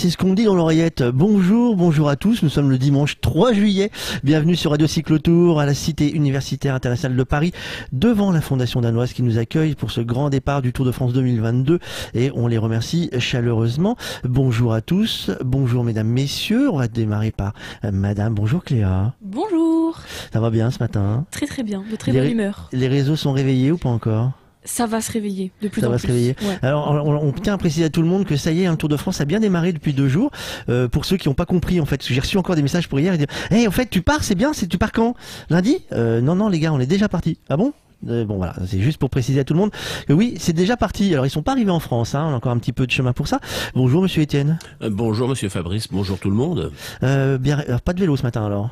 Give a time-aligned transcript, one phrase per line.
[0.00, 0.10] 2, 1.
[0.10, 1.02] C'est ce qu'on dit dans l'oreillette.
[1.02, 2.42] Bonjour, bonjour à tous.
[2.42, 3.90] Nous sommes le dimanche 3 juillet.
[4.24, 7.52] Bienvenue sur Radio Cyclotour à la Cité universitaire internationale de Paris,
[7.92, 11.12] devant la Fondation danoise qui nous accueille pour ce grand départ du Tour de France
[11.12, 11.78] 2022.
[12.14, 13.96] Et on les remercie chaleureusement.
[14.24, 15.30] Bonjour à tous.
[15.44, 16.70] Bonjour mesdames, messieurs.
[16.70, 17.52] On va démarrer par
[17.84, 18.34] euh, madame.
[18.34, 19.14] Bonjour Cléa.
[19.20, 20.00] Bonjour.
[20.32, 21.26] Ça va bien ce matin?
[21.30, 22.68] Très très bien, de très Les bonne humeur.
[22.72, 24.32] Les réseaux sont réveillés ou pas encore?
[24.64, 26.02] Ça va se réveiller de plus Ça en va plus.
[26.02, 26.36] se réveiller.
[26.42, 26.58] Ouais.
[26.62, 28.76] Alors, on, on tient à préciser à tout le monde que ça y est, un
[28.76, 30.30] Tour de France a bien démarré depuis deux jours.
[30.68, 33.00] Euh, pour ceux qui n'ont pas compris, en fait, j'ai reçu encore des messages pour
[33.00, 33.14] hier.
[33.14, 34.52] Ils disent, hey, en fait, tu pars, c'est bien.
[34.52, 35.14] C'est tu pars quand?
[35.48, 35.78] Lundi?
[35.92, 37.38] Euh, Non, non, les gars, on est déjà parti.
[37.48, 37.72] Ah bon?
[38.08, 39.70] Euh, Bon voilà, c'est juste pour préciser à tout le monde
[40.08, 41.12] que oui, c'est déjà parti.
[41.12, 42.90] Alors ils sont pas arrivés en France, hein, on a encore un petit peu de
[42.90, 43.40] chemin pour ça.
[43.74, 44.58] Bonjour Monsieur Étienne.
[44.82, 46.72] Euh, Bonjour Monsieur Fabrice, bonjour tout le monde.
[47.02, 48.70] Euh, bien, alors, pas de vélo ce matin alors?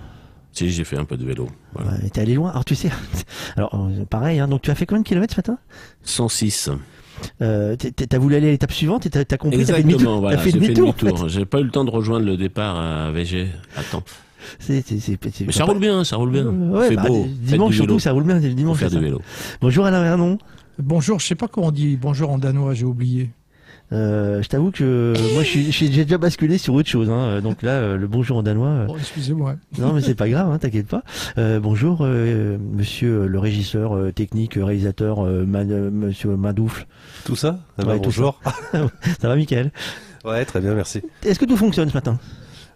[0.52, 1.46] Si j'ai fait un peu de vélo.
[1.74, 1.92] Voilà.
[1.92, 2.50] Ouais, T'es allé loin.
[2.50, 2.90] Alors tu sais,
[3.56, 4.40] alors euh, pareil.
[4.40, 5.58] Hein, donc tu as fait combien de kilomètres ce matin?
[6.02, 6.70] 106.
[7.42, 9.64] euh, T'as voulu aller à l'étape suivante et t'as t'as compris.
[9.64, 10.00] t'as fait demi-tour.
[10.00, 10.36] Exactement, voilà.
[10.36, 11.08] T'as fait j'ai fait demi-tour.
[11.14, 11.28] en fait.
[11.28, 13.48] J'ai pas eu le temps de rejoindre le départ à VG.
[13.76, 14.02] Attends.
[14.60, 16.46] C'est- c'est- c'est- c'est- Mais ça roule bien, ça roule bien.
[16.46, 17.26] Ouais, bah, beau.
[17.28, 18.36] Dimanche surtout, ça roule bien.
[18.40, 18.78] c'est le Faut Dimanche.
[18.78, 19.20] faire du vélo.
[19.60, 20.38] Bonjour Alain Vernon.
[20.78, 23.30] Bonjour, je sais pas comment on dit bonjour en danois, j'ai oublié.
[23.90, 27.08] Euh, je t'avoue que moi, je suis- j'ai déjà basculé sur autre chose.
[27.08, 27.40] Hein.
[27.40, 28.68] Donc là, euh, le bonjour en danois.
[28.68, 29.54] euh, Oh, excusez-moi.
[29.78, 31.02] non, mais c'est pas grave, hein, t'inquiète pas.
[31.38, 36.86] Euh, bonjour, euh, monsieur le régisseur euh, technique, réalisateur, euh, Man- euh, monsieur Madoufle.
[37.24, 37.60] Tout ça?
[37.78, 38.40] Ah bah, Ouais, tout Bonjour.
[39.20, 39.70] Ça va, Mickaël
[40.24, 41.00] Ouais, très bien, merci.
[41.24, 42.18] Est-ce que tout fonctionne ce matin?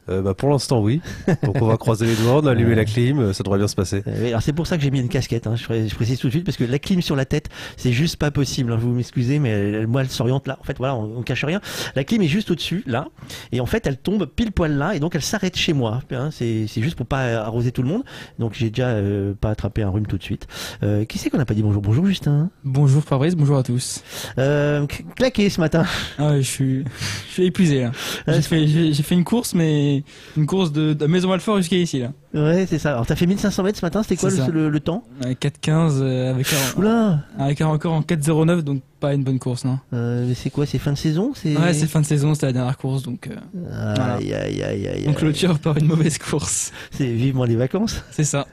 [0.08, 1.00] Euh, bah, pour l'instant, oui.
[1.44, 3.68] Donc on va croiser les doigts, on a allumé la clim, euh, ça devrait bien
[3.68, 4.02] se passer.
[4.08, 5.46] Euh, oui, Alors c'est pour ça que j'ai mis une casquette.
[5.46, 5.54] Hein.
[5.56, 7.92] Je, pré- je précise tout de suite parce que la clim sur la tête, c'est
[7.92, 8.72] juste pas possible.
[8.72, 8.76] hein.
[8.80, 10.58] Vous m'excusez, mais elle- moi elle s'oriente là.
[10.60, 11.60] En fait, voilà, on, on cache rien.
[11.94, 13.06] La clim est juste au-dessus là,
[13.52, 16.00] et en fait elle tombe pile poil là, et donc elle s'arrête chez moi.
[16.10, 16.30] hein.
[16.32, 18.02] C'est juste pour pas arroser tout le monde.
[18.40, 20.48] Donc j'ai déjà euh, pas attrapé un rhume tout de suite.
[20.82, 21.80] Euh, qui c'est qu'on n'a pas dit bonjour?
[21.80, 22.50] Bonjour Justin.
[22.64, 24.02] Bonjour Fabrice, bonjour à tous.
[24.38, 25.84] Euh, cl- claqué ce matin.
[26.19, 26.84] Ah ouais, je suis,
[27.28, 27.92] je suis épuisé là.
[28.26, 29.91] Ouais, J'ai fait, j'ai j'ai fait une course, mais
[30.36, 32.12] une course de, de Maison Alfort jusqu'à ici là.
[32.34, 32.93] Ouais, c'est ça.
[32.93, 34.03] Alors t'as fait 1500 mètres ce matin.
[34.03, 34.48] C'était quoi le, ça.
[34.48, 35.04] le- le temps?
[35.22, 36.47] Ouais, 4,15 euh, avec
[36.81, 39.78] un, avec un record en 4,09, donc pas une bonne course, non?
[39.93, 41.32] Euh, mais c'est quoi C'est fin de saison.
[41.44, 45.04] Ouais, c'est fin de saison, c'était la dernière course, donc euh, Aïe aïe aïe aïe.
[45.09, 46.72] on clôture par une mauvaise course.
[46.93, 48.03] C'est vivement les vacances.
[48.12, 48.47] C'est ça.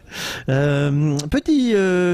[0.50, 1.74] Euh, petit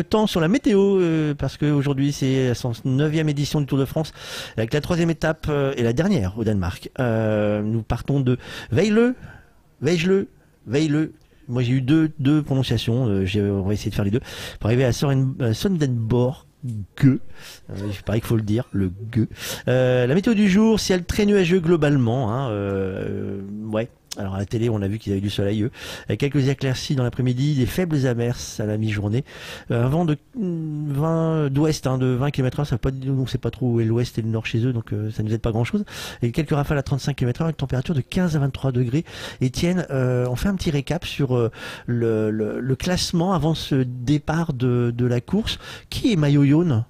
[0.10, 1.00] temps sur la météo,
[1.38, 4.12] parce qu'aujourd'hui c'est la 9e édition du Tour de France,
[4.58, 6.90] avec la troisième étape et la dernière au Danemark.
[7.00, 8.38] Nous partons de
[8.72, 9.16] Veille-le,
[9.82, 10.28] Veille-le,
[10.68, 11.14] Veille-le.
[11.48, 14.22] Moi j'ai eu deux, deux prononciations, euh, j'ai- on va essayer de faire les deux,
[14.60, 14.92] pour arriver à
[15.40, 16.46] à Sondenborg.
[17.00, 17.20] Gueux.
[17.70, 19.28] Euh, il qu'il faut le dire, le gueux.
[19.68, 22.34] Euh, la météo du jour, ciel très nuageux globalement.
[22.34, 23.42] Hein, euh,
[23.72, 23.88] ouais.
[24.18, 25.68] Alors à la télé, on a vu qu'il y avait du soleil.
[26.08, 29.24] Avec quelques éclaircies dans l'après-midi, des faibles averses à la mi-journée.
[29.72, 33.38] Euh, un vent de mm, 20 d'ouest, hein, de 20 km/h, ça pas on sait
[33.38, 35.42] pas trop où est l'ouest et le nord chez eux, donc euh, ça nous aide
[35.42, 35.84] pas grand-chose.
[36.22, 39.06] Et quelques rafales à 35 km/h, avec température de 15 à 23 degrés.
[39.42, 41.52] Étienne, euh, on fait un petit récap sur euh,
[41.88, 45.60] le, classement avant ce départ de, la course.
[45.90, 46.86] Qui est maillot jaune?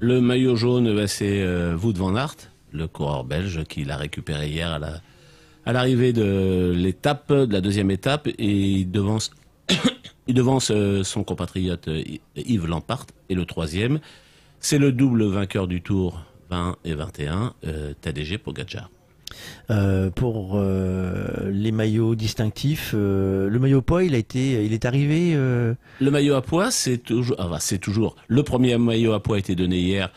[0.00, 2.36] Le maillot jaune, bah, c'est euh, Wout van Aert,
[2.72, 5.00] le coureur belge qui l'a récupéré hier à la
[5.66, 9.30] à l'arrivée de l'étape, de la deuxième étape, et il devance,
[10.26, 12.02] il devance euh, son compatriote euh,
[12.36, 13.06] Yves Lampart.
[13.28, 14.00] Et le troisième,
[14.60, 18.90] c'est le double vainqueur du Tour 20 et 21, euh, Tadej Pogacar.
[19.70, 22.92] Euh, pour euh, les maillots distinctifs.
[22.94, 25.34] euh, le maillot poids, il a été, il est arrivé.
[25.34, 25.76] Le
[26.10, 29.38] maillot à poids, c'est toujours, ah, bah, c'est toujours le premier maillot à poids a
[29.38, 30.10] été donné hier.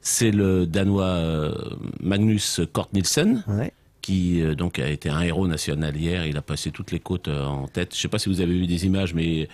[0.00, 1.52] C'est le Danois
[2.00, 3.72] Magnus Kort Nielsen ouais.
[4.06, 6.26] Qui euh, donc a été un héros national hier.
[6.26, 7.92] Il a passé toutes les côtes euh, en tête.
[7.94, 9.48] Je sais pas si vous avez vu des images, mais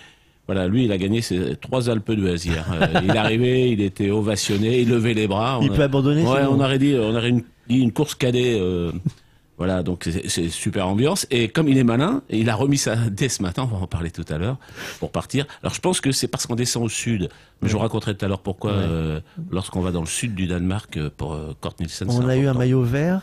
[0.45, 2.65] voilà, lui, il a gagné ses trois Alpes d'Huez hier.
[2.71, 5.59] Euh, il est arrivé, il était ovationné, il levait les bras.
[5.63, 6.21] Il a- peut abandonner.
[6.23, 8.59] Ouais, on aurait dit, on aurait une, dit une course cadet.
[8.59, 8.91] euh,
[9.57, 11.25] voilà, donc c'est super ambiance.
[11.31, 13.87] Et comme il est malin, il a remis ça dès ce matin, on va en
[13.87, 14.57] parler tout à l'heure,
[14.99, 15.47] pour partir.
[15.63, 17.29] Alors je pense que c'est parce qu'on descend au sud.
[17.63, 18.83] Mais je vous raconterai tout à l'heure pourquoi, Ouais.
[18.85, 19.19] euh,
[19.49, 22.07] lorsqu'on va dans le sud du Danemark pour euh, Kort Nielsen.
[22.11, 23.21] On a eu un maillot vert.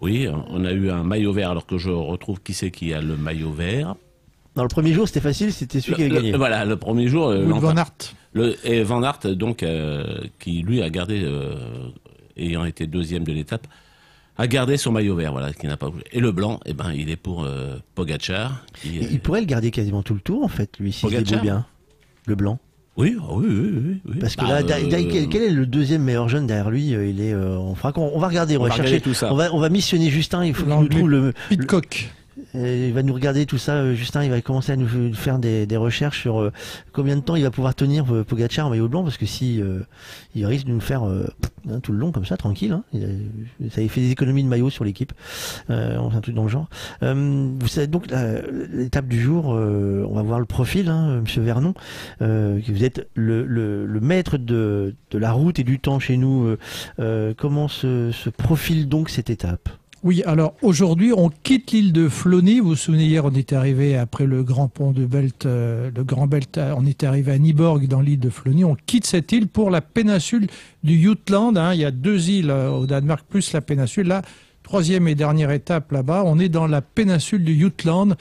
[0.00, 3.00] Oui, on a eu un maillot vert, alors que je retrouve qui c'est qui a
[3.00, 3.94] le maillot vert.
[4.54, 6.32] Dans le premier jour, c'était facile, c'était celui qui avait gagné.
[6.32, 7.92] le- voilà, le premier jour, euh, van Aert.
[8.32, 11.88] le, et Van Aert, donc, euh, qui lui a gardé, euh,
[12.36, 13.66] ayant été deuxième de l'étape,
[14.38, 16.04] a gardé son maillot vert, voilà, qui n'a pas bougé.
[16.12, 18.64] Et le blanc, eh ben, il est pour euh, Pogacar.
[18.80, 21.14] qui, Il, euh, pourrait le garder quasiment tout le tour, en fait, lui, s'il se
[21.14, 21.66] Pogacar bien.
[22.26, 22.58] Le blanc.
[22.96, 24.14] Oui, ah oui, oui, oui, oui.
[24.20, 26.70] Parce que Bah, là, euh, da- da- quel, quel est le deuxième meilleur jeune derrière
[26.70, 27.32] lui Euh, Il est.
[27.34, 29.00] euh, on, fera qu'on- on va regarder, on, on va va chercher.
[29.02, 29.30] tout ça.
[29.32, 30.44] On va, on va missionner Justin.
[30.46, 31.32] Il faut qu'il nous trouve le.
[31.50, 32.10] Pitcock.
[32.58, 35.66] Il va nous regarder tout ça, euh, Justin, il va commencer à nous faire des,
[35.66, 36.52] des recherches sur euh,
[36.92, 39.60] combien de temps il va pouvoir tenir euh, Pogacar en maillot blanc, parce que si
[39.60, 39.80] euh,
[40.34, 41.26] il risque de nous faire euh,
[41.70, 42.72] hein, tout le long comme ça, tranquille.
[42.72, 45.12] Hein, a- ça fait des économies de maillot sur l'équipe,
[45.70, 46.68] euh, un truc dans le genre.
[47.02, 48.06] Vous savez donc
[48.72, 51.74] l'étape du jour, on va voir le profil, hein, Monsieur Vernon,
[52.20, 56.56] vous êtes le, le, le maître de, de la route et du temps chez nous.
[57.36, 59.68] comment se, se profile donc cette étape?
[60.06, 62.60] Oui, alors aujourd'hui, on quitte l'île de Flony.
[62.60, 66.04] Vous vous souvenez, hier, on était arrivé après le grand pont de Belt, euh, le
[66.04, 68.64] grand Belt, euh, on était arrivé à Nyborg dans l'île de Flony.
[68.64, 70.46] On quitte cette île pour la péninsule
[70.84, 71.56] du Jutland.
[71.56, 71.74] hein.
[71.74, 74.06] Il y a deux îles euh, au Danemark plus la péninsule.
[74.06, 74.22] Là,
[74.62, 78.14] troisième et dernière étape là-bas, on est dans la péninsule du Jutland.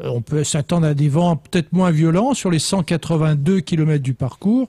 [0.00, 4.66] On peut s'attendre à des vents peut-être moins violents sur les 182 km du parcours.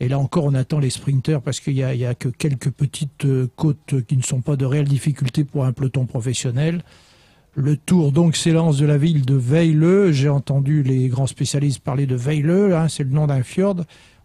[0.00, 3.48] Et là encore, on attend les sprinters parce qu'il n'y a, que quelques petites euh,
[3.56, 6.82] côtes qui ne sont pas de réelle difficulté pour un peloton professionnel.
[7.54, 10.12] Le tour donc s'élance de la ville de Veile.
[10.12, 13.76] J'ai entendu les grands spécialistes parler de Veile, hein, c'est le nom d'un fjord.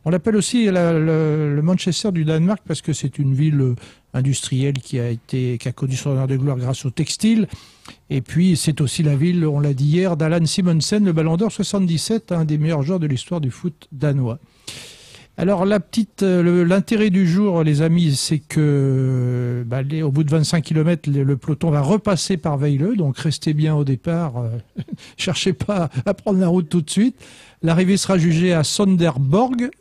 [0.03, 3.75] On l'appelle aussi le, le Manchester du Danemark parce que c'est une ville euh,
[4.13, 7.47] industrielle qui a été qui a connu son heure de gloire grâce au textile.
[8.09, 11.51] Et puis c'est aussi la ville, on l'a dit hier, d'Alan Simonsen, le Ballon d'Or
[11.51, 14.39] 77, un des meilleurs joueurs de l'histoire du foot danois.
[15.37, 20.23] Alors la petite, euh, l'intérêt du jour, les amis, c'est que bah, les- au bout
[20.23, 24.37] de 25 km, le, le peloton va repasser par Veile, donc restez bien au départ,
[24.37, 24.49] euh,
[25.17, 27.15] cherchez pas à prendre la route tout de suite.
[27.63, 29.71] L'arrivée sera jugée à Sonderborg,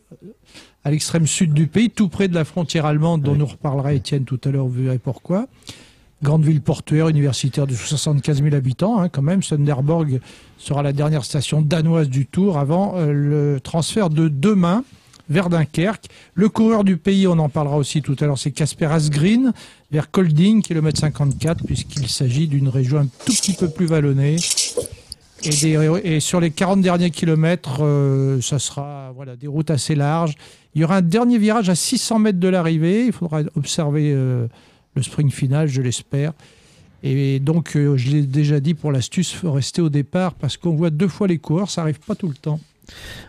[0.85, 3.38] à l'extrême sud du pays, tout près de la frontière allemande, dont Oui.
[3.38, 5.46] nous reparlera Étienne tout à l'heure, vous verrez pourquoi.
[6.23, 9.43] Grande ville portuaire, universitaire de 75 000 habitants, hein, quand même.
[9.43, 10.20] Sonderborg
[10.58, 14.85] sera la dernière station danoise du Tour avant euh, le transfert de demain
[15.31, 16.06] vers Dunkerque.
[16.35, 19.53] Le coureur du pays, on en parlera aussi tout à l'heure, c'est Casper Asgreen,
[19.91, 24.37] vers Kolding, kilomètre 54, puisqu'il s'agit d'une région un tout petit peu plus vallonnée.
[25.43, 30.35] Et, sur les 40 derniers kilomètres, euh, ça sera voilà, des routes assez larges.
[30.75, 33.06] Il y aura un dernier virage à 600 mètres de l'arrivée.
[33.06, 34.47] Il faudra observer euh,
[34.94, 36.32] le sprint final, je l'espère.
[37.03, 40.91] Et donc, euh, je l'ai déjà dit pour l'astuce, rester au départ parce qu'on voit
[40.91, 42.61] deux fois les coureurs, ça arrive pas tout le temps.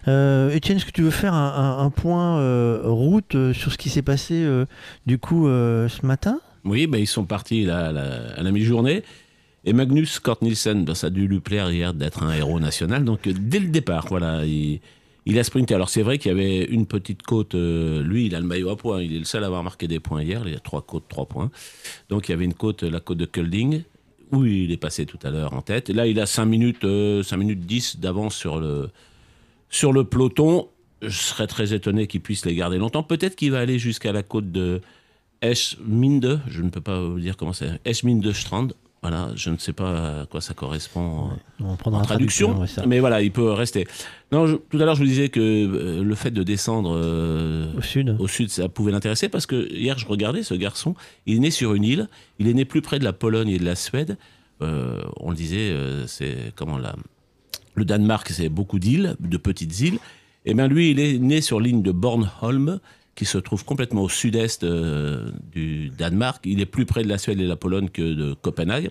[0.08, 3.78] Euh, Étienne, est-ce que tu veux faire un, un- point euh, route euh, sur ce
[3.78, 4.48] qui s'est passé
[5.06, 6.40] du coup ce matin?
[6.64, 9.04] Oui, ben, ils sont partis à la, mi-journée.
[9.64, 13.04] Et Magnus Cort Nielsen, ben, ça a dû lui plaire hier d'être un héros national.
[13.04, 14.80] Donc, dès le départ, voilà, il,
[15.38, 15.76] a sprinté.
[15.76, 17.54] Alors, c'est vrai qu'il y avait une petite côte.
[17.54, 19.02] lui, il a le maillot à points.
[19.02, 20.42] Il est le seul à avoir marqué des points hier.
[20.46, 21.52] Il y a trois côtes, trois points.
[22.10, 23.84] Donc, il y avait une côte, la côte de Kulding,
[24.32, 25.90] où il est passé tout à l'heure en tête.
[25.90, 28.90] Et là, il a 5 minutes, euh, 5 minutes 10 d'avance sur le,
[29.72, 30.68] sur le peloton.
[31.02, 33.02] Je serais très étonné qu'il puisse les garder longtemps.
[33.02, 34.82] Peut-être qu'il va aller jusqu'à la côte de
[35.42, 38.68] Eschminde, je ne peux pas vous dire comment c'est, Eschminde Strand.
[39.02, 41.30] Voilà, je ne sais pas à quoi ça correspond
[41.62, 43.88] euh, On en traduction, ouais, mais voilà, il peut rester.
[44.32, 47.74] Non, je- tout à l'heure, je vous disais que euh, le fait de descendre euh,
[47.76, 48.16] Au sud.
[48.20, 50.94] au sud, ça pouvait l'intéresser parce que hier, je regardais ce garçon,
[51.26, 53.58] il est né sur une île, il est né plus près de la Pologne et
[53.58, 54.18] de la Suède.
[54.62, 56.96] Euh, on le disait, euh, c'est comment la,
[57.76, 60.00] le Danemark, c'est beaucoup d'îles, de petites îles.
[60.46, 62.80] Et bien lui, il est né sur l'île de Bornholm,
[63.16, 66.42] qui se trouve complètement au sud-est euh, du Danemark.
[66.46, 68.90] Il est plus près de la Suède et de la Pologne que de Copenhague.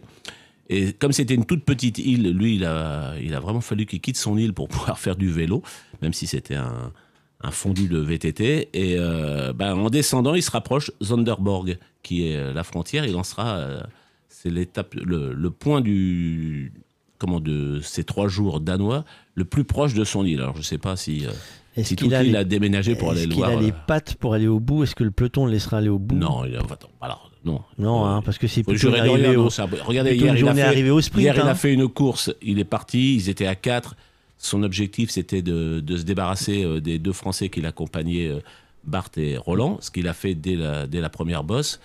[0.69, 4.37] Et comme c'était une toute petite île, lui, il a, vraiment fallu qu'il quitte son
[4.37, 5.63] île pour pouvoir faire du vélo,
[6.01, 6.93] même si c'était un,
[7.41, 8.69] un fondu de VTT.
[8.73, 13.05] Et euh, ben, en descendant, il se rapproche Zonderborg, qui est euh, la frontière.
[13.05, 13.83] Il en sera,
[14.29, 16.73] c'est l'étape, le point du,
[17.21, 19.05] comment de ces trois jours danois,
[19.37, 20.41] le plus proche de son île.
[20.41, 21.31] Alors je sais pas si, euh,
[21.77, 23.57] Est-ce si toute qu'il a, l'île a déménagé pour aller est-ce le qu'il voir.
[23.57, 24.83] a les pattes pour aller au bout?
[24.83, 26.17] Est-ce que le peloton le laissera aller au bout?
[26.17, 27.61] Non, il a, attends, alors non.
[27.79, 30.49] Non, hein, parce que c'est plutôt arrivée rien, au, non, ça- Regardez, plutôt hier, il
[30.49, 31.23] a fait, au sprint.
[31.23, 31.47] Hier, il hein.
[31.47, 33.95] a fait une course, il est parti, ils étaient à 4.
[34.43, 38.41] Son objectif, c'était de, de se débarrasser euh, des deux Français qui l'accompagnaient, euh,
[38.85, 41.81] Bart et Roland, ce qu'il a fait dès la, dès la première bosse.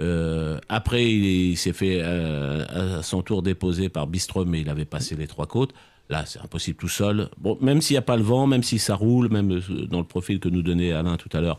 [0.00, 4.68] Euh, après, il, il s'est fait euh, à son tour déposer par Bistrom, mais il
[4.68, 5.72] avait passé les trois côtes.
[6.10, 7.28] Là, c'est impossible tout seul.
[7.38, 9.98] Bon, même s'il n'y a pas le vent, même si ça roule, même euh, dans
[10.00, 11.58] le profil que nous donnait Alain tout à l'heure,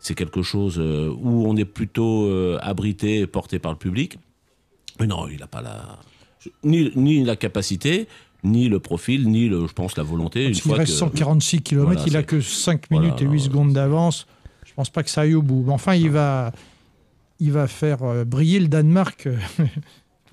[0.00, 4.18] c'est quelque chose euh, où on est plutôt abrité et porté par le public.
[5.00, 5.98] Mais non, il n'a pas la
[6.62, 8.06] ni, ni la capacité,
[8.44, 10.44] ni le profil, ni le, je pense la volonté.
[10.46, 13.22] Une qu'il fois reste que- 146 km, Voilà, il a c'est- que 5 voilà, minutes
[13.22, 14.26] et 8 non, secondes d'avance.
[14.64, 15.64] Je pense pas que ça aille au bout.
[15.66, 16.52] Mais enfin, il va,
[17.38, 19.36] il va faire euh, briller le Danemark euh,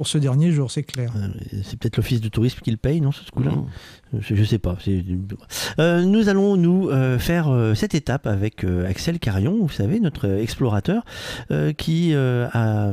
[0.03, 1.13] pour ce dernier jour, c'est clair.
[1.15, 1.29] Euh,
[1.63, 4.19] C'est peut-être l'office de tourisme qui le paye, non, ce coup-là Mmh.
[4.19, 4.77] je, je sais pas.
[5.79, 10.01] Euh, nous allons nous euh, faire euh, cette étape avec euh, Axel Carion, vous savez,
[10.01, 11.05] notre explorateur,
[11.51, 12.91] euh, qui euh, a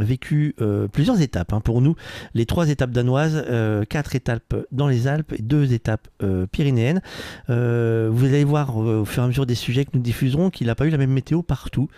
[0.00, 1.52] vécu euh, plusieurs étapes.
[1.52, 1.60] hein.
[1.60, 1.94] Pour nous,
[2.34, 7.02] les trois étapes danoises, euh, quatre étapes dans les Alpes et deux étapes euh, pyrénéennes.
[7.50, 10.50] Euh, vous allez voir euh, au fur et à mesure des sujets que nous diffuserons
[10.50, 11.88] qu'il n'a pas eu la même météo partout.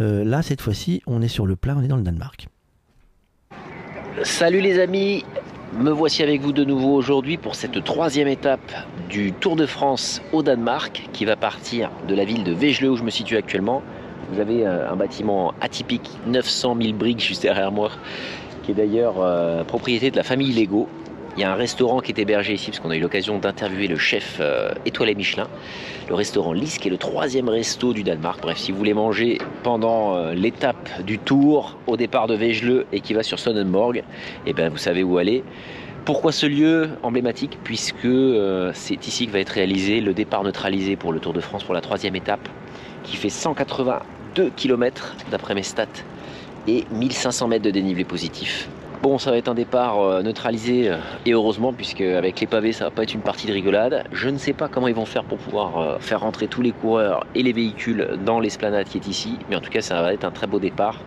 [0.00, 2.48] Euh, là, cette fois-ci, on est sur le plat, on est dans le Danemark.
[4.24, 5.24] Salut les amis,
[5.78, 8.72] me voici avec vous de nouveau aujourd'hui pour cette troisième étape
[9.08, 12.96] du Tour de France au Danemark qui va partir de la ville de Wegelé où
[12.96, 13.80] je me situe actuellement.
[14.32, 17.90] Vous avez euh, un bâtiment atypique, 900 000 briques juste derrière moi,
[18.64, 20.88] qui est d'ailleurs euh, propriété de la famille Lego.
[21.38, 23.86] Il y a un restaurant qui est hébergé ici parce qu'on a eu l'occasion d'interviewer
[23.86, 25.46] le chef euh, étoilé Michelin.
[26.08, 28.40] Le restaurant Lys qui est le troisième resto du Danemark.
[28.42, 32.98] Bref, si vous voulez manger pendant euh, l'étape du Tour au départ de Wegelé et
[32.98, 34.02] qui va sur Sonnenborg,
[34.46, 35.44] eh ben, vous savez où aller.
[36.04, 37.56] Pourquoi ce lieu emblématique?
[37.62, 41.40] Puisque euh, c'est ici que va être réalisé le départ neutralisé pour le Tour de
[41.40, 42.48] France pour la troisième étape,
[43.04, 45.86] qui fait 182 km d'après mes stats
[46.66, 48.68] et 1500 mètres de dénivelé positif.
[49.00, 52.72] Bon, ça va être un départ euh, neutralisé euh, et heureusement puisque avec les pavés
[52.72, 54.02] ça va pas être une partie de rigolade.
[54.10, 56.72] Je ne sais pas comment ils vont faire pour pouvoir euh, faire rentrer tous les
[56.72, 60.12] coureurs et les véhicules dans l'esplanade qui est ici, mais en tout cas ça va
[60.12, 60.98] être un très beau départ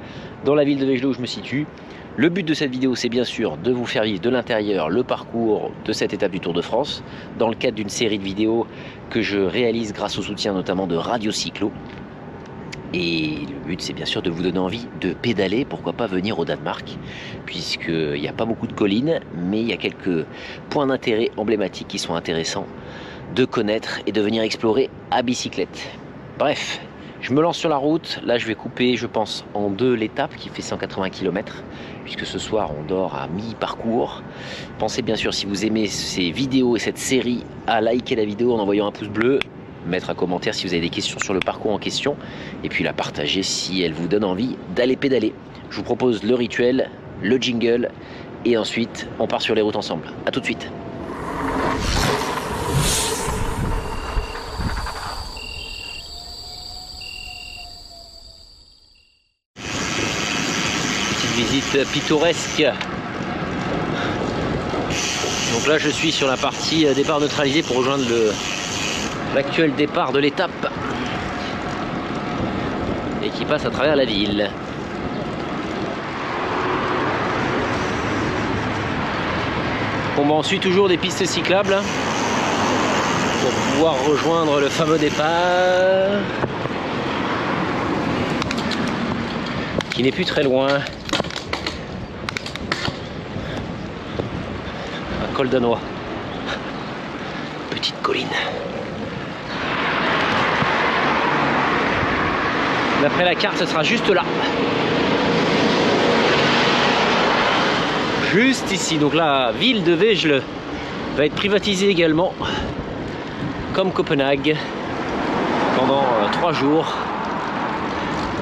[0.45, 1.67] dans la ville de Wegelé où je me situe.
[2.15, 5.03] Le but de cette vidéo, c'est bien sûr de vous faire vivre de l'intérieur le
[5.03, 7.03] parcours de cette étape du Tour de France,
[7.39, 8.67] dans le cadre d'une série de vidéos
[9.09, 11.71] que je réalise grâce au soutien notamment de Radio Cyclo.
[12.93, 16.37] Et le but, c'est bien sûr de vous donner envie de pédaler, pourquoi pas venir
[16.39, 16.97] au Danemark,
[17.45, 20.25] puisqu'il n'y a pas beaucoup de collines, mais il y a quelques
[20.69, 22.67] points d'intérêt emblématiques qui sont intéressants
[23.33, 25.89] de connaître et de venir explorer à bicyclette.
[26.37, 26.81] Bref,
[27.21, 28.19] je me lance sur la route.
[28.25, 31.63] Là, je vais couper, je pense, en deux l'étape qui fait 180 km,
[32.03, 34.21] puisque ce soir, on dort à mi-parcours.
[34.79, 38.53] Pensez bien sûr, si vous aimez ces vidéos et cette série, à liker la vidéo
[38.53, 39.39] en envoyant un pouce bleu,
[39.85, 42.15] mettre un commentaire si vous avez des questions sur le parcours en question,
[42.63, 45.33] et puis la partager si elle vous donne envie d'aller pédaler.
[45.69, 46.89] Je vous propose le rituel,
[47.21, 47.89] le jingle,
[48.45, 50.07] et ensuite, on part sur les routes ensemble.
[50.25, 50.67] A tout de suite.
[61.15, 62.63] Petite visite pittoresque.
[65.53, 68.31] Donc là, je suis sur la partie euh, départ neutralisé pour rejoindre le
[69.35, 70.71] l'actuel départ de l'étape
[73.23, 74.49] et qui passe à travers la ville.
[80.17, 81.81] Bah, on suit toujours des pistes cyclables hein,
[83.41, 85.25] pour pouvoir rejoindre le fameux départ
[89.89, 90.67] qui n'est plus très loin.
[95.23, 95.79] Un col danois.
[97.71, 98.27] Petite colline.
[103.01, 104.23] D'après la carte, ce sera juste là.
[108.31, 108.97] Juste ici.
[108.97, 110.41] Donc la ville de Wegelé
[111.17, 112.33] va être privatisée également,
[113.73, 114.55] comme Copenhague,
[115.77, 116.93] pendant euh, trois jours,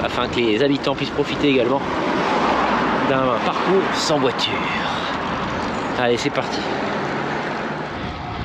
[0.04, 1.80] afin que les habitants puissent profiter également
[3.08, 4.52] d'un parcours sans voiture.
[5.98, 6.60] Allez, c'est parti.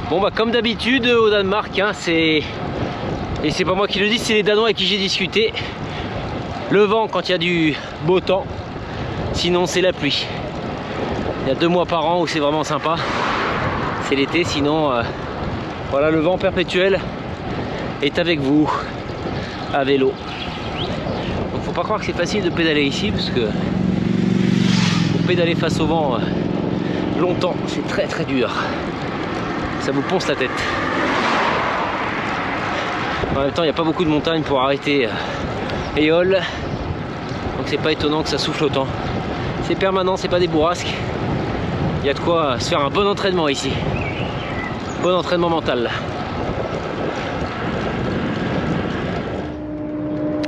[0.10, 2.42] Bon bah comme d'habitude au Danemark, hein, c'est
[3.44, 5.54] et c'est pas moi qui le dis, c'est les Danois avec qui j'ai discuté.
[6.72, 8.44] Le vent quand il y a du beau temps,
[9.34, 10.26] sinon c'est la pluie.
[11.44, 12.96] Il y a deux mois par an où c'est vraiment sympa,
[14.10, 15.04] c'est l'été, sinon euh,
[15.92, 17.00] voilà le vent perpétuel
[18.02, 18.68] est avec vous
[19.76, 20.12] à vélo.
[21.54, 23.42] Donc faut pas croire que c'est facile de pédaler ici parce que
[25.12, 28.52] pour pédaler face au vent euh, longtemps c'est très très dur.
[29.82, 30.50] Ça vous ponce la tête.
[33.36, 35.10] En même temps il n'y a pas beaucoup de montagnes pour arrêter euh,
[35.96, 38.86] Donc c'est pas étonnant que ça souffle autant.
[39.64, 40.94] C'est permanent, c'est pas des bourrasques.
[42.04, 43.72] Il y a de quoi se faire un bon entraînement ici.
[45.02, 45.90] Bon entraînement mental.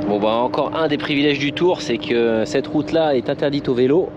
[0.05, 3.73] Bon bah encore un des privilèges du tour, c'est que cette route-là est interdite au
[3.73, 4.09] vélo.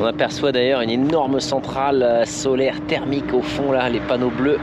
[0.00, 4.58] On aperçoit d'ailleurs une énorme centrale euh, solaire thermique au fond là, les panneaux bleus.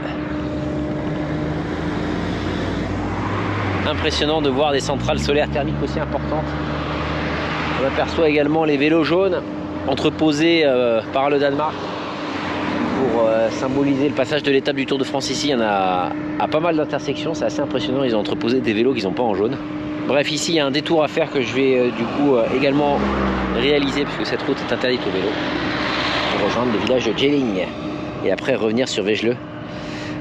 [3.90, 6.44] Impressionnant de voir des centrales solaires thermiques aussi importantes.
[7.82, 9.42] On aperçoit également les vélos jaunes
[9.88, 15.02] entreposés euh, par le Danemark pour euh, symboliser le passage de l'étape du Tour de
[15.02, 15.48] France ici.
[15.48, 18.04] Il y en a à pas mal d'intersections, c'est assez impressionnant.
[18.04, 19.56] Ils ont entreposé des vélos qu'ils n'ont pas en jaune.
[20.06, 22.36] Bref, ici il y a un détour à faire que je vais euh, du coup
[22.56, 22.96] également
[23.56, 25.32] réaliser puisque cette route est interdite au vélo.
[26.36, 27.66] Pour rejoindre le village de Jelling
[28.24, 29.36] et après revenir sur Végeleux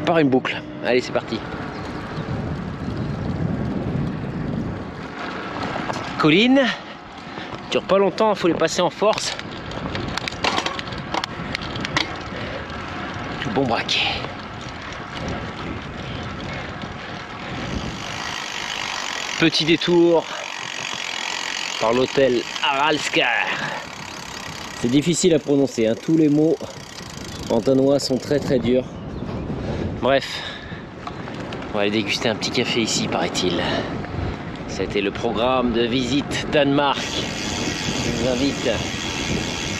[0.07, 0.59] par une boucle.
[0.83, 1.37] Allez, c'est parti.
[6.19, 6.65] Collines,
[7.71, 9.33] dure pas longtemps, il faut les passer en force.
[13.41, 14.01] Tout bon braquet.
[19.39, 20.25] Petit détour
[21.79, 23.47] par l'hôtel Aralskar.
[24.81, 25.95] C'est difficile à prononcer, hein.
[25.95, 26.57] tous les mots
[27.49, 28.83] en danois sont très très durs.
[30.01, 30.27] Bref,
[31.69, 33.61] on va aller déguster un petit café ici, paraît-il.
[34.79, 37.01] C'était le programme de visite Danemark.
[37.01, 38.71] Je vous invite.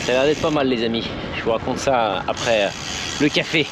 [0.02, 1.08] Ça a l'air d'être pas mal, les amis.
[1.38, 2.68] Je vous raconte ça après
[3.22, 3.66] le café.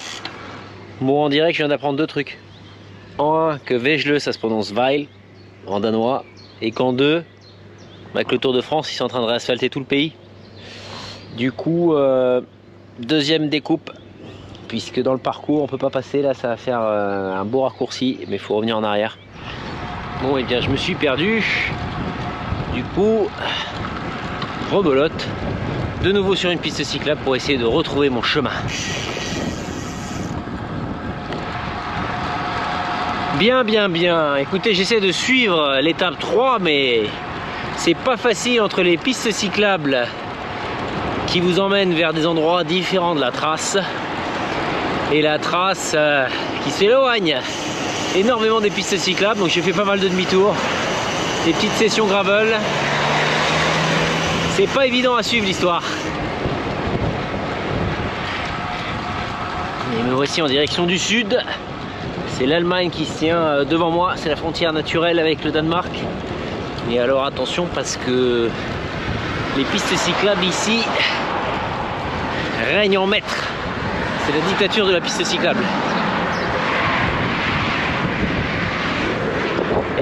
[1.02, 2.40] Bon, on dirait que je viens d'apprendre deux trucs.
[3.18, 5.08] En un, que Vegeleux, ça se prononce Weil
[5.66, 6.24] en danois.
[6.62, 7.26] Et qu'en deux,
[8.16, 10.14] avec le Tour de France, ils sont en train de réasphalter tout le pays.
[11.36, 12.40] Du coup, euh,
[13.00, 13.92] deuxième découpe,
[14.70, 16.22] puisque dans le parcours, on peut pas passer.
[16.22, 19.18] Là, ça va faire euh, un beau raccourci, mais il faut revenir en arrière.
[20.22, 21.44] Bon, et bien, je me suis perdu.
[22.74, 23.30] Du coup,
[24.72, 25.28] rebelote.
[26.04, 28.52] De nouveau sur une piste cyclable pour essayer de retrouver mon chemin.
[33.38, 34.36] Bien, bien, bien.
[34.38, 37.04] Écoutez, j'essaie de suivre l'étape 3, mais
[37.76, 40.08] c'est pas facile entre les pistes cyclables
[41.28, 43.78] qui vous emmènent vers des endroits différents de la trace
[45.14, 46.26] et la trace euh,
[46.64, 47.40] qui s'éloigne
[48.18, 49.40] énormément des pistes cyclables.
[49.40, 50.56] Donc j'ai fait pas mal de demi-tours,
[51.46, 52.58] des petites sessions gravel.
[54.56, 55.84] C'est pas évident à suivre l'histoire.
[60.00, 61.40] Et me voici en direction du sud.
[62.38, 65.92] C'est l'Allemagne qui se tient euh, devant moi, c'est la frontière naturelle avec le Danemark.
[66.92, 68.50] Et alors attention parce que
[69.58, 70.80] les pistes cyclables ici
[72.74, 73.48] règnent en maître.
[74.26, 75.64] C'est la dictature de la piste cyclable.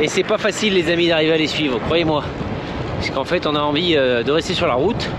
[0.05, 2.23] Et c'est pas facile les amis d'arriver à les suivre, croyez-moi.
[2.97, 5.09] Parce qu'en fait on a envie euh, de rester sur la route.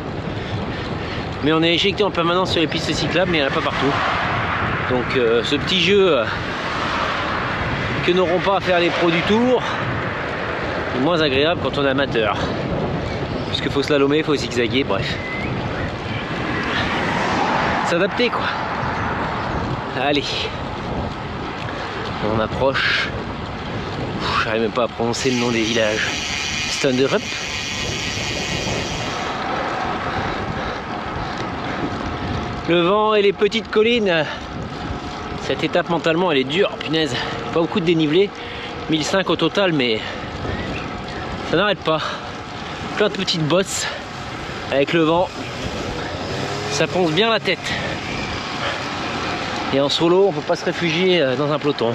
[1.43, 3.53] Mais on est éjecté en permanence sur les pistes cyclables, mais il n'y en a
[3.53, 3.93] pas partout.
[4.91, 6.25] Donc euh, ce petit jeu euh,
[8.07, 9.61] que n'auront pas à faire les pros du tour
[10.95, 12.37] est moins agréable quand on est amateur.
[13.49, 15.19] Parce qu'il faut slalomer, il faut zigzaguer, bref.
[17.87, 18.47] S'adapter quoi.
[20.01, 20.23] Allez.
[22.33, 23.09] On approche.
[24.47, 26.07] J'arrive même pas à prononcer le nom des villages.
[26.71, 27.21] Stunderup.
[32.69, 34.25] Le vent et les petites collines.
[35.43, 37.13] Cette étape mentalement elle est dure, punaise.
[37.53, 38.31] Pas beaucoup de dénivelé.
[38.89, 39.99] 1005 au total, mais
[41.51, 42.01] ça n'arrête pas.
[42.97, 43.85] Plein de petites bosses
[44.71, 45.29] avec le vent.
[46.71, 47.73] Ça ponce bien la tête.
[49.75, 51.93] Et en solo, on peut pas se réfugier euh, dans un peloton.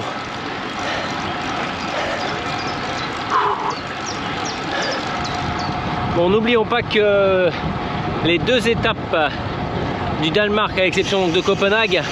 [6.14, 7.48] Bon, n'oublions pas que
[8.26, 9.32] les deux étapes
[10.22, 12.02] du Danemark, à l'exception de Copenhague,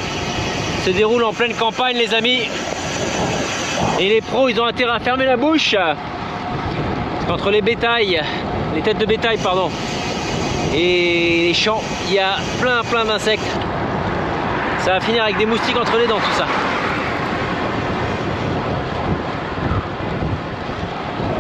[0.87, 2.49] se déroulent en pleine campagne, les amis.
[3.99, 5.77] Et les pros, ils ont intérêt à fermer la bouche.
[7.29, 8.23] Qu'entre les bétails,
[8.75, 9.71] les têtes de bétail, pardon,
[10.75, 13.45] et les champs, il y a plein, plein d'insectes.
[14.79, 16.47] Ça va finir avec des moustiques entre les dents, tout ça.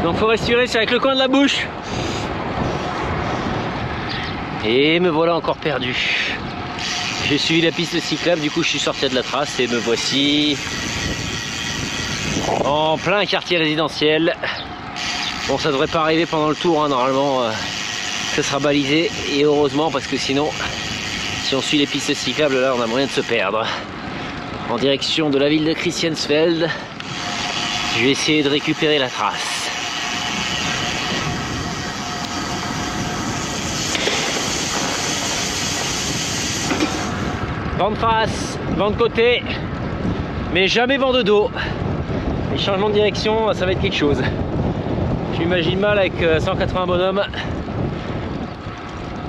[0.04, 1.66] Donc faut respirer, c'est avec le coin de la bouche.
[4.64, 5.96] Et me voilà encore perdu.
[7.28, 9.78] J'ai suivi la piste cyclable, du coup je suis sorti de la trace et me
[9.78, 10.56] voici
[12.64, 14.36] en plein quartier résidentiel.
[15.48, 17.50] Bon, ça devrait pas arriver pendant le tour, hein, normalement euh,
[18.34, 20.50] ça sera balisé et heureusement parce que sinon,
[21.44, 23.66] si on suit les pistes cyclables, là on a moyen de se perdre.
[24.68, 26.68] En direction de la ville de Christiansfeld,
[27.96, 29.49] je vais essayer de récupérer la trace.
[37.80, 39.42] Vent de face, vent de côté,
[40.52, 41.50] mais jamais vent de dos.
[42.52, 44.20] Les changements de direction, ça va être quelque chose.
[45.32, 47.22] Je m'imagine mal avec euh, 180 bonhommes.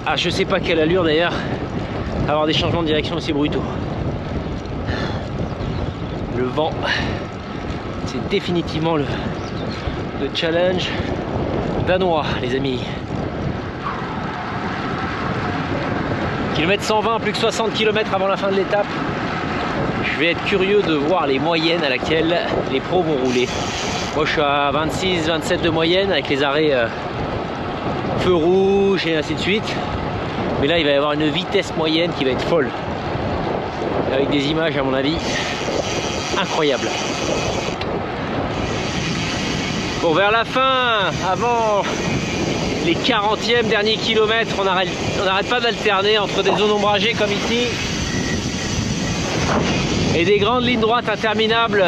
[0.05, 1.31] Ah, je sais pas quelle allure d'ailleurs,
[2.27, 3.63] avoir des changements de direction aussi brutaux.
[6.37, 6.71] Le vent,
[8.07, 9.05] c'est définitivement le
[10.35, 10.89] challenge
[11.87, 12.81] danois, les amis.
[16.55, 18.85] Kilomètre 120, plus que 60 km avant la fin de l'étape.
[20.03, 22.37] Je vais être curieux de voir les moyennes à laquelle
[22.71, 23.47] les pros vont rouler.
[24.15, 26.87] Moi je suis à 26, 27 de moyenne avec les arrêts euh,
[28.19, 29.75] feu rouge et ainsi de suite.
[30.59, 32.69] Mais là il va y avoir une vitesse moyenne qui va être folle.
[34.13, 35.15] Avec des images à mon avis
[36.39, 36.89] incroyables.
[40.01, 41.83] Bon vers la fin, avant
[42.86, 47.67] les 40e derniers kilomètres, on n'arrête pas d'alterner entre des zones ombragées comme ici
[50.15, 51.84] et des grandes lignes droites interminables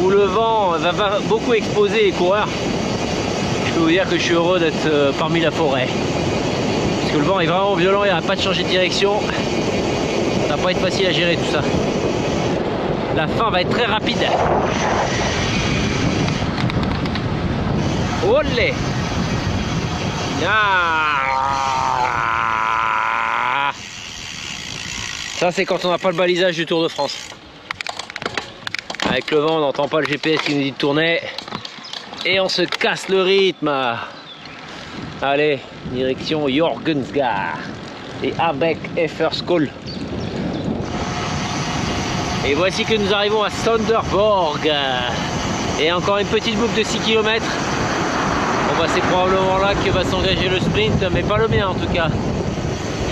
[0.00, 2.48] où le vent va, va beaucoup exposer les coureurs.
[3.66, 5.86] Je peux vous dire que je suis heureux d'être euh, parmi la forêt.
[7.00, 9.20] Parce que le vent est vraiment violent, il n'y a pas de changer de direction.
[10.48, 11.62] Ça va pas être facile à gérer tout ça.
[13.16, 14.26] La fin va être très rapide.
[18.28, 18.72] Olé
[20.48, 21.32] Ah
[25.36, 27.28] Ça c'est quand on n'a pas le balisage du Tour de France.
[29.08, 31.20] Avec le vent, on n'entend pas le GPS qui nous dit de tourner.
[32.24, 33.96] Et on se casse le rythme.
[35.20, 35.58] Allez,
[35.92, 37.58] direction Jorgensgard.
[38.22, 39.68] Et avec Efferskoll.
[42.46, 44.72] Et voici que nous arrivons à Sonderborg.
[45.80, 47.44] Et encore une petite boucle de 6 km.
[48.82, 51.86] Bah c'est probablement là que va s'engager le sprint, mais pas le mien en tout
[51.94, 52.08] cas.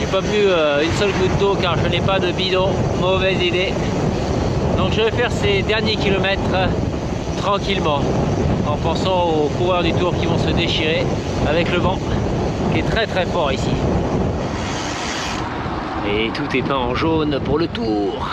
[0.00, 2.70] J'ai pas bu euh, une seule goutte d'eau car je n'ai pas de bidon.
[3.00, 3.72] Mauvaise idée.
[4.76, 6.66] Donc je vais faire ces derniers kilomètres euh,
[7.40, 8.00] tranquillement,
[8.66, 11.06] en pensant aux coureurs du tour qui vont se déchirer
[11.48, 12.00] avec le vent
[12.72, 13.70] qui est très très fort ici.
[16.09, 18.28] Et tout est peint en jaune pour le tour.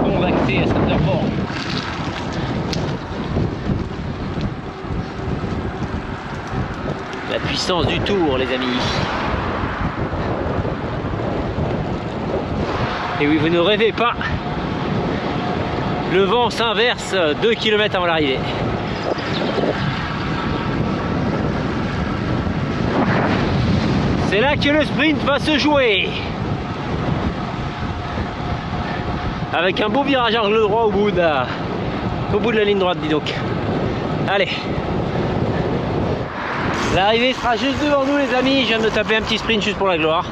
[0.00, 1.26] Bon accès à Sanderborg.
[7.30, 7.38] La
[7.68, 8.78] du tour, les amis.
[13.20, 14.14] Et oui, vous ne rêvez pas.
[16.10, 18.38] Le vent s'inverse 2 km avant l'arrivée.
[24.28, 26.08] C'est là que le sprint va se jouer.
[29.52, 31.22] Avec un beau virage angle droit au bout de
[32.34, 33.34] au bout de la ligne droite, dis donc.
[34.26, 34.48] Allez.
[36.94, 39.76] L'arrivée sera juste devant nous les amis, je viens de taper un petit sprint juste
[39.76, 40.26] pour la gloire,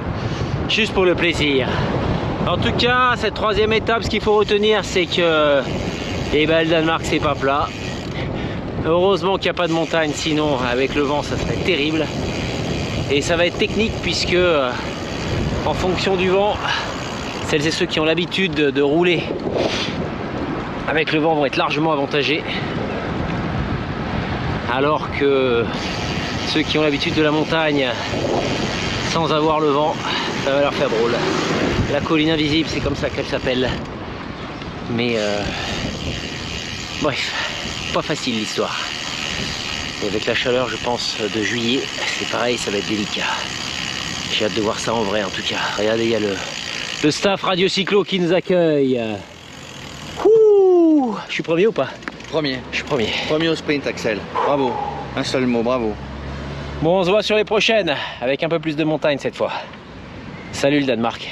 [0.69, 1.69] juste pour le plaisir.
[2.49, 5.61] En tout cas, cette troisième étape, ce qu'il faut retenir, c'est que
[6.33, 7.69] eh ben, le Danemark, c'est pas plat.
[8.87, 12.07] Heureusement qu'il n'y a pas de montagne, sinon avec le vent, ça serait terrible.
[13.11, 14.71] Et ça va être technique puisque euh,
[15.67, 16.57] en fonction du vent,
[17.47, 19.23] celles et ceux qui ont l'habitude de, de rouler
[20.89, 22.43] avec le vent vont être largement avantagés.
[24.73, 25.65] Alors que
[26.57, 27.87] ceux qui ont l'habitude de la montagne
[29.13, 29.95] sans avoir le vent,
[30.43, 31.13] ça va leur faire drôle.
[31.93, 33.69] La colline invisible, c'est comme ça qu'elle s'appelle.
[34.91, 35.43] Mais euh,
[37.03, 37.31] bref,
[37.93, 38.75] pas facile l'histoire.
[40.03, 41.83] Et avec la chaleur, je pense, de juillet,
[42.19, 43.29] c'est pareil, ça va être délicat.
[44.33, 45.61] J'ai hâte de voir ça en vrai en tout cas.
[45.77, 46.35] Regardez, il y a le,
[47.05, 48.99] le staff Radio Cyclo qui nous accueille.
[50.25, 51.91] Ouh, je suis premier ou pas?
[52.31, 52.61] Premier.
[52.71, 53.11] Je suis premier.
[53.29, 54.21] Premier au sprint, Axel.
[54.33, 54.73] Bravo.
[55.15, 55.95] Un seul mot, bravo.
[56.83, 59.51] Bon, on se voit sur les prochaines, avec un peu plus de montagne cette fois.
[60.53, 61.27] Salut le Danemark.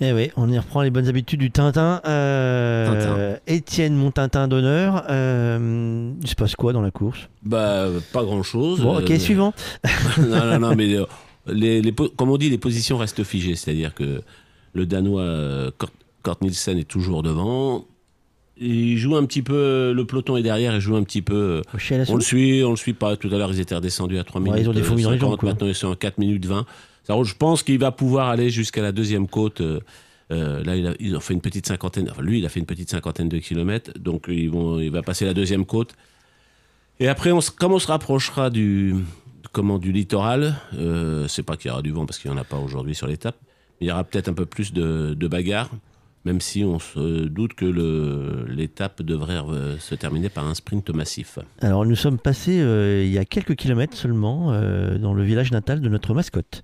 [0.00, 2.00] Eh oui, on y reprend les bonnes habitudes du Tintin.
[2.06, 5.04] Euh, Étienne, mon Tintin d'honneur.
[5.08, 7.28] Euh, il se passe quoi dans la course?
[7.42, 8.80] Bah, pas grand chose.
[8.80, 9.54] Bon, ok, suivant.
[10.18, 11.04] non, non, non, mais euh,
[11.46, 11.82] les,
[12.16, 13.56] comme on dit, les positions restent figées.
[13.56, 14.20] C'est-à-dire que
[14.74, 15.90] le Danois euh, Kort,
[16.22, 17.86] Kort Nielsen est toujours devant.
[18.60, 21.62] Il joue un petit peu, le peloton est derrière, il joue un petit peu.
[22.08, 23.16] On le suit, on le suit pas.
[23.16, 24.62] Tout à l'heure, ils étaient redescendus à 3 Ouais, minutes.
[24.64, 25.48] ils ont des fourmis dans les 50, jambes, quoi.
[25.50, 26.66] Maintenant, ils sont à 4 minutes 20.
[27.04, 27.24] Ça roule.
[27.24, 29.62] Je pense qu'il va pouvoir aller jusqu'à la deuxième côte.
[30.30, 32.08] Euh, là, il a, ils ont fait une petite cinquantaine.
[32.10, 33.92] Enfin, lui, il a fait une petite cinquantaine de kilomètres.
[33.98, 35.94] Donc, ils vont, il va passer la deuxième côte.
[37.00, 38.94] Et après, on, comme on se rapprochera du,
[39.52, 42.40] comment, du littoral, euh, c'est pas qu'il y aura du vent parce qu'il n'y en
[42.40, 43.36] a pas aujourd'hui sur l'étape.
[43.80, 45.70] Il y aura peut-être un peu plus de, de bagarres,
[46.24, 47.64] même si on se doute que
[48.48, 49.38] l'étape devrait
[49.78, 51.38] se terminer par un sprint massif.
[51.60, 55.52] Alors, nous sommes passés euh, il y a quelques kilomètres seulement euh, dans le village
[55.52, 56.60] natal de notre mascotte.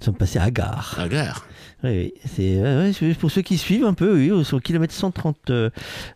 [0.00, 0.96] Nous sommes passés à Gare.
[0.98, 1.46] À Gare.
[1.84, 2.14] Oui.
[2.24, 5.70] C'est c'est pour ceux qui suivent un peu, oui, au, au kilomètre 130, euh,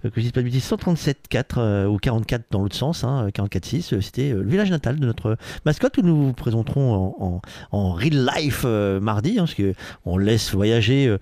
[0.05, 3.95] 137,4 euh, ou 44 dans l'autre sens, hein, 44,6.
[3.95, 7.43] euh, C'était euh, le village natal de notre mascotte que nous vous présenterons en,
[7.73, 9.75] en, real life euh, mardi, hein, parce que
[10.07, 11.19] on laisse voyager euh,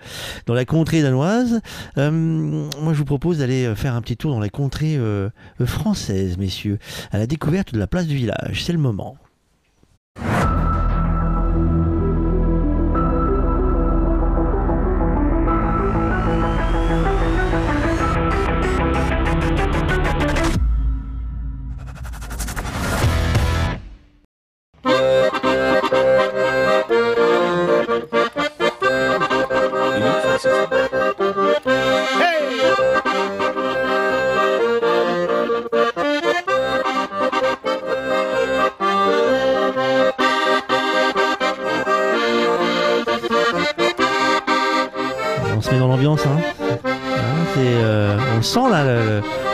[0.46, 1.60] dans la contrée danoise.
[1.98, 5.28] Euh, moi, je vous propose d'aller euh, faire un petit tour dans la contrée euh,
[5.60, 6.78] euh, française, messieurs,
[7.10, 8.62] à la découverte de la place du village.
[8.64, 9.16] C'est le moment.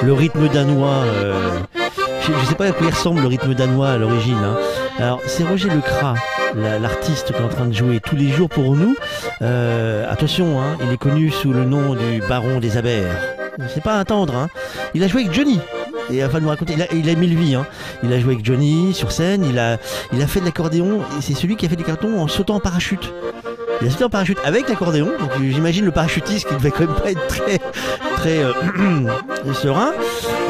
[0.04, 1.02] Le, rythme danois.
[1.06, 1.34] euh,
[2.22, 4.36] je, je sais pas à quoi il ressemble le rythme danois à l'origine.
[4.42, 4.56] hein.
[4.98, 6.14] Alors c'est Roger Lecras,
[6.56, 8.94] la- l'artiste qui est en train de jouer tous les jours pour nous.
[9.42, 13.16] Euh, attention, hein, il est connu sous le nom du Baron des Abers.
[13.72, 14.34] C'est pas à attendre.
[14.36, 14.48] Hein.
[14.94, 15.60] Il a joué avec Johnny.
[16.10, 17.54] Et enfin nous raconter, il a, il mille vies.
[17.54, 17.66] Hein.
[18.02, 19.44] Il a joué avec Johnny sur scène.
[19.44, 19.78] Il a,
[20.12, 21.00] il a fait de l'accordéon.
[21.18, 23.12] Et c'est celui qui a fait des cartons en sautant en parachute.
[23.80, 26.94] Il a sauté en parachute avec l'accordéon, donc j'imagine le parachutiste qui devait quand même
[26.94, 27.58] pas être très,
[28.16, 28.52] très euh,
[29.54, 29.92] serein.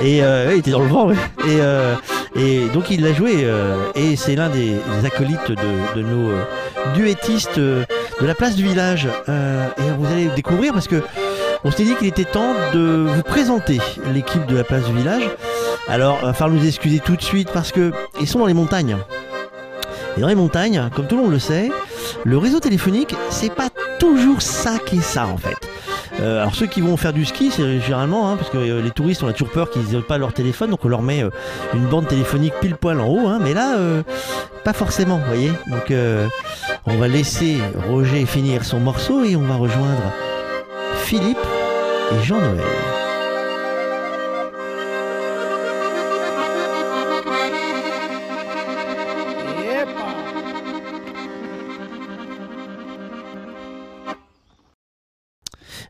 [0.03, 1.17] Et euh, il était dans le vent, ouais.
[1.47, 1.95] Et, euh,
[2.37, 3.39] et donc il l'a joué.
[3.45, 6.45] euh, et c'est l'un des, acolytes de, de nos euh,
[6.95, 7.85] duettistes euh,
[8.21, 9.07] de la place du village.
[9.29, 11.03] Et vous allez le découvrir parce que
[11.65, 13.81] on s'était dit qu'il était temps de vous présenter
[14.13, 15.23] l'équipe de la place du village.
[15.89, 18.55] Alors, il va falloir nous excuser tout de suite parce que ils sont dans les
[18.55, 18.97] montagnes.
[20.17, 21.71] Et dans les montagnes, comme tout le monde le sait,
[22.25, 25.57] le réseau téléphonique, c'est pas toujours ça qui est ça en fait.
[26.21, 28.91] Euh, alors ceux qui vont faire du ski, c'est généralement hein, parce que euh, les
[28.91, 31.31] touristes on a toujours peur qu'ils n'aient pas leur téléphone, donc on leur met euh,
[31.75, 33.27] une bande téléphonique pile poil en haut.
[33.27, 33.77] hein, mais là,
[34.63, 35.53] pas forcément, vous voyez.
[35.67, 35.93] Donc
[36.87, 40.13] on va laisser Roger finir son morceau et on va rejoindre
[40.97, 41.39] Philippe
[42.13, 42.94] et Jean-Noël.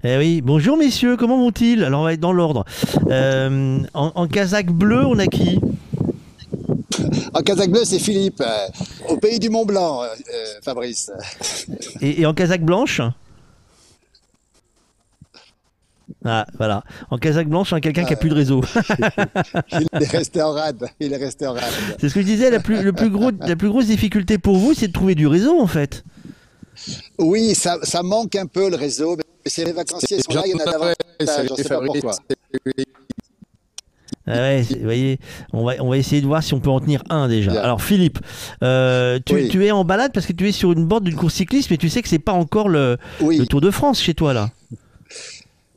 [0.06, 1.82] Eh oui, bonjour messieurs, comment vont-ils?
[1.82, 2.66] Alors on va être dans l'ordre.
[3.08, 5.58] Euh, en, en casaque bleu, on a qui?
[7.32, 8.68] En Kazakh bleu, c'est Philippe, euh,
[9.08, 10.08] au pays du Mont Blanc, euh,
[10.62, 11.10] Fabrice.
[12.00, 13.00] et, et en casaque blanche?
[16.24, 16.84] Ah, voilà.
[17.10, 18.60] En casaque blanche, on a quelqu'un qui a plus de réseau.
[19.72, 20.86] Il est resté en rade.
[21.00, 21.72] Il est resté en rade.
[21.98, 24.56] C'est ce que je disais, la plus, le plus gros, la plus grosse difficulté pour
[24.56, 26.04] vous, c'est de trouver du réseau en fait.
[27.18, 30.52] Oui, ça, ça manque un peu le réseau, mais c'est les vacanciers sont là, il
[30.52, 32.16] y en a davantage, pas pourquoi.
[34.26, 35.18] Ah ouais, vous voyez,
[35.52, 37.50] on va, on va essayer de voir si on peut en tenir un déjà.
[37.52, 37.60] Bien.
[37.60, 38.18] Alors Philippe,
[38.62, 39.48] euh, tu, Oui.
[39.50, 41.76] tu es en balade parce que tu es sur une borne d'une course cycliste, mais
[41.76, 43.36] tu sais que c'est pas encore le, Oui.
[43.36, 44.50] le Tour de France chez toi là.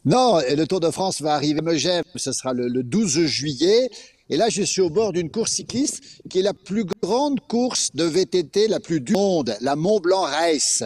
[0.06, 3.89] Non, et le Tour de France va arriver Megève, ce sera le, le 12 juillet.
[4.30, 7.89] Et là, je suis au bord d'une course cycliste qui est la plus grande course
[7.95, 10.84] de VTT la plus du monde, la Mont Blanc Race.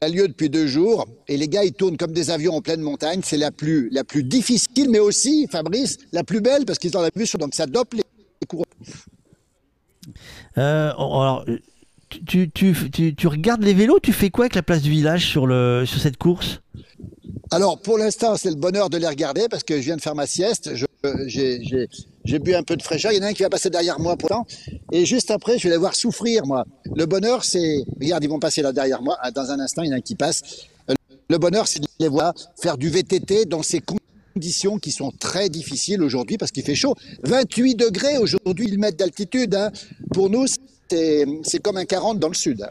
[0.00, 2.80] A lieu depuis deux jours et les gars, ils tournent comme des avions en pleine
[2.80, 3.20] montagne.
[3.24, 7.00] C'est la plus, la plus difficile, mais aussi, Fabrice, la plus belle parce qu'ils ont
[7.02, 7.38] la vue sur.
[7.38, 8.02] Donc ça dope les
[8.46, 8.64] coureurs.
[10.56, 11.44] Euh, alors,
[12.08, 15.26] tu, tu, tu, tu regardes les vélos, tu fais quoi avec la place du village
[15.28, 16.60] sur, le, sur cette course?
[17.50, 20.14] Alors, pour l'instant, c'est le bonheur de les regarder parce que je viens de faire
[20.14, 20.74] ma sieste.
[20.74, 20.86] Je-
[21.26, 21.88] J'ai j'ai-
[22.28, 23.10] j'ai bu un peu de fraîcheur.
[23.12, 24.46] Il y en a un qui va passer derrière moi pourtant.
[24.92, 26.66] Et juste après, je vais les voir souffrir, moi.
[26.94, 27.84] Le bonheur, c'est.
[28.00, 29.16] Regarde, ils vont passer là derrière moi.
[29.22, 30.42] Ah, Dans un instant, il y en a un qui passe.
[30.90, 30.94] Euh,
[31.30, 33.80] Le bonheur, c'est de les voir faire du VTT dans ces
[34.34, 36.94] conditions qui sont très difficiles aujourd'hui parce qu'il fait chaud.
[37.24, 39.54] 28 degrés aujourd'hui, le mètre d'altitude.
[39.54, 39.70] hein.
[40.12, 40.44] Pour nous,
[40.90, 42.62] c'est comme un 40 dans le sud.
[42.62, 42.70] hein.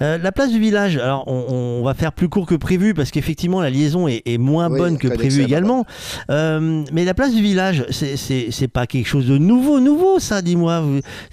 [0.00, 3.10] Euh, la place du village, alors on, on va faire plus court que prévu parce
[3.10, 5.84] qu'effectivement la liaison est, est moins Oui, bonne que prévu également.
[6.30, 10.84] Euh, mais la place du village, c'est- pas quelque chose de nouveau, nouveau ça, dis-moi.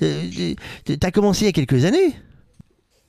[0.01, 0.53] Euh,
[0.99, 2.13] T'as commencé il y a quelques années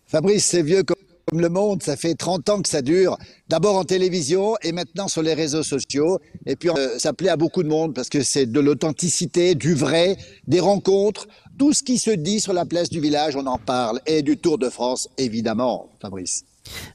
[0.06, 0.96] Fabrice, c'est vieux comme
[1.28, 3.18] comme le monde, ça fait 30 ans que ça dure.
[3.48, 6.20] D'abord en télévision et maintenant sur les réseaux sociaux.
[6.46, 9.74] Et puis euh, ça plaît à beaucoup de monde parce que c'est de l'authenticité, du
[9.74, 10.16] vrai,
[10.46, 11.26] des rencontres.
[11.58, 14.00] Tout ce qui se dit sur la place du village, on en parle.
[14.04, 16.44] Et du Tour de France, évidemment, Fabrice.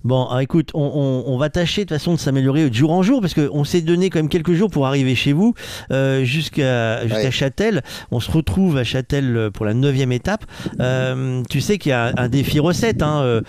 [0.04, 0.82] Bon, alors, écoute, on,
[1.28, 3.82] on- on va tâcher de façon de s'améliorer de jour en jour parce qu'on s'est
[3.82, 5.54] donné quand même quelques jours pour arriver chez vous
[5.92, 7.32] euh, jusqu'à Ouais.
[7.32, 7.82] Châtel.
[8.12, 10.46] On se retrouve à Châtel euh, pour la neuvième étape.
[10.80, 13.02] Euh, tu sais qu'il y a un, un défi recette.
[13.02, 13.22] Hein.
[13.24, 13.42] Euh,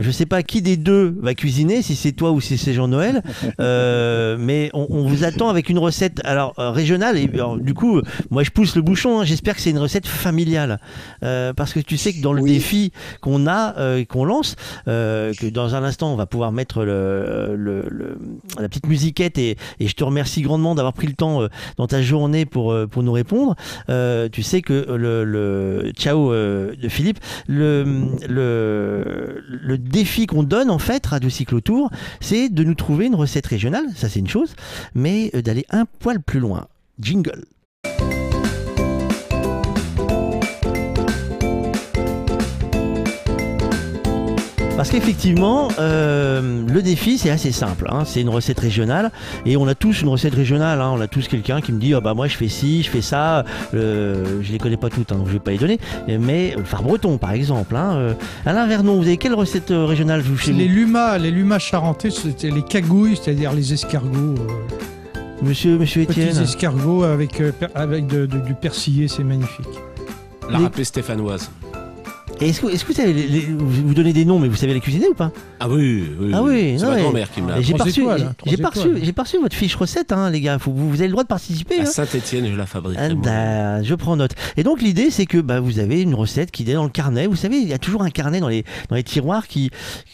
[0.00, 3.22] je sais pas qui des deux va cuisiner, si c'est toi ou si c'est Jean-Noël,
[4.38, 7.16] mais on, on vous attend avec une recette alors régionale.
[7.18, 9.20] Et alors, du coup, moi je pousse le bouchon.
[9.20, 9.24] hein.
[9.24, 10.78] J'espère que c'est une recette familiale
[11.20, 12.52] parce que tu sais que dans le Oui.
[12.52, 13.74] défi qu'on a,
[14.08, 19.92] qu'on lance, que dans un instant on va pouvoir mettre la petite musiquette et, je
[19.94, 23.12] te remercie grandement d'avoir pris le temps euh, dans ta journée pour, euh, pour nous
[23.12, 23.56] répondre.
[23.88, 27.94] Euh, tu sais que le, ciao de Philippe, le,
[29.78, 34.08] défi qu'on donne en fait, Radio Cyclotour, c'est de nous trouver une recette régionale, ça
[34.08, 34.54] c'est une chose,
[34.94, 36.66] mais d'aller un poil plus loin.
[37.00, 37.44] Jingle.
[44.78, 47.88] Parce qu'effectivement, euh, le défi c'est assez simple.
[47.90, 48.04] hein.
[48.06, 49.10] C'est une recette régionale
[49.44, 50.80] et on a tous une recette régionale.
[50.80, 50.92] hein.
[50.94, 53.00] On a tous quelqu'un qui me dit ah bah moi je fais ci, je fais
[53.02, 53.44] ça.
[53.74, 55.80] Euh, je les connais pas toutes, hein, donc je vais pas les donner.
[56.06, 57.74] Mais le phare breton par exemple.
[57.74, 57.94] Hein.
[57.96, 58.12] Euh,
[58.46, 60.74] Alain Vernon, vous avez quelle recette euh, régionale vous chez Les vous?
[60.74, 66.40] lumas, les lumas charentais, c'était les cagouilles, c'est-à-dire les escargots, euh, Monsieur, Monsieur petits Étienne.
[66.40, 69.66] escargots avec, euh, per- avec de- de- du persillé, c'est magnifique.
[70.48, 71.50] La Les- râpée stéphanoise.
[72.40, 74.54] Et Est-ce que, est-ce que vous savez, les- les- vous donnez des noms, mais vous
[74.54, 75.32] savez les cuisiner ou pas?
[75.58, 76.30] Ah oui, oui.
[76.32, 77.02] Ah oui, C'est non, ma ouais.
[77.02, 78.68] grand-mère qui me l'a Et J'ai trois pas reçu, étoiles, j'ai- hein, trois j'ai pas
[78.68, 79.00] reçu, étoiles.
[79.04, 80.56] j'ai pas reçu votre fiche recette, hein, les gars.
[80.60, 81.80] Faut, vous, vous avez le droit de participer.
[81.80, 81.86] À hein.
[81.86, 82.96] Saint-Etienne, je la fabrique.
[83.00, 84.30] Ah, bah, je prends note.
[84.56, 87.26] Et donc l'idée c'est que bah, vous avez une recette qui est dans le carnet.
[87.26, 89.70] Vous savez, il y a toujours un carnet dans les, dans les tiroirs qui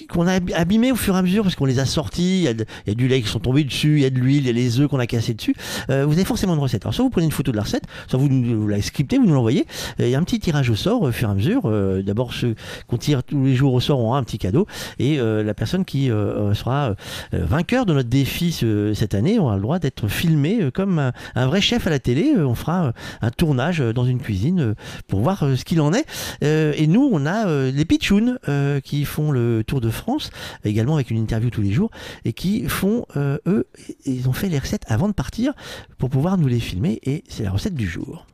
[0.08, 2.38] qu'on a ab- abîmé au fur et à mesure parce qu'on les a sortis.
[2.38, 4.06] Il y, a de- il y a du lait qui sont tombés dessus, il y
[4.06, 5.54] a de l'huile, il y a les œufs qu'on a cassés dessus.
[5.90, 6.84] Euh, vous avez forcément une recette.
[6.86, 9.18] Alors soit vous prenez une photo de la recette, soit vous, nous- vous la scriptez,
[9.18, 9.66] vous nous l'envoyez.
[9.98, 11.62] Et Il y a un petit tirage au sort au fur et à mesure.
[11.66, 12.54] Euh, D'abord ceux
[12.86, 14.68] qu'on tire tous les jours au sort aura un petit cadeau
[15.00, 16.14] et euh, la personne qui euh,
[16.50, 16.94] euh, sera euh,
[17.32, 21.12] vainqueur de notre défi ce- cette année aura le droit d'être filmé euh, comme un,
[21.34, 22.34] un vrai chef à la télé.
[22.36, 24.76] On fera un tournage dans une cuisine
[25.08, 26.06] pour voir ce qu'il en est.
[26.42, 30.30] Et nous, on a les pitchouns euh, qui font le Tour de France,
[30.64, 31.90] également avec une interview tous les jours,
[32.24, 33.66] et qui font, eux,
[34.06, 35.52] ils ont fait les recettes avant de partir
[35.98, 37.00] pour pouvoir nous les filmer.
[37.02, 38.24] Et c'est la recette du jour.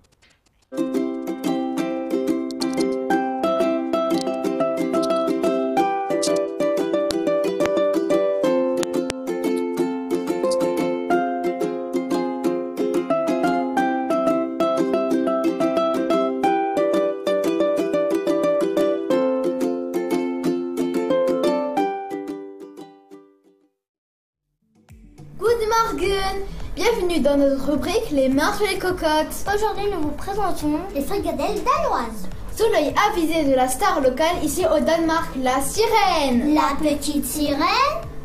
[27.11, 29.35] Bienvenue dans notre rubrique Les mains sur les cocottes.
[29.53, 32.29] Aujourd'hui, nous vous présentons les fricadelles danoises.
[32.57, 36.55] Sous l'œil avisé de la star locale ici au Danemark, la sirène.
[36.55, 37.59] La petite sirène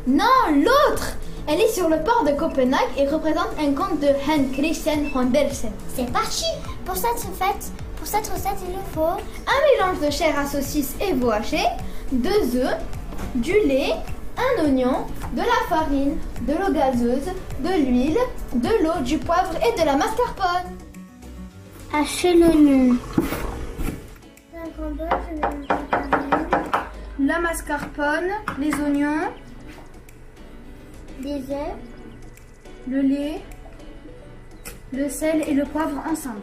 [0.06, 1.16] Non, l'autre
[1.48, 5.72] Elle est sur le port de Copenhague et représente un conte de Hans Christian Andersen.
[5.96, 6.44] C'est parti
[6.84, 10.94] Pour cette fête, pour cette recette, il nous faut Un mélange de chair à saucisse
[11.00, 11.64] et veau haché,
[12.12, 12.76] deux œufs,
[13.34, 13.94] du lait,
[14.36, 18.18] un oignon, de la farine, de l'eau gazeuse, de l'huile,
[18.54, 20.76] de l'eau, du poivre et de la mascarpone.
[21.92, 22.96] hacher l'oignon.
[27.18, 29.32] La mascarpone, les oignons,
[31.22, 31.74] Des œufs,
[32.88, 33.40] le lait,
[34.92, 36.42] le sel et le poivre ensemble.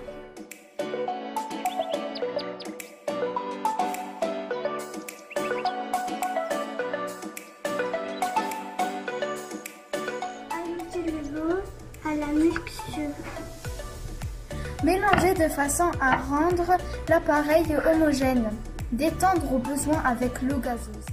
[14.84, 18.50] Mélangez de façon à rendre l'appareil homogène.
[18.92, 21.06] Détendre au besoin avec l'eau gazeuse.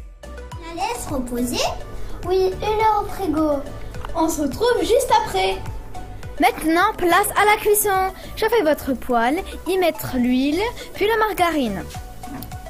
[0.67, 1.65] La laisse reposer
[2.27, 3.51] Oui, une heure au frigo.
[4.17, 5.57] On se retrouve juste après.
[6.41, 8.13] Maintenant, place à la cuisson.
[8.35, 10.61] Chauffez votre poêle, y mettre l'huile,
[10.95, 11.85] puis la margarine.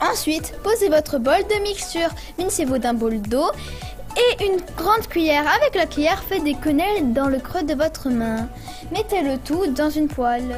[0.03, 3.51] Ensuite, posez votre bol de mixture, munissez-vous d'un bol d'eau
[4.17, 5.45] et une grande cuillère.
[5.49, 8.49] Avec la cuillère, faites des quenelles dans le creux de votre main.
[8.93, 10.57] Mettez le tout dans une poêle.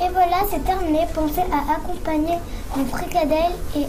[0.00, 1.00] Et voilà, c'est terminé.
[1.14, 2.38] Pensez à accompagner
[2.76, 3.86] les fricadelles et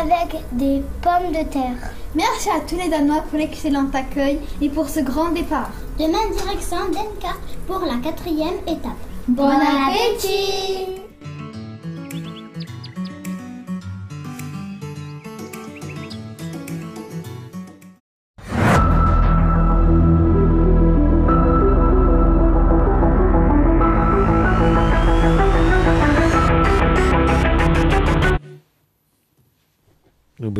[0.00, 1.92] avec des pommes de terre.
[2.14, 5.70] Merci à tous les Danois pour l'excellent accueil et pour ce grand départ.
[5.98, 7.34] Demain, direction Denka
[7.66, 8.92] pour la quatrième étape.
[9.26, 11.07] Bon appétit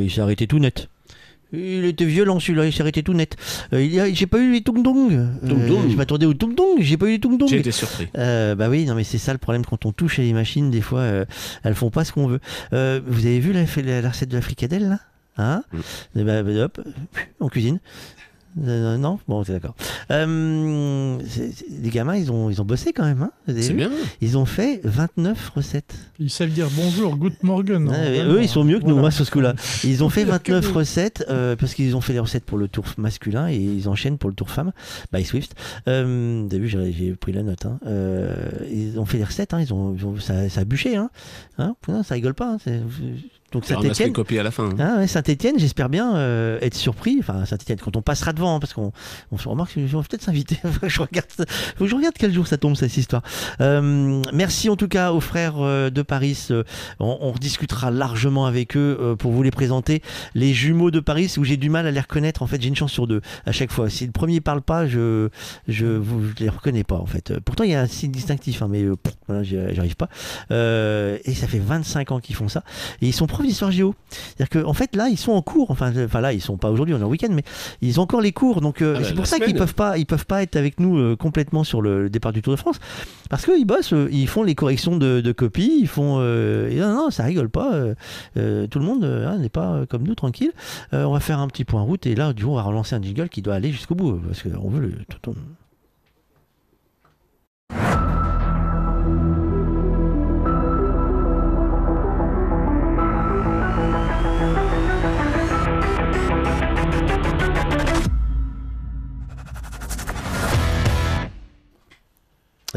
[0.08, 0.88] il s'est arrêté tout net.
[1.50, 3.36] Il était violent celui-là, il s'est arrêté tout net.
[3.72, 5.26] Euh, il y a- j'ai pas eu les tung dong.
[5.42, 7.48] Je m'attendais au tung dong, j'ai pas eu les tung dong.
[7.48, 8.06] J'ai été surpris.
[8.18, 10.70] Euh, bah oui, non mais c'est ça le problème quand on touche à les machines,
[10.70, 11.24] des fois euh,
[11.62, 12.40] elles font pas ce qu'on veut.
[12.74, 14.98] Euh, vous avez vu la, la, la recette de la fricadelle là?
[15.40, 15.62] Hein?
[16.16, 16.28] Mm.
[16.50, 16.80] Eh hop,
[17.40, 17.78] on cuisine.
[18.66, 19.18] Euh, non?
[19.28, 19.74] Bon, c'est d'accord.
[20.10, 23.22] Euh, c'est- c'est- les gamins, ils ont, ils ont bossé quand même.
[23.22, 23.76] Hein Vous avez C'est vu?
[23.76, 23.90] bien.
[24.20, 25.94] Ils ont fait 29 recettes.
[26.18, 27.88] Ils savent dire bonjour, good morgen.
[27.88, 28.32] Ouais, hein, vraiment.
[28.34, 29.08] eux, ils sont mieux que nous Voilà.
[29.08, 29.54] hein, sur ce coup-là.
[29.84, 30.74] Ils ont fait Il y a 29 que nous.
[30.78, 34.18] recettes euh, parce qu'ils ont fait les recettes pour le tour masculin et ils enchaînent
[34.18, 34.72] pour le tour femme
[35.12, 35.54] by Swift.
[35.86, 37.66] Euh, avez vu, j'ai j'ai pris la note.
[37.66, 37.78] Hein.
[37.86, 38.34] Euh,
[38.72, 40.96] ils ont fait les recettes, hein, ils ont, ils ont- ça, ça a bûché.
[40.96, 41.10] Hein.
[41.58, 41.74] Hein?
[41.88, 42.52] Non, ça rigole pas.
[42.54, 42.80] hein, c'est-
[43.52, 44.12] Donc Saint-Etienne.
[44.12, 44.68] copies à la fin.
[44.68, 44.76] hein.
[44.78, 47.16] Ah ouais, Saint-Etienne, j'espère bien euh, être surpris.
[47.20, 48.92] Enfin, Saint-Etienne, quand on passera devant, hein, parce qu'on
[49.32, 50.58] on se remarque, on va peut-être s'inviter.
[50.86, 51.26] Je regarde,
[51.76, 53.22] faut que je regarde quel jour ça tombe cette histoire.
[53.62, 56.48] Euh, merci en tout cas aux frères euh, de Paris.
[56.50, 56.62] Euh,
[57.00, 60.02] on, on rediscutera largement avec eux euh, pour vous les présenter.
[60.34, 62.42] Les jumeaux de Paris, où j'ai du mal à les reconnaître.
[62.42, 63.88] En fait, j'ai une chance sur deux à chaque fois.
[63.88, 65.28] Si le premier parle pas, je
[65.68, 67.32] je, vous, je les reconnais pas en fait.
[67.40, 69.96] Pourtant, il y a un signe distinctif, hein, mais euh, pff, voilà, j'y j'y arrive
[69.96, 70.08] pas.
[70.50, 72.62] Euh, et ça fait 25 ans qu'ils font ça.
[73.00, 73.94] Et ils sont d'histoire géo.
[74.10, 75.70] C'est-à-dire qu'en en fait, là, ils sont en cours.
[75.70, 77.42] Enfin, euh, enfin là, ils sont pas aujourd'hui, on est en week-end, mais
[77.80, 78.60] ils ont encore les cours.
[78.60, 80.56] Donc, euh, Ah bah, c'est la pour ça qu'ils peuvent pas, ils peuvent pas être
[80.56, 82.78] avec nous euh, complètement sur le, départ du Tour de France,
[83.30, 86.20] parce qu'ils bossent, euh, ils font les corrections de, de copies, ils font.
[86.20, 87.70] et non, non, ça rigole pas.
[88.34, 90.52] tout le monde hein, n'est pas comme nous, tranquille.
[90.92, 93.02] On va faire un petit point route et là, du coup, on va relancer un
[93.02, 94.92] jingle qui doit aller jusqu'au bout, parce qu'on veut le.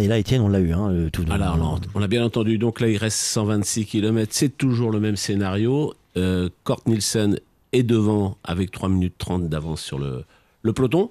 [0.01, 1.23] Et là, Étienne, on l'a eu, hein, tout.
[1.29, 2.57] Alors, on a- on a bien entendu.
[2.57, 4.31] Donc là, il reste 126 km.
[4.33, 5.93] C'est toujours le même scénario.
[6.17, 7.37] Euh, Kort Nielsen
[7.71, 10.23] est devant avec 3 minutes 30 d'avance sur le,
[10.63, 11.09] le peloton.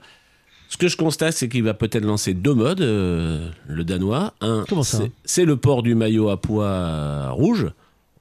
[0.68, 4.34] Ce que je constate, c'est qu'il va peut-être lancer deux modes, euh, le danois.
[4.40, 7.66] Un, Comment ça c'est- le port du maillot à poids rouge.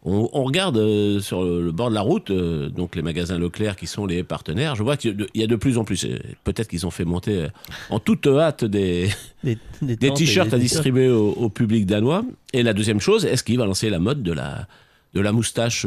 [0.03, 3.75] On, on regarde euh, sur le, bord de la route, euh, donc les magasins Leclerc
[3.75, 4.75] qui sont les partenaires.
[4.77, 6.07] Je vois qu'il y a de- de plus en plus.
[6.45, 7.47] Peut-être qu'ils ont fait monter euh,
[7.89, 9.09] en toute hâte des,
[9.43, 12.23] Des, des des tentes et t-shirts à distribuer au, au public danois.
[12.53, 14.67] Et la deuxième chose, est-ce qu'il va lancer la mode de la,
[15.13, 15.85] de la moustache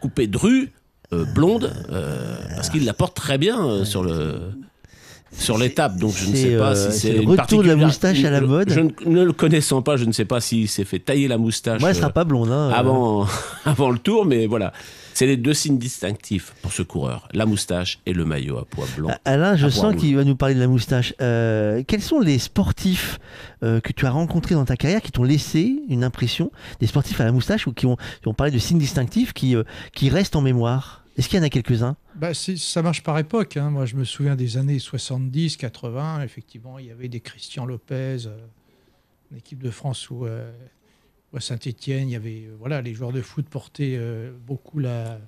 [0.00, 0.72] coupée drue,
[1.14, 1.72] euh, blonde,
[2.54, 4.34] parce qu'il la porte très bien sur le
[5.38, 5.96] sur l'étape.
[5.96, 8.40] Donc je ne sais pas euh, si c'est le retour de la moustache à la
[8.40, 8.70] mode.
[8.70, 11.38] Je, ne, ne le connaissant pas, je ne sais pas s'il s'est fait tailler la
[11.38, 12.50] moustache Moi, elle sera euh, pas blonde.
[12.50, 12.74] Hein, euh.
[12.74, 13.26] avant
[13.64, 14.72] avant le tour, mais voilà.
[15.16, 18.84] C'est les deux signes distinctifs pour ce coureur, la moustache et le maillot à poids
[18.98, 19.08] blanc.
[19.24, 21.14] Alain, je sens qu'il va nous parler de la moustache.
[21.22, 23.18] Euh, quels sont les sportifs
[23.62, 27.18] euh, que tu as rencontrés dans ta carrière qui t'ont laissé une impression Des sportifs
[27.18, 29.62] à la moustache ou qui ont, qui ont parlé de signes distinctifs qui, euh,
[29.94, 31.05] qui restent en mémoire?
[31.16, 31.96] Est-ce qu'il y en a quelques-uns?
[32.14, 33.56] Bah, ça marche par époque.
[33.56, 33.70] hein.
[33.70, 36.22] Moi, je me souviens des années 70, 80.
[36.22, 38.36] Effectivement, il y avait des Christian Lopez, euh,
[39.30, 40.52] une équipe de France où, euh,
[41.34, 45.18] à Saint-Étienne, il y avait euh, voilà, les joueurs de foot portaient euh, beaucoup la,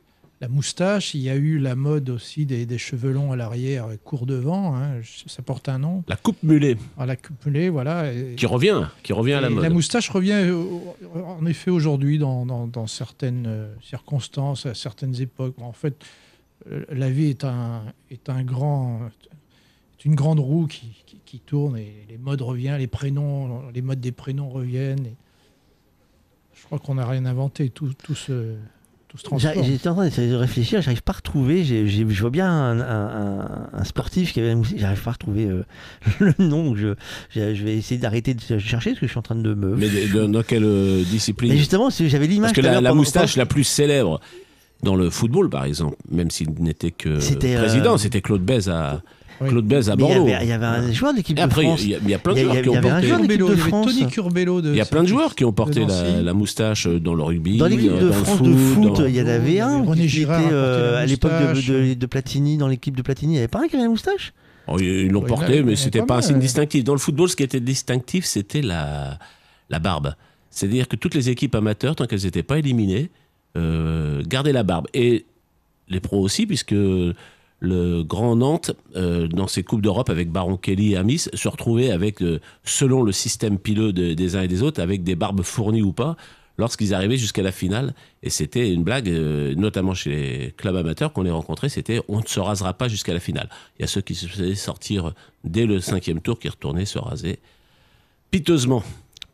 [0.40, 1.14] la moustache.
[1.14, 4.76] Il y a eu la mode aussi des, des cheveux longs à l'arrière, court devant.
[4.76, 5.00] hein.
[5.26, 6.04] Ça porte un nom.
[6.08, 8.12] La coupe mulet, Ah, la coupe mulet, voilà.
[8.12, 9.62] Et- qui revient, qui revient à la mode.
[9.64, 10.64] La moustache revient euh,
[11.24, 15.56] en effet aujourd'hui dans, dans- dans certaines euh, circonstances, à certaines époques.
[15.60, 16.04] En fait,
[16.70, 19.00] euh, la vie est un, est un grand,
[19.98, 23.82] est une grande roue qui, qui- qui tourne et les modes reviennent, les prénoms, les
[23.82, 25.04] modes des prénoms reviennent.
[25.06, 25.14] et
[26.54, 28.54] je crois qu'on n'a rien inventé, tout, tout se,
[29.08, 29.64] tout se J'a- transforme.
[29.64, 31.64] J'étais en train d'essayer de réfléchir, j'arrive pas à retrouver.
[31.64, 35.12] Je vois bien un, un- un- un sportif qui avait la moustache, j'arrive pas à
[35.14, 35.64] retrouver euh,
[36.20, 36.66] le nom.
[36.66, 36.94] donc Je,
[37.34, 39.76] je, vais essayer d'arrêter de chercher parce que je suis en train de me.
[39.76, 41.52] Mais de- de- dans quelle euh, discipline?
[41.52, 42.52] Mais justement, j'avais l'image.
[42.52, 44.20] Parce que la, moustache la plus célèbre
[44.82, 48.68] dans le football, par exemple, même s'il n'était que C'était, euh, président, c'était Claude Bèze
[48.68, 49.02] à.
[49.46, 50.32] Claude Bèze à Mais il y Bordeaux.
[50.32, 51.80] avait- il y avait un joueur de l'équipe de France.
[51.82, 53.06] il y, a- il y a plein de joueurs qui ont avait un porté.
[53.06, 53.86] joueur de l'équipe Curbelo, de il y avait France.
[53.86, 55.84] Tony Curbelo de Il y a plein de joueurs qui ont porté
[56.22, 57.56] la, moustache dans le rugby.
[57.58, 61.02] Dans l'équipe euh, de France de foot, il y en avait un qui était euh,
[61.02, 63.32] à l'époque de, Platini, dans l'équipe de Platini.
[63.32, 64.32] Il n'y avait pas un qui avait la moustache?
[64.66, 66.84] Oh, ils l'ont porté, mais c'était pas un signe distinctif.
[66.84, 69.18] Dans le football, ce qui était distinctif, c'était la,
[69.70, 70.14] la barbe.
[70.50, 73.10] C'est-à-dire que toutes les équipes amateurs, tant qu'elles n'étaient pas éliminées,
[73.56, 74.86] euh, gardaient la barbe.
[74.94, 75.24] Et
[75.88, 76.74] les pros aussi, puisque
[77.60, 81.90] le Grand Nantes, euh, dans ses Coupes d'Europe avec Baron Kelly et Amis, se retrouvait
[81.90, 85.42] avec, euh, selon le système pileux de- des uns et des autres, avec des barbes
[85.42, 86.16] fournies ou pas,
[86.56, 87.94] lorsqu'ils arrivaient jusqu'à la finale.
[88.22, 92.18] Et c'était une blague, euh, notamment chez les clubs amateurs qu'on les rencontrait, c'était on
[92.20, 93.48] ne se rasera pas jusqu'à la finale.
[93.78, 95.12] Il y a ceux qui se faisaient sortir
[95.44, 97.38] dès le cinquième tour, qui retournaient se raser
[98.30, 98.82] piteusement.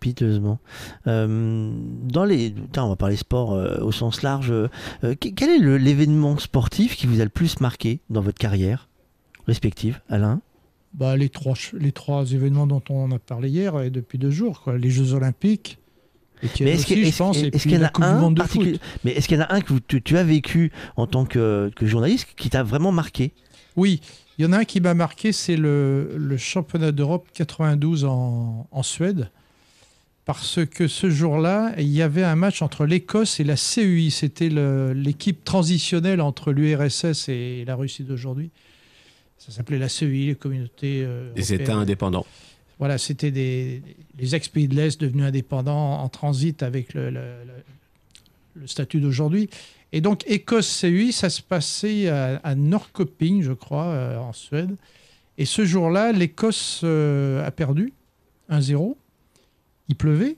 [0.09, 0.59] Piteusement.
[1.07, 1.71] Euh,
[2.03, 4.51] dans les, on va parler sport euh, au sens large.
[4.51, 4.69] euh,
[5.03, 8.89] que- quel est l'événement sportif qui vous a le plus marqué dans votre carrière
[9.47, 10.43] respective, Alain?
[10.93, 14.61] Bah, les, trois, les trois événements dont on a parlé hier et depuis deux jours,
[14.61, 14.77] quoi.
[14.77, 15.79] les Jeux Olympiques,
[16.43, 17.87] et Mais est est-ce aussi, que- je est-ce- pense, et est-ce puis qu'il y en
[17.87, 18.35] a un.
[19.05, 21.71] Mais est-ce qu'il y en a un que tu, tu as vécu en tant que,
[21.75, 23.33] que journaliste qui t'a vraiment marqué?
[23.77, 24.01] Oui,
[24.39, 28.67] il y en a un qui m'a marqué, c'est le, le championnat d'Europe 92 en,
[28.71, 29.31] en Suède.
[30.25, 34.11] Parce que ce jour-là, il y avait un match entre l'Écosse et la CUI.
[34.11, 38.51] C'était l'équipe transitionnelle entre l'URSS et la Russie d'aujourd'hui.
[39.37, 41.03] Ça s'appelait la CUI, les communautés.
[41.05, 41.53] euh, Des.
[41.53, 42.25] États indépendants.
[42.79, 43.83] Voilà, c'était des,
[44.19, 49.51] les ex-pays de l'Est devenus indépendants en transit avec le, le- le- le statut d'aujourd'hui.
[49.93, 54.75] Et donc, Écosse-CUI, ça se passait à, à Norrköping, je crois, euh, en Suède.
[55.39, 57.93] Et ce jour-là, l'Écosse euh, a perdu
[58.51, 58.97] 1-0.
[59.89, 60.37] Il pleuvait.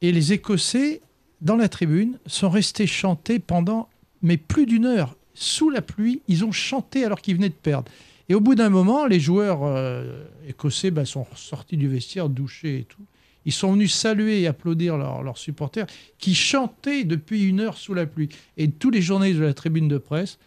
[0.00, 1.00] Et les Écossais,
[1.40, 3.88] dans la tribune, sont restés chanter pendant
[4.22, 5.16] mais plus d'une heure.
[5.34, 7.90] Sous la pluie, ils ont chanté alors qu'ils venaient de perdre.
[8.28, 12.80] Et au bout d'un moment, les joueurs euh, écossais bah, sont sortis du vestiaire, douchés
[12.80, 13.02] et tout.
[13.44, 15.86] Ils sont venus saluer et applaudir leurs supporters
[16.18, 18.28] qui chantaient depuis une heure sous la pluie.
[18.56, 20.38] Et tous les journalistes de la tribune de presse,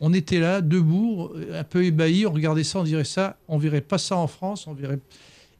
[0.00, 3.82] on était là, debout, un peu ébahis, on regardait ça, on dirait ça, on verrait
[3.82, 4.98] pas ça en France, on verrait...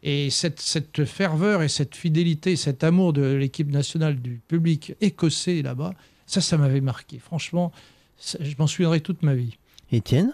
[0.08, 5.62] Et cette, cette ferveur et cette fidélité, cet amour de l'équipe nationale, du public écossais
[5.62, 5.94] là-bas,
[6.26, 7.18] ça, ça m'avait marqué.
[7.18, 7.72] Franchement,
[8.16, 9.58] ça- je m'en souviendrai toute ma vie.
[9.90, 10.32] Étienne?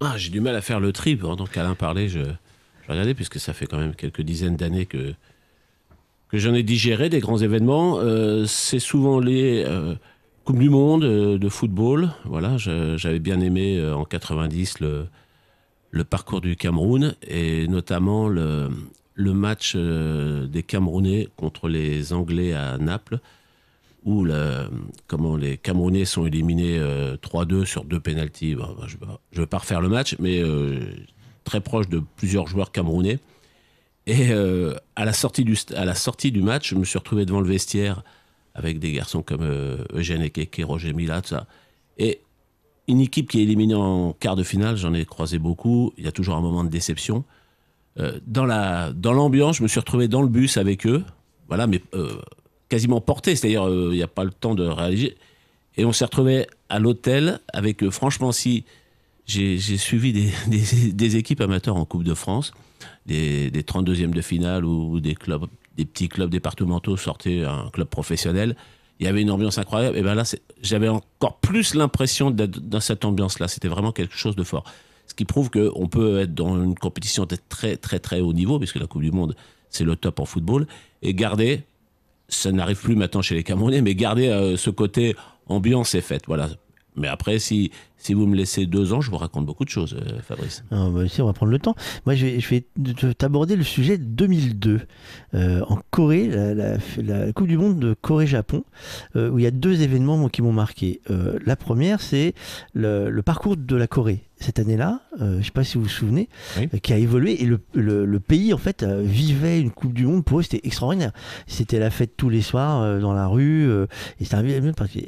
[0.00, 2.08] Ah, j'ai du mal à faire le tri pendant qu'Alain parlait.
[2.08, 5.14] Je, je regardais puisque ça fait quand même quelques dizaines d'années que
[6.28, 7.98] que j'en ai digéré des grands événements.
[8.00, 9.94] Euh, c'est souvent les euh,
[10.44, 12.10] coupes du monde euh, de football.
[12.24, 15.06] Voilà, j'avais bien aimé euh, en 90 le
[15.94, 18.68] le parcours du Cameroun et notamment le
[19.16, 23.20] match euh, des Camerounais contre les Anglais à Naples
[24.04, 28.54] où les Camerounais sont éliminés euh, 3-2 sur deux pénalties.
[28.54, 30.80] Bah, je ne veux pas refaire le match, mais euh,
[31.44, 33.20] très proche de plusieurs joueurs camerounais.
[34.06, 38.02] Et euh, à, la sortie du, match, je me suis retrouvé devant le vestiaire
[38.54, 41.46] avec des garçons comme euh, Eugène Ekeke, Roger Mila, tout ça.
[41.96, 42.20] Et
[42.88, 45.92] une équipe qui est éliminée en quart de finale, j'en ai croisé beaucoup.
[45.96, 47.24] Il y a toujours un moment de déception.
[47.98, 51.04] Euh, dans la dans l'ambiance, je me suis retrouvé dans le bus avec eux.
[51.48, 52.20] Voilà, mais euh,
[52.68, 55.16] quasiment porté, c'est-à-dire euh, il n'y a pas le temps de réaliser.
[55.76, 58.64] Et on s'est retrouvé à l'hôtel avec, euh, franchement, si
[59.26, 60.12] j'ai suivi
[60.46, 62.52] des, équipes amateurs en Coupe de France,
[63.06, 65.16] des, des 32e de finale ou des
[65.76, 68.54] des petits clubs départementaux sortaient un club professionnel.
[69.00, 69.96] Il y avait une ambiance incroyable.
[69.96, 70.22] Et ben là,
[70.62, 73.48] j'avais encore plus l'impression d'être dans cette ambiance-là.
[73.48, 74.64] C'était vraiment quelque chose de fort.
[75.06, 78.58] Ce qui prouve qu'on peut être dans une compétition de très, très, très haut niveau,
[78.58, 79.36] puisque la Coupe du Monde,
[79.68, 80.66] c'est le top en football,
[81.02, 81.64] et garder
[82.28, 85.16] ça n'arrive plus maintenant chez les Camerounais, mais garder euh, ce côté
[85.46, 86.24] ambiance et fête.
[86.26, 86.48] Voilà.
[86.96, 89.94] Mais après, si, si vous me laissez deux ans, je vous raconte beaucoup de choses,
[89.94, 90.62] euh, Fabrice.
[90.70, 91.74] Ah, bah, on va prendre le temps.
[92.06, 94.80] Moi, je vais, je vais t'aborder le sujet de 2002
[95.34, 98.64] euh, en Corée, la, Coupe du Monde de Corée-Japon,
[99.16, 101.00] euh, où il y a deux événements qui m'ont marqué.
[101.44, 102.34] La première, c'est
[102.74, 104.22] le parcours de la Corée.
[104.44, 106.28] Cette année-là, euh, je ne sais pas si vous vous souvenez,
[106.58, 106.68] Oui.
[106.74, 109.94] euh, qui a évolué et le, le- le pays en fait euh, vivait une Coupe
[109.94, 110.22] du Monde.
[110.22, 111.12] Pour eux, c'était extraordinaire.
[111.46, 113.70] C'était la fête tous les soirs euh, dans la rue
[114.20, 114.36] et c'était.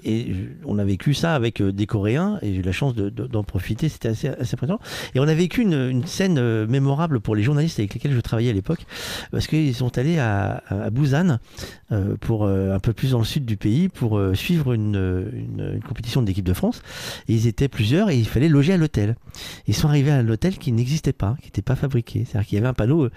[0.05, 0.35] Et
[0.65, 3.45] on a vécu ça avec des Coréens et j'ai eu la chance de- de- d'en
[3.45, 3.89] profiter.
[3.91, 4.81] C'était assez, assez impressionnant.
[5.15, 8.51] Et on a vécu une, une scène mémorable pour les journalistes avec lesquels je travaillais
[8.51, 8.87] à l'époque,
[9.33, 11.39] parce qu'ils sont allés à, à Busan,
[12.21, 14.95] pour un peu plus dans le sud du pays, pour suivre une,
[15.33, 16.83] une, une compétition de l'équipe de France.
[17.29, 19.17] Et ils étaient plusieurs et il fallait loger à l'hôtel.
[19.67, 22.25] Ils sont arrivés à un hôtel qui n'existait pas, qui n'était pas fabriqué.
[22.25, 23.11] C'est-à-dire qu'il y avait un panneau euh,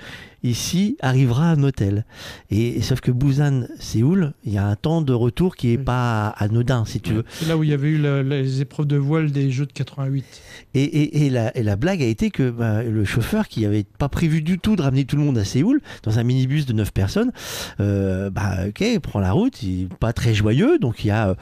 [0.43, 2.05] ici arrivera un hôtel.
[2.49, 5.78] Et, et sauf que Busan, Séoul, il y a un temps de retour qui est
[5.78, 7.26] pas anodin, si tu veux.
[7.32, 9.72] C'est là où il y avait eu la- les épreuves de voile des Jeux de
[9.74, 10.26] 88.
[10.74, 13.84] Et, et- et la, et la blague a été que bah, le chauffeur, qui avait
[13.97, 16.74] pas prévu du tout de ramener tout le monde à Séoul, dans un minibus de
[16.74, 17.32] 9 personnes,
[17.80, 21.12] euh, bah, ok, il prend la route, il est pas très joyeux, donc il y
[21.12, 21.36] a, euh,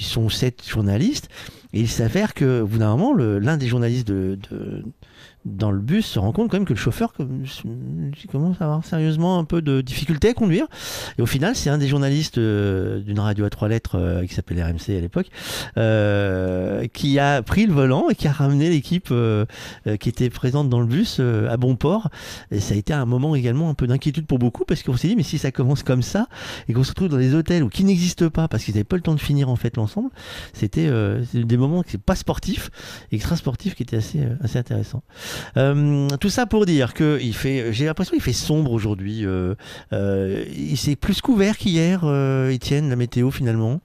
[0.00, 1.28] ils sont sept journalistes,
[1.72, 4.84] et il s'avère que, au bout d'un moment, l'un des journalistes de, de-
[5.44, 9.38] dans le bus se rend compte quand même que le chauffeur commence à avoir sérieusement
[9.38, 10.66] un peu de difficulté à conduire.
[11.18, 14.34] Et au final, c'est un des journalistes euh, d'une radio à trois lettres euh, qui
[14.34, 15.26] s'appelait RMC à l'époque,
[15.76, 19.12] euh, qui a pris le volant et qui a ramené l'équipe
[20.00, 22.08] qui était présente dans le bus à bon port.
[22.50, 25.08] Et ça a été un moment également un peu d'inquiétude pour beaucoup parce qu'on s'est
[25.08, 26.28] dit mais si ça commence comme ça
[26.68, 28.96] et qu'on se retrouve dans des hôtels où qui n'existent pas parce qu'ils n'avaient pas
[28.96, 30.10] le temps de finir en fait l'ensemble,
[30.52, 30.90] c'était
[31.34, 32.70] des moments qui c'est pas sportifs,
[33.10, 35.02] extra sportifs qui étaient assez assez intéressants.
[35.56, 39.24] Euh, tout ça pour dire que il fait, j'ai l'impression qu'il fait sombre aujourd'hui.
[39.24, 39.54] Euh,
[39.92, 42.00] euh, il c'est plus couvert qu'hier,
[42.50, 43.80] Étienne, la météo finalement?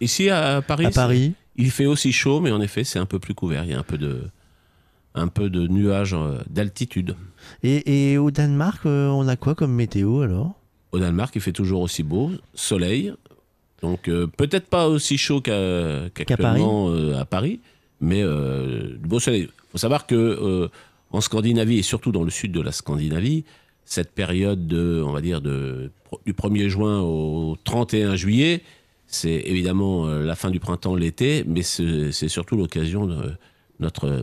[0.00, 1.32] Ici à Paris, À Paris.
[1.56, 3.64] il fait aussi chaud, mais en effet, c'est un peu plus couvert.
[3.64, 4.20] Il y a un peu de,
[5.14, 6.16] un peu de nuages
[6.48, 7.16] d'altitude.
[7.62, 10.54] Et, et au Danemark, on a quoi comme météo alors?
[10.92, 13.12] Au Danemark, il fait toujours aussi beau, soleil.
[13.82, 14.04] Donc
[14.36, 17.60] peut-être pas aussi chaud qu'à- qu'actuellement euh, à Paris,
[18.00, 19.42] mais euh, du beau soleil.
[19.50, 20.68] Il faut savoir que
[21.10, 23.44] en Scandinavie et surtout dans le sud de la Scandinavie,
[23.84, 25.90] cette période de, on va dire de,
[26.26, 28.62] du 1er juin au 31 juillet,
[29.06, 33.32] c'est évidemment euh, la fin du printemps, l'été, mais c'est surtout l'occasion de
[33.80, 34.22] notre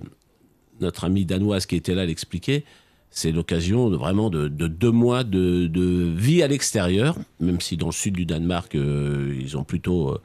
[0.82, 2.64] notre ami danoise qui était là l'expliquer.
[3.10, 5.70] C'est l'occasion de, vraiment de, de deux mois de,
[6.16, 10.22] vie à l'extérieur, même si dans le sud du Danemark, euh, ils ont plutôt, euh,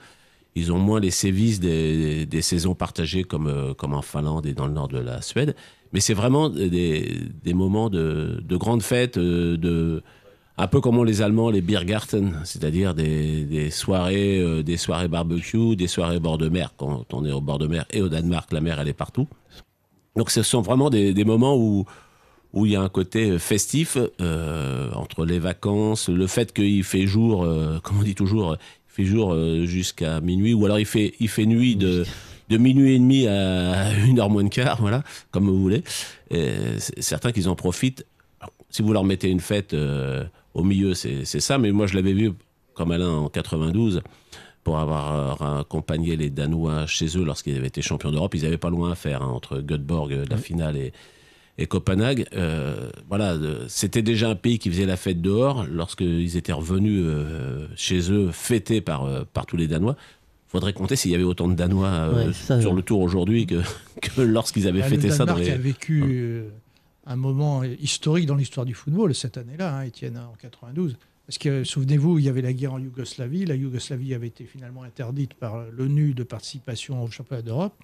[0.57, 4.55] ils ont moins les sévices des, des saisons partagées comme, euh, comme en Finlande et
[4.55, 5.55] dans le nord de la Suède.
[5.93, 10.03] Mais c'est vraiment des, moments de, de grandes fêtes, euh, de,
[10.61, 15.75] un peu comme ont les Allemands, les Biergarten, c'est-à-dire des, soirées, euh, des soirées barbecue,
[15.75, 16.75] des soirées bord de mer.
[16.77, 19.27] Quand on est au bord de mer et au Danemark, la mer elle est partout.
[20.17, 21.87] Donc ce sont vraiment des, moments où
[22.53, 27.07] où il y a un côté festif euh, entre les vacances, le fait qu'il fait
[27.07, 29.35] jour, euh, comme on dit toujours, il fait jour
[29.65, 32.05] jusqu'à minuit, ou alors il fait, il fait nuit de,
[32.51, 35.83] de minuit et demi à une heure moins de quart, voilà, comme vous voulez.
[36.31, 38.05] C'est certains qu'ils en profitent.
[38.41, 40.25] Alors, si vous leur mettez une fête euh,
[40.55, 42.33] au milieu, c'est ça, mais moi je l'avais vu
[42.75, 44.03] comme Alain en 92
[44.65, 48.35] pour avoir euh, accompagné les Danois chez eux lorsqu'ils avaient été champions d'Europe.
[48.35, 50.93] Ils n'avaient pas loin à faire hein, entre Göteborg, euh, la finale, et,
[51.59, 52.27] et Copenhague.
[52.35, 53.37] Euh, voilà,
[53.69, 58.31] c'était déjà un pays qui faisait la fête dehors lorsqu'ils étaient revenus euh, chez eux,
[58.33, 59.97] fêtés par, par tous les Danois.
[60.51, 63.47] Faudrait compter s'il y avait autant de Danois euh, Ouais, ça, sur le tour aujourd'hui
[63.47, 63.63] que,
[64.03, 65.49] que lorsqu'ils avaient Bah, fêté le ça dans les.
[65.49, 66.49] a vécu euh,
[67.07, 70.97] un moment historique dans l'histoire du football cette année-là, hein, Étienne, en 92.
[71.25, 73.47] Parce que, souvenez-vous, il y avait la guerre en Yougoslavie.
[73.47, 77.75] La Yougoslavie avait été finalement interdite par l'ONU de participation au championnat d'Europe.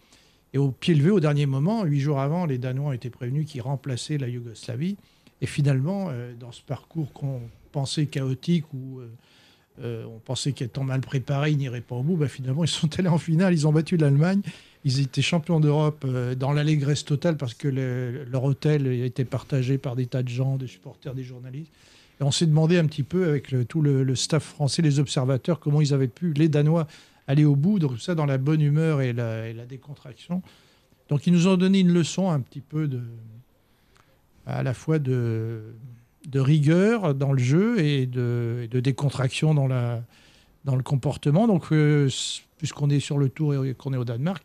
[0.52, 3.46] Et au pied levé, au dernier moment, huit jours avant, les Danois ont été prévenus
[3.46, 4.96] qu'ils remplaçaient la Yougoslavie.
[5.40, 9.02] Et finalement, euh, dans ce parcours qu'on pensait chaotique, où
[9.82, 12.88] euh, on pensait qu'étant mal préparé, ils n'iraient pas au bout, bah, finalement, ils sont
[12.98, 14.40] allés en finale, ils ont battu l'Allemagne.
[14.84, 19.78] Ils étaient champions d'Europe euh, dans l'allégresse totale parce que le- leur hôtel était partagé
[19.78, 21.72] par des tas de gens, des supporters, des journalistes.
[22.20, 25.80] Et on s'est demandé un petit peu avec tout le, staff français, les observateurs, comment
[25.80, 26.86] ils avaient pu, les Danois,
[27.26, 30.40] aller au bout, donc ça dans la bonne humeur et la, et la décontraction.
[31.08, 33.00] Donc ils nous ont donné une leçon un petit peu de,
[34.46, 35.60] à la fois de,
[36.26, 40.02] de rigueur dans le jeu et de, de décontraction dans, la,
[40.64, 41.46] dans le comportement.
[41.46, 42.10] Donc euh,
[42.58, 44.44] puisqu'on est sur le tour et qu'on est au Danemark,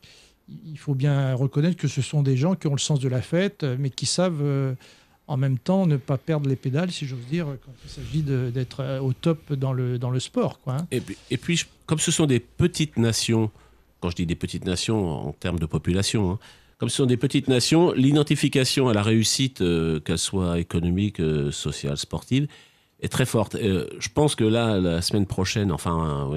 [0.66, 3.22] il faut bien reconnaître que ce sont des gens qui ont le sens de la
[3.22, 4.74] fête, mais qui savent euh,
[5.28, 8.82] en même temps ne pas perdre les pédales, si j'ose dire, quand il s'agit d'être
[8.82, 10.60] euh, au top dans le, dans le sport.
[10.60, 10.88] Quoi, hein.
[10.92, 13.50] Et puis, comme ce sont des petites nations,
[14.02, 16.40] quand je dis des petites nations en termes de population, hein,
[16.82, 21.52] comme ce sont des petites nations, l'identification à la réussite, euh, qu'elle soit économique, euh,
[21.52, 22.48] sociale, sportive,
[23.02, 23.54] est très forte.
[23.54, 26.28] Euh, je pense que là, la semaine prochaine, enfin,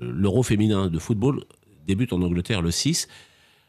[0.00, 1.44] l'Euro féminin de football
[1.86, 3.06] débute en Angleterre le 6.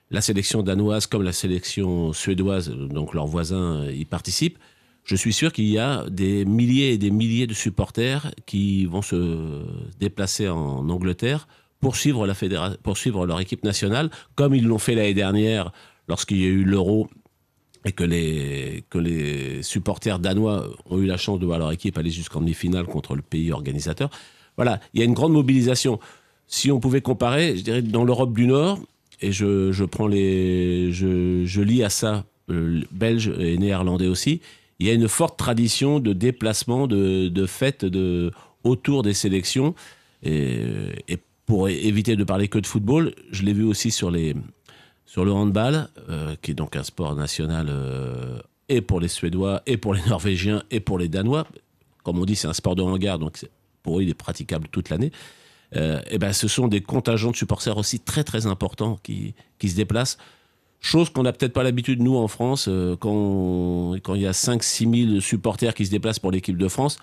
[0.10, 4.58] La sélection danoise comme la sélection suédoise, donc leurs voisins, y participent.
[5.04, 9.04] Je suis sûr qu'il y a des milliers et des milliers de supporters qui vont
[9.04, 9.62] se
[10.00, 11.48] déplacer en Angleterre
[11.84, 15.72] pour suivre, la fédéra- pour suivre leur équipe nationale, comme ils l'ont fait l'année dernière
[16.08, 17.10] lorsqu'il y a eu l'Euro
[17.86, 21.98] et que les, que les supporters danois ont eu la chance de voir leur équipe
[21.98, 24.10] aller jusqu'en demi-finale contre le pays organisateur.
[24.56, 26.00] Voilà, il y a une grande mobilisation.
[26.48, 28.80] Si on pouvait comparer, je dirais dans l'Europe du Nord,
[29.22, 34.42] et je, je prends les, je, je lis à ça euh, belge et néerlandais aussi,
[34.80, 38.32] il y a une forte tradition de déplacement, de, de fêtes de,
[38.64, 39.76] autour des sélections.
[40.24, 40.66] Et,
[41.08, 44.34] et pour éviter de parler que de football, je l'ai vu aussi sur, le
[45.18, 48.40] handball, euh, qui est donc un sport national euh,
[48.70, 51.46] et pour les Suédois, et pour les Norvégiens, et pour les Danois.
[52.04, 53.46] Comme on dit, c'est un sport de hangar, donc
[53.82, 55.12] pour eux, il est praticable toute l'année.
[55.76, 59.76] Euh, et ben, ce sont des contingents de supporters aussi très très importants qui, se
[59.76, 60.18] déplacent.
[60.80, 62.70] Chose qu'on n'a peut-être pas l'habitude, nous, en France,
[63.00, 66.98] quand, il y a 5-6 000 supporters qui se déplacent pour l'équipe de France.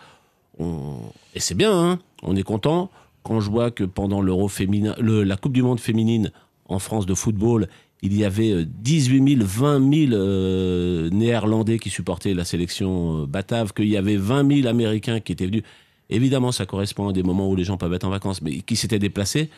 [1.34, 2.90] Et c'est bien, hein, on est content.
[3.22, 6.30] Quand je vois que pendant l'Euro féminin, le- la Coupe du Monde féminine
[6.66, 7.68] en France de football,
[8.02, 13.26] il y avait euh, 18 000, 20 000 euh, Néerlandais qui supportaient la sélection euh,
[13.26, 15.62] batave, qu'il y avait 20 000 Américains qui étaient venus.
[16.08, 18.76] Évidemment, ça correspond à des moments où les gens peuvent être en vacances, mais qui
[18.76, 19.50] s'étaient déplacés.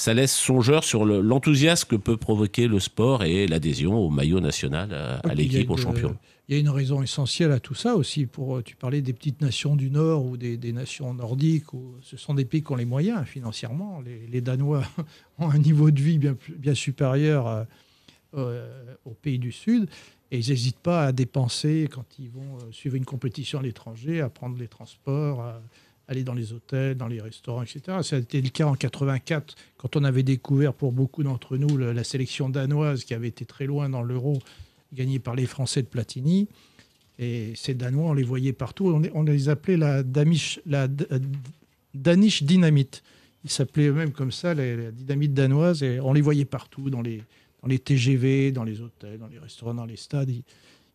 [0.00, 4.38] ça laisse songeur sur le- l'enthousiasme que peut provoquer le sport et l'adhésion au maillot
[4.38, 6.16] national, à, à Ah, l'équipe, aux champions.
[6.48, 8.24] Il y a une raison essentielle à tout ça aussi.
[8.24, 11.74] Pour, tu parlais des petites nations du Nord ou des, nations nordiques.
[11.74, 14.00] Où ce sont des pays qui ont les moyens financièrement.
[14.00, 14.82] Les, Danois
[15.38, 17.64] ont un niveau de vie bien, supérieur euh,
[18.34, 19.90] euh, aux pays du Sud.
[20.30, 24.22] Et ils n'hésitent pas à dépenser quand ils vont euh, suivre une compétition à l'étranger,
[24.22, 25.60] à prendre les transports, à
[26.06, 27.98] aller dans les hôtels, dans les restaurants, etc.
[28.02, 31.76] Ça a été le cas en 84, quand on avait découvert pour beaucoup d'entre nous
[31.76, 34.38] la sélection danoise qui avait été très loin dans l'euro,
[34.92, 36.48] gagnée par les Français de Platini.
[37.18, 39.00] Et ces Danois, on les voyait partout.
[39.12, 41.18] On les, appelait la, euh,
[41.94, 43.02] Danish Dynamite.
[43.44, 45.82] Ils s'appelaient eux-mêmes comme ça, la, dynamite danoise.
[45.82, 47.22] Et on les voyait partout, dans les,
[47.62, 50.30] dans les TGV, dans les hôtels, dans les restaurants, dans les stades.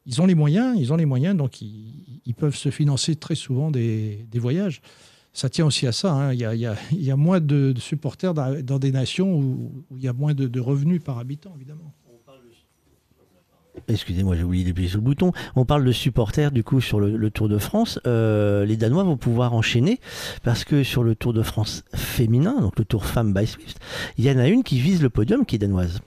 [0.06, 3.72] Ils, ont les moyens, ils ont les moyens, donc ils, peuvent se financer très souvent
[3.72, 4.82] des, des voyages.
[5.34, 6.14] Ça tient aussi à ça.
[6.14, 6.34] hein.
[6.34, 10.08] Il, y a, il y a- moins de, supporters dans, des nations où, il y
[10.08, 11.94] a moins de revenus par habitant, évidemment.
[13.88, 15.32] Excusez-moi, j'ai oublié d'appuyer sur le bouton.
[15.56, 18.00] On parle de supporters du coup sur le, Tour de France.
[18.06, 20.00] Euh, les Danois vont pouvoir enchaîner
[20.44, 23.80] parce que sur le Tour de France féminin, donc le Tour femme by Swift,
[24.18, 26.02] il y en a une qui vise le podium qui est danoise.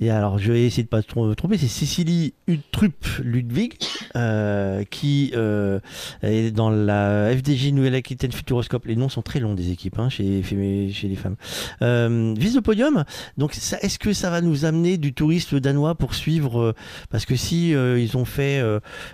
[0.00, 3.74] Et alors, je vais essayer de pas me tromper, c'est Cécilie Utrup Ludwig
[4.14, 5.80] euh, qui euh,
[6.22, 8.84] est dans la FDJ Nouvelle-Aquitaine Futuroscope.
[8.86, 11.36] Les noms sont très longs des équipes hein, chez, les femmes.
[11.82, 13.04] Euh, vise le podium.
[13.38, 16.72] Donc, est-ce que ça va nous amener du tourisme danois pour suivre euh,
[17.10, 18.62] Parce que si ils ont fait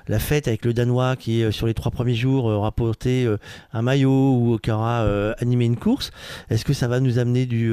[0.08, 3.28] la fête avec le danois qui, sur les trois premiers jours, aura porté
[3.72, 5.06] un maillot ou qui aura
[5.38, 6.10] animé une course,
[6.50, 7.72] est-ce que ça va nous amener du,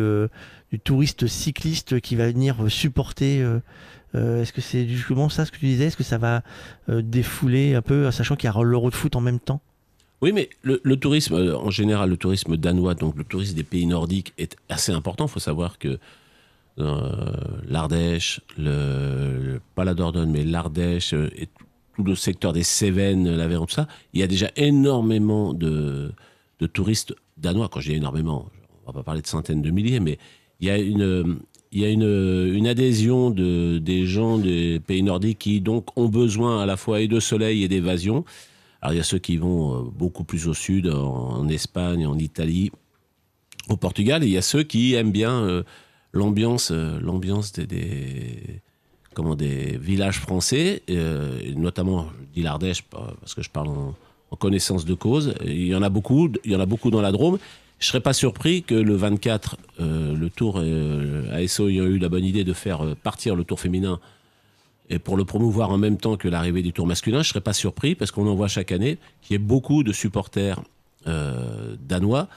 [0.72, 3.60] du touriste cycliste qui va venir euh, supporter euh,
[4.16, 6.44] euh, Est-ce que c'est justement ça ce que tu disais Est-ce que ça va
[6.88, 9.62] défouler un peu, sachant qu'il y a l'euro de foot en même temps?
[10.22, 14.34] Oui, mais le, tourisme, en général, le tourisme danois, donc le tourisme des pays nordiques,
[14.38, 15.26] est assez important.
[15.28, 15.98] Il faut savoir que
[17.68, 21.66] l'Ardèche, le, pas la Dordogne, mais l'Ardèche et tout-
[22.04, 26.14] le secteur des Cévennes, l'Aveyron, tout ça, il y a déjà énormément de,
[26.60, 27.68] de touristes danois.
[27.70, 28.50] Quand je dis énormément,
[28.86, 30.18] on va pas parler de centaines de milliers, mais
[30.60, 31.40] il y a une,
[31.72, 36.62] il y a une, adhésion de, des gens des pays nordiques qui donc ont besoin
[36.62, 38.26] à la fois et de soleil et d'évasion.
[38.82, 42.18] Alors il y a ceux qui vont euh, beaucoup plus au sud, en, Espagne, en
[42.18, 42.72] Italie,
[43.68, 45.64] au Portugal, il y a ceux qui aiment bien euh,
[46.12, 48.62] l'ambiance, euh, l'ambiance des,
[49.14, 50.82] comment des villages français,
[51.56, 53.96] notamment je dis l'Ardèche parce que je parle en,
[54.32, 55.36] en connaissance de cause.
[55.46, 57.38] Il y en a beaucoup, il y en a beaucoup dans la Drôme.
[57.80, 62.10] Je serais pas surpris que le 24, euh, le Tour euh, ASO ayant eu la
[62.10, 64.02] bonne idée de faire euh, partir le Tour féminin
[64.90, 67.54] et pour le promouvoir en même temps que l'arrivée du tour masculin, je serais pas
[67.54, 70.60] surpris parce qu'on en voit chaque année qu'il y ait beaucoup de supporters
[71.06, 72.28] danois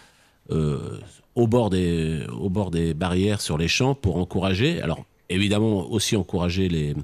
[0.51, 4.83] au, bord des, au bord des barrières sur les champs pour encourager.
[4.83, 6.95] Alors évidemment aussi encourager les,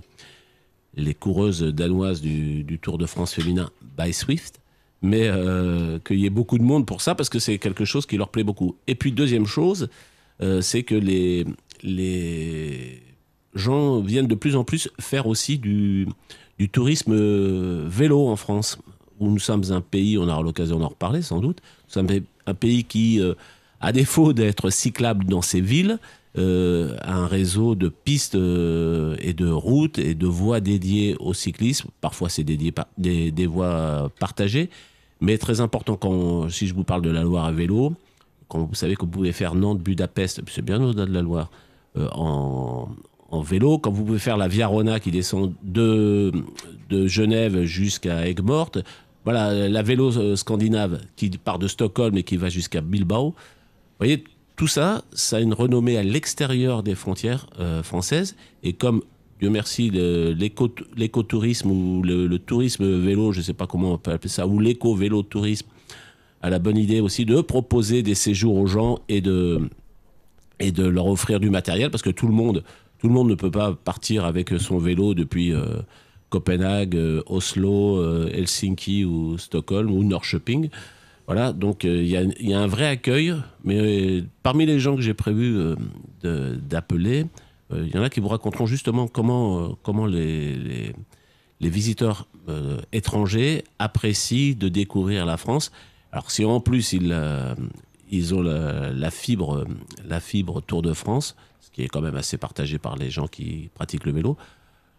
[0.97, 4.61] les coureuses danoises du, du Tour de France féminin by Swift,
[5.03, 8.07] mais euh, qu'il y ait beaucoup de monde pour ça parce que c'est quelque chose
[8.07, 8.77] qui leur plaît beaucoup.
[8.87, 9.89] Et puis deuxième chose,
[10.43, 11.45] euh, c'est que les,
[11.83, 13.03] les
[13.55, 16.07] gens viennent de plus en plus faire aussi du,
[16.59, 18.79] du tourisme euh, vélo en France,
[19.21, 22.09] où nous sommes un pays, on aura l'occasion d'en reparler sans doute, nous sommes
[22.47, 23.35] un pays qui, euh,
[23.81, 25.99] à défaut d'être cyclable dans ses villes,
[26.37, 31.89] a un réseau de pistes et de routes et de voies dédiées au cyclisme.
[32.01, 34.71] Parfois, c'est dédié par des, des voies partagées,
[35.21, 37.95] mais très important quand, si je vous parle de la Loire à vélo,
[38.49, 41.51] quand vous savez que vous pouvez faire Nantes-Budapest, c'est bien au-delà de la Loire,
[41.97, 42.89] euh, en,
[43.31, 46.33] en vélo, quand vous pouvez faire la Via Rona qui descend de,
[46.89, 48.79] de Genève jusqu'à Aigues-Mortes,
[49.25, 53.31] voilà, la vélo euh, scandinave qui part de Stockholm et qui va jusqu'à Bilbao.
[53.31, 53.35] Vous
[53.99, 54.25] voyez,
[54.57, 58.37] tout ça, ça a une renommée à l'extérieur des frontières euh, françaises.
[58.63, 59.03] Et comme,
[59.41, 64.29] Dieu merci, l'écotourisme ou le, tourisme vélo, je ne sais pas comment on peut appeler
[64.29, 65.67] ça, ou l'éco-vélo-tourisme,
[66.43, 69.69] a la bonne idée aussi de proposer des séjours aux gens et de,
[70.77, 72.65] leur offrir du matériel parce que tout le monde,
[72.99, 75.65] tout le monde ne peut pas partir avec son vélo depuis euh,
[76.31, 80.69] Copenhague, euh, Oslo, euh, Helsinki ou Stockholm ou Norrköping.
[81.27, 85.59] Voilà, donc il y, a, un vrai accueil, mais parmi les gens que j'ai prévu
[86.23, 87.27] d'appeler,
[87.71, 90.95] il y en a qui vous raconteront justement comment, euh, comment les,
[91.61, 95.71] les, visiteurs euh, étrangers apprécient de découvrir la France.
[96.13, 97.55] Alors si en plus ils, euh,
[98.11, 99.67] ils ont la, fibre,
[100.07, 103.27] la fibre Tour de France, ce qui est quand même assez partagé par les gens
[103.27, 104.37] qui pratiquent le vélo,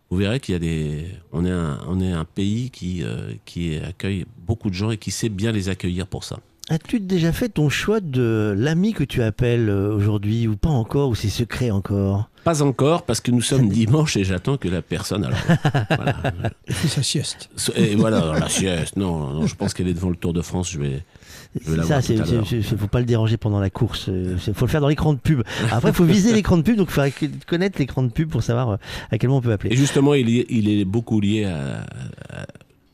[0.10, 3.34] vous verrez qu'il y a des, on est un, on est un pays qui, euh,
[3.46, 6.40] qui accueille beaucoup de gens et qui sait bien les accueillir pour ça.
[6.70, 11.10] As-tu déjà fait ton choix de l'ami que tu appelles euh, aujourd'hui ou pas encore
[11.10, 12.29] ou c'est secret encore?
[12.44, 15.26] Pas encore, parce que nous sommes dimanche et j'attends que la personne.
[15.26, 15.40] Alors,
[15.90, 16.16] voilà.
[16.68, 17.50] Et sa sieste.
[17.76, 18.96] Et voilà, la sieste.
[18.98, 20.70] Non, non, je pense qu'elle est devant le Tour de France.
[20.72, 21.04] Je vais.
[21.84, 22.46] Ça, c'est, l'heure.
[22.48, 24.08] c'est- faut pas le déranger pendant la course.
[24.08, 25.42] Il faut le faire dans l'écran de pub.
[25.72, 28.30] Après, il faut viser l'écran de pub, donc il faudrait que- connaître l'écran de pub
[28.30, 28.76] pour savoir euh,
[29.12, 29.76] à quel moment on peut Et appeler.
[29.76, 31.82] justement, il est, il est beaucoup lié à,
[32.30, 32.46] à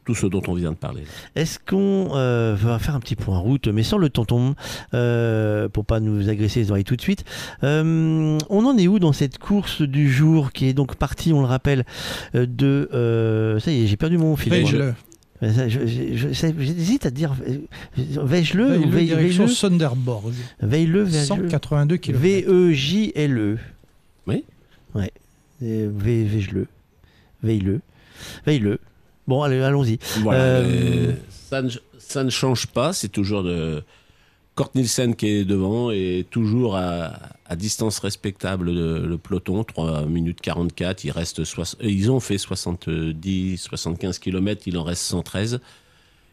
[0.06, 1.04] tout ce dont on vient de parler.
[1.36, 4.56] Est-ce qu'on euh, va faire un petit point route, mais sans le tonton,
[4.94, 7.26] euh, pour pas nous agresser les oreilles tout de suite
[7.64, 11.42] Euh, On en est où dans cette course du jour qui est donc partie, on
[11.42, 11.86] le rappelle,
[12.36, 12.90] euh, de...
[12.94, 14.52] euh, ça y est, j'ai perdu mon fil.
[14.54, 14.94] Veille-le.
[15.42, 17.34] J'hésite à dire
[17.98, 20.34] Veille-le ou Veille-le, Veille- direction Sonderborg.
[20.62, 21.26] Veille-le, Veille-le.
[21.26, 22.20] 182 km.
[22.22, 23.58] V-E-J-L-E.
[24.28, 24.44] Oui.
[24.94, 25.12] Ouais.
[25.62, 26.68] Veille-le.
[27.44, 27.82] Veille-le.
[28.46, 28.80] Veille-le.
[29.28, 29.98] Bon, allez, allons-y.
[30.22, 33.84] Voilà, Euh, ça, ne, ça ne change pas, c'est toujours de
[34.54, 37.14] Kort Nielsen qui est devant et toujours à,
[37.46, 42.20] à distance respectable de- le peloton, 3 minutes 44, il reste soix- euh, ils ont
[42.20, 45.60] fait 70, 75 km, il en reste 113.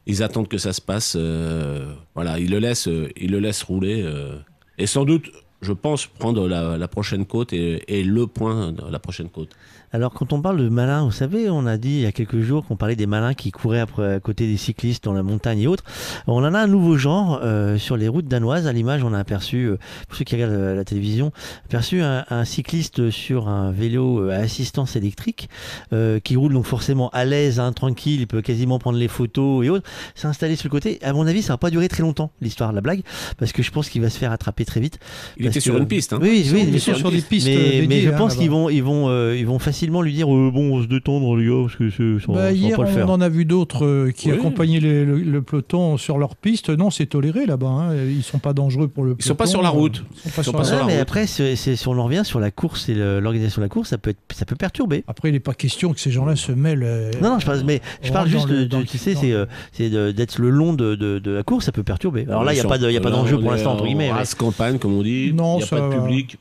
[0.07, 4.03] Ils attendent que ça se passe, euh, voilà, ils le laissent, ils le laissent rouler
[4.05, 4.37] euh,
[4.79, 5.31] et sans doute,
[5.61, 9.51] je pense, prendre la, la prochaine côte et, et le point de la prochaine côte.
[9.95, 12.41] Alors, quand on parle de malins, vous savez, on a dit il y a quelques
[12.41, 15.61] jours qu'on parlait des malins qui couraient après, à côté des cyclistes dans la montagne
[15.61, 15.85] et autres.
[16.27, 18.67] On en a un nouveau genre euh, sur les routes danoises.
[18.67, 19.77] À l'image, on a aperçu, euh,
[20.09, 21.31] pour ceux qui regardent euh, la télévision,
[21.67, 25.51] aperçu un, un cycliste sur un vélo euh, à assistance électrique
[25.93, 28.21] euh, qui roule donc forcément à l'aise, hein, tranquille.
[28.23, 29.87] Il peut quasiment prendre les photos et autres.
[30.15, 31.01] S'est installé sur le côté.
[31.03, 33.03] À mon avis, ça va pas durer très longtemps l'histoire de la blague
[33.37, 34.99] parce que je pense qu'il va se faire attraper très vite.
[35.37, 36.19] Il était sur une piste, hein.
[36.23, 38.71] Oui, sont- oui, ils sont sur des pistes, Mais, mais je hein, pense qu'ils vont,
[38.71, 41.63] ils vont, euh, ils vont facilement lui dire euh, bon, on se détendre les gars
[41.63, 43.09] parce que c'est- ça, Bah, ça va hier, pas le faire.
[43.09, 44.39] on en a vu d'autres euh, qui Oui.
[44.39, 46.71] accompagnaient les- le, le peloton sur leur piste.
[46.71, 47.67] Non, c'est toléré là-bas.
[47.69, 47.97] hein.
[48.07, 49.25] Ils sont pas dangereux pour le peloton.
[49.25, 50.05] Ils sont pas sur la route.
[50.25, 51.03] Ils sont pas Ils sont sur pas la sur la mais route.
[51.03, 53.69] après, c'est- c'est- si on en revient sur la course et le- l'organisation de la
[53.69, 55.05] course, ça peut, être, ça peut perturber.
[55.09, 56.83] Après, il n'est pas question que ces gens-là se mêlent.
[56.85, 59.15] euh, Non, non, je parle, mais je on parle rentre juste le- de, tu sais,
[59.15, 62.25] c'est, euh, c'est de- d'être le long de, de- de la course, ça peut perturber.
[62.29, 63.85] Alors là, il n'y a pas de- il y a pas d'enjeu pour l'instant, entre
[63.85, 64.11] guillemets.
[64.39, 65.33] campagne, comme on dit.
[65.33, 66.39] Non, il n'y a ça pas de public.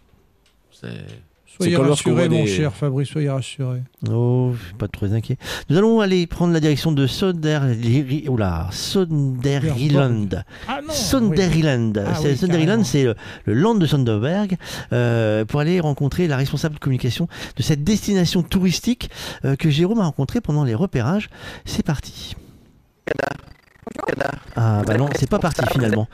[0.71, 0.87] C'est
[1.63, 3.81] Soyez voit mon des- cher Fabrice, soyez rassurés.
[4.11, 5.37] Oh, je suis pas trop inquiet.
[5.69, 7.59] Nous allons aller prendre la direction de Sonder,
[8.27, 10.43] oula, Sonderland.
[10.67, 12.03] Ah non Sonderland.
[12.05, 12.83] Ah C'est- oui, Sonderland, carrément.
[12.83, 14.57] c'est le, le land de Sonderberg,
[14.93, 19.09] euh, pour aller rencontrer la responsable de communication de cette destination touristique
[19.45, 21.29] euh, que Jérôme a rencontrée pendant les repérages.
[21.65, 22.35] C'est parti.
[24.55, 26.07] Ah bah non, c'est pas parti finalement.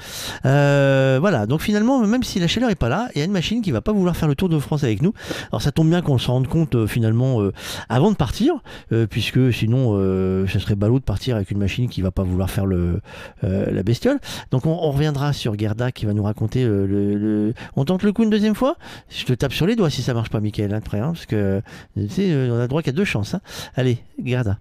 [0.46, 3.32] Euh, voilà, donc finalement, même si la chaleur est pas là, il y a une
[3.32, 5.14] machine qui va pas vouloir faire le tour de France avec nous.
[5.52, 7.52] Alors ça tombe bien qu'on se rende compte euh, finalement euh,
[7.90, 8.54] avant de partir,
[8.92, 12.24] euh, puisque sinon euh, ce serait ballot de partir avec une machine qui va pas
[12.24, 13.02] vouloir faire le
[13.44, 14.20] euh, la bestiole.
[14.52, 18.04] Donc on, on reviendra sur Gerda qui va nous raconter euh, le, le- On tente
[18.04, 18.76] le coup une deuxième fois?
[19.10, 21.26] Je te tape sur les doigts si ça marche pas, Michael, hein, après, hein, parce
[21.26, 21.62] que
[21.96, 23.34] tu sais, on a droit qu'à deux chances.
[23.34, 23.42] hein.
[23.76, 24.60] Allez, Gerda.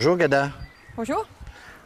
[0.00, 0.50] Bonjour Gada.
[0.96, 1.24] Bonjour.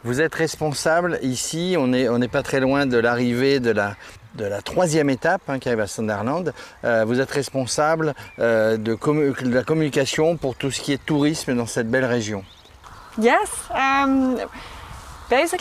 [0.03, 3.95] Vous êtes responsable ici, on n'est on pas très loin de l'arrivée de la,
[4.35, 6.53] de la troisième étape hein, qui arrive à Sunderland.
[6.85, 8.97] Euh, vous êtes responsable euh, de,
[9.49, 12.43] la communication pour tout ce qui est tourisme dans cette belle région.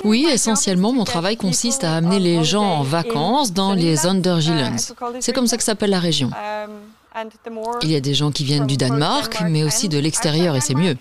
[0.05, 4.76] Oui, essentiellement, mon travail consiste à amener les gens en vacances dans les Undergillens.
[5.20, 6.30] C'est comme ça que s'appelle la région.
[7.82, 10.74] Il y a des gens qui viennent du Danemark, mais aussi de l'extérieur, et c'est
[10.74, 10.97] mieux.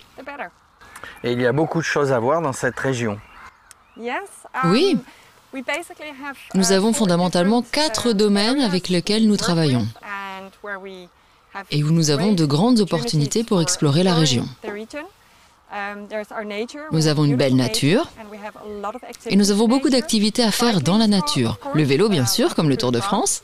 [1.24, 3.18] Et il y a beaucoup de choses à voir dans cette région.
[4.64, 4.96] Oui,
[6.54, 9.86] nous avons fondamentalement quatre domaines avec lesquels nous travaillons.
[11.70, 14.46] et où nous avons de grandes opportunités pour explorer la région.
[16.92, 18.08] Nous avons une belle nature.
[19.26, 21.58] et nous avons beaucoup d'activités à faire dans la nature.
[21.74, 23.42] Le vélo, bien sûr, comme le Tour de France.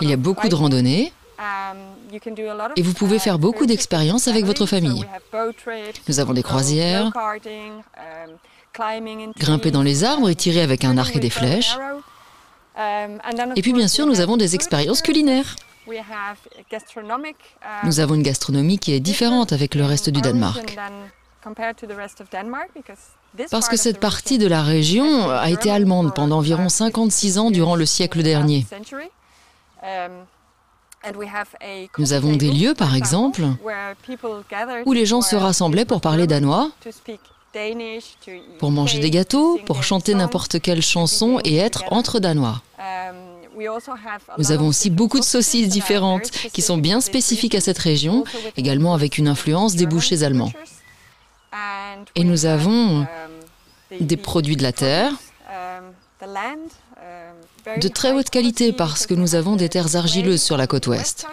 [0.00, 1.12] Il y a beaucoup de randonnées.
[2.76, 5.04] Et vous pouvez faire beaucoup d'expériences avec votre famille.
[6.08, 7.10] Nous avons des croisières,
[9.38, 11.76] grimper dans les arbres et tirer avec un arc et des flèches.
[13.56, 15.56] Et puis bien sûr, nous avons des expériences culinaires.
[17.84, 20.76] Nous avons une gastronomie qui est différente avec le reste du Danemark.
[23.50, 27.76] Parce que cette partie de la région a été allemande pendant environ 56 ans durant
[27.76, 28.66] le siècle dernier.
[31.98, 33.42] Nous avons des lieux, par exemple,
[34.86, 36.70] où les gens se rassemblaient pour parler danois,
[38.58, 42.62] pour manger des gâteaux, pour chanter n'importe quelle chanson et être entre danois.
[44.38, 48.24] Nous avons aussi beaucoup de saucisses différentes qui sont bien spécifiques à cette région,
[48.56, 50.52] également avec une influence des bouchers allemands.
[52.16, 53.06] Et nous avons
[54.00, 55.12] des produits de la terre,
[57.80, 61.26] De très haute qualité parce que nous avons des terres argileuses sur la côte ouest.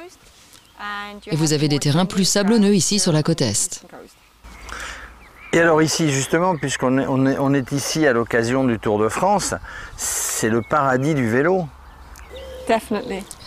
[1.28, 3.84] Et vous avez des terrains plus sablonneux ici sur la côte est.
[5.54, 9.00] Et alors ici, justement, puisqu'on est, on est, on est ici à l'occasion du Tour
[9.00, 9.54] de France,
[9.98, 11.68] c'est le paradis du vélo.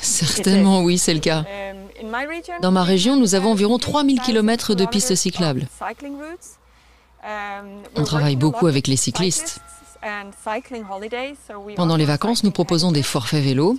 [0.00, 1.44] Certainement, oui, c'est le cas.
[2.60, 5.66] Dans ma région, nous avons environ 3000 km de pistes cyclables.
[7.96, 9.60] On travaille beaucoup avec les cyclistes.
[11.76, 13.76] Pendant les vacances, nous proposons des forfaits vélo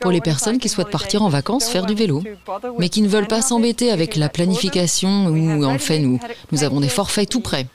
[0.00, 2.22] pour les personnes qui souhaitent partir en vacances faire du vélo,
[2.78, 6.18] mais qui ne veulent pas s'embêter avec la planification ou en fait nous.
[6.52, 7.66] Nous avons des forfaits tout prêts.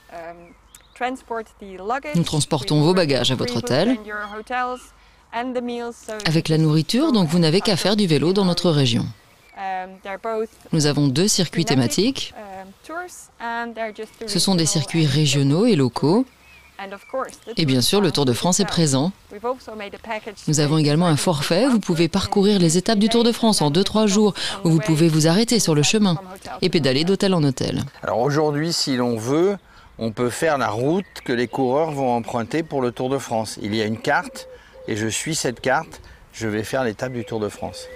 [2.16, 3.98] Nous transportons vos bagages à votre hôtel
[6.26, 9.06] avec la nourriture, donc vous n'avez qu'à faire du vélo dans notre région.
[10.72, 12.34] Nous avons deux circuits thématiques.
[14.28, 16.26] Ce sont des circuits régionaux et locaux.
[17.58, 19.12] Et bien sûr, le Tour de France est présent.
[20.48, 21.68] Nous avons également un forfait.
[21.68, 25.10] Vous pouvez parcourir les étapes du Tour de France en 2-3 jours, où vous pouvez
[25.10, 26.18] vous arrêter sur le chemin
[26.62, 27.84] et pédaler d'hôtel en hôtel.
[28.04, 29.58] Alors aujourd'hui, si l'on veut,
[29.98, 33.60] on peut faire la route que les coureurs vont emprunter pour le Tour de France.
[33.62, 34.48] Il y a une carte
[34.88, 36.02] et je suis cette carte.
[36.32, 37.88] Je vais faire l'étape du Tour de France.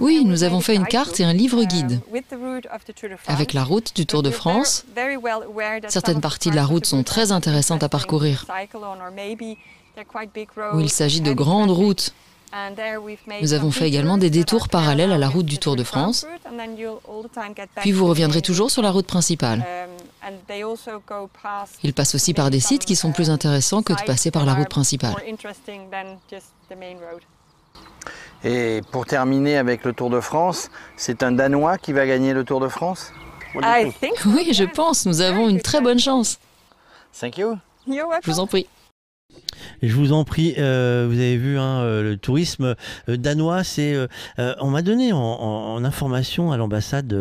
[0.00, 2.00] Oui, nous avons fait une carte et un livre guide
[3.26, 4.84] avec la route du Tour de France.
[5.88, 8.46] Certaines parties de la route sont très intéressantes à parcourir,
[10.72, 12.12] où il s'agit de grandes routes.
[13.42, 16.26] Nous avons fait également des détours parallèles à la route du Tour de France.
[17.76, 19.64] Puis vous reviendrez toujours sur la route principale.
[21.82, 24.54] Il passe aussi par des sites qui sont plus intéressants que de passer par la
[24.54, 25.14] route principale.
[28.44, 32.44] Et pour terminer avec le Tour de France, c'est un Danois qui va gagner le
[32.44, 33.12] Tour de France?
[33.54, 35.06] Oui, je pense.
[35.06, 36.38] Nous avons une très bonne chance.
[37.18, 37.56] Thank you.
[37.88, 38.66] Je vous en prie.
[39.82, 42.74] Je vous en prie, euh, vous avez vu hein, euh, le tourisme
[43.08, 44.06] euh, danois, c'est euh,
[44.60, 47.14] on m'a donné en, en, information à l'ambassade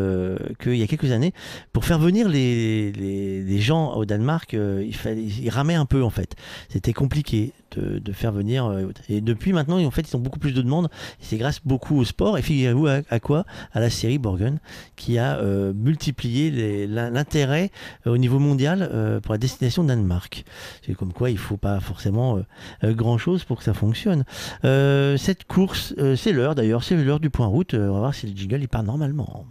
[0.61, 1.34] qu'il y a quelques années,
[1.74, 6.03] pour faire venir les, les, les gens au Danemark, il fallait ils ramaient un peu
[6.03, 6.36] en fait.
[6.70, 8.72] C'était compliqué de, de, faire venir.
[9.09, 10.89] Et depuis maintenant, en fait, ils ont beaucoup plus de demandes.
[11.20, 12.38] C'est grâce beaucoup au sport.
[12.38, 13.45] Et figurez-vous à, quoi?
[13.74, 14.59] À la série Borgen,
[14.95, 17.72] qui a euh, multiplié l'intérêt
[18.05, 20.45] au niveau mondial euh, pour la destination Danemark.
[20.86, 22.39] C'est comme quoi il faut pas forcément
[22.84, 24.24] euh, grand chose pour que ça fonctionne.
[24.63, 27.74] cette course, c'est l'heure d'ailleurs, c'est l'heure du point route.
[27.74, 29.45] on va voir si le jingle il part normalement.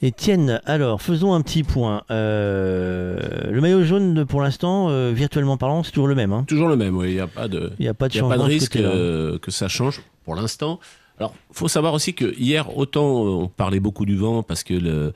[0.00, 2.02] Étienne, alors faisons un petit point.
[2.10, 6.32] Euh, le maillot jaune, pour l'instant, euh, virtuellement parlant, c'est toujours le même.
[6.32, 7.08] Hein toujours le même, oui.
[7.08, 8.76] Il n'y a pas de, il y a pas de, y a pas de risque
[8.76, 10.78] euh, que ça change pour l'instant.
[11.18, 15.12] Alors, faut savoir aussi que hier, autant on parlait beaucoup du vent parce que le,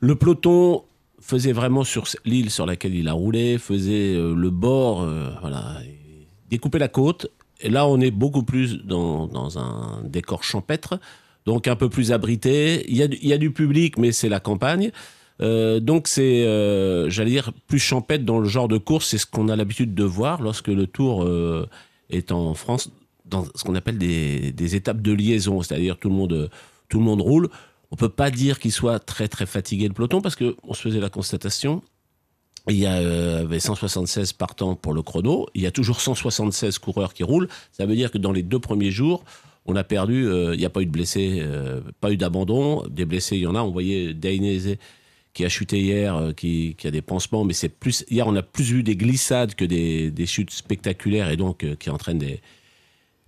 [0.00, 0.84] le peloton
[1.20, 5.06] faisait vraiment sur l'île sur laquelle il a roulé, faisait le bord,
[5.42, 5.82] voilà,
[6.48, 7.26] découpait la côte.
[7.60, 10.98] Et là, on est beaucoup plus dans, dans un décor champêtre
[11.48, 12.84] donc un peu plus abrité.
[12.88, 14.92] Il y a, du public, mais c'est la campagne.
[15.40, 19.08] Euh, donc c'est, euh, j'allais dire, plus champêtre dans le genre de course.
[19.08, 21.66] C'est ce qu'on a l'habitude de voir lorsque le Tour euh,
[22.10, 22.90] est en France,
[23.24, 26.50] dans ce qu'on appelle des, des, étapes de liaison, c'est-à-dire tout le monde,
[26.90, 27.48] tout le monde roule.
[27.90, 30.82] On peut pas dire qu'il soit très très fatigué le peloton parce que on se
[30.82, 31.80] faisait la constatation.
[32.68, 35.46] Il y avait 176 partants pour le chrono.
[35.54, 37.48] Il y a toujours 176 coureurs qui roulent.
[37.72, 39.24] Ça veut dire que dans les deux premiers jours,
[39.68, 42.82] on a perdu, euh, il n'y a pas eu de blessés, euh, pas eu d'abandon.
[42.88, 43.60] Des blessés, il y en a.
[43.60, 44.76] On voyait Dainese
[45.34, 48.04] qui a chuté hier, euh, qui, a des pansements, mais c'est plus.
[48.10, 52.18] Hier, on a plus eu des glissades que des, chutes spectaculaires et donc qui entraînent
[52.18, 52.40] des,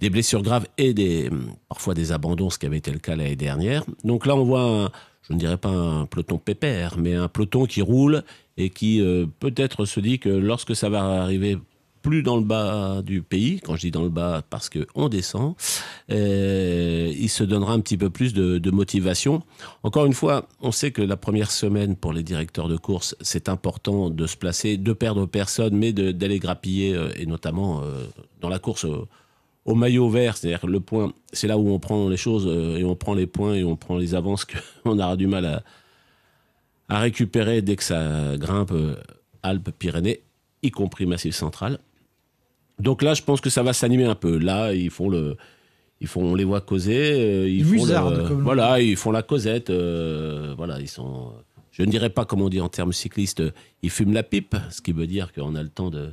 [0.08, 1.28] blessures graves et
[1.68, 3.84] parfois des abandons, ce qui avait été le cas l'année dernière.
[4.02, 4.90] Donc là, on voit,
[5.28, 8.24] je ne dirais pas un peloton pépère, mais un peloton qui roule
[8.56, 9.02] et qui
[9.40, 11.58] peut-être se dit que lorsque ça va arriver
[12.02, 15.54] plus dans le bas du pays, quand je dis dans le bas parce qu'on descend,
[16.10, 19.42] euh, il se donnera un petit peu plus de, motivation.
[19.82, 23.48] Encore une fois, on sait que la première semaine pour les directeurs de course, c'est
[23.48, 28.04] important de se placer, de perdre personne, mais d'aller grappiller, euh, et notamment euh,
[28.40, 32.16] dans la course au, maillot vert, c'est-à-dire le point, c'est là où on prend les
[32.16, 32.46] choses
[32.76, 35.62] et on prend les points et on prend les avances qu'on aura du mal
[36.88, 38.72] à, récupérer dès que ça grimpe
[39.44, 40.22] Alpes-Pyrénées,
[40.64, 41.78] y compris Massif Central.
[42.80, 44.38] Donc là, je pense que ça va s'animer un peu.
[44.38, 45.36] Là, ils font le,
[46.00, 47.12] ils font, on les voit causer.
[47.12, 47.70] Euh, ils font
[48.10, 49.70] le, voilà, ils font la causette.
[49.70, 51.32] Euh, voilà, ils sont.
[51.72, 53.42] Je ne dirais pas comme on dit en termes cyclistes,
[53.82, 56.10] ils fument la pipe, ce qui veut dire qu'on a le temps de,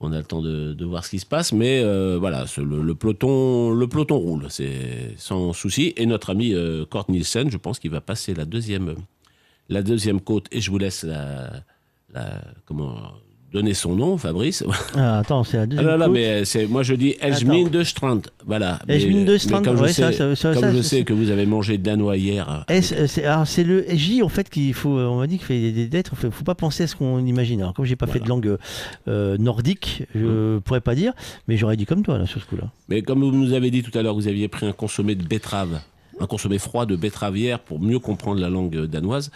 [0.00, 2.60] on a le temps de, de voir ce qui se passe, mais euh, voilà, ce-
[2.60, 5.92] le, le peloton, le peloton roule, c'est sans souci.
[5.96, 8.96] Et notre ami euh, Kort Nielsen, je pense qu'il va passer la deuxième,
[9.68, 10.46] la deuxième côte.
[10.50, 11.52] Et je vous laisse la,
[12.12, 12.96] la- comment
[13.52, 14.64] donner son nom, Fabrice.
[14.94, 17.82] Ah, attends, c'est la Ah deuxième là là, mais c'est moi je dis Elgmin de
[17.82, 18.78] Strand, voilà.
[18.88, 21.30] Elgmin de Strand, comme je ouais, sais, ça, ça, comme ça, je sais que vous
[21.30, 22.64] avez mangé danois hier.
[22.68, 24.90] S, euh, c'est alors, c'est le J en fait qu'il faut.
[24.90, 26.12] On m'a dit qu'il fait des lettres.
[26.22, 27.62] Il faut pas penser à ce qu'on imagine.
[27.62, 28.56] Alors comme j'ai pas fait de langue
[29.08, 31.12] euh, nordique, je pourrais pas dire,
[31.48, 32.70] mais j'aurais dit comme toi là sur ce coup-là.
[32.88, 35.24] Mais comme vous nous avez dit tout à l'heure, vous aviez pris un consommé de
[35.24, 35.80] betterave,
[36.20, 39.30] un consommé froid de betterave hier pour mieux comprendre la langue danoise.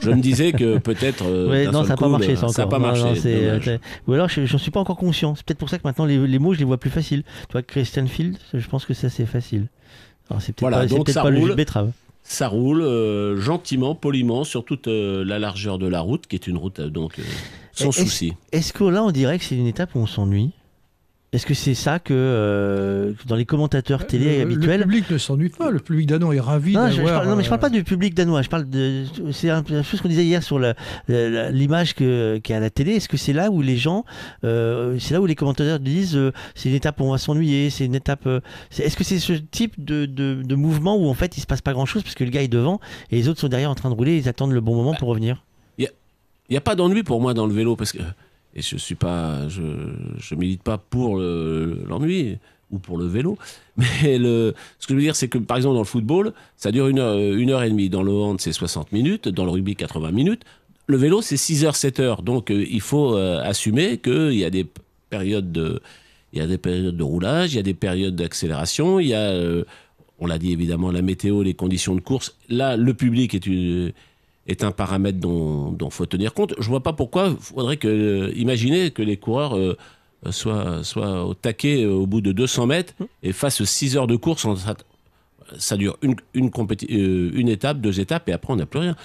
[0.00, 1.24] Je me disais que peut-être.
[1.26, 2.54] euh, Ouais, non, ça n'a pas marché euh, ça encore.
[2.54, 3.02] Ça n'a pas Non, marché.
[3.04, 5.34] non, euh, Ou alors je- j'en suis pas encore conscient.
[5.34, 7.22] C'est peut-être pour ça que maintenant les, les mots je les vois plus faciles.
[7.48, 9.66] Tu vois, Christian Field, je pense que ça c'est facile.
[10.30, 11.54] Alors c'est peut-être Voilà, pas, donc ça pas le roule.
[11.54, 11.92] betterave.
[12.24, 16.48] Ça roule euh, gentiment, poliment, sur toute euh, la largeur de la route, qui est
[16.48, 17.14] une route donc
[17.72, 18.32] sans Est-ce- souci.
[18.50, 20.50] Est-ce que là on dirait que c'est une étape où on s'ennuie?
[21.36, 25.18] Est-ce que c'est ça que euh, dans les commentateurs télé Le- habituels Le public ne
[25.18, 25.70] s'ennuie pas.
[25.70, 27.68] Le public danois est ravi Non, je, je parle, non, mais je parle euh, pas
[27.70, 28.40] du public danois.
[28.40, 29.04] Je parle de.
[29.32, 30.58] C'est un peu chose qu'on disait hier sur
[31.08, 32.92] l'image que- qu'il y a à la télé.
[32.92, 34.04] Est-ce que c'est là où les gens,
[34.44, 37.70] euh, c'est là où les commentateurs disent, euh, c'est une étape où on va s'ennuyer,
[37.70, 38.26] c'est une étape.
[38.26, 38.40] euh,
[38.78, 41.60] Est-ce que c'est ce type de, de- de mouvement où en fait il se passe
[41.62, 42.80] pas grand chose parce que le gars est devant
[43.10, 45.08] et les autres sont derrière en train de rouler, ils attendent le bon moment pour
[45.08, 45.42] revenir?
[46.48, 47.98] Il n'y a pas d'ennui pour moi dans le vélo parce que
[48.56, 49.62] et je suis pas je,
[50.18, 52.38] je milite pas pour le- l'ennui
[52.72, 53.38] ou pour le vélo.
[53.76, 56.72] Mais le ce que je veux dire c'est que par exemple dans le football ça
[56.72, 57.88] dure une heure, une heure et demie.
[57.90, 59.28] Dans le hand c'est 60 minutes.
[59.28, 60.42] Dans le rugby 80 minutes.
[60.88, 62.22] Le vélo c'est 6 heures 7 heures.
[62.22, 64.66] Donc euh, il faut euh, assumer qu'il y a des
[65.10, 65.80] périodes de
[66.32, 69.14] il y a des périodes de roulage il y a des périodes d'accélération il y
[69.14, 69.64] a euh,
[70.18, 72.36] on l'a dit évidemment la météo les conditions de course.
[72.48, 73.92] Là le public est une
[74.46, 76.54] est un paramètre dont il faut tenir compte.
[76.58, 79.76] Je vois pas pourquoi il faudrait que, euh, imaginer que les coureurs euh,
[80.30, 84.16] soient, soient au taquet euh, au bout de 200 mètres et fassent 6 heures de
[84.16, 84.46] course.
[85.58, 86.50] ça, dure une, une,
[86.88, 88.96] une étape, deux étapes et après on n'a plus rien.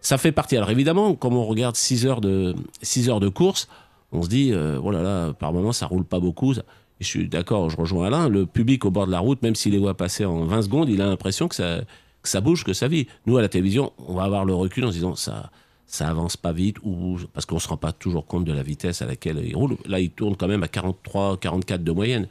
[0.00, 0.56] Ça fait partie.
[0.56, 3.68] Alors évidemment, comme on regarde 6 heures de, 6 heures de course,
[4.12, 6.54] on se dit, euh, oh là par moment ça roule pas beaucoup.
[6.54, 9.72] je suis d'accord, je rejoins Alain, le public au bord de la route, même s'il
[9.72, 11.80] les voit passer en 20 secondes, il a l'impression que ça,
[12.22, 13.06] que ça bouge, que ça vit.
[13.26, 15.50] Nous, à la télévision, on va avoir le recul en se disant ça,
[15.86, 19.02] ça avance pas vite, ou parce qu'on se rend pas toujours compte de la vitesse
[19.02, 19.76] à laquelle il roule.
[19.86, 22.28] Là, il tourne quand même à 43, 44 de moyenne.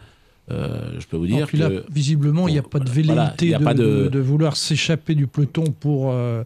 [0.52, 3.56] Euh, je peux vous dire puis là, que visiblement, il n'y a pas de velléité
[3.56, 6.44] voilà, de, vouloir s'échapper du peloton pour euh,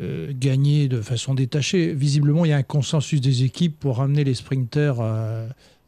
[0.00, 1.92] euh, gagner de façon détachée.
[1.92, 4.96] Visiblement, il y a un consensus des équipes pour ramener les sprinters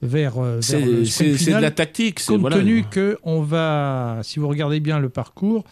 [0.03, 2.59] vers, vers C'est- le sprint c'est de la tactique, Compte voilà.
[2.59, 5.65] tenu que on va, si vous regardez bien le parcours,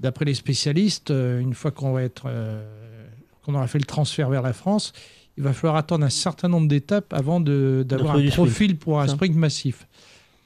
[0.00, 2.62] d'après les spécialistes, euh, une fois qu'on va être, euh,
[3.44, 4.92] qu'on aura fait le transfert vers la France,
[5.36, 9.34] il va falloir attendre un certain nombre d'étapes avant d'avoir un profil pour un sprint
[9.36, 9.86] massif.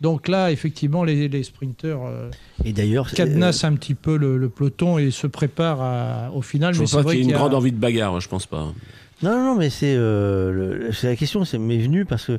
[0.01, 2.31] Donc là, effectivement, les, les sprinteurs euh,
[2.65, 6.73] Et d'ailleurs, cadenassent un petit peu le, le peloton et se préparent à- au final.
[6.73, 8.73] je pas vrai qu'il y ait une a- grande envie de bagarre, je pense pas.
[9.21, 12.39] Non, non, mais c'est euh, c'est la question, c'est m'est parce que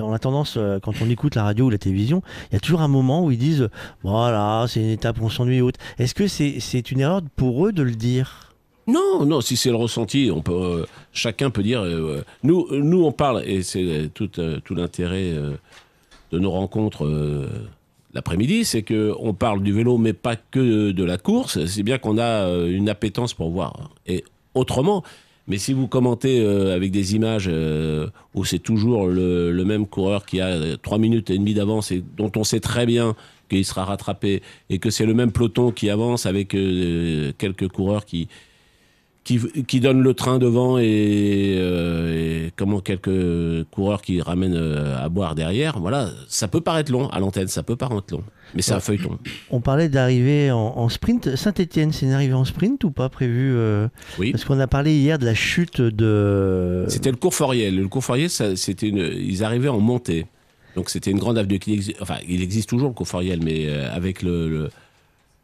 [0.00, 2.60] on a tendance, euh, quand on écoute la radio ou la télévision, il y a
[2.60, 3.68] toujours un moment où ils disent
[4.04, 5.80] voilà, c'est une étape on s'ennuie et autres.
[5.98, 8.54] Est-ce que c'est une erreur pour eux de le dire?
[8.86, 11.84] Non, non, si c'est le ressenti, on peut, euh, chacun peut dire.
[12.44, 15.32] nous, nous, on parle, et c'est tout, tout l'intérêt
[16.30, 17.04] de nos rencontres
[18.14, 21.66] l'après-midi, c'est que on parle du vélo, mais pas que de la course.
[21.66, 24.22] C'est bien qu'on a une appétence pour voir et
[24.54, 25.02] autrement.
[25.48, 29.86] Mais si vous commentez euh, avec des images euh, où c'est toujours le, le même
[29.86, 33.14] coureur qui a euh, trois minutes et demie d'avance et dont on sait très bien
[33.48, 38.26] qu'il sera rattrapé et que c'est le même peloton qui avance avec quelques coureurs qui,
[39.26, 45.04] qui, qui donnent le train devant et, euh, et comment quelques coureurs qui ramènent euh,
[45.04, 48.22] à boire derrière, voilà, ça peut paraître long à l'antenne, ça peut paraître long,
[48.54, 49.18] mais c'est un feuilleton.
[49.50, 51.34] On parlait d'arriver en, en sprint.
[51.34, 53.88] Saint-Etienne, c'est une arrivée en sprint ou pas prévu euh,
[54.20, 54.30] Oui.
[54.30, 56.84] Parce qu'on a parlé hier de la chute de.
[56.86, 57.34] C'était le cours.
[57.36, 60.26] Le cours c'était une, ils arrivaient en montée.
[60.76, 62.00] Donc c'était une grande avenue qui existe.
[62.00, 64.70] Enfin, il existe toujours le cours Foriel, mais avec le, le,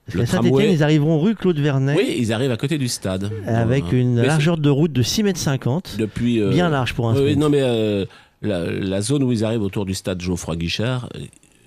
[0.07, 1.95] Parce qu'à Saint-Etienne, ils arriveront rue Claude Vernet.
[1.97, 3.31] Oui, ils arrivent à côté du stade.
[3.47, 3.99] Avec Voilà.
[3.99, 5.97] une Mais largeur de route de 6 mètres 50.
[5.99, 8.05] Depuis, euh, Bien large pour un oui, non, mais euh,
[8.43, 11.20] la, la zone où ils arrivent autour du stade Geoffroy Guichard, euh,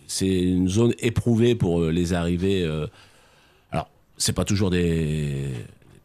[0.08, 2.64] c'est une zone éprouvée pour les arrivées.
[2.64, 2.88] euh,
[3.72, 3.88] alors,
[4.18, 5.46] c'est pas toujours des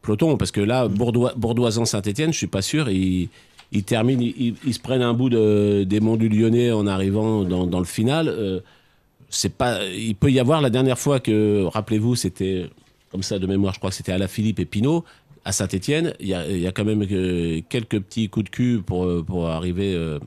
[0.03, 3.29] pelotons, parce que là, Bourdois, Bourdoisan-Saint-Etienne, je suis pas sûr, ils,
[3.73, 7.43] ils terminent, ils, ils se prennent un bout de, des monts du Lyonnais en arrivant
[7.43, 8.33] dans, dans le final.
[9.31, 12.69] C'est pas, il peut y avoir la dernière fois que, rappelez-vous, c'était
[13.11, 15.05] comme ça de mémoire, je crois que c'était à la Philippe et Pinot,
[15.45, 16.15] à Saint-Etienne.
[16.21, 19.49] Il y y a quand même euh, quelques petits coups de cul pour, euh, pour
[19.49, 20.19] arriver euh,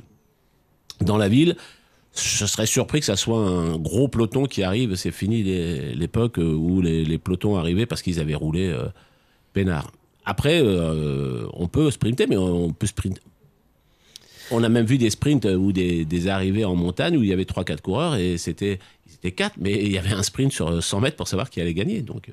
[1.02, 1.56] dans la ville.
[2.16, 4.96] je serais surpris que ça soit un gros peloton qui arrive.
[4.96, 5.44] C'est fini
[5.94, 8.86] l'époque où les, pelotons arrivaient parce qu'ils avaient roulé euh,
[9.54, 9.92] peinard.
[10.26, 10.62] Après,
[11.54, 13.22] on peut sprinter, mais on, peut sprinter.
[14.52, 17.44] On a même vu des sprints ou des, arrivées en montagne où il y avait
[17.44, 18.80] 3-4 coureurs et c'était
[19.24, 22.02] 4, mais il y avait un sprint sur 100 mètres pour savoir qui allait gagner.
[22.02, 22.30] Donc.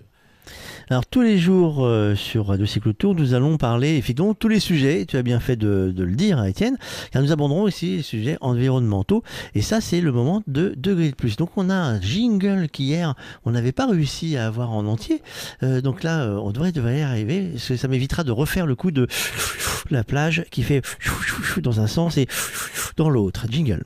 [0.88, 4.60] Alors tous les jours euh, sur Radio Cycle Tour, nous allons parler effectivement tous les
[4.60, 6.76] sujets, tu as bien fait de, le dire Étienne,
[7.12, 9.22] car nous aborderons aussi les sujets environnementaux,
[9.54, 11.36] et ça c'est le moment de Degré de Plus.
[11.36, 13.14] Donc on a un jingle qu'hier
[13.44, 15.22] on n'avait pas réussi à avoir en entier,
[15.62, 18.66] euh, donc là euh, on devrait, devrait y arriver, parce que ça m'évitera de refaire
[18.66, 19.06] le coup de
[19.90, 20.82] la plage qui fait
[21.62, 22.26] dans un sens et
[22.96, 23.46] dans l'autre.
[23.48, 23.84] Jingle.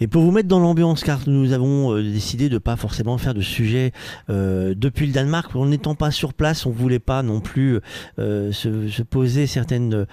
[0.00, 3.34] Et pour vous mettre dans l'ambiance, car nous avons euh, décidé de pas forcément faire
[3.34, 3.92] de sujet
[4.30, 7.80] euh, depuis le Danemark, en n'étant pas sur place, on voulait pas non plus
[8.18, 10.06] euh, se, se, poser certaines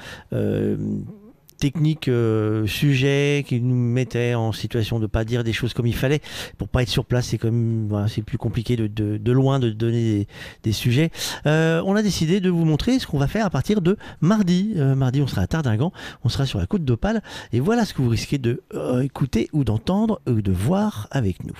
[1.57, 5.95] techniques, euh, sujets qui nous mettaient en situation de pas dire des choses comme il
[5.95, 6.21] fallait.
[6.57, 10.27] Pour pas être sur place, c'est comme voilà, c'est plus compliqué de, loin de donner
[10.63, 11.11] des, sujets.
[11.45, 14.73] Euh, on a décidé de vous montrer ce qu'on va faire à partir de mardi.
[14.77, 15.91] Euh, mardi, on sera à Tardingan,
[16.23, 17.21] on sera sur la côte d'Opale,
[17.53, 21.43] et voilà ce que vous risquez de euh, écouter ou d'entendre ou de voir avec
[21.43, 21.57] nous.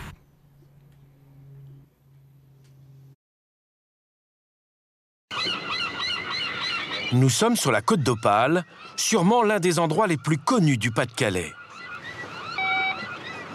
[7.14, 8.66] Nous sommes sur la côte d'Opale,
[8.98, 11.54] sûrement l'un des endroits les plus connus du Pas-de-Calais.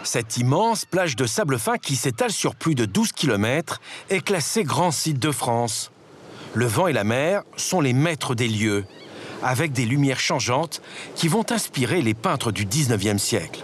[0.03, 3.79] Cette immense plage de sable fin qui s'étale sur plus de 12 km
[4.09, 5.91] est classée grand site de France.
[6.53, 8.85] Le vent et la mer sont les maîtres des lieux,
[9.41, 10.81] avec des lumières changeantes
[11.15, 13.63] qui vont inspirer les peintres du 19e siècle.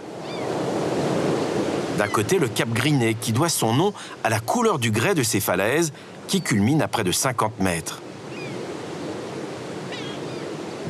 [1.98, 3.92] D'un côté, le Cap Griné, qui doit son nom
[4.24, 5.92] à la couleur du grès de ses falaises,
[6.28, 8.00] qui culminent à près de 50 mètres.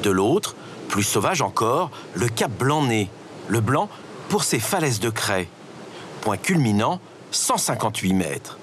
[0.04, 0.54] De l'autre,
[0.90, 3.08] plus sauvage encore, le cap Blanc-Nez,
[3.48, 3.88] le blanc
[4.28, 5.48] pour ses falaises de craie.
[6.20, 7.00] Point culminant,
[7.30, 8.58] 158 mètres.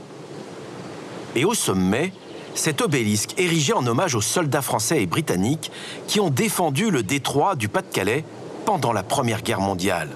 [1.35, 2.11] Et au sommet,
[2.53, 5.71] cet obélisque érigé en hommage aux soldats français et britanniques
[6.07, 8.25] qui ont défendu le détroit du Pas-de-Calais
[8.65, 10.09] pendant la Première Guerre mondiale.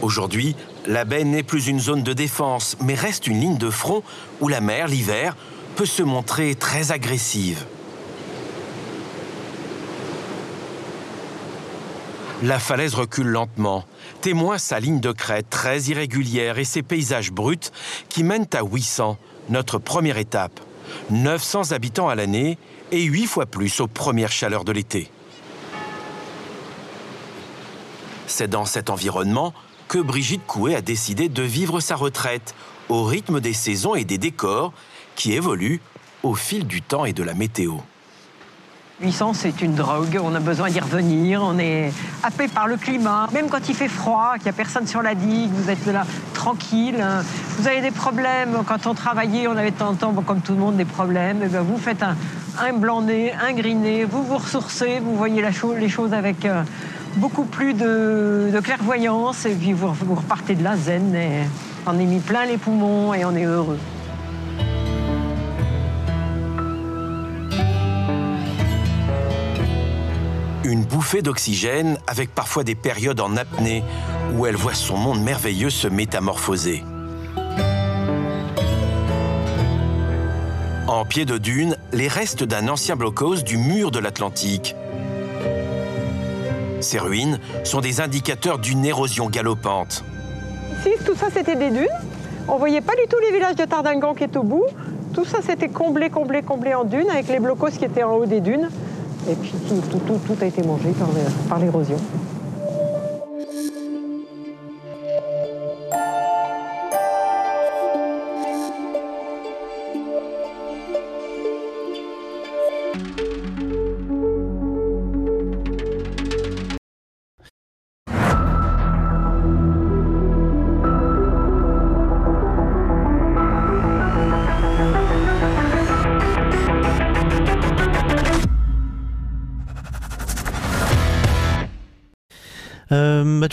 [0.00, 0.56] Aujourd'hui,
[0.86, 4.02] la baie n'est plus une zone de défense, mais reste une ligne de front
[4.40, 5.36] où la mer, l'hiver,
[5.74, 7.66] peut se montrer très agressive.
[12.42, 13.86] La falaise recule lentement,
[14.20, 17.70] témoin sa ligne de crête très irrégulière et ses paysages bruts
[18.10, 19.16] qui mènent à 800,
[19.48, 20.60] notre première étape.
[21.10, 22.58] 900 habitants à l'année
[22.92, 25.10] et 8 fois plus aux premières chaleurs de l'été.
[28.26, 29.54] C'est dans cet environnement
[29.88, 32.54] que Brigitte Coué a décidé de vivre sa retraite
[32.90, 34.74] au rythme des saisons et des décors
[35.14, 35.80] qui évoluent
[36.22, 37.76] au fil du temps et de la météo.
[39.02, 41.92] 800, c'est une drogue, on a besoin d'y revenir, on est
[42.22, 43.28] happé par le climat.
[43.34, 46.06] Même quand il fait froid, qu'il n'y a personne sur la digue, vous êtes là
[46.32, 47.04] tranquille.
[47.58, 50.52] Vous avez des problèmes, quand on travaillait, on avait de temps en temps, comme tout
[50.52, 51.40] le monde, des problèmes.
[51.44, 52.16] Eh vous faites un,
[52.58, 55.42] un blanc-nez, un gris-nez, vous vous ressourcez, vous voyez
[55.78, 56.62] les choses avec euh,
[57.16, 61.42] beaucoup plus de, clairvoyance, et puis vous, vous repartez de la zen, et
[61.86, 63.78] on est mis plein les poumons, et on est heureux.
[70.68, 73.84] Une bouffée d'oxygène avec parfois des périodes en apnée
[74.34, 76.82] où elle voit son monde merveilleux se métamorphoser.
[80.88, 84.74] En pied de dune, les restes d'un ancien blocos du mur de l'Atlantique.
[86.80, 90.04] Ces ruines sont des indicateurs d'une érosion galopante.
[90.80, 91.86] Ici, tout ça, c'était des dunes.
[92.48, 94.66] On voyait pas du tout les villages de Tardingan qui est au bout.
[95.14, 98.26] Tout ça, c'était comblé, comblé, comblé en dunes avec les blocos qui étaient en haut
[98.26, 98.68] des dunes.
[99.28, 100.92] Et puis tout, a été mangé
[101.48, 101.96] par l'érosion.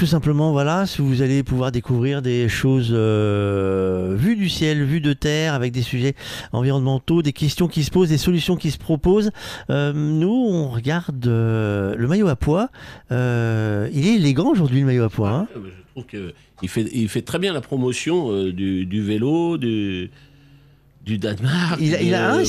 [0.03, 4.99] Tout simplement, voilà, si vous allez pouvoir découvrir des choses euh, vues du ciel, vues
[4.99, 6.13] de terre, avec des sujets
[6.51, 9.31] environnementaux, des questions qui se posent, des solutions qui se proposent.
[9.69, 12.67] Euh, nous, on regarde euh, le maillot à poids.
[13.13, 15.29] Euh, il est élégant aujourd'hui, le maillot à poids.
[15.29, 15.47] hein.
[15.55, 16.05] Je trouve
[16.59, 20.11] qu'il fait, il fait très bien la promotion du, du vélo, du,
[21.05, 21.77] du Danemark.
[21.79, 22.43] Il a- il a- euh, hein, un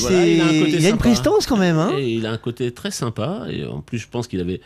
[0.59, 1.91] côté il a une prestance quand même, hein.
[1.97, 3.45] Et il a un côté très sympa.
[3.49, 4.59] Et en plus, je pense qu'il avait.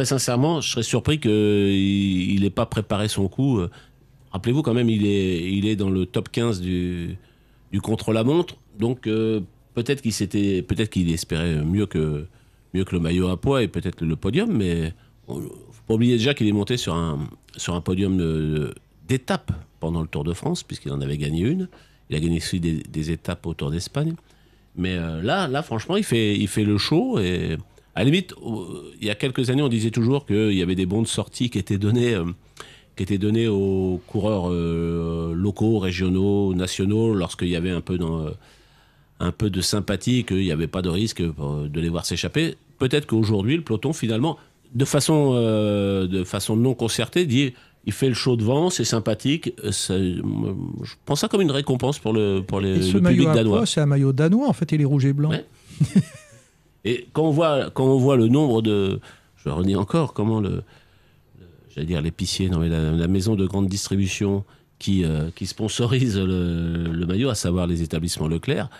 [0.00, 3.58] Très sincèrement, je serais surpris qu'il n'ait pas préparé son coup.
[3.58, 3.68] Euh,
[4.32, 7.18] Rappelez-vous quand même, il est, dans le top 15 du,
[7.82, 8.56] contre-la-montre.
[8.78, 9.40] Donc euh,
[9.74, 12.24] peut-être qu'il s'était, peut-être qu'il espérait mieux que,
[12.72, 14.50] mieux que le maillot à poids et peut-être le podium.
[14.50, 14.94] Mais
[15.28, 17.18] il faut pas oublier déjà qu'il est monté sur un,
[17.58, 18.72] sur un podium
[19.06, 21.68] d'étape pendant le Tour de France, puisqu'il en avait gagné une.
[22.08, 24.14] Il a gagné aussi des, des étapes au Tour d'Espagne.
[24.76, 27.18] Mais euh, là, là, franchement, il fait, il fait le show.
[27.18, 27.58] Et
[28.00, 28.34] à la limite,
[28.98, 31.50] il y a quelques années, on disait toujours qu'il y avait des bons de sortie
[31.50, 32.24] qui étaient donnés, euh,
[32.96, 38.20] qui étaient donnés aux coureurs euh, locaux, régionaux, nationaux, lorsqu'il y avait un peu, dans,
[38.22, 38.30] euh,
[39.20, 42.54] un peu de sympathie, qu'il n'y avait pas de risque de les voir s'échapper.
[42.78, 44.38] Peut-être qu'aujourd'hui, le peloton, finalement,
[44.74, 47.52] de façon, de façon non concertée, dit
[47.84, 49.52] il fait le show devant, c'est sympathique.
[49.72, 53.16] ça- je pense ça comme une récompense pour le, pour les, Et ce le maillot
[53.24, 53.66] public danois.
[53.66, 55.32] c'est un maillot danois, en fait, il est rouge et blanc.
[56.84, 59.00] Et quand on voit, quand on voit le nombre de,
[59.36, 60.62] je redis encore, comment le,
[61.38, 64.44] le- j'allais dire l'épicier, non mais la, la maison de grande distribution
[64.78, 68.70] qui, euh, qui sponsorise le, le maillot, à savoir les établissements Leclerc,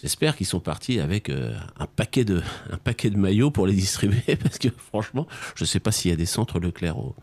[0.00, 2.40] j'espère qu'ils sont partis avec euh, un paquet de,
[2.72, 6.10] un paquet de maillots pour les distribuer, parce que franchement, je ne sais pas s'il
[6.10, 7.14] y a des centres Leclerc au,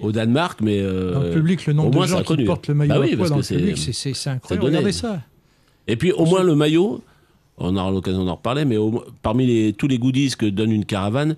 [0.00, 2.68] au Danemark, mais euh, Dans le public, le nombre moins, de ça gens qui portent
[2.68, 4.64] le maillot Bah oui, à poids dans le c'est- public, c'est- incroyable.
[4.66, 5.20] Regardez ça.
[5.86, 7.02] Et puis au moins le maillot,
[7.60, 10.84] on aura l'occasion d'en reparler, mais au parmi les- tous les goodies que donne une
[10.84, 11.36] caravane,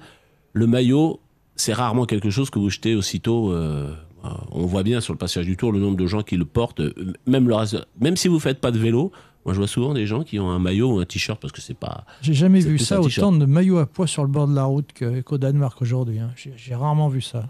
[0.53, 1.21] le maillot,
[1.57, 3.53] c'est rarement quelque chose que vous jetez aussitôt.
[3.53, 3.93] euh,
[4.25, 6.45] euh, on voit bien sur le passage du tour le nombre de gens qui le
[6.45, 6.95] portent, euh,
[7.27, 9.11] même, le reste- même si vous faites pas de vélo.
[9.45, 11.61] Moi, je vois souvent des gens qui ont un maillot ou un t-shirt parce que
[11.61, 12.05] c'est pas.
[12.23, 14.91] J'ai jamais vu ça, autant de maillots à poids sur le bord de la route
[15.25, 16.21] qu'au Danemark aujourd'hui.
[16.21, 16.31] hein.
[16.37, 17.49] J'ai rarement vu ça.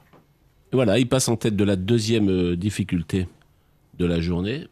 [0.73, 3.29] Et Voilà, il passe en tête de la deuxième difficulté
[3.99, 4.67] de la journée.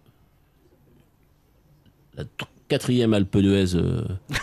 [2.16, 2.24] La
[2.70, 4.02] quatrième Alpe d'Huez euh,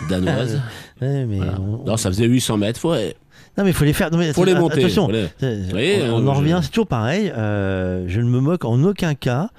[0.10, 0.62] danoise.
[1.02, 1.60] Ouais, mais Voilà.
[1.62, 2.80] on- Non, ça faisait 800 mètres.
[2.80, 4.12] Faut, Non mais il faut les faire.
[4.12, 6.70] Non, mais Faut les monter, Attention, les- Euh, voyez, on, on en je- revient, c'est
[6.70, 7.32] toujours pareil.
[7.36, 9.50] euh, je ne me moque en aucun cas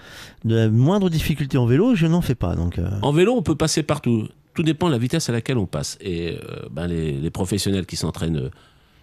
[0.45, 1.95] de la moindre difficulté en vélo.
[1.95, 2.55] Je n'en fais pas.
[2.57, 2.79] Donc.
[2.79, 4.29] euh, En vélo, on peut passer partout.
[4.55, 5.97] Tout dépend de la vitesse à laquelle on passe.
[6.01, 6.37] Et
[6.73, 8.51] ben, les, les professionnels qui s'entraînent euh,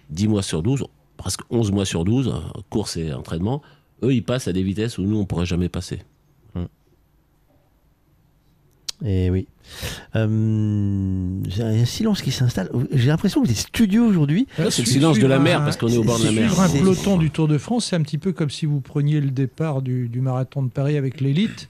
[0.10, 0.84] 10 mois sur 12,
[1.16, 2.32] presque 11 mois sur 12, euh,
[2.70, 3.62] course et entraînement,
[4.04, 6.00] eux, ils passent à des vitesses où nous, on pourrait jamais passer.
[9.04, 9.48] Et oui.
[10.16, 12.70] Euh, J'ai un silence qui s'installe.
[12.92, 14.48] J'ai l'impression que vous êtes studio aujourd'hui.
[14.58, 16.50] Là, c'est le silence de la mer parce qu'on est au bord de la mer.
[16.50, 19.20] Suivre un peloton du Tour de France, c'est un petit peu comme si vous preniez
[19.22, 21.70] le départ du, du marathon de Paris avec l'élite.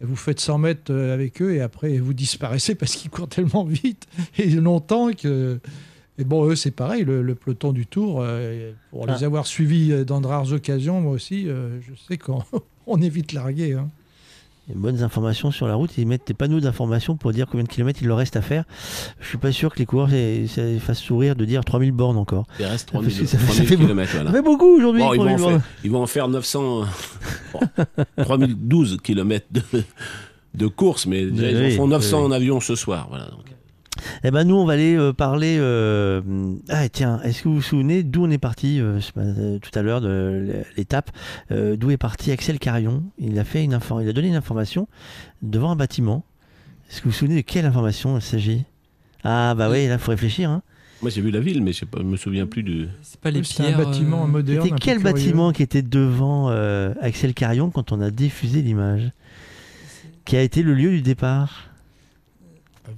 [0.00, 3.64] Vous faites 100 mètres euh, avec eux et après vous disparaissez parce qu'ils courent tellement
[3.64, 4.06] vite
[4.38, 5.58] et longtemps que.
[6.18, 9.26] Et bon, eux, c'est pareil, le, le peloton du Tour, euh, pour les Ah.
[9.26, 12.42] avoir suivis euh, dans de rares occasions, moi aussi, euh, je sais qu'on
[12.86, 13.74] on est vite largué.
[13.74, 13.88] hein.
[14.74, 15.96] Bonnes informations sur la route.
[15.96, 18.64] Ils mettent des panneaux d'information pour dire combien de kilomètres il leur reste à faire.
[19.20, 20.16] Je suis pas sûr que les coureurs ça,
[20.48, 22.46] ça les fasse sourire de dire 3000 bornes encore.
[22.58, 24.30] Il reste Ça fait- 3000 ça ça 3000 fait kilomètres, voilà.
[24.30, 25.02] Ça fait beaucoup aujourd'hui.
[25.02, 25.60] Bon, ils, vont 3000 en bornes.
[25.60, 26.84] faire, ils vont en faire 900,
[27.52, 27.60] bon,
[28.24, 29.62] 3012 km de,
[30.54, 32.24] de course, mais déjà, ils en font 900 oui.
[32.26, 33.06] en avion ce soir.
[33.08, 33.44] Voilà, donc.
[34.24, 35.56] Eh ben nous, on va aller euh, parler.
[35.58, 36.20] euh,
[36.68, 39.58] Ah tiens, est-ce que vous vous souvenez d'où on est parti euh, ce matin- euh,
[39.58, 41.10] tout à l'heure de l'étape
[41.50, 44.34] euh, D'où est parti Axel Carion Il a fait une infor- il a donné une
[44.36, 44.88] information
[45.42, 46.24] devant un bâtiment.
[46.90, 48.64] Est-ce que vous vous souvenez de quelle information il s'agit?
[49.24, 50.50] Ah bah oui, là il faut réfléchir.
[50.50, 50.62] Hein.
[51.02, 52.86] Moi, j'ai vu la ville, mais je ne me souviens plus du.
[53.02, 53.76] C'est pas les un pierres.
[53.76, 54.62] bâtiment euh, moderne.
[54.62, 55.12] C'était un peu quel curieux.
[55.12, 59.10] bâtiment qui était devant euh, Axel Carion quand on a diffusé l'image?
[60.24, 61.68] Qui a été le lieu du départ?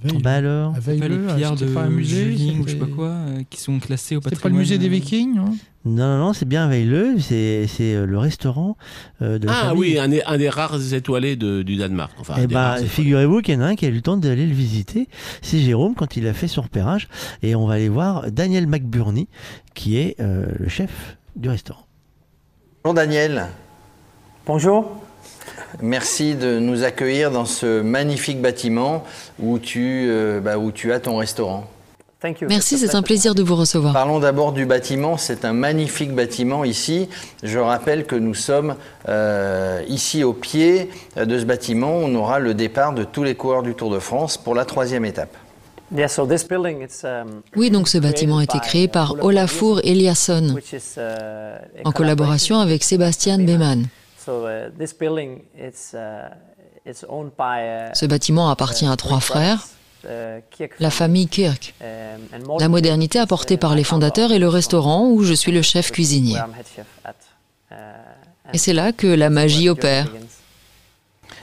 [0.03, 2.67] Veille- Bah alors à c'est pas les Veilleux, pierres de pas un musée Juling ou
[2.67, 4.41] je sais pas quoi, euh, qui sont classées au patrimoine.
[4.43, 5.53] pas le musée des euh, Vikings hein
[5.85, 8.77] Non, non, non, c'est bien Veilleux, c'est c'est, euh, le restaurant
[9.21, 9.79] euh, de la Ah famille.
[9.79, 12.11] oui, un des, un des rares étoilés de- du Danemark.
[12.19, 14.45] Enfin, Eh bah, figurez-vous qu'il y en a un qui a eu le temps d'aller
[14.45, 15.07] le visiter.
[15.41, 17.07] C'est Jérôme quand il a fait son repérage.
[17.41, 19.27] Et on va aller voir Daniel McBurney,
[19.73, 21.85] qui est euh, le chef du restaurant.
[22.83, 23.47] Bonjour Daniel,
[24.45, 25.03] Bonjour.
[25.81, 29.03] Merci de nous accueillir dans ce magnifique bâtiment
[29.39, 31.65] où tu, euh, bah, où tu as ton restaurant.
[32.21, 32.49] Thank you.
[32.49, 33.93] Merci, c'est un plaisir de vous recevoir.
[33.93, 35.15] Parlons d'abord du bâtiment.
[35.15, 37.07] C'est un magnifique bâtiment ici.
[37.43, 38.75] Je rappelle que nous sommes
[39.07, 41.93] euh, ici au pied de ce bâtiment.
[41.93, 45.05] On aura le départ de tous les coureurs du Tour de France pour la troisième
[45.05, 45.33] étape.
[45.91, 51.91] Um, Oui, donc ce bâtiment a été créé par Olafur Eliasson which is, uh, en
[51.91, 53.87] collaboration avec Sébastien Beman.
[54.29, 56.29] So uh, this building, it's, uh,
[56.85, 59.67] it's owned by, uh, Ce bâtiment appartient à trois frères,
[60.03, 60.41] uh,
[60.79, 61.73] la famille Kirk.
[61.81, 65.91] um, La modernité apportée par les fondateurs est le restaurant où je suis le chef
[65.91, 66.37] cuisinier.
[67.71, 67.75] Uh,
[68.53, 70.05] Et c'est là que la magie opère.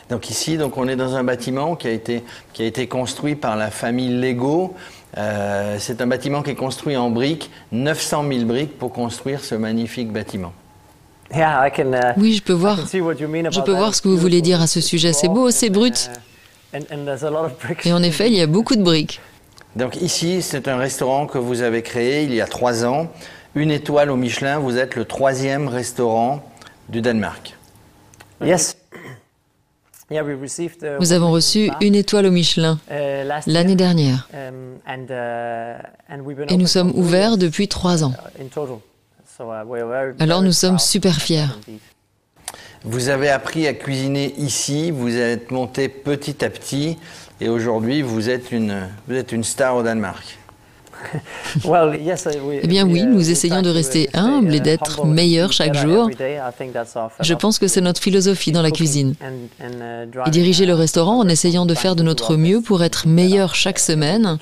[0.09, 2.23] Donc ici, donc on est dans un bâtiment qui a été,
[2.53, 4.77] qui a été construit par la famille Lego.
[5.19, 9.57] Euh, c'est un bâtiment qui est construit en briques, 900 000 briques pour construire ce
[9.57, 10.53] magnifique bâtiment.
[12.17, 15.13] Oui, je peux voir, je peux voir ce que vous voulez dire à ce sujet.
[15.13, 16.11] C'est beau, c'est brut.
[16.73, 17.87] Bricks.
[17.87, 19.21] Et en effet, il y a beaucoup de briques.
[19.77, 23.09] Donc ici, c'est un restaurant que vous avez créé il y a trois ans.
[23.55, 26.43] Une étoile au Michelin, vous êtes le troisième restaurant
[26.89, 27.57] du Danemark.
[28.43, 28.77] Yes.
[30.09, 30.21] Uh,
[31.01, 33.77] Nous avons reçu une étoile au Michelin uh, last l'année year.
[33.77, 34.29] dernière.
[34.33, 35.83] Um, uh,
[36.49, 38.13] Et nous open sommes ouverts years, depuis trois ans.
[39.41, 41.47] Uh, Alors nous sommes super fiers.
[42.85, 46.97] Vous avez appris à cuisiner ici, vous êtes monté petit à petit
[47.41, 50.39] et aujourd'hui vous êtes une, vous êtes une star au Danemark.
[51.65, 55.53] Well, yes, uh, Eh bien oui, uh, nous essayons de rester humbles et d'être meilleurs
[55.53, 56.11] chaque jour.
[57.21, 59.15] Je pense que c'est notre philosophie dans la cuisine.
[60.27, 63.79] Et diriger le restaurant en essayant de faire de notre mieux pour être meilleur chaque
[63.79, 64.39] semaine.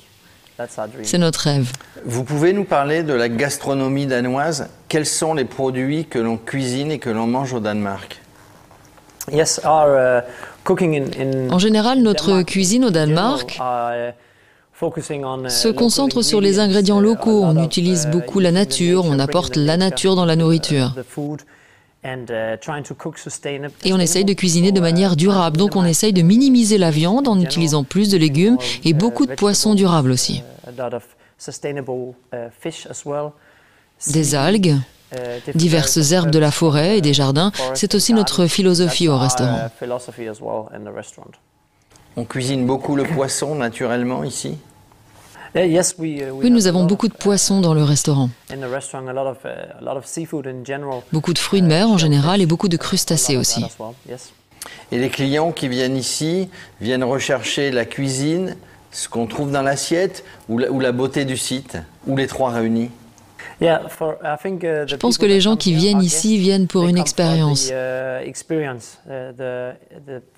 [1.03, 1.71] C'est notre rêve.
[2.05, 4.69] Vous pouvez nous parler de la gastronomie danoise?
[4.87, 8.21] Quels sont les produits que l'on cuisine et que l'on mange au Danemark?
[9.31, 10.21] Yes, our uh,
[10.63, 16.59] cooking in, in En général, notre cuisine au Danemark uh, uh, se concentre sur les
[16.59, 17.43] ingrédients locaux.
[17.43, 20.93] On utilise beaucoup la nature, on apporte la nature dans la nourriture.
[22.05, 25.57] Uh, trying to cook sustainab- Et on essaye de cuisiner de manière durable.
[25.57, 29.33] Donc on essaye de minimiser la viande en utilisant plus de légumes et beaucoup de
[29.33, 30.43] poissons durables aussi.
[30.67, 31.03] a lot of
[31.37, 33.31] sustainable uh, fish as well.
[34.11, 34.75] Des algues,
[35.13, 37.51] Uh, diverses herbes de la forêt et des jardins.
[37.75, 39.69] C'est aussi notre philosophie au uh, restaurant.
[42.17, 46.65] On cuisine beaucoup le poisson naturellement ici Yeah, yes, we, uh, we Oui, have nous
[46.65, 48.29] a avons lot beaucoup de poissons dans le restaurant.
[48.51, 51.01] in the restaurant, a lot of uh, a lot of seafood in general.
[51.13, 53.63] Beaucoup de fruits de mer en général et beaucoup de crustacés aussi.
[54.91, 56.49] Et les clients qui viennent ici
[56.81, 58.57] viennent rechercher la cuisine,
[58.91, 62.51] ce qu'on trouve dans l'assiette ou la, ou la beauté du site, ou les trois
[62.51, 62.89] réunis
[63.61, 63.65] Uh,
[64.87, 67.69] Je pense que les gens qui viennent ici viennent pour une expérience.
[67.69, 67.73] uh,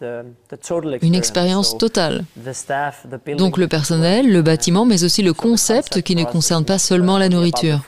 [0.02, 2.26] uh, Une expérience totale.
[3.38, 7.30] Donc le personnel, le bâtiment, mais aussi le concept qui ne concerne pas seulement la
[7.30, 7.80] nourriture.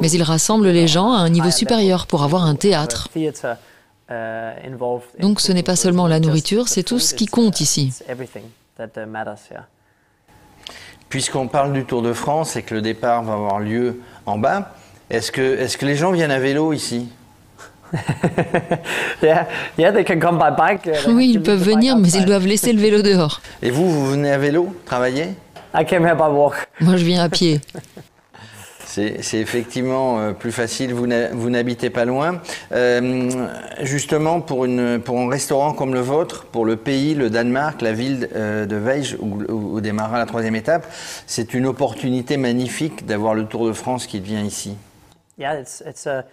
[0.00, 3.08] Mais il rassemble les gens à un niveau supérieur pour avoir un théâtre.
[5.18, 7.92] Donc ce n'est pas seulement la nourriture, c'est tout ce qui compte ici.
[11.08, 14.72] Puisqu'on parle du Tour de France et que le départ va avoir lieu en bas,
[15.08, 17.08] est-ce que, est que les gens viennent à vélo ici
[19.22, 19.46] Yeah,
[19.78, 20.82] yeah, they can come by bike.
[20.82, 23.40] they Oui, ils peuvent venir, mais ils doivent laisser le vélo dehors.
[23.62, 25.34] Et vous, vous venez à vélo travailler
[25.74, 26.66] I came here by walk.
[26.80, 27.60] Moi, je viens à pied.
[29.20, 32.40] C'est effectivement euh, plus facile, vous n'habitez pas loin.
[32.72, 33.46] Euh,
[33.82, 37.92] justement, pour, une, pour un restaurant comme le vôtre, pour le pays, le Danemark, la
[37.92, 40.86] ville euh, de Weij, où, où- où démarra la troisième étape,
[41.26, 44.74] c'est une opportunité magnifique d'avoir le Tour de France qui vient ici.
[45.38, 46.24] Yeah, it's it's a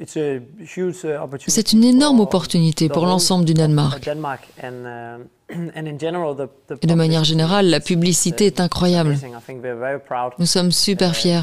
[0.00, 1.50] it's a huge uh, opportunity.
[1.52, 4.04] C'est une énorme opportunité pour l'ensemble du Danemark.
[5.48, 8.60] Denmark and uh, and in general the, the Et de manière générale, la publicité est
[8.60, 9.16] incroyable.
[10.38, 11.42] Nous sommes super fiers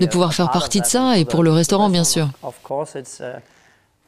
[0.00, 2.28] de pouvoir faire partie de ça et pour le restaurant, bien sûr.
[2.42, 2.48] Uh,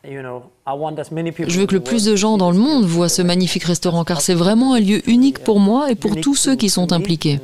[0.05, 4.21] Je veux que le plus de gens dans le monde voient ce magnifique restaurant car
[4.21, 7.41] c'est vraiment un lieu unique pour moi et pour tous ceux qui sont impliqués.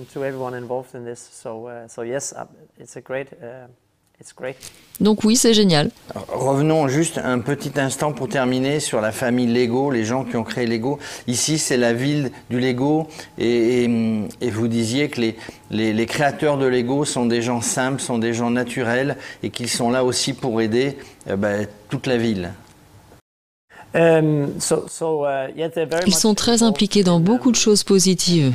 [5.00, 5.90] Donc oui, c'est génial.
[6.28, 10.44] Revenons juste un petit instant pour terminer sur la famille Lego, les gens qui ont
[10.44, 10.98] créé Lego.
[11.26, 13.08] Ici, c'est la ville du Lego
[13.38, 15.36] et, et- et vous disiez que les,
[15.70, 19.68] les- les créateurs de Lego sont des gens simples, sont des gens naturels et qu'ils
[19.68, 20.96] sont là aussi pour aider
[21.28, 22.52] euh, ben, toute la ville.
[23.96, 25.52] Um, uh,
[26.06, 28.52] Ils sont très impliqués dans beaucoup de choses positives.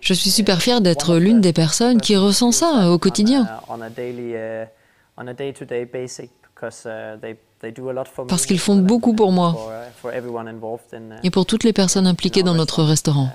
[0.00, 3.48] Je suis super fière d'être l'une des personnes qui ressent ça au quotidien.
[3.68, 3.76] uh,
[4.18, 4.66] uh,
[7.64, 9.56] uh, Parce qu'ils font beaucoup pour moi
[11.22, 13.30] et pour toutes les personnes impliquées dans notre restaurant.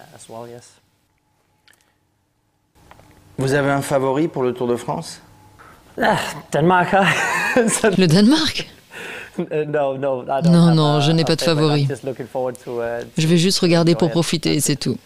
[3.39, 5.21] Vous avez un favori pour le Tour de France?
[6.01, 6.17] Ah?
[7.69, 8.69] So, Le Danemark?
[9.39, 11.87] Non, non, je n'ai pas de favori.
[13.17, 14.97] Je vais juste regarder pour profiter et c'est tout.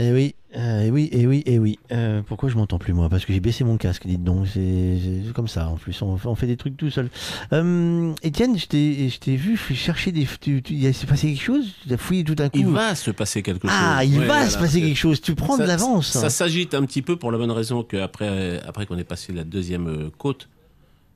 [0.00, 1.76] Eh oui, euh, eh oui, eh oui, eh oui.
[1.90, 3.08] Euh, pourquoi je m'entends plus moi?
[3.08, 4.46] Parce que j'ai baissé mon casque, dites donc.
[4.46, 6.00] C'est comme ça en plus.
[6.02, 7.10] On, fait des trucs tout seul.
[7.52, 10.24] Euh, Étienne, je t'ai vu chercher des.
[10.70, 11.74] Il s'est passé quelque chose?
[11.84, 13.76] Tu as fouillé tout d'un coup Il va se passer quelque chose.
[13.76, 15.20] Ah, il va se passer quelque chose.
[15.20, 16.06] Tu prends de l'avance.
[16.06, 19.42] Ça, s'agite un petit peu pour la bonne raison qu'après après qu'on ait passé la
[19.42, 20.48] deuxième côte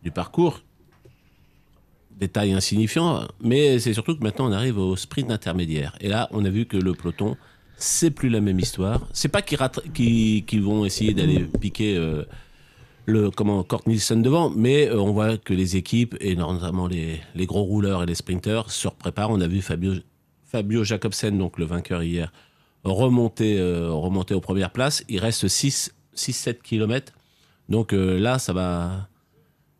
[0.03, 0.61] du parcours,
[2.19, 5.95] détail insignifiant, mais c'est surtout que maintenant on arrive au sprint intermédiaire.
[6.01, 7.37] Et là, on a vu que le peloton
[7.77, 9.01] c'est plus la même histoire.
[9.13, 12.25] C'est pas qu'ils vont essayer d'aller piquer euh,
[13.07, 17.21] le comment Kort Nielsen devant, mais euh, on voit que les équipes et notamment les,
[17.47, 19.31] gros rouleurs et les sprinters se préparent.
[19.31, 19.95] On a vu Fabio,
[20.45, 22.33] Fabio Jacobsen, donc le vainqueur hier,
[22.85, 25.05] remonter, euh, remonter aux premières places.
[25.09, 27.13] Il reste 6-7 km.
[27.69, 29.09] Donc là, ça va,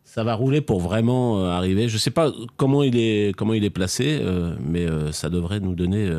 [0.03, 1.89] ça va rouler pour vraiment arriver.
[1.89, 4.19] Je sais pas comment il est, comment il est placé,
[4.59, 6.09] mais ça devrait nous donner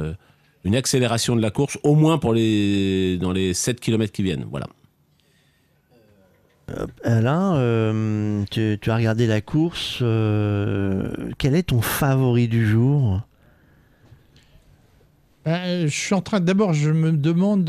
[0.65, 4.47] une accélération de la course, au moins pour les, dans les 7 km qui viennent.
[4.51, 4.67] Voilà.
[6.71, 9.99] Euh, Alain, euh, tu, as regardé la course.
[10.01, 13.21] Euh, quel est ton favori du jour?
[15.45, 16.41] Ben, Je suis en train.
[16.41, 17.69] D'abord, je me demande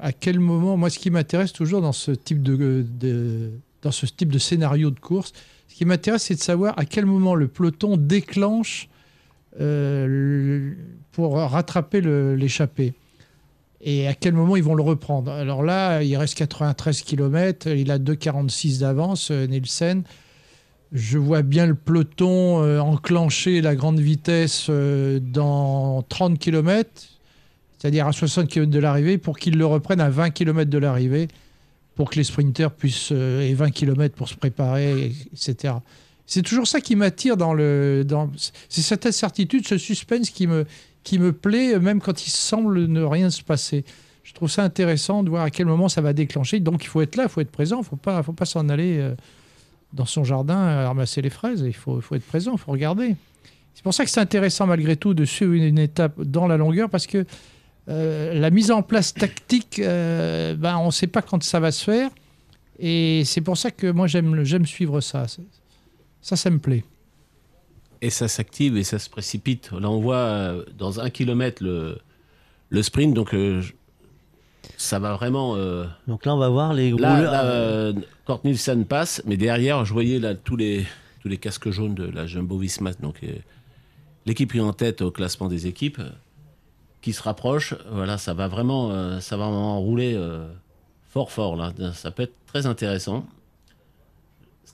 [0.00, 0.76] à quel moment.
[0.76, 3.50] Moi, ce qui m'intéresse toujours dans ce type de,
[3.82, 5.32] dans ce type de scénario de course,
[5.66, 8.88] ce qui m'intéresse, c'est de savoir à quel moment le peloton déclenche
[11.12, 12.94] pour rattraper l'échappée.
[13.82, 15.32] Et à quel moment ils vont le reprendre?
[15.32, 20.02] Alors là, il reste 93 km, il a 2,46 d'avance, euh, Nielsen.
[20.92, 26.90] Je vois bien le peloton euh, enclencher la grande vitesse euh, dans 30 km,
[27.78, 31.28] c'est-à-dire à 60 km de l'arrivée, pour qu'il le reprenne à 20 km de l'arrivée,
[31.94, 35.74] pour que les sprinters puissent, et 20 km pour se préparer, etc.
[36.30, 38.06] C'est toujours ça qui m'attire dans le.
[38.68, 40.64] C'est cette incertitude, ce suspense qui me,
[41.02, 43.84] qui me plaît, même quand il semble ne rien se passer.
[44.22, 46.60] Je trouve ça intéressant de voir à quel moment ça va déclencher.
[46.60, 48.68] Donc il faut être là, il faut être présent, il faut pas, faut pas s'en
[48.68, 49.16] aller euh,
[49.92, 51.64] dans son jardin à ramasser les fraises.
[51.66, 53.16] Il faut, faut être présent, il faut regarder.
[53.74, 56.88] C'est pour ça que c'est intéressant malgré tout de suivre une étape dans la longueur
[56.90, 57.26] parce que
[57.88, 61.72] euh, la mise en place tactique, euh, ben, on ne sait pas quand ça va
[61.72, 62.08] se faire.
[62.78, 65.26] Et c'est pour ça que moi j'aime suivre ça.
[66.22, 66.84] Ça, ça me plaît
[68.02, 69.72] et ça s'active et ça se précipite.
[69.72, 71.98] Là, on voit euh, dans un kilomètre le,
[72.70, 73.62] le sprint, donc euh,
[74.76, 75.56] ça va vraiment.
[75.56, 77.00] Euh, donc là, on va voir les gros.
[77.00, 77.92] Là,
[78.26, 80.86] Kort Nielsen passe, mais derrière, je voyais là tous les
[81.20, 83.20] tous les casques jaunes de la Jumbo Visma, donc
[84.24, 86.00] l'équipe est en tête au classement des équipes,
[87.02, 87.74] qui se rapproche.
[87.90, 90.18] Voilà, ça va vraiment, ça va vraiment rouler
[91.10, 91.74] fort fort là.
[91.92, 93.26] Ça peut être très intéressant.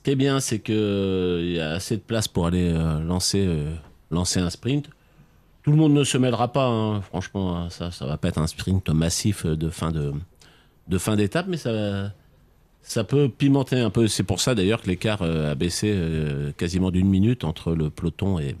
[0.07, 3.45] Qui est bien, c'est qu'il euh, y a assez de place pour aller euh, lancer,
[3.45, 3.75] euh,
[4.09, 4.89] lancer un sprint.
[5.63, 7.01] Tout le monde ne se mêlera pas, hein.
[7.01, 7.69] franchement, hein.
[7.69, 10.13] ça ne va pas être un sprint massif de fin de,
[10.87, 12.13] de fin d'étape, mais ça,
[12.83, 14.07] ça peut pimenter un peu.
[14.07, 15.93] C'est pour ça d'ailleurs que l'écart a baissé
[16.55, 18.55] quasiment d'une minute entre le peloton et,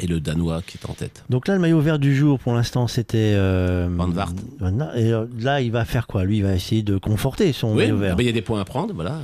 [0.00, 1.22] et le Danois qui est en tête.
[1.30, 3.36] Donc là, le maillot vert du jour, pour l'instant, c'était
[3.90, 4.32] Van Vart.
[4.96, 6.24] Et là, il va faire quoi?
[6.24, 8.16] Lui, il va essayer de conforter son maillot vert.
[8.18, 9.20] Il y a des points à prendre, voilà.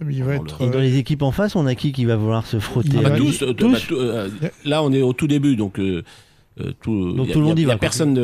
[0.00, 2.46] Il va être, et dans les équipes en face, on a qui qui va vouloir
[2.46, 4.28] se frotter ah bah tous, euh, bah, euh,
[4.64, 5.78] Là, on est au tout début, donc.
[5.78, 6.02] Euh,
[6.80, 7.76] tout, donc tout le monde y, va.
[7.76, 8.14] Personne.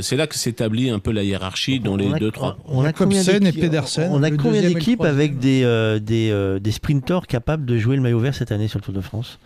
[0.00, 2.56] c'est là que s'établit un peu la hiérarchie dans les deux trois.
[2.66, 4.08] On a, Cobsen et Pedersen.
[4.10, 5.62] On a combien d'équipes avec des
[6.00, 9.02] des, des sprinteurs capables de jouer le maillot vert cette année sur le Tour de
[9.02, 9.38] France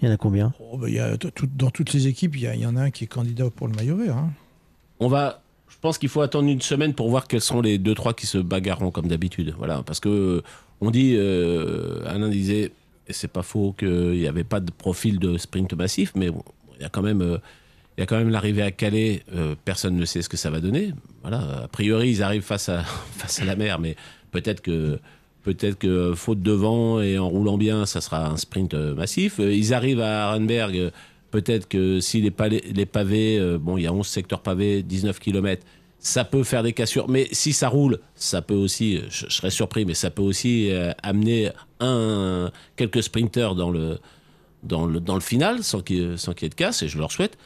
[0.00, 1.16] Il y en a combien oh, bah, il y a,
[1.56, 3.74] Dans toutes les équipes, il y, y, en a un qui est candidat pour le
[3.74, 4.16] maillot vert.
[4.16, 4.30] Hein.
[5.00, 7.94] On va je pense qu'il faut attendre une semaine pour voir quels sont les deux
[7.94, 9.54] trois qui se bagarreront comme d'habitude.
[9.58, 10.42] Voilà, parce que
[10.80, 12.72] on dit, euh, Alain disait,
[13.08, 16.82] et c'est pas faux qu'il n'y avait pas de profil de sprint massif, mais il
[16.82, 17.38] y a quand même, euh,
[17.96, 19.22] il y a quand même l'arrivée à Calais.
[19.34, 20.92] Euh, personne ne sait ce que ça va donner.
[21.22, 22.82] Voilà, a priori ils arrivent face à
[23.16, 23.96] face à la mer, mais
[24.32, 24.98] peut-être que
[25.44, 29.38] peut-être que faute de vent et en roulant bien, ça sera un sprint massif.
[29.38, 30.90] Ils arrivent à Arenberg.
[31.30, 32.32] Peut-être que si les,
[32.74, 35.64] les pavés, bon, il y a 11 secteurs pavés, 19 km,
[35.98, 37.08] ça peut faire des cassures.
[37.08, 40.92] Mais si ça roule, ça peut aussi, je, serais surpris, mais ça peut aussi euh,
[41.02, 41.50] amener
[41.80, 43.98] un, quelques sprinters dans le,
[44.62, 47.36] dans le, dans le final sans qu'il y ait de casse, et je leur souhaite.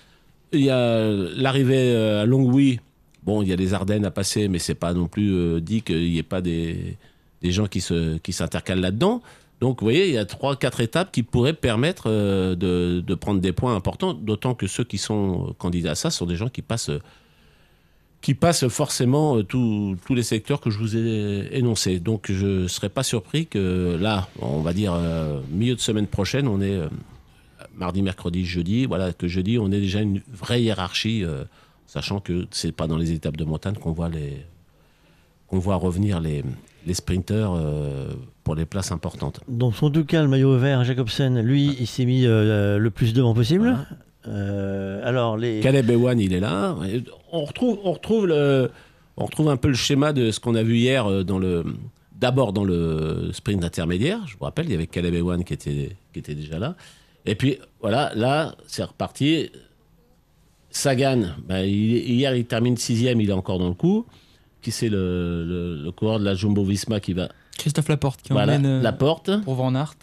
[0.53, 2.81] Il y a l'arrivée euh, à Longwy.
[3.23, 5.83] Bon, il y a les Ardennes à passer, mais c'est pas non plus euh, dit
[5.83, 6.97] qu'il n'y ait pas des,
[7.43, 9.23] des gens qui s'intercalent qui là-dedans.
[9.61, 13.41] Donc, vous voyez, il y a trois, quatre étapes qui pourraient permettre de, de, prendre
[13.41, 16.63] des points importants, d'autant que ceux qui sont candidats à ça sont des gens qui
[16.63, 16.91] passent
[18.21, 22.01] qui passe forcément euh, tous les secteurs que je vous ai énoncés.
[22.01, 26.07] Donc je ne serais pas surpris que là, on va dire euh, milieu de semaine
[26.07, 26.89] prochaine, on est euh,
[27.75, 31.45] mardi, mercredi, jeudi, voilà, que jeudi, on est déjà une vraie hiérarchie, euh,
[31.87, 34.45] sachant que c'est pas dans les étapes de montagne qu'on voit les
[35.47, 36.45] qu'on voit revenir les,
[36.87, 38.13] les sprinteurs euh,
[38.45, 39.41] pour les places importantes.
[39.49, 43.13] Dans son tout cas, le maillot vert, Jacobsen, lui, il s'est mis euh, le plus
[43.13, 43.77] devant possible.
[44.29, 45.61] Euh, alors, les...
[45.61, 46.77] Caleb Ewan, il est là.
[47.33, 48.71] On retrouve, on retrouve le,
[49.17, 51.65] on retrouve un peu le schéma de ce qu'on a vu hier euh, dans le,
[52.19, 54.21] d'abord dans le sprint intermédiaire.
[54.27, 56.75] Je vous rappelle, il y avait Caleb Ewan qui était, qui était déjà là.
[57.27, 59.51] Et puis voilà, là, c'est reparti.
[60.71, 64.07] Sagan, ben, il- hier il termine sixième, il est encore dans le coup.
[64.63, 68.33] Qui c'est le, le, le coureur de la Jumbo Visma qui va Christophe Laporte qui
[68.35, 69.31] Voilà, emmène euh, Laporte.
[69.43, 69.95] pour Van Aert.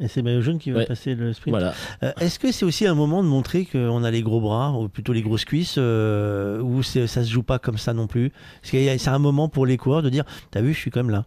[0.00, 0.86] Et c'est Maillot jaune qui va Ouais.
[0.86, 1.54] passer le sprint.
[1.56, 1.72] Voilà.
[2.02, 4.88] Euh, Est-ce que c'est aussi un moment de montrer qu'on a les gros bras, ou
[4.88, 8.32] plutôt les grosses cuisses, euh, ou c'est- ça se joue pas comme ça non plus?
[8.72, 11.00] Y a- c'est un moment pour les coureurs de dire T'as vu, je suis quand
[11.04, 11.26] même là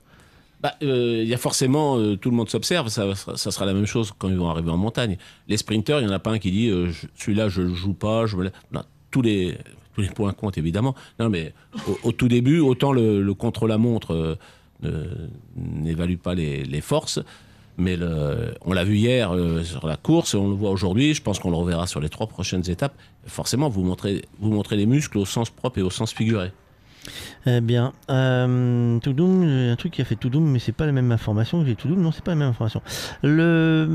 [0.62, 3.66] Bah, euh, Il y a forcément, euh, tout le monde s'observe, ça, sera- ça sera
[3.66, 5.18] la même chose quand ils vont arriver en montagne.
[5.48, 7.74] Les sprinteurs, il n'y en a pas un qui dit euh, celui-là, je ne le
[7.76, 8.26] joue pas.
[8.26, 8.82] Je me la- non,
[9.12, 9.56] tous, les,
[9.96, 10.94] tous les points comptent évidemment.
[11.20, 11.54] Non, mais
[11.88, 14.38] au, au tout début, autant le, le contre-la-montre
[14.82, 15.06] ne-
[15.56, 17.20] n'évalue pas les, les forces.
[17.78, 17.98] Mais
[18.66, 21.52] on l'a vu hier euh, sur la course, on le voit aujourd'hui, je pense qu'on
[21.52, 22.96] le reverra sur les trois prochaines étapes.
[23.28, 26.52] Forcément, vous montrez, vous montrez les muscles au sens propre et au sens figuré.
[27.46, 30.92] Eh bien, euh, Toudoum, euh, un truc qui a fait Toudoum, mais c'est pas la
[30.92, 32.82] même information que j'ai Toudoum, non, c'est pas la même information.
[33.22, 33.88] Le,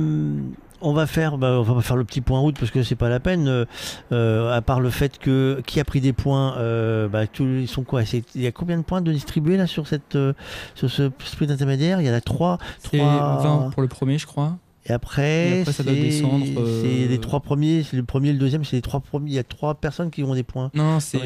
[0.82, 3.09] on va faire, bah, on va faire le petit point route parce que c'est pas
[3.09, 3.48] la peine.
[3.48, 3.64] euh,
[4.12, 7.82] euh, à part le fait que qui a pris des points, euh, bah, ils sont
[7.84, 10.32] quoi C'est- Il y a combien de points de distribués là sur cette, euh,
[10.74, 12.00] sur ce sprint intermédiaire?
[12.00, 12.59] Il y en a trois.
[12.78, 14.56] C'est trois- 20 pour le premier, je crois.
[14.86, 18.02] Et après, Et après, ça doit c'est- descendre, euh, C'est les trois premiers, c'est le
[18.02, 19.30] premier et le deuxième, c'est les trois premiers.
[19.30, 20.70] Il y a trois personnes qui ont des points.
[20.74, 21.18] Non, c'est.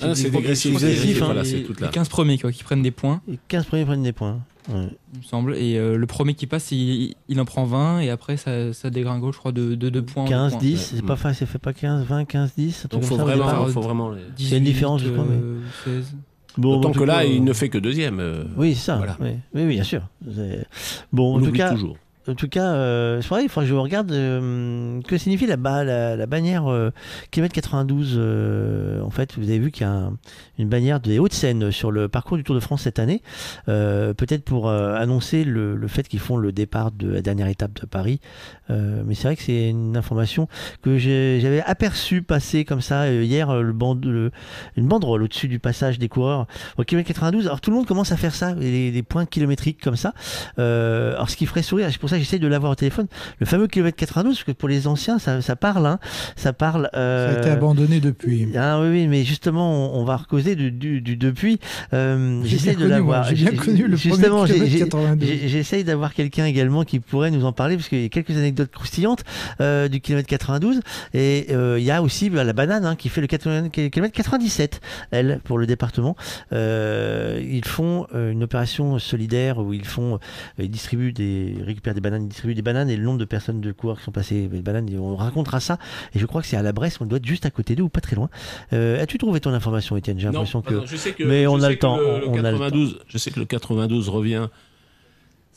[0.00, 2.52] Ah, c'est des- dégressif, c'est dégressif, les- voilà, c'est les, toute la- 15 premiers quoi,
[2.52, 4.38] qui prennent des points, Les 15 premiers prennent des points.
[4.68, 4.88] Ouais.
[5.14, 5.56] il me semble.
[5.56, 8.90] Et euh, le premier qui passe, il, il en prend 20 et après ça, ça
[8.90, 10.24] dégringole, je crois, de 2 points.
[10.24, 10.60] en deux 15, points.
[10.60, 12.84] 10, c'est pas facile, ça fait pas 15, 20, 15, 10.
[12.84, 15.24] un truc Donc faut ça, vraiment, faut vraiment les- a une différence, je crois.
[15.28, 16.14] mais- euh, 16.
[16.56, 18.18] Bon, D'autant en tout que là, cas, il euh, ne fait que deuxième.
[18.20, 18.96] euh, Oui, c'est ça.
[18.96, 19.16] Voilà.
[19.20, 20.02] Oui, oui, oui, bien sûr.
[20.34, 20.66] C'est-
[21.12, 21.96] Bon, On en tout cas, toujours.
[22.28, 26.26] En tout cas, euh, vrai, il faudra que je regarde euh, que signifie la, la,
[26.26, 26.90] bannière euh,
[27.30, 28.14] kilomètre 92.
[28.18, 30.16] euh, en fait, vous avez vu qu'il y a un-
[30.58, 33.22] une bannière des Hauts-de-Seine sur le parcours du Tour de France cette année.
[33.68, 37.46] Euh, Peut-être pour euh, annoncer le, le fait qu'ils font le départ de la dernière
[37.48, 38.20] étape de Paris.
[38.68, 40.46] Mais c'est vrai que c'est une information
[40.82, 44.30] que j'avais aperçu passer comme ça hier, le bande, le-
[44.76, 46.46] une banderole au-dessus du passage des coureurs
[46.76, 47.46] au kilomètre 92.
[47.46, 50.12] Alors tout le monde commence à faire ça, les, les points kilométriques comme ça.
[50.58, 53.06] Alors ce qui ferait sourire, c'est pour ça que j'essaie de l'avoir au téléphone,
[53.38, 55.98] le fameux kilomètre 92, parce que pour les anciens, ça, ça parle, hein,
[56.36, 56.88] ça parle.
[56.92, 58.48] Ça euh, a été abandonné depuis.
[58.56, 61.58] ah oui, oui, mais justement, on, on va causer du, du, du depuis.
[61.92, 63.24] Euh, J'essaie de l'avoir.
[63.24, 65.28] j'ai bien connu le Justement, j'ai- kilomètre j'ai- 92.
[65.28, 68.36] j'ai- j'essaye d'avoir quelqu'un également qui pourrait nous en parler, parce qu'il y a quelques
[68.36, 69.24] anecdotes croustillantes
[69.60, 70.80] euh, du kilomètre 92.
[71.14, 74.14] Et euh, il y a aussi bah, la banane hein, qui fait le 80 kilomètre
[74.14, 74.80] 97,
[75.10, 76.16] elle, pour le département.
[76.52, 80.18] Ils font une opération solidaire où ils font,
[80.58, 83.60] ils distribuent des, récupèrent des bananes, ils distribuent des bananes et le nombre de personnes
[83.60, 85.78] de coureurs qui sont passées bananes, on racontera ça.
[86.14, 87.82] Et je crois que c'est à la Bresse, on doit être juste à côté d'eux
[87.84, 88.28] ou pas très loin.
[88.72, 90.18] Euh, As-tu trouvé ton information, Étienne?
[90.18, 90.86] J'ai l'impression que...
[90.86, 91.98] je sais que- Mais on a le que temps.
[91.98, 92.64] le- le on a le temps.
[92.64, 94.48] 92, je sais que le 92 revient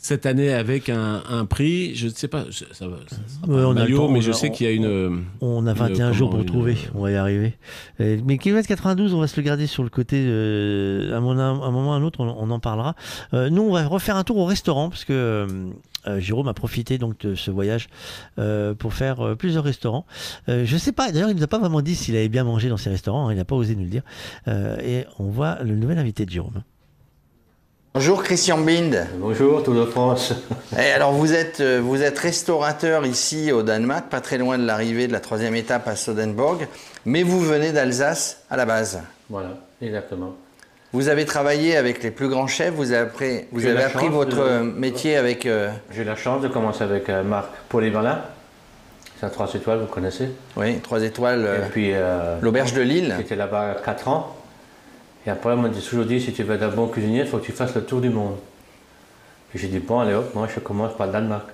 [0.02, 1.94] cette année avec un, un prix.
[1.94, 2.96] Je ne sais pas, je- ça va.
[3.08, 4.68] ça sera pas Ouais, on a maillot, temps, mais on je a- sais qu'il y
[4.68, 5.22] a une.
[5.40, 7.56] On a une- 21 jours pour le trouver, une- on va y arriver.
[8.00, 10.16] Euh, mais kilomètre 92, on va se le garder sur le côté.
[10.26, 12.94] euh, à, mon- à un moment ou à un autre, on, on en parlera.
[13.32, 15.46] Euh, nous, on va refaire un tour au restaurant parce que euh,
[16.08, 17.88] euh, Jérôme a profité donc de ce voyage
[18.40, 20.04] euh, pour faire euh, plusieurs restaurants.
[20.48, 21.12] Euh, je sais pas.
[21.12, 23.28] D'ailleurs, il nous a pas vraiment dit s'il avait bien mangé dans ces restaurants.
[23.28, 24.02] hein, il n'a pas osé nous le dire.
[24.48, 26.62] Euh, et on voit le nouvel invité de Jérôme.
[27.94, 29.06] Bonjour Christian Bind.
[29.18, 30.32] Bonjour Tour de France.
[30.78, 34.64] Et alors vous êtes, euh, vous êtes restaurateur ici au Danemark, pas très loin de
[34.64, 36.66] l'arrivée de la troisième étape à Sodenborg,
[37.04, 39.00] mais vous venez d'Alsace à la base.
[39.28, 39.50] Voilà,
[39.82, 40.34] exactement.
[40.94, 44.36] Vous avez travaillé avec les plus grands chefs, vous avez appris, vous avez appris votre
[44.36, 45.44] de- métier avec...
[45.46, 48.18] euh, J'ai la chance de commencer avec euh, Marc Polyvalent.
[49.20, 51.44] C'est à 3 étoiles, vous connaissez Oui, 3 étoiles.
[51.46, 51.92] euh, puis.
[52.42, 53.14] l'auberge de Lille.
[53.18, 54.36] J'étais là-bas 4 ans.
[55.26, 57.38] Et après, on m'a toujours dit si tu veux être un bon cuisinier, il faut
[57.38, 58.36] que tu fasses le tour du monde.
[59.50, 61.46] Puis j'ai dit bon, allez hop, moi je commence par le Danemark.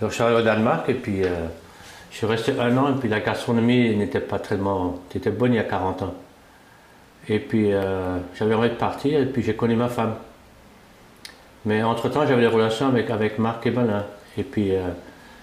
[0.00, 1.46] Alors je suis arrivé au Danemark et puis euh,
[2.10, 5.00] je suis resté un an et puis la gastronomie n'était pas tellement.
[5.14, 6.14] était bonne il y a 40 ans.
[7.28, 10.14] Et puis euh, j'avais envie de partir et puis j'ai connu ma femme.
[11.66, 14.04] Mais entre-temps, j'avais des relations avec, avec Marc et Balin.
[14.36, 14.88] Et puis euh,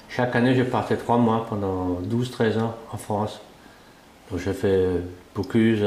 [0.09, 3.41] chaque année, je partais trois mois pendant 12-13 ans en France.
[4.29, 4.87] Donc j'ai fait
[5.35, 5.83] Bocuse,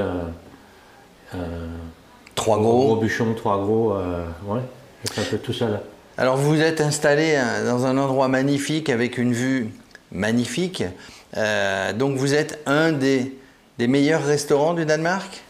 [2.34, 2.96] trois gros.
[2.96, 4.60] bûchons, trois gros, euh, ouais,
[5.18, 5.82] un peu tout ça là.
[6.16, 9.70] Alors vous êtes installé hein, dans un endroit magnifique avec une vue
[10.12, 10.84] magnifique.
[11.36, 13.36] Euh, donc vous êtes un des,
[13.78, 15.42] des meilleurs restaurants du Danemark?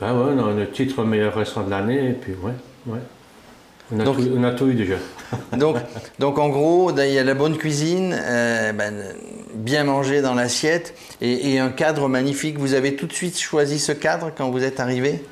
[0.00, 2.52] Ben ouais, on a le titre meilleur restaurant de l'année, et puis ouais,
[2.86, 2.98] ouais.
[3.90, 4.96] On a, Donc- tout, on a tout eu déjà.
[5.56, 5.76] Donc,
[6.18, 8.94] donc en gros, il y a la bonne cuisine, euh, ben,
[9.54, 12.58] bien manger dans l'assiette et, et un cadre magnifique.
[12.58, 15.24] Vous avez tout de suite choisi ce cadre quand vous êtes arrivé?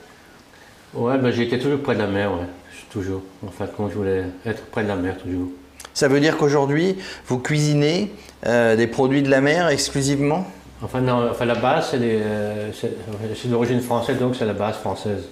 [0.94, 2.46] Ouais, ben j'étais toujours près de la mer, ouais.
[2.90, 3.22] Toujours.
[3.44, 5.48] En fait, quand je voulais être près de la mer, toujours.
[5.92, 6.96] Ça veut dire qu'aujourd'hui,
[7.26, 8.12] vous cuisinez
[8.46, 10.46] euh, des produits de la mer exclusivement?
[10.82, 15.24] Enfin, non, enfin la base, c'est euh, c'est d'origine française, donc c'est la base française.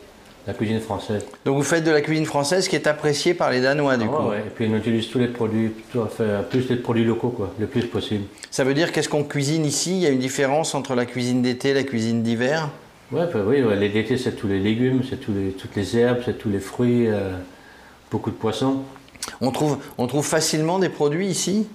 [0.47, 1.25] La cuisine française.
[1.45, 4.17] Donc vous faites de la cuisine française qui est appréciée par les Danois du Ah
[4.17, 4.29] coup.
[4.31, 7.29] ouais, Et puis on utilise tous les produits, tout à fait, plus les produits locaux,
[7.29, 8.25] quoi, le plus possible.
[8.51, 9.93] Ça veut dire qu'est-ce qu'on cuisine ici?
[9.93, 12.71] Il y a une différence entre la cuisine d'été et la cuisine d'hiver?
[13.13, 16.23] Ouais, bah oui, ouais, l'été, c'est tous les légumes, c'est tous les, toutes les herbes,
[16.25, 17.31] c'est tous les fruits, euh,
[18.11, 18.79] beaucoup de poissons.
[19.41, 21.69] On trouve, on trouve facilement des produits ici?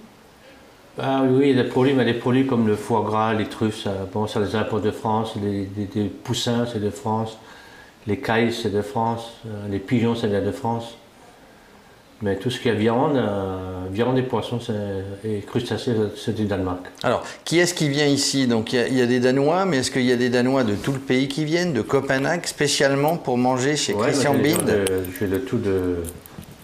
[0.99, 4.27] Ah oui, des produits, mais des produits comme le foie gras, les truffes, ça, bon,
[4.27, 7.37] ça les importe de France, les, des- des poussins, c'est de France,
[8.07, 10.97] les cailles, c'est de France, euh, les pigeons, c'est de France.
[12.23, 16.45] Mais tout ce qui est viande, euh, viande et poissons c'est- et crustacés, c'est du
[16.45, 16.79] Danemark.
[17.03, 18.47] Alors, qui est-ce qui vient ici?
[18.47, 20.29] Donc, il y, a- il y a des Danois, mais est-ce qu'il y a des
[20.29, 24.33] Danois de tout le pays qui viennent, de Copenhague, spécialement pour manger chez Ouais, Christian
[24.33, 24.87] Bild?
[25.19, 25.97] J'ai de tout de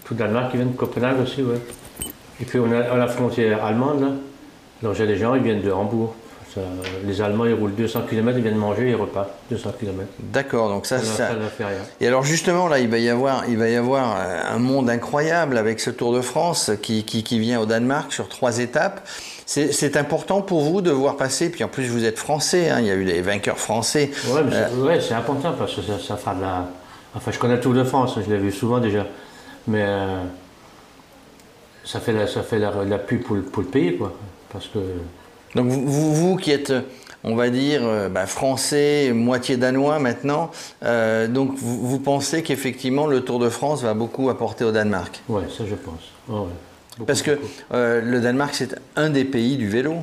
[0.04, 1.58] tout Danemark qui viennent de Copenhague aussi, ouais.
[2.40, 4.08] Et puis on a à la frontière allemande, là.
[4.82, 6.14] Alors j'ai des gens, ils viennent de Hambourg.
[6.54, 6.60] Ça,
[7.04, 10.08] les Allemands, ils roulent 200 km, ils viennent manger, ils repartent 200 km.
[10.20, 11.78] D'accord, donc ça, Ça, fait rien.
[12.00, 14.88] Et alors justement, là, il va y avoir, il va y avoir euh, un monde
[14.88, 19.00] incroyable avec ce Tour de France qui, qui, qui vient au Danemark sur trois étapes.
[19.46, 22.86] C'est important pour vous de voir passer, puis en plus vous êtes français, hein, il
[22.86, 24.10] y a eu les vainqueurs français.
[24.26, 24.68] Mais Euh,
[25.00, 26.66] c'est ouais, important parce que ça, ça fera de la.
[27.14, 29.06] Enfin, je connais le Tour de France, je l'ai vu souvent déjà.
[29.66, 30.22] Mais euh,
[31.84, 34.12] ça fait la, ça fait la, la pub pour, le- pour le pays, quoi.
[34.52, 34.78] Parce que.
[35.54, 36.72] Donc vous, vous, vous qui êtes,
[37.22, 40.50] on va dire, euh, bah, français, moitié danois maintenant,
[40.84, 45.22] euh, donc vous, vous pensez qu'effectivement le Tour de France va beaucoup apporter au Danemark?
[45.28, 45.94] Ouais, ça je pense.
[46.28, 46.46] Ouais, ouais.
[46.98, 47.38] Beaucoup, Parce que
[47.72, 49.94] euh, le Danemark c'est un des pays du vélo.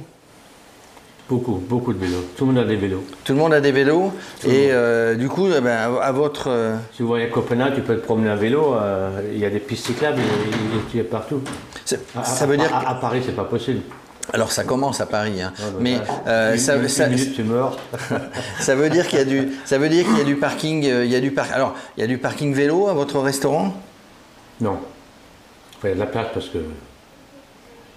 [1.29, 2.25] Beaucoup, beaucoup de vélos.
[2.35, 3.03] Tout le monde a des vélos.
[3.23, 4.11] Tout le monde a des vélos
[4.41, 6.49] Tout et euh, du coup, eh ben, à, à votre...
[6.49, 9.49] euh, Si vous voyez Copenhague, tu peux te promener à vélo, euh, il y a
[9.49, 11.39] des pistes cyclables, il y a- il y a partout.
[12.17, 13.79] À- ça à- veut dire à, que- à Paris, c'est pas possible.
[14.33, 15.51] Alors ça commence à Paris, hein.
[15.79, 15.97] mais
[16.27, 17.77] euh, Une- ça, une- ça- une minute, tu meurs.
[18.59, 20.85] ça veut dire qu'il y a du, ça veut dire qu'il y a du parking,
[20.85, 23.19] euh, il y a du par- alors il y a du parking vélo à votre
[23.19, 23.73] restaurant?
[24.61, 24.77] Non.
[25.83, 26.59] Il y a de la place parce que.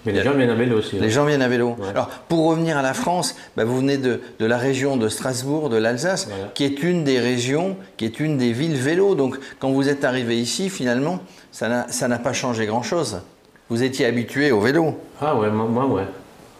[0.05, 0.97] Mais les gens viennent à vélo aussi.
[0.97, 1.09] Les hein.
[1.09, 1.75] gens viennent à vélo.
[1.79, 1.89] Ouais.
[1.89, 5.69] Alors, pour revenir à la France, bah, vous venez de, de la région de Strasbourg,
[5.69, 6.51] de l'Alsace, Voilà.
[6.53, 9.15] qui est une des régions, qui est une des villes vélo.
[9.15, 11.19] Donc, quand vous êtes arrivé ici, finalement,
[11.51, 13.21] ça n'a ça n'a pas changé grand-chose.
[13.69, 14.99] Vous étiez habitué au vélo.
[15.19, 16.03] Ah ouais, moi, moi, ouais.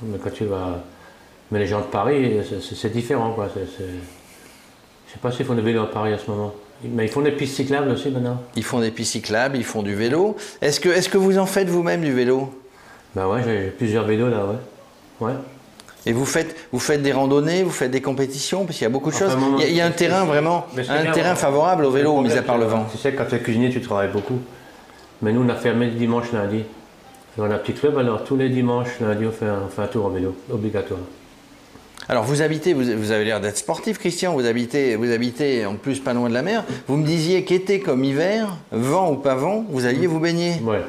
[0.02, 0.84] Mais quand tu vas.
[1.52, 3.48] Mais les gens de Paris, c'est- différent, quoi.
[3.54, 3.62] C'est-
[5.08, 6.54] Je sais pas s'ils font des vélos à Paris à ce moment.
[6.84, 8.42] Mais ils font des pistes cyclables aussi maintenant.
[8.56, 10.36] Ils font des pistes cyclables, ils font du vélo.
[10.62, 12.50] Est-ce que, est que vous en faites vous-même du vélo?
[13.16, 15.28] Bah ouais, j'ai plusieurs vélos là, ouais.
[15.28, 15.34] Ouais.
[16.06, 18.90] Et vous faites, vous faites des randonnées, vous faites des compétitions, parce qu'il y a
[18.90, 19.38] beaucoup de Enfin, choses.
[19.58, 22.20] Il y a, il y a un terrain vraiment, un bien, terrain favorable au vélo,
[22.22, 22.86] mis à part le vent.
[22.92, 24.40] Tu sais, quand tu es cuisinier, tu travailles beaucoup.
[25.22, 26.64] Mais nous, on a fermé le dimanche, lundi.
[27.38, 29.88] Dans la petite club, alors tous les dimanches, lundi, on fait un, on fait un
[29.88, 31.02] tour en vélo, obligatoire.
[32.08, 34.34] Alors vous habitez, vous, vous avez l'air d'être sportif, Christian.
[34.34, 36.64] Vous habitez, vous habitez en plus pas loin de la mer.
[36.88, 40.54] Vous me disiez qu'été comme hiver, vent ou pas vent, vous alliez vous baigner.
[40.64, 40.82] Ouais.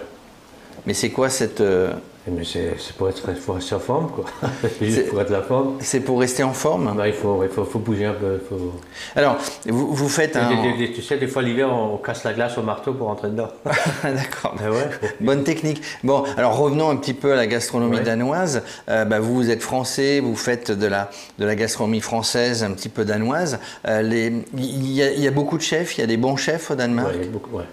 [0.86, 1.92] Mais c'est quoi cette euh,
[2.28, 4.24] Mais c'est pour être, faut rester en forme, quoi.
[4.80, 5.76] c'est pour être la forme.
[5.80, 6.92] C'est pour rester en forme?
[6.96, 8.40] Bah, il faut, il faut, faut bouger un peu.
[8.48, 8.72] Faut...
[9.14, 9.36] Alors
[9.66, 10.48] vous, vous faites un.
[10.48, 13.06] Des- des- des- tu sais, des fois l'hiver, on casse la glace au marteau pour
[13.06, 13.48] rentrer dedans.
[14.02, 14.56] D'accord.
[14.58, 14.88] Ah ouais.
[15.20, 15.82] Bonne technique.
[16.02, 18.02] Bon, alors revenons un petit peu à la gastronomie Ouais.
[18.02, 18.62] danoise.
[18.88, 22.72] Euh, bah, vous, vous êtes français, vous faites de la, de la gastronomie française, un
[22.72, 23.60] petit peu danoise.
[23.86, 26.16] Euh, les- Il y, a- il y a beaucoup de chefs, il y a des
[26.16, 27.14] bons chefs au Danemark?
[27.14, 27.64] A beaucoup, ouais.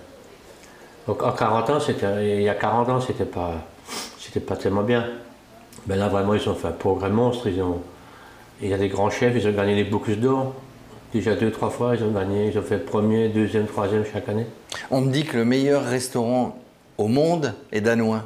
[1.08, 1.78] Donc, en 40 ans,
[2.22, 3.52] il y a 40 ans, c'était pas,
[4.34, 5.06] c'était pas tellement bien.
[5.88, 7.48] Mais là, vraiment, ils ont fait un progrès monstre.
[7.48, 7.82] Ils ont,
[8.62, 10.54] il y a des grands chefs, ils ont gagné les Bocuse d'or.
[11.14, 14.48] Déjà deux, trois fois, ils ont gagné, ils ont fait premier, deuxième, troisième chaque année.
[14.90, 16.58] On me dit que le meilleur restaurant
[16.98, 18.24] au monde est danois.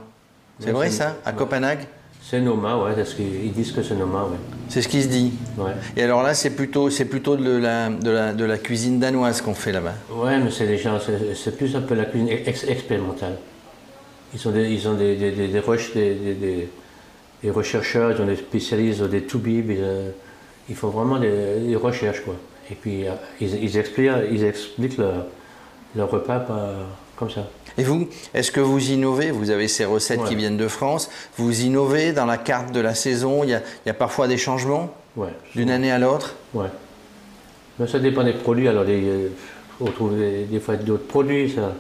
[0.59, 1.35] C'est vrai ça À ouais.
[1.35, 1.79] Copenhague?
[2.21, 4.37] C'est Noma, ouais, parce qu'ils ils disent que c'est Noma, ouais.
[4.69, 5.33] C'est ce qui se dit.
[5.57, 5.71] Ouais.
[5.97, 9.41] Et alors là, c'est plutôt, c'est plutôt de la, de, la, de la cuisine danoise
[9.41, 9.93] qu'on fait là-bas.
[10.11, 13.37] Ouais, mais c'est c'est c'est plus un peu la cuisine ex- expérimentale.
[14.33, 16.69] Ils ont des, ils ont des, des, des, des,
[17.43, 20.09] des, rechercheurs, ils ont des spécialistes, ils ont des toubibs, ils, euh,
[20.69, 22.35] ils font vraiment des, des recherches, quoi.
[22.69, 25.25] Et puis, euh, ils, ils expliquent, ils expliquent leur,
[25.95, 26.45] leur repas
[27.15, 27.47] comme ça.
[27.77, 29.31] Et vous, est-ce que vous innovez?
[29.31, 30.27] Vous avez ces recettes Ouais.
[30.29, 31.09] qui viennent de France.
[31.37, 33.43] Vous innovez dans la carte de la saison?
[33.43, 35.29] Il y a, il y a parfois des changements Ouais.
[35.55, 36.35] d'une année à l'autre?
[36.53, 36.67] Ouais.
[37.79, 38.67] Mais ça dépend des produits.
[38.67, 39.29] Alors, des, euh,
[39.79, 41.73] on trouve des, des fois d'autres produits, ça,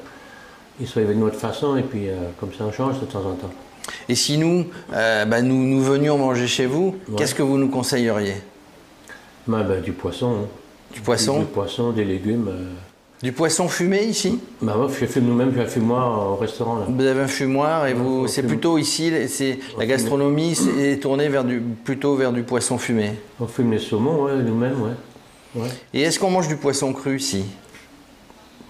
[0.79, 3.33] ils sont d'une autre façon, et puis euh, comme ça, on change de temps en
[3.35, 3.51] temps.
[4.09, 7.15] Et si nous, euh, bah, nous, nous venions manger chez vous, Ouais.
[7.17, 8.35] qu'est-ce que vous nous conseilleriez?
[9.47, 10.31] Ben, ben, du poisson.
[10.43, 10.47] hein.
[10.93, 11.39] Du poisson?
[11.39, 12.47] Du, du poisson, des légumes.
[12.49, 12.63] euh.
[13.23, 14.39] Du poisson fumé ici?
[14.61, 16.75] Ben, moi, je fume nous-mêmes, j'ai un fumoir au restaurant.
[16.79, 16.85] Là.
[16.87, 18.49] Vous avez un fumoir et vous, c'est fume.
[18.51, 23.13] plutôt ici, c'est la gastronomie est tournée vers du, plutôt vers du poisson fumé.
[23.39, 25.61] On fume les saumons, ouais, nous-mêmes, ouais.
[25.63, 25.69] ouais.
[25.93, 27.45] Et est-ce qu'on mange du poisson cru ici?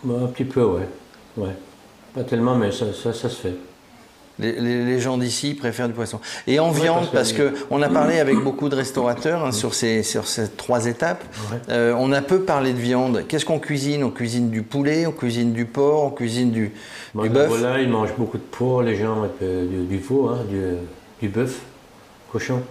[0.04, 0.88] Ben, un petit peu, ouais.
[1.38, 1.50] ouais.
[2.18, 3.54] Pas tellement, mais ça, ça, ça se fait.
[4.40, 6.20] Les, les- les gens d'ici préfèrent du poisson.
[6.46, 9.52] Et en Ouais, viande, parce parce que- on a parlé avec beaucoup de restaurateurs hein,
[9.52, 11.24] sur, ces, sur ces trois étapes.
[11.52, 11.58] Ouais.
[11.70, 13.24] Euh, on a peu parlé de viande.
[13.28, 14.04] Qu'est-ce qu'on cuisine?
[14.04, 16.72] On cuisine du poulet, on cuisine du porc, on cuisine du,
[17.16, 17.50] Bon, du la bœuf.
[17.50, 20.62] volaille, ils mangent beaucoup de porc, les gens, du, du veau, hein, du,
[21.20, 21.60] du bœuf,
[22.32, 22.62] cochon.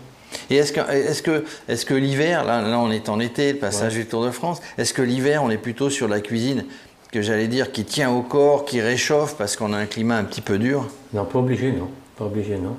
[0.51, 3.59] Et est-ce que, est-ce que, est-ce que l'hiver, là, là on est en été, le
[3.59, 6.65] passage du Tour de France, est-ce que l'hiver on est plutôt sur la cuisine
[7.17, 10.25] que j'allais dire qui tient au corps, qui réchauffe parce qu'on a un climat un
[10.25, 11.89] petit peu dur Non, pas obligé, non.
[12.19, 12.77] Pas obligé, non.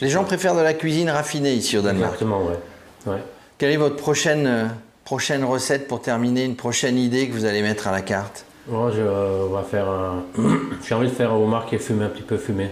[0.00, 2.14] Les gens préfèrent de la cuisine raffinée ici au Danemark.
[2.14, 3.12] Exactement, ouais.
[3.12, 3.22] ouais.
[3.58, 4.66] Quelle est votre prochaine, euh,
[5.04, 8.44] prochaine recette pour terminer, une prochaine idée que vous allez mettre à la carte?
[8.66, 10.24] Moi, je euh, on va faire un...
[10.84, 12.70] J'ai envie de faire un homard qui est fumé, un petit peu fumé.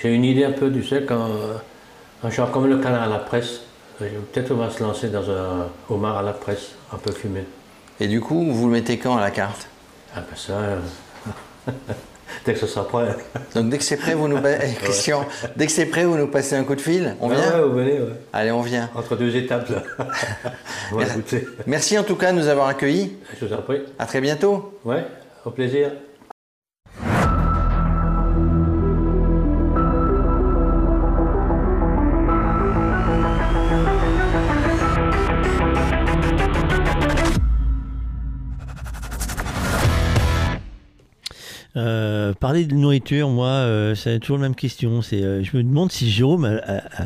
[0.00, 1.28] J'ai une idée un peu, tu sais, quand...
[1.30, 1.54] euh,
[2.24, 3.60] Un genre comme le canard à la presse.
[4.02, 7.44] Euh, Peut-être on va se lancer dans un homard à la presse, un peu fumé.
[8.00, 9.68] Et du coup, vous le mettez quand à la carte?
[10.14, 10.52] Ah ben ça...
[10.52, 10.78] euh,
[12.44, 13.16] Dès que ce sera prêt.
[13.54, 15.26] Donc dès que c'est prêt, vous nous Eh, Christian,
[15.56, 17.16] dès que c'est prêt, vous nous passez un coup de fil.
[17.20, 17.52] On Ah vient?
[17.56, 18.12] ouais, vous venez, ouais.
[18.32, 18.88] Allez, on vient.
[18.94, 19.82] Entre deux étapes, là.
[20.92, 21.46] on va goûter.
[21.66, 23.16] Merci en tout cas de nous avoir accueillis.
[23.40, 23.80] Je vous en prie.
[23.98, 24.78] À très bientôt.
[24.84, 25.04] Ouais,
[25.44, 25.90] au plaisir.
[41.76, 45.00] Euh, parler de nourriture, moi, euh, c'est toujours la même question.
[45.02, 47.04] C'est, euh, je me demande si Jérôme a, a-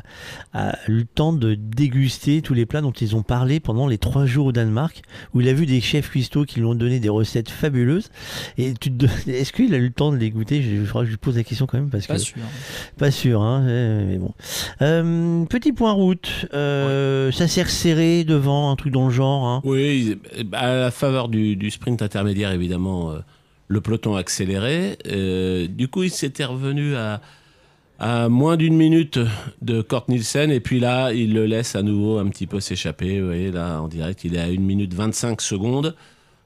[0.55, 3.86] a- a eu le temps de déguster tous les plats dont ils ont parlé pendant
[3.86, 5.02] les trois jours au Danemark,
[5.34, 8.09] où il a vu des chefs cuistots qui lui ont donné des recettes fabuleuses.
[8.56, 10.62] Et tu te, est-ce qu'il a eu le temps de les goûter?
[10.62, 12.36] Je, je crois que je lui pose la question quand même parce Pas que sûr.
[12.97, 14.32] pas sûr, hein, mais bon.
[15.47, 19.44] Petit point route, ça s'est resserré devant un truc dans le genre.
[19.47, 19.60] Hein?
[19.64, 20.18] Oui,
[20.52, 23.12] à la faveur du, du sprint intermédiaire, évidemment,
[23.73, 24.99] le peloton accéléré.
[25.07, 27.20] Euh, du coup, il s'était revenu à,
[28.28, 29.19] moins d'une minute
[29.62, 30.51] de Kort Nielsen.
[30.51, 33.20] Et puis là, il le laisse à nouveau un petit peu s'échapper.
[33.20, 35.94] Vous voyez, là, en direct, il est à 1 minute 25 secondes.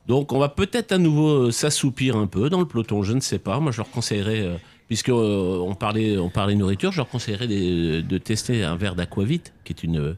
[0.07, 3.03] Donc, on va peut-être à nouveau euh, s'assoupir un peu dans le peloton.
[3.03, 3.59] Je ne sais pas.
[3.59, 7.49] Moi, je leur conseillerais, euh, puisque euh, on, parlait, on parlait nourriture, je leur conseillerais
[7.49, 10.17] de tester un verre d'aquavit, qui est une,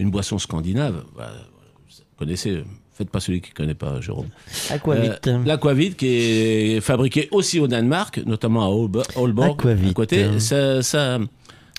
[0.00, 1.04] boisson scandinave.
[1.14, 2.64] Voilà, vous connaissez,
[2.96, 4.26] faites pas celui qui ne connaît pas, Jérôme.
[4.70, 5.10] Aquavit.
[5.26, 10.26] Euh, L'Aquavit qui est fabriqué aussi au Danemark, notamment à Aalborg, à côté.
[10.38, 11.18] Ça, ça,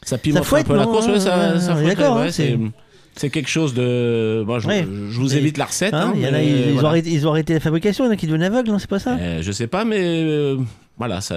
[0.04, 1.08] ça pimente fouette, un peu la course.
[1.08, 2.72] ouais, ça, ça fouette, d'accord, ouais, hein,
[3.16, 4.44] c'est, quelque chose de.
[4.60, 4.84] Je, Ouais.
[4.84, 5.94] je vous évite la recette.
[5.96, 8.14] Hein, hein, mais ils, ils ont arrêté, ils ont arrêté la fabrication, il y en
[8.14, 9.16] a qui deviennent aveugles, non, c'est pas ça?
[9.20, 10.58] Euh, je sais pas, mais euh,
[11.00, 11.36] voilà, ça,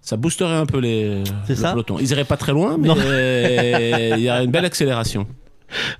[0.00, 1.24] ça boosterait un peu les, Hmm.
[1.48, 1.70] Le ça?
[1.70, 1.98] peloton.
[2.00, 5.26] Ils iraient pas très loin, mais euh, il y a une belle accélération.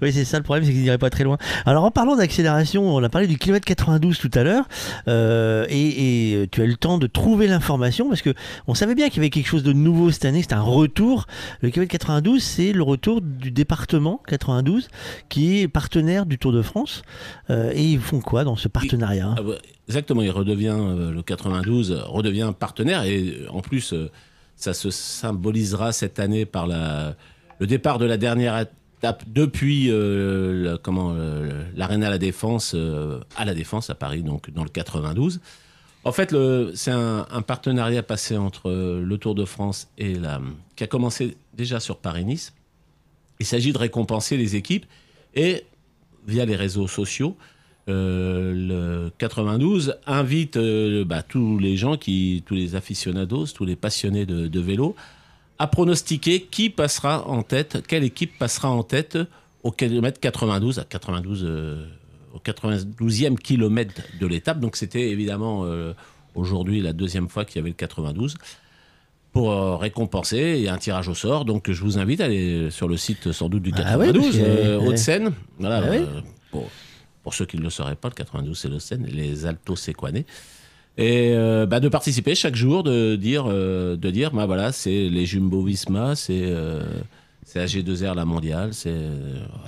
[0.00, 1.38] Oui, c'est ça le problème, c'est qu'ils n'iraient pas très loin.
[1.66, 4.64] Alors en parlant d'accélération, on a parlé du kilomètre 92 tout à l'heure,
[5.08, 8.34] euh, et, tu as eu le temps de trouver l'information parce que
[8.66, 11.26] on savait bien qu'il y avait quelque chose de nouveau cette année, c'était un retour.
[11.60, 14.88] Le kilomètre 92, c'est le retour du département 92
[15.28, 17.02] qui est partenaire du Tour de France.
[17.50, 19.58] Euh, et ils font quoi dans ce partenariat Ah ouais,
[19.88, 23.94] Exactement, il redevient euh, le 92 redevient partenaire et en plus
[24.56, 28.54] ça se symbolisera cette année par le départ de la dernière
[29.26, 34.50] depuis euh, comment euh, l'arène à la défense euh, à la défense à Paris donc
[34.50, 35.40] dans le 92.
[36.04, 36.34] En fait,
[36.74, 40.40] c'est un, partenariat passé entre euh, le Tour de France et la
[40.74, 42.54] qui a commencé déjà sur Paris-Nice.
[43.38, 44.86] Il s'agit de récompenser les équipes
[45.34, 45.64] et
[46.26, 47.36] via les réseaux sociaux.
[47.86, 54.48] le 92 invite bah, tous les gens, qui, tous les aficionados, tous les passionnés de,
[54.48, 54.96] de vélo,
[55.62, 59.16] à pronostiquer qui passera en tête, quelle équipe passera en tête
[59.62, 61.86] au kilomètre 92, à 92, euh,
[62.34, 64.58] au 92e kilomètre de l'étape.
[64.58, 65.92] Donc c'était évidemment euh,
[66.34, 68.34] aujourd'hui la deuxième fois qu'il y avait le 92.
[69.32, 70.54] pour euh, récompenser.
[70.58, 71.44] Il y a un tirage au sort.
[71.46, 74.24] Donc, je vous invite à aller sur le site sans doute du Ah ouais, 92,
[74.24, 74.86] parce que- euh, ouais.
[74.88, 75.32] Haute-Seine.
[75.58, 76.02] Voilà, Ah ouais.
[76.50, 76.68] pour,
[77.22, 80.26] pour ceux qui ne le sauraient pas, le 92, c'est l'Haute-Seine, les Altos Séquanais.
[80.98, 85.08] Et euh, bah, de participer chaque jour, de dire, euh, de dire bah, voilà, c'est
[85.08, 86.82] les Jumbo Visma, c'est euh,
[87.44, 88.94] c'est AG2R la mondiale, c'est.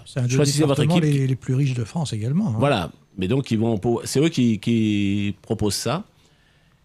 [0.05, 1.03] C'est un choisissez votre équipe.
[1.03, 2.49] les, les plus riches de France également.
[2.51, 2.57] hein.
[2.59, 2.91] Voilà.
[3.17, 6.05] Mais donc, ils vont, c'est eux qui, qui proposent ça.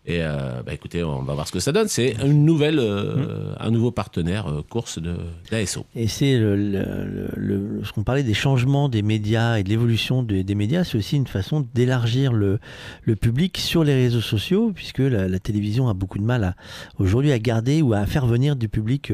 [0.06, 1.88] Et euh, bah, écoutez, on va voir ce que ça donne.
[1.88, 5.16] C'est une nouvelle, euh, un nouveau partenaire euh, course de
[5.52, 5.86] d'ASO.
[5.96, 9.70] Et c'est le, le- le- le- ce qu'on parlait des changements des médias et de
[9.70, 12.60] l'évolution des, des médias, c'est aussi une façon d'élargir le,
[13.04, 16.56] le public sur les réseaux sociaux, puisque la, la télévision a beaucoup de mal
[16.98, 19.12] aujourd'hui à garder ou à faire venir du public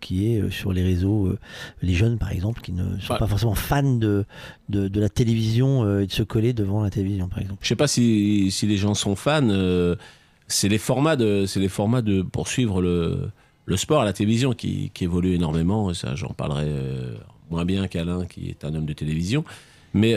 [0.00, 1.34] qui est sur les réseaux,
[1.82, 3.18] les jeunes par exemple, qui ne sont Ouais.
[3.18, 4.24] pas forcément fans de,
[4.68, 7.58] de, la télévision euh, et de se coller devant la télévision par exemple.
[7.62, 9.48] Je sais pas si, si les gens sont fans.
[9.48, 9.96] euh,
[10.46, 13.30] c'est les formats de, c'est les formats de poursuivre le,
[13.66, 15.90] le sport à la télévision qui, qui évoluent énormément.
[15.90, 17.14] Et ça, j'en parlerai euh,
[17.50, 19.44] moins bien qu'Alain, qui est un homme de télévision.
[19.94, 20.16] Mais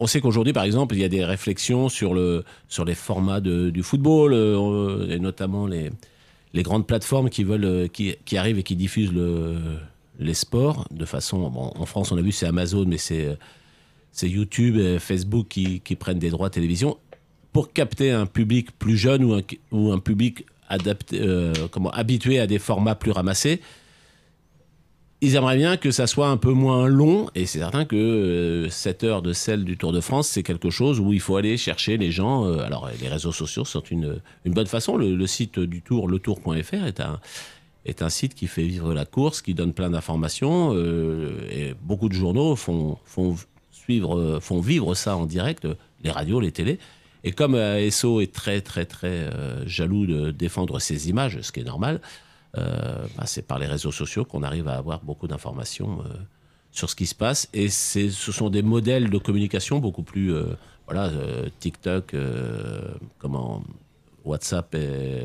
[0.00, 3.40] on sait qu'aujourd'hui, par exemple, il y a des réflexions sur le, sur les formats
[3.40, 4.34] de- du football,
[5.08, 5.90] et notamment les,
[6.52, 9.56] les grandes plateformes qui veulent, qui, qui arrivent et qui diffusent le,
[10.18, 11.42] les sports de façon.
[11.44, 13.36] En France, on a vu c'est Amazon, mais c'est
[14.14, 16.96] c'est YouTube et Facebook qui, prennent des droits télévision
[17.52, 19.24] pour capter un public plus jeune
[19.70, 20.46] ou un, public
[21.12, 21.52] euh,
[21.92, 23.60] habitué à des formats plus ramassés.
[25.20, 28.68] Ils aimeraient bien que ça soit un peu moins long, et c'est certain que euh,
[28.68, 31.56] cette heure de celle du Tour de France, c'est quelque chose où il faut aller
[31.56, 32.44] chercher les gens.
[32.44, 34.96] euh, alors, les réseaux sociaux sont une, bonne façon.
[34.96, 37.20] Le, site du Tour, letour.fr, est un,
[37.86, 42.08] est un site qui fait vivre la course, qui donne plein d'informations, euh, et beaucoup
[42.08, 42.98] de journaux font,
[43.88, 45.66] euh, font vivre ça en direct,
[46.02, 46.78] les radios, les télés.
[47.22, 51.52] Et comme euh, SO est très, très, très euh, jaloux de défendre ses images, ce
[51.52, 52.00] qui est normal,
[52.56, 56.04] bah, c'est par les réseaux sociaux qu'on arrive à avoir beaucoup d'informations
[56.70, 57.48] sur ce qui se passe.
[57.52, 60.32] Et ce sont des modèles de communication beaucoup plus.
[60.86, 61.10] voilà,
[61.58, 62.14] TikTok,
[63.18, 63.64] comment,
[64.24, 65.24] WhatsApp et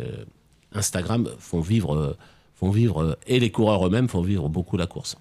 [0.73, 2.17] Instagram font vivre,
[2.55, 5.15] font vivre et les coureurs eux-mêmes font vivre beaucoup la course.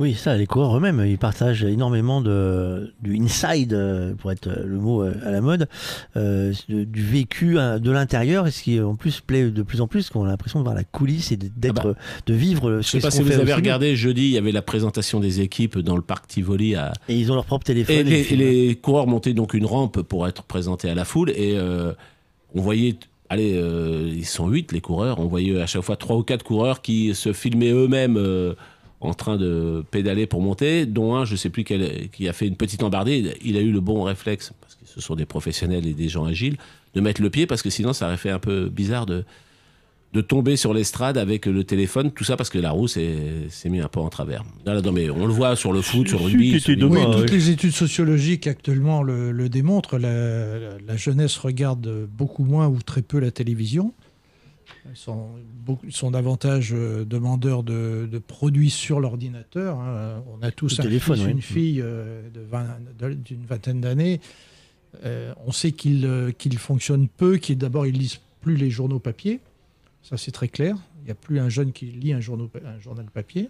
[0.00, 4.64] Oui, ça, les coureurs eux-mêmes, ils partagent énormément de, du inside, euh, pour être euh,
[4.64, 5.68] le mot euh, à la mode,
[6.16, 9.88] euh, de- du vécu de l'intérieur, et ce qui en plus plaît de plus en
[9.88, 11.94] plus, qu'on a l'impression de voir la coulisse et de- d'être, Ah bah.
[12.26, 14.62] de vivre Je ce sais pas si vous avez regardé jeudi, il y avait la
[14.62, 18.06] présentation des équipes dans le parc Tivoli à, Et ils ont leur propre téléphone.
[18.06, 21.54] Et et les, coureurs montaient donc une rampe pour être présentés à la foule et
[21.56, 21.92] euh,
[22.54, 22.94] on voyait,
[23.30, 26.44] allez, euh, ils sont huit les coureurs, on voyait à chaque fois trois ou quatre
[26.44, 28.54] coureurs qui se filmaient eux-mêmes euh,
[29.00, 32.46] en train de pédaler pour monter, dont un, je sais plus quel, qui a fait
[32.48, 35.86] une petite embardée, il a eu le bon réflexe, parce que ce sont des professionnels
[35.86, 36.56] et des gens agiles,
[36.94, 39.24] de mettre le pied parce que sinon ça aurait fait un peu bizarre de
[40.14, 43.14] de tomber sur l'estrade avec le téléphone, tout ça parce que la roue s'est
[43.50, 44.42] s'est mis un peu en travers.
[44.66, 46.58] Non, non, mais on le voit sur le foot, sur le rugby.
[46.60, 49.98] sur les- Oui, toutes les études sociologiques actuellement le, le démontrent.
[49.98, 50.08] La,
[50.58, 53.92] la- la jeunesse regarde beaucoup moins ou très peu la télévision.
[54.90, 55.28] Ils sont,
[55.64, 59.78] beaucoup- ils sont davantage euh, demandeurs de, de produits sur l'ordinateur.
[59.78, 60.22] hein.
[60.32, 61.32] On a tous un téléphone, fils, oui.
[61.32, 62.22] une fille euh,
[63.24, 64.20] d'une vingtaine d'années.
[65.04, 68.98] Euh, on sait qu'ils euh, qu'ils fonctionnent peu, qu'ils d'abord ils lisent plus les journaux
[68.98, 69.40] papier.
[70.02, 70.76] Ça c'est très clair.
[71.02, 73.48] Il n'y a plus un jeune qui lit un, journaux- un journal papier.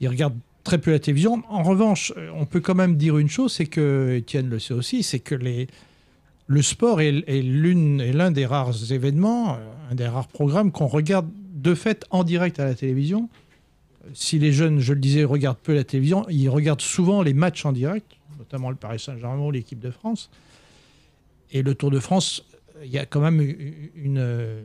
[0.00, 1.42] Ils regardent très peu la télévision.
[1.48, 5.02] En revanche, on peut quand même dire une chose, c'est que Étienne le sait aussi,
[5.02, 5.66] c'est que les,
[6.46, 9.58] le sport est, l'un des rares événements, euh,
[9.90, 13.28] un des rares programmes qu'on regarde de fait en direct à la télévision.
[14.12, 17.64] Si les jeunes, je le disais, regardent peu la télévision, ils regardent souvent les matchs
[17.64, 20.30] en direct, notamment le Paris Saint-Germain l'équipe de France.
[21.50, 22.44] Et le Tour de France,
[22.82, 23.40] il y a quand même
[23.94, 24.62] une, euh,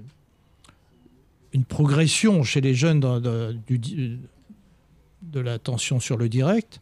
[1.53, 2.99] une progression chez les jeunes
[3.67, 4.19] du,
[5.21, 6.81] de l'attention sur le direct.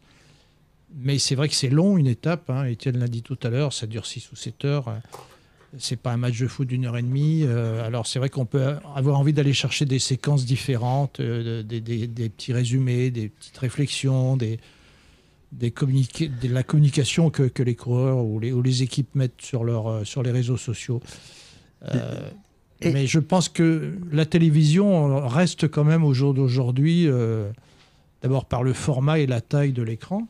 [1.00, 2.50] Mais c'est vrai que c'est long, une étape.
[2.50, 2.64] Hein.
[2.64, 4.92] Étienne l'a dit tout à l'heure, ça dure 6 ou 7 heures.
[5.78, 7.42] C'est pas un match de foot d'une heure et demie.
[7.44, 11.80] Euh, alors c'est vrai qu'on peut avoir envie d'aller chercher des séquences différentes, euh, des,
[11.80, 14.58] des- des petits résumés, des petites réflexions, des,
[15.52, 19.62] des de la communication que, que les coureurs ou les, ou les équipes mettent sur,
[19.62, 21.00] leur, euh, sur les réseaux sociaux.
[21.94, 22.30] Euh,
[22.82, 27.08] mais je pense que la télévision reste quand même au jour d'aujourd'hui,
[28.22, 30.26] d'abord par le format et la taille de l'écran,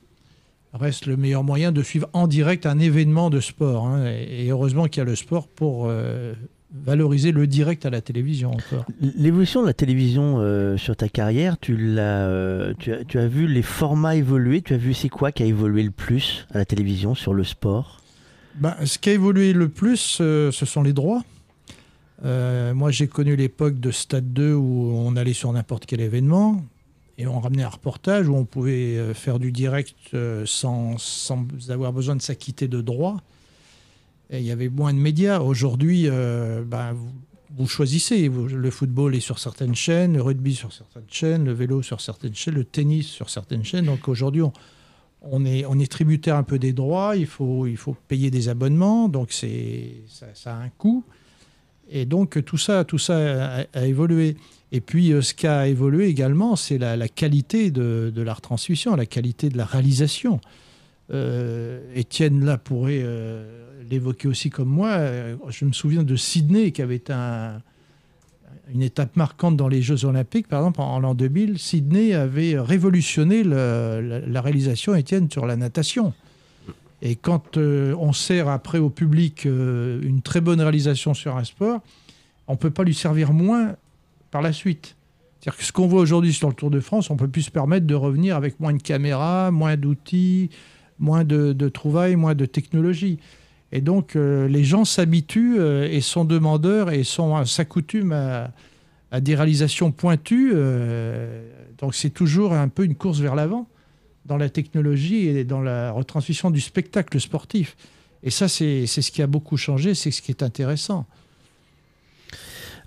[0.73, 3.87] reste le meilleur moyen de suivre en direct un événement de sport.
[3.87, 4.07] hein.
[4.07, 6.35] Et, et heureusement qu'il y a le sport pour euh,
[6.85, 8.85] valoriser le direct à la télévision encore.
[9.01, 13.27] L'évolution de la télévision euh, sur ta carrière, tu, l'as, euh, tu, as, tu as
[13.29, 14.61] vu les formats évoluer?
[14.63, 17.45] Tu as vu c'est quoi qui a évolué le plus à la télévision sur le
[17.45, 18.03] sport?
[18.57, 21.23] Ben, ce qui a évolué le plus, euh, ce sont les droits.
[22.25, 26.61] Moi, j'ai connu l'époque de Stade 2 où on allait sur n'importe quel événement
[27.19, 31.45] et on ramenait un reportage où on pouvait euh, faire du direct euh, sans, sans
[31.69, 33.21] avoir besoin de s'acquitter de droits.
[34.31, 35.41] Et il y avait moins de médias.
[35.41, 36.95] Aujourd'hui, euh, ben,
[37.57, 38.29] vous, choisissez.
[38.29, 42.35] Le football est sur certaines chaînes, le rugby sur certaines chaînes, le vélo sur certaines
[42.35, 43.87] chaînes, le tennis sur certaines chaînes.
[43.87, 44.43] Donc aujourd'hui,
[45.23, 47.17] on, est, on est tributaire un peu des droits.
[47.17, 49.09] Il faut, il faut payer des abonnements.
[49.09, 51.05] Donc ça, a un coût.
[51.91, 54.37] Et donc tout ça, tout ça a évolué.
[54.73, 58.97] Et puis euh, ce qui a évolué également, c'est la, qualité de, de la retransmission,
[58.97, 60.41] la qualité de la réalisation.
[61.13, 64.99] Euh, Étienne là pourrait euh, l'évoquer aussi comme moi.
[65.49, 67.63] Je me souviens de Sydney qui avait été un-
[68.75, 70.47] une étape marquante dans les Jeux Olympiques.
[70.49, 76.13] Par exemple, en, l'an 2000, Sydney avait révolutionné la, réalisation, Étienne, sur la natation.
[77.01, 81.81] Et quand on sert après au public une très bonne réalisation sur un sport,
[82.47, 83.75] on ne peut pas lui servir moins
[84.31, 84.97] par la suite.
[85.41, 87.51] C'est-à-dire que ce qu'on voit aujourd'hui sur le Tour de France, on peut plus se
[87.51, 90.51] permettre de revenir avec moins de caméras, moins d'outils,
[90.99, 93.19] moins de, trouvailles, moins de technologie.
[93.71, 98.49] Et donc, euh, les gens s'habituent euh, et sont demandeurs et sont, s'accoutument
[99.11, 100.53] à, des réalisations pointues.
[100.55, 101.49] euh,
[101.79, 103.69] donc, c'est toujours un peu une course vers l'avant
[104.25, 107.77] dans la technologie et dans la retransmission du spectacle sportif.
[108.23, 111.07] Et ça, c'est ce qui a beaucoup changé, c'est ce qui est intéressant.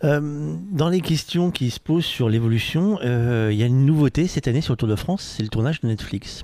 [0.04, 4.28] Euh, dans les questions qui se posent sur l'évolution, euh, il y a une nouveauté
[4.28, 6.44] cette année sur le Tour de France, c'est le tournage de Netflix.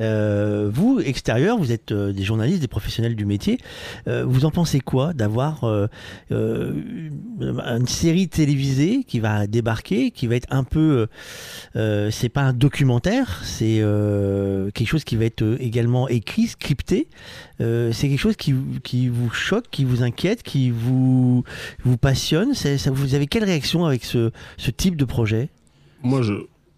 [0.00, 3.58] Euh, vous, extérieur, vous êtes euh, des journalistes, des professionnels du métier.
[4.08, 5.64] Euh, vous en pensez quoi d'avoir
[6.30, 11.06] une, série télévisée qui va débarquer, qui va être un peu,
[11.74, 13.82] c'est pas un documentaire, c'est
[14.74, 17.08] quelque chose qui va être également écrit, scripté.
[17.58, 21.44] C'est quelque chose qui, qui vous choque, qui vous inquiète, qui vous
[21.84, 22.52] vous passionne.
[22.86, 25.50] Vous avez quelle réaction avec ce, ce type de projet?
[26.02, 26.34] Moi, je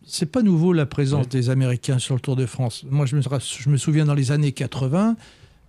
[0.08, 2.84] C'est pas nouveau la présence des Américains sur le Tour de France.
[2.88, 5.16] Moi, je me, je me souviens dans les années 80,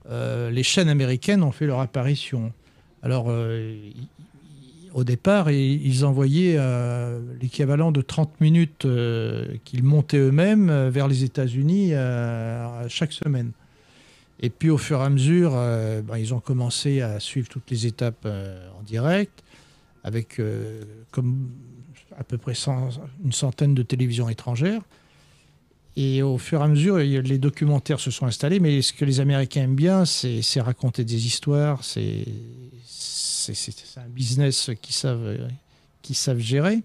[0.09, 2.53] euh, les chaînes américaines ont fait leur apparition.
[3.01, 3.75] Alors, euh,
[4.93, 8.85] au départ, ils envoyaient euh, l'équivalent de 30 minutes
[9.65, 11.93] qu'ils montaient eux-mêmes vers les États-Unis
[12.89, 13.51] chaque semaine.
[14.39, 17.87] Et puis, au fur et à mesure, ben, ils ont commencé à suivre toutes les
[17.87, 19.43] étapes en direct,
[20.03, 20.39] avec
[21.09, 21.49] comme
[22.17, 22.53] à peu près
[23.23, 24.81] une centaine de télévisions étrangères.
[25.95, 29.19] Et au fur et à mesure, les documentaires se sont installés, mais ce que les
[29.19, 32.25] Américains aiment bien, c'est raconter des histoires, c'est
[33.97, 35.37] un business qu'ils savent,
[36.11, 36.83] savent gérer.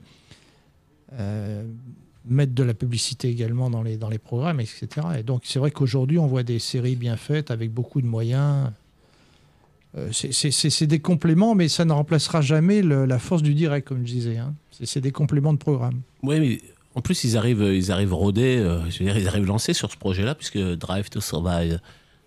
[1.18, 1.64] Euh,
[2.24, 4.88] mettre de la publicité également dans les, dans les programmes, etc.
[5.18, 8.70] Et donc c'est vrai qu'aujourd'hui, on voit des séries bien faites avec beaucoup de moyens.
[9.96, 14.12] Euh, c'est- des compléments, mais ça ne remplacera jamais la force du direct, comme je
[14.12, 14.38] disais.
[14.38, 14.54] hein.
[14.70, 16.00] C'est des compléments de programme.
[16.22, 16.60] Oui, mais
[16.94, 20.58] en plus, ils arrivent, ils arrivent rodés, euh, ils arrivent lancés sur ce projet-là, puisque
[20.58, 21.78] Drive to Survive,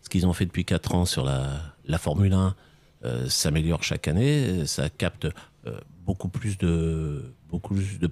[0.01, 2.55] ce qu'ils ont fait depuis 4 ans sur la, Formule 1,
[3.03, 5.25] euh, s'améliore chaque année, ça capte
[5.65, 7.31] euh, beaucoup, plus de,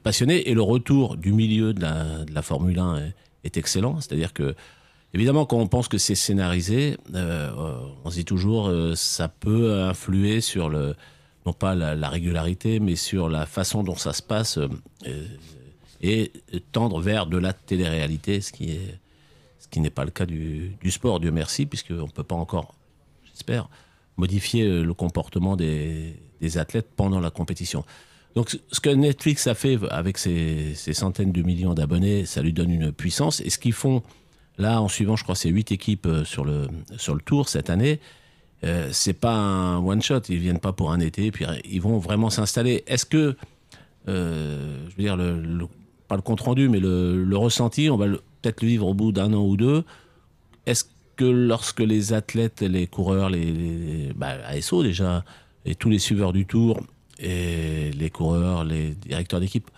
[0.02, 3.14] passionnés, et le retour du milieu de la, de la Formule 1 est,
[3.44, 4.56] est excellent, c'est-à-dire que,
[5.14, 7.52] évidemment, quand on pense que c'est scénarisé, euh,
[8.04, 10.70] on se dit toujours, euh, ça peut influer sur
[11.46, 15.28] non pas la, la régularité, mais sur la façon dont ça se passe, euh,
[16.02, 16.32] et
[16.74, 21.66] tendre vers de la télé-réalité, ce qui n'est pas le cas du, sport, Dieu merci,
[21.66, 22.76] puisqu'on ne peut pas encore,
[23.32, 23.70] j'espère,
[24.18, 26.20] modifier euh, le comportement des,
[26.58, 27.86] athlètes pendant la compétition.
[28.36, 32.52] Donc ce que Netflix a fait avec ses, ses centaines de millions d'abonnés, ça lui
[32.52, 33.40] donne une puissance.
[33.40, 34.04] Et ce qu'ils font
[34.58, 36.68] là, en suivant, je crois, c'est huit équipes euh, sur le,
[36.98, 38.00] sur le tour cette année,
[38.64, 40.22] euh, c'est pas un one shot.
[40.30, 42.84] Ils viennent pas pour un été, puis ils vont vraiment s'installer.
[42.88, 43.36] Est-ce que,
[44.08, 45.68] euh, je veux dire, le, le-
[46.08, 49.12] pas le compte rendu, mais le, le ressenti, on va peut-être le vivre au bout
[49.12, 49.84] d'un an ou deux.
[50.66, 50.86] Est-ce
[51.16, 55.24] que lorsque les athlètes, les coureurs, les, les bah, ASO déjà,
[55.66, 56.82] et tous les suiveurs du tour,
[57.20, 59.70] et les coureurs, les directeurs d'équipe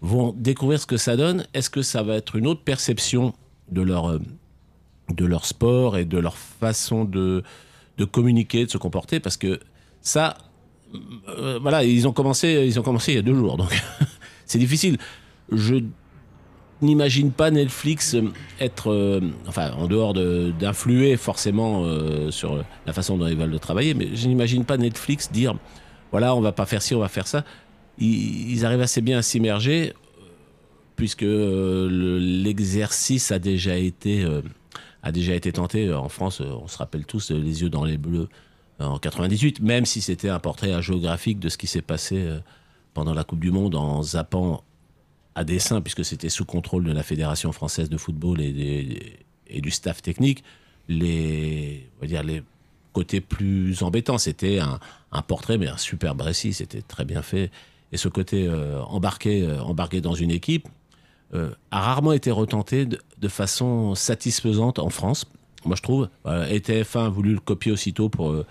[0.00, 3.34] vont découvrir ce que ça donne, est-ce que ça va être une autre perception
[3.70, 4.20] de leur, euh,
[5.14, 7.42] de leur sport et de leur façon de,
[7.98, 9.60] de communiquer, de se comporter Parce que
[10.00, 10.36] ça,
[11.28, 13.70] euh, voilà, ils ont commencé, ils ont commencé il y a deux jours, donc
[14.46, 14.98] c'est difficile.
[15.52, 15.76] Je
[16.82, 18.30] n'imagine pas Netflix euh,
[18.60, 21.84] être, enfin, en dehors de- d'influer forcément
[22.30, 25.54] sur la façon dont ils veulent travailler, mais je n'imagine pas Netflix dire,
[26.10, 27.44] voilà, on va pas faire ci, on va faire ça.
[27.98, 29.94] Ils, arrivent assez bien à s'immerger,
[30.96, 34.42] puisque euh, le- l'exercice a déjà été, euh,
[35.02, 36.40] a déjà été tenté en France.
[36.40, 38.28] euh, On se rappelle tous les yeux dans les bleus
[38.78, 42.28] en 98, même si c'était un portrait géographique de ce qui s'est passé
[42.92, 44.64] pendant la Coupe du Monde en zappant
[45.34, 50.02] à dessein, puisque c'était sous contrôle de la Fédération française de football et, du staff
[50.02, 50.44] technique,
[50.88, 52.42] les, on va dire les
[52.92, 54.18] côtés plus embêtants.
[54.18, 54.78] C'était un,
[55.10, 57.50] un portrait, mais un superbe récit, c'était très bien fait.
[57.92, 58.46] Et ce côté
[58.88, 60.68] embarqué, embarqué dans une équipe
[61.32, 65.26] a rarement été retenté de, de façon satisfaisante en France.
[65.64, 66.08] Moi, je trouve.
[66.24, 68.46] Voilà, et TF1 a voulu le copier aussitôt pour, euh,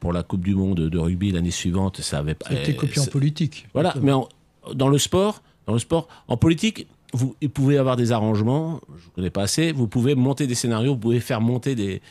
[0.00, 2.00] pour la Coupe du Monde de rugby l'année suivante.
[2.00, 2.48] Ça avait pas.
[2.50, 3.68] C'était copié en c'est- politique.
[3.72, 4.28] voilà, mais en-
[4.74, 9.10] dans le sport, dans le sport, en politique, vous, pouvez avoir des arrangements, je ne
[9.14, 12.02] connais pas assez, vous pouvez monter des scénarios, vous pouvez faire monter des,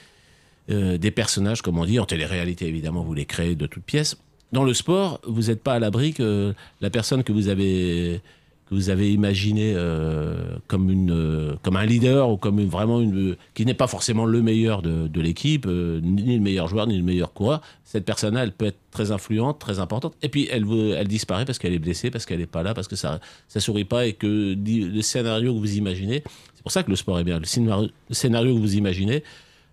[0.71, 4.17] euh, des personnages, comme on dit, en télé-réalité évidemment, vous les créez de toutes pièces.
[4.53, 8.21] Dans le sport, vous n'êtes pas à l'abri que la personne que vous avez
[8.69, 13.35] que vous avez imaginé euh, comme une euh, comme un leader ou comme vraiment une
[13.53, 17.03] qui n'est pas forcément le meilleur de, l'équipe, euh, ni le meilleur joueur ni le
[17.03, 17.61] meilleur coureur.
[17.83, 21.73] Cette personne-là, elle peut être très influente, très importante, et puis elle disparaît parce qu'elle
[21.73, 24.55] est blessée, parce qu'elle n'est pas là, parce que ça ça sourit pas et que
[24.55, 26.23] le scénario que vous imaginez,
[26.55, 27.39] c'est pour ça que le sport est bien.
[27.39, 29.23] Le scénario, que vous imaginez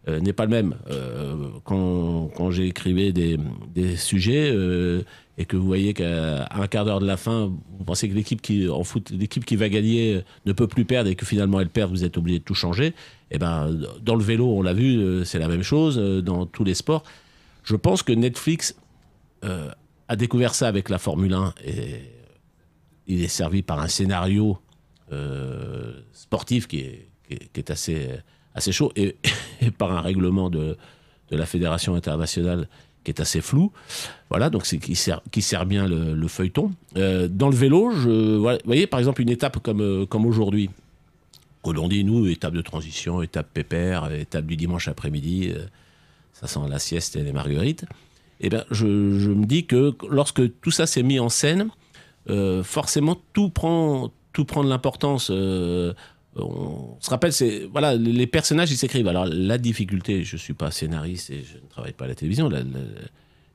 [0.07, 0.75] n'est pas le même.
[1.65, 3.39] Quand quand j'écrivais des,
[3.75, 4.53] des sujets
[5.39, 8.43] et que vous voyez qu'à un quart d'heure de la fin, vous pensez que l'équipe
[8.43, 11.59] qui en foot, l'équipe qui va gagner euh, ne peut plus perdre et que finalement
[11.61, 12.95] elle perd, vous êtes obligé de tout changer.
[13.31, 16.45] Et ben dans le vélo, on l'a vu, euh, c'est la même chose euh, dans
[16.45, 17.03] tous les sports.
[17.65, 18.77] Je pense que Netflix
[20.07, 22.01] a découvert ça avec la Formule 1 et
[23.09, 24.59] il est servi par un scénario
[26.13, 29.17] sportif qui est, assez, chaud et,
[29.79, 30.77] par un règlement de
[31.31, 32.69] la Fédération internationale
[33.05, 33.73] qui est assez flou.
[34.31, 36.73] Voilà, donc c'est qui sert, qui sert bien le, le feuilleton.
[36.97, 40.71] Euh, dans le vélo, je, vous voyez par exemple une étape comme, euh, comme aujourd'hui,
[41.65, 45.67] où l'on dit nous, étape de transition, étape pépère, étape du dimanche après-midi, euh,
[46.33, 47.85] ça sent la sieste et les marguerites.
[48.41, 51.69] Eh ben, je, me dis que lorsque tout ça s'est mis en scène,
[52.65, 55.31] forcément tout prend, tout de l'importance.
[56.37, 57.33] On se rappelle,
[57.71, 59.09] voilà, les personnages ils s'écrivent.
[59.09, 62.49] Alors la difficulté, je suis pas scénariste et je ne travaille pas à la télévision.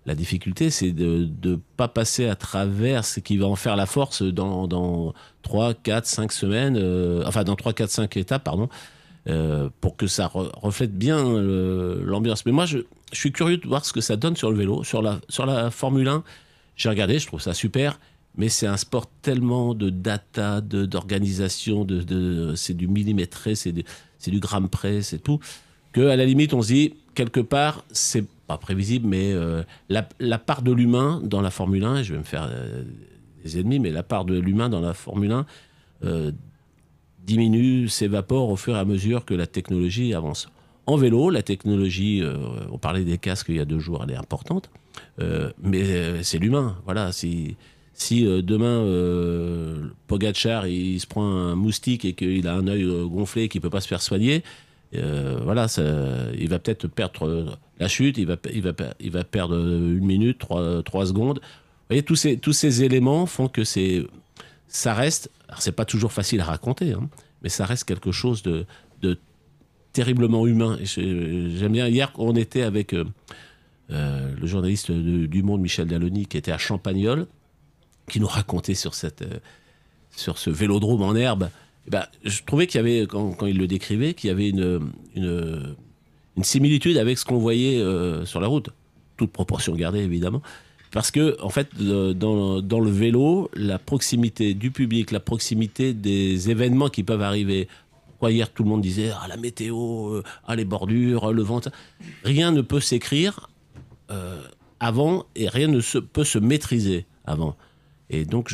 [0.05, 3.85] La, difficulté, c'est de ne pas passer à travers ce qui va en faire la
[3.85, 8.69] force dans, dans 3, 4, 5 semaines, euh, enfin dans 3, 4, 5 étapes, pardon,
[9.27, 12.45] euh, pour que ça re- reflète bien euh, l'ambiance.
[12.45, 12.79] Mais moi, je,
[13.11, 14.83] suis curieux de voir ce que ça donne sur le vélo.
[14.83, 16.23] Sur la Formule 1,
[16.77, 17.99] j'ai regardé, je trouve ça super,
[18.37, 24.39] mais c'est un sport tellement de data, d'organisation, de, de, c'est du millimétré, c'est du,
[24.39, 25.39] gramme près, c'est tout,
[25.91, 30.07] que à la limite, on se dit, quelque part, c'est pas prévisible, mais euh, la,
[30.19, 32.83] la part de l'humain dans la Formule 1, et je vais me faire euh,
[33.43, 35.45] des ennemis, mais la part de l'humain dans la Formule 1
[36.05, 36.31] euh,
[37.25, 40.49] diminue, s'évapore au fur et à mesure que la technologie avance.
[40.85, 42.23] En vélo, la technologie,
[42.71, 44.69] on parlait des casques il y a deux jours, elle est importante,
[45.61, 46.77] mais c'est l'humain.
[46.85, 47.57] Voilà, si,
[47.97, 52.83] si euh, demain euh, Pogachar il se prend un moustique et qu'il a un œil
[52.83, 54.43] euh, gonflé et qu'il peut pas se faire soigner,
[54.93, 55.67] voilà,
[56.39, 60.37] il va peut-être perdre la chute, il va, il va, il va perdre une minute,
[60.37, 61.39] trois, trois secondes.
[61.39, 64.05] Vous voyez, tous ces, tous ces éléments font que c'est,
[64.67, 65.29] ça reste,
[65.59, 67.09] c'est pas toujours facile à raconter, hein,
[67.41, 68.65] mais ça reste quelque chose de,
[69.01, 69.19] de
[69.91, 70.79] terriblement humain.
[70.83, 72.93] J'aime bien, hier, on était avec
[73.89, 77.27] le journaliste du Monde, Michel Dallony, qui était à Champagnol,
[78.09, 79.39] qui nous racontait sur, cette, euh,
[80.15, 81.49] sur ce vélodrome en herbe.
[81.87, 84.49] Eh ben, je trouvais qu'il y avait, quand, quand il le décrivait, qu'il y avait
[84.49, 85.75] une, une,
[86.43, 88.69] similitude avec ce qu'on voyait euh, sur la route.
[89.15, 90.41] Toute proportion gardée, évidemment.
[90.91, 95.93] Parce que, en fait, le- dans, dans le vélo, la proximité du public, la proximité
[95.93, 97.67] des événements qui peuvent arriver.
[98.09, 101.61] Pourquoi hier tout le monde disait ah, la météo, euh, ah, les bordures, le vent.
[102.23, 103.49] Rien ne peut s'écrire
[104.11, 104.41] euh,
[104.79, 107.55] avant et rien ne se, peut se maîtriser avant.
[108.09, 108.53] Et donc,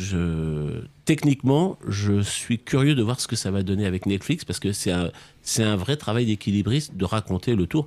[1.04, 4.72] techniquement, je suis curieux de voir ce que ça va donner avec Netflix parce que
[4.72, 7.86] c'est un, vrai travail d'équilibriste de raconter le tour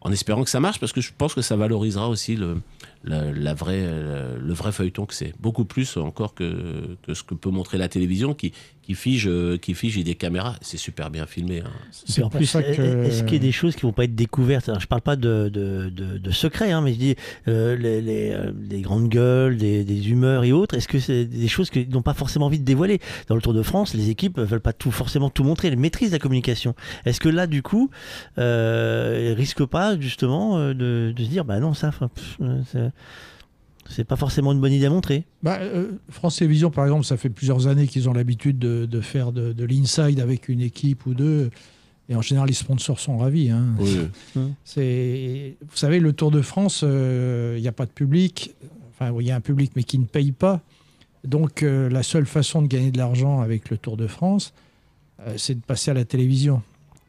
[0.00, 4.72] en espérant que ça marche parce que je pense que ça valorisera aussi le vrai
[4.72, 5.34] feuilleton que c'est.
[5.40, 8.52] Beaucoup plus encore que, que ce que peut montrer la télévision qui,
[8.88, 10.56] qui fige, euh, qui fige des caméras.
[10.62, 11.60] C'est super bien filmé.
[11.60, 11.70] hein.
[12.30, 14.70] Plus, est-ce qu'il y a des choses qui vont pas être découvertes?
[14.70, 17.14] Alors, Je parle pas de, de, de, de secrets, hein, mais je dis
[17.48, 20.74] euh, les, les, euh, les grandes gueules, des, des humeurs et autres.
[20.74, 22.98] Est-ce que c'est des choses qu'ils n'ont pas forcément envie de dévoiler?
[23.26, 25.68] Dans le Tour de France, les équipes veulent pas tout forcément tout montrer.
[25.68, 26.74] Elles maîtrisent la communication.
[27.04, 27.90] Est-ce que là, du coup,
[28.38, 32.38] euh, risquent pas justement euh, de, de se dire, bah non, ça, pff,
[33.88, 37.16] c'est- pas forcément une bonne idée à montrer Bah, euh, France Télévisions, par exemple, ça
[37.16, 41.06] fait plusieurs années qu'ils ont l'habitude de, de faire de, de l'inside avec une équipe
[41.06, 41.50] ou deux.
[42.10, 43.50] Et en général, les sponsors sont ravis.
[43.50, 43.66] hein.
[44.64, 48.54] C'est, vous savez, le Tour de France, euh, il n'y a pas de public.
[48.92, 50.60] Enfin, il y a un public, mais qui ne paye pas.
[51.24, 54.54] Donc, euh, la seule façon de gagner de l'argent avec le Tour de France,
[55.20, 56.62] euh, c'est de passer à la télévision.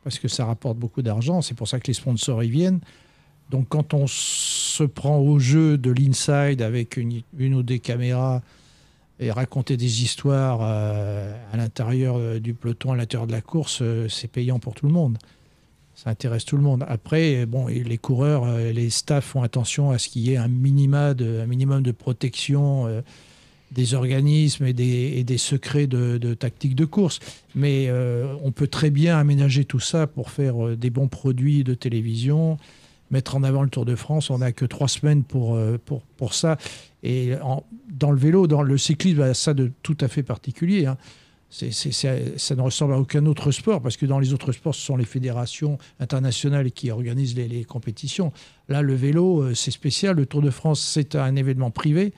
[0.04, 1.42] Parce que ça rapporte beaucoup d'argent.
[1.42, 2.80] C'est pour ça que les sponsors y viennent.
[3.50, 8.42] Donc, quand on se prend au jeu de l'inside avec une, ou des caméras
[9.20, 13.80] et raconter des histoires euh, à l'intérieur euh, du peloton, à l'intérieur de la course,
[13.82, 15.18] euh, c'est payant pour tout le monde.
[15.96, 16.86] Ça intéresse tout le monde.
[16.88, 21.10] Après, bon, les coureurs, les staffs font attention à ce qu'il y ait un, minima
[21.10, 23.04] un minimum de protection
[23.72, 27.20] des organismes et des, et des secrets de, de tactique de course.
[27.54, 27.92] Mais
[28.42, 32.58] on peut très bien aménager tout ça pour faire des bons produits de télévision,
[33.12, 34.30] mettre en avant le Tour de France.
[34.30, 36.58] On n'a que trois semaines pour, euh, pour, pour ça.
[37.04, 37.32] Et
[37.90, 40.86] dans le vélo, dans le cyclisme, ça de tout à fait particulier.
[40.86, 40.98] hein.
[41.50, 44.98] Ça ne ressemble à aucun autre sport, parce que dans les autres sports, ce sont
[44.98, 48.32] les fédérations internationales qui organisent les, les compétitions.
[48.68, 50.16] Là, le vélo, euh, c'est spécial.
[50.16, 52.14] Le Tour de France, c'est un événement privé,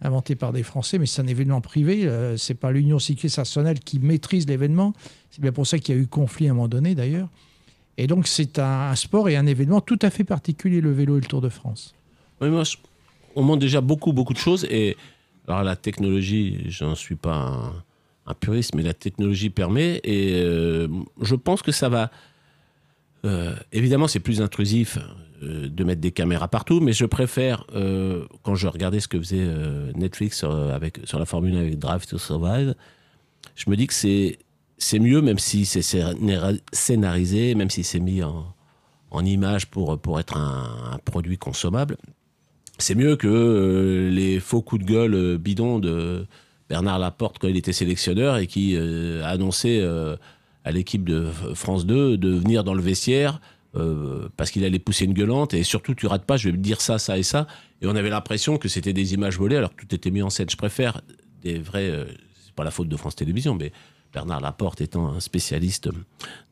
[0.00, 2.06] inventé par des Français, mais c'est un événement privé.
[2.06, 4.94] Euh, c'est pas l'Union cycliste nationale qui maîtrise l'événement.
[5.30, 7.28] C'est bien pour ça qu'il y a eu conflit à un moment donné, d'ailleurs.
[7.98, 11.20] Et donc, c'est un, sport et un événement tout à fait particulier, le vélo et
[11.20, 11.94] le Tour de France.
[12.40, 12.62] Oui, moi,
[13.36, 14.66] on montre déjà beaucoup, beaucoup de choses.
[14.70, 14.96] Et
[15.46, 17.82] alors, la technologie, j'en suis pas
[18.26, 20.00] un, puriste, mais la technologie permet.
[20.04, 20.88] Et euh,
[21.20, 22.10] je pense que ça va.
[23.24, 24.98] euh, évidemment, c'est plus intrusif
[25.42, 27.66] euh, de mettre des caméras partout, mais je préfère,
[28.42, 29.46] quand je regardais ce que faisait
[29.94, 32.74] Netflix avec, sur la Formule 1 avec Drive to Survive,
[33.54, 34.38] je me dis que c'est
[34.82, 38.54] c'est mieux, même si c'est scénar- scénarisé, même si c'est mis en,
[39.24, 41.96] image pour, pour être un, produit consommable.
[42.78, 46.26] C'est mieux que euh, les faux coups de gueule euh, bidons de
[46.68, 50.16] Bernard Laporte quand il était sélectionneur et qui euh, a annoncé euh,
[50.64, 53.40] à l'équipe de France 2 de venir dans le vestiaire
[54.36, 56.98] parce qu'il allait pousser une gueulante et surtout tu rates pas, je vais dire ça,
[56.98, 57.46] ça et ça.
[57.80, 60.28] Et on avait l'impression que c'était des images volées alors que tout était mis en
[60.28, 60.50] scène.
[60.50, 61.00] Je préfère
[61.40, 61.90] des vrais,
[62.44, 63.72] c'est pas la faute de France Télévisions, mais
[64.12, 65.88] Bernard Laporte étant un spécialiste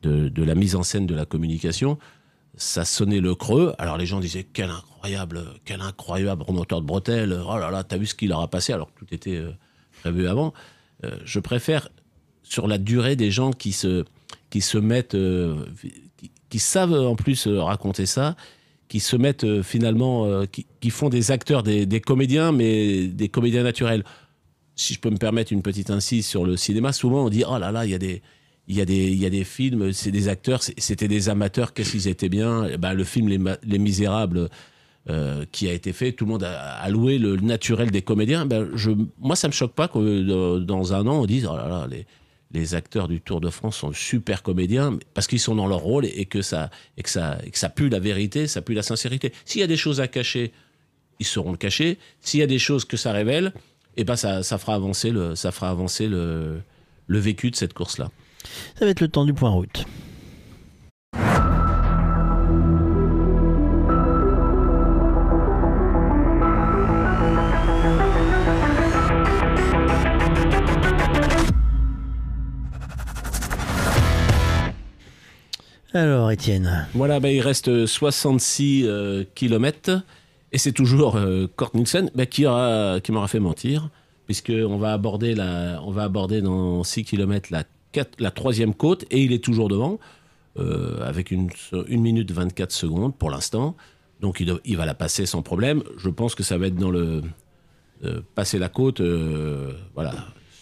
[0.01, 1.97] de, la mise en scène de la communication,
[2.55, 3.73] ça sonnait le creux.
[3.77, 7.39] Alors les gens disaient quel incroyable, quel incroyable remonteur de bretelles.
[7.47, 9.51] Oh là là, t'as vu ce qu'il leur a passé alors que tout était euh,
[10.01, 10.53] prévu avant.
[11.03, 11.89] Euh, je préfère
[12.43, 14.05] sur la durée des gens qui se
[14.49, 15.65] qui se mettent, euh,
[16.49, 18.35] qui, savent en plus raconter ça,
[18.89, 24.03] qui se mettent finalement, qui, qui font des acteurs, des comédiens, mais des comédiens naturels.
[24.75, 27.57] Si je peux me permettre une petite incise sur le cinéma, souvent on dit oh
[27.57, 28.21] là là, il y a des
[28.67, 31.73] il y a des, il y a des films, c'est des acteurs, c'était des amateurs,
[31.73, 32.67] qu'est-ce qu'ils étaient bien?
[32.71, 33.27] Eh ben, le film
[33.63, 34.49] Les, Misérables
[35.09, 38.45] euh, qui a été fait, tout le monde a, loué le naturel des comédiens.
[38.45, 41.57] Ben, je, moi, ça me choque pas que euh, dans un an, on dise oh
[41.57, 42.05] là là, les,
[42.53, 46.05] les acteurs du Tour de France sont super comédiens parce qu'ils sont dans leur rôle
[46.05, 49.33] et que ça, et que ça, que ça pue la vérité, ça pue la sincérité.
[49.45, 50.51] S'il y a des choses à cacher,
[51.19, 51.97] ils sauront le cacher.
[52.21, 53.53] S'il y a des choses que ça révèle,
[53.97, 56.61] et ben ça, ça fera avancer le, ça fera avancer le,
[57.07, 58.09] le vécu de cette course-là.
[58.77, 59.85] Ça va être le temps du point route.
[75.93, 76.87] Alors, Étienne.
[76.93, 78.87] Voilà, ben, il reste 66
[79.35, 80.01] km
[80.51, 83.89] et c'est toujours euh, Nielsen ben, qui, aura, qui m'aura fait mentir,
[84.25, 89.69] puisqu'on va aborder, va aborder dans 6 km la, troisième côte et il est toujours
[89.69, 89.99] devant,
[90.59, 91.49] euh, avec une,
[91.89, 93.75] minute 24 secondes pour l'instant.
[94.19, 95.83] Donc il va la passer sans problème.
[95.97, 97.21] Je pense que ça va être dans le.
[98.03, 100.13] euh, passer la côte, euh, voilà.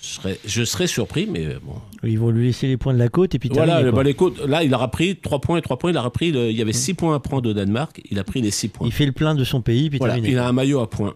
[0.02, 1.74] Je serais, je serais surpris, mais bon,
[2.04, 4.40] Ils vont lui laisser les points de la côte et puis voilà, bah, les côtes,
[4.48, 5.92] là, il aura pris 3 points et 3 points.
[5.92, 8.02] Il a pris, le- il y avait 6 points à prendre au Danemark.
[8.10, 8.88] Il a pris les 6 points.
[8.88, 10.34] Il fait le plein de son pays, puis Voilà, terminé.
[10.34, 11.16] il a un maillot à points.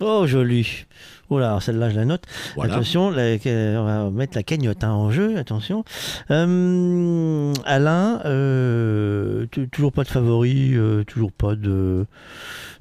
[0.00, 0.86] Oh, joli.
[1.28, 2.24] Oh là, celle-là, je la note.
[2.56, 2.74] Voilà.
[2.74, 5.84] Attention, la- on va mettre la cagnotte hein, en jeu, attention.
[6.30, 12.06] Euh, Alain, euh, toujours pas de favori, euh, toujours pas de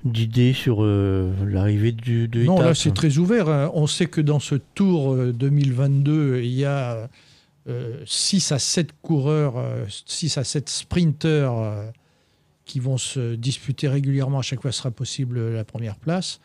[0.04, 2.66] d'idée sur euh, l'arrivée du de Non, étape.
[2.68, 3.50] là, c'est très ouvert.
[3.50, 3.72] hein.
[3.74, 7.10] On sait que dans ce Tour euh, 2022, il y a
[8.06, 9.54] 6 à 7 coureurs,
[10.06, 11.86] 6 à 7 sprinteurs euh,
[12.66, 14.40] qui vont se disputer régulièrement.
[14.40, 16.40] À chaque fois, ce sera possible euh, la première place.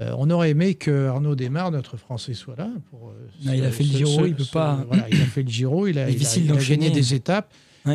[0.00, 2.68] Euh, on aurait aimé que Arnaud Desmar, notre Français, soit là.
[2.90, 3.12] Pour, euh,
[3.44, 4.84] Non, ce- il a fait le Giro, ce- il peut ce- pas.
[4.88, 6.86] voilà, il a fait le Giro, il a, il a- Difficile il a d'enchaîner.
[6.88, 7.52] gagné des étapes.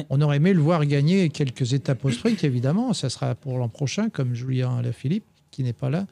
[0.09, 2.93] On aurait aimé le voir gagner quelques étapes au sprint, évidemment.
[2.93, 6.05] Ça sera pour l'an prochain, comme Julien Alaphilippe, qui n'est pas là,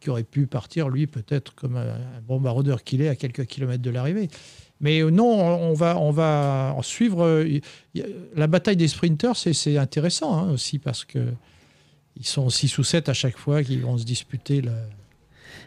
[0.00, 3.82] qui aurait pu partir, lui, peut-être comme un bon baroudeur qu'il est, à quelques kilomètres
[3.82, 4.28] de l'arrivée.
[4.80, 7.24] Mais euh, non, on va, on va en suivre.
[7.24, 7.60] euh,
[8.36, 11.18] La bataille des sprinters, c'est- c'est intéressant hein, aussi parce que
[12.18, 14.72] ils sont 6 ou 7 à chaque fois qui vont se disputer la,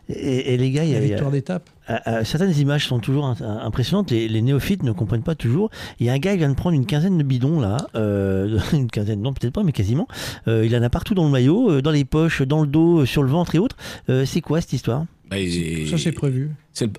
[0.10, 1.70] Et, et les gars, il y a- victoire d'étape.
[1.90, 4.10] Euh, euh, certaines images sont toujours euh, impressionnantes.
[4.12, 5.70] Les, les néophytes ne comprennent pas toujours.
[6.00, 8.60] Il y a un gars qui vient de prendre une quinzaine de bidons là, euh,
[8.74, 10.08] une quinzaine, non peut-être pas, mais quasiment.
[10.48, 13.02] Euh, il en a partout dans le maillot, euh, dans les poches, dans le dos,
[13.02, 13.78] euh, sur le ventre et autres.
[14.10, 15.06] Euh, c'est quoi cette histoire?
[15.30, 15.38] Bah,
[15.90, 16.50] Ça, c'est prévu.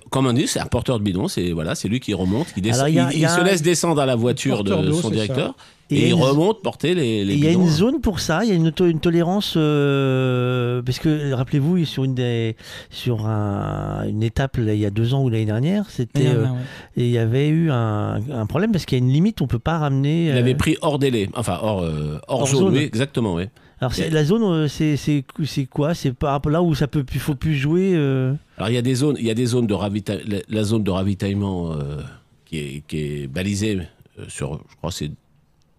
[0.09, 1.27] comme on dit, c'est un porteur de bidon.
[1.27, 2.85] C'est voilà, c'est lui qui remonte, qui descend.
[2.85, 4.15] Alors, il y a- il, il y a il se un- laisse descendre à la
[4.15, 5.55] voiture de son directeur.
[5.89, 7.67] Et il y et a il une- remonte porter les, les Il y a une
[7.67, 12.05] zone pour ça, il y a une, to- une tolérance, euh, parce que rappelez-vous, sur,
[12.05, 12.55] une, des,
[12.89, 16.33] sur un- une étape là, il y a deux ans ou l'année dernière, c'était, euh,
[16.33, 16.59] dernière, ouais.
[16.95, 19.47] et il y avait eu un, un problème parce qu'il y a une limite, on
[19.47, 20.27] peut pas ramener.
[20.27, 22.73] Il euh, avait pris hors délai, enfin hors, euh, hors, Hors zone, zone.
[22.75, 23.45] oui, exactement, oui.
[23.81, 25.93] Alors c'est- la zone, euh, c'est c'est c'est quoi?
[25.95, 27.93] C'est là où ça peut, plus- faut plus jouer.
[27.95, 30.37] euh, Alors il y a des zones, il y a des zones de ravitaillement, la,
[30.47, 32.01] la zone de ravitaillement euh,
[32.45, 33.79] qui, est, qui est balisée
[34.27, 35.09] sur, je crois, c'est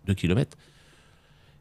[0.09, 0.57] 2 km.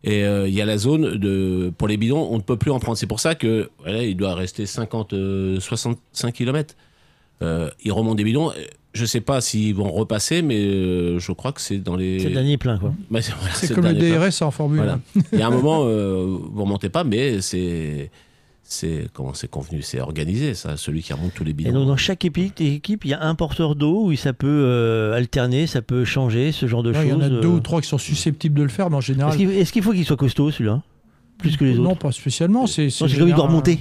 [0.03, 2.71] Et euh, il y a la zone de, pour les bidons, on ne peut plus
[2.71, 2.97] en prendre.
[2.97, 6.75] C'est pour ça que voilà, il doit rester 50, euh, 65 km.
[7.41, 8.51] Euh, il remonte des bidons.
[8.93, 12.19] Je ne sais pas s'ils vont repasser, mais euh, je crois que c'est dans les.
[12.19, 12.93] C'est le dernier plein, quoi.
[13.09, 14.19] Bah, c'est voilà, C'est le comme le plein.
[14.29, 14.99] DRS en Formule Voilà.
[15.15, 15.21] 1.
[15.33, 18.11] Il y a un moment, euh, vous remontez pas, mais c'est
[18.63, 20.77] c'est comment c'est convenu, c'est organisé ça.
[20.77, 21.71] Celui qui remonte tous les Et bidons.
[21.73, 25.67] donc dans chaque équipe, il y a un porteur d'eau où ça peut euh, alterner,
[25.67, 27.03] ça peut changer, ce genre de choses.
[27.05, 29.01] il y en a deux ou trois qui sont susceptibles de le faire, mais en
[29.01, 29.39] général.
[29.41, 30.81] Est-ce qu'il faut qu'il soit costaud celui-là?
[31.37, 32.67] Plus que les autres Non, pas spécialement.
[32.67, 33.79] C'est comme il doit remonter.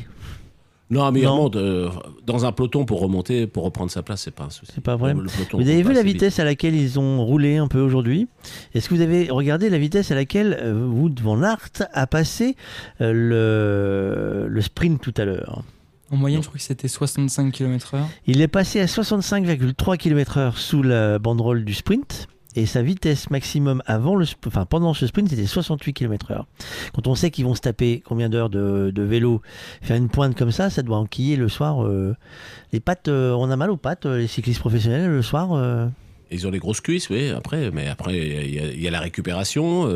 [0.91, 1.89] Non, mais il remonte euh,
[2.27, 4.73] dans un peloton pour remonter, pour reprendre sa place, c'est pas un souci.
[4.75, 4.97] C'est pas.
[4.97, 6.15] Le peloton Vous avez vu la vite.
[6.15, 8.27] vitesse à laquelle ils ont roulé un peu aujourd'hui?
[8.75, 12.57] Est-ce que vous avez regardé la vitesse à laquelle euh, Wood van Aert a passé
[13.01, 15.62] euh, le, le sprint tout à l'heure?
[16.11, 18.01] En moyenne, je crois que c'était 65 km/h.
[18.27, 22.27] Il est passé à 65,3 km/h sous la banderole du sprint.
[22.57, 26.45] Et sa vitesse maximum avant le, enfin pendant ce sprint, c'était 68 km/h.
[26.93, 29.41] Quand on sait qu'ils vont se taper combien d'heures de, de vélo,
[29.83, 31.85] faire une pointe comme ça, ça doit enquiller le soir.
[31.87, 32.17] euh,
[32.73, 35.53] les pattes, euh, on a mal aux pattes, euh, les cyclistes professionnels le soir.
[35.53, 35.87] euh.
[36.33, 38.91] Ils ont les grosses cuisses, oui, après, mais après, il y, a- il y a
[38.91, 39.89] la récupération.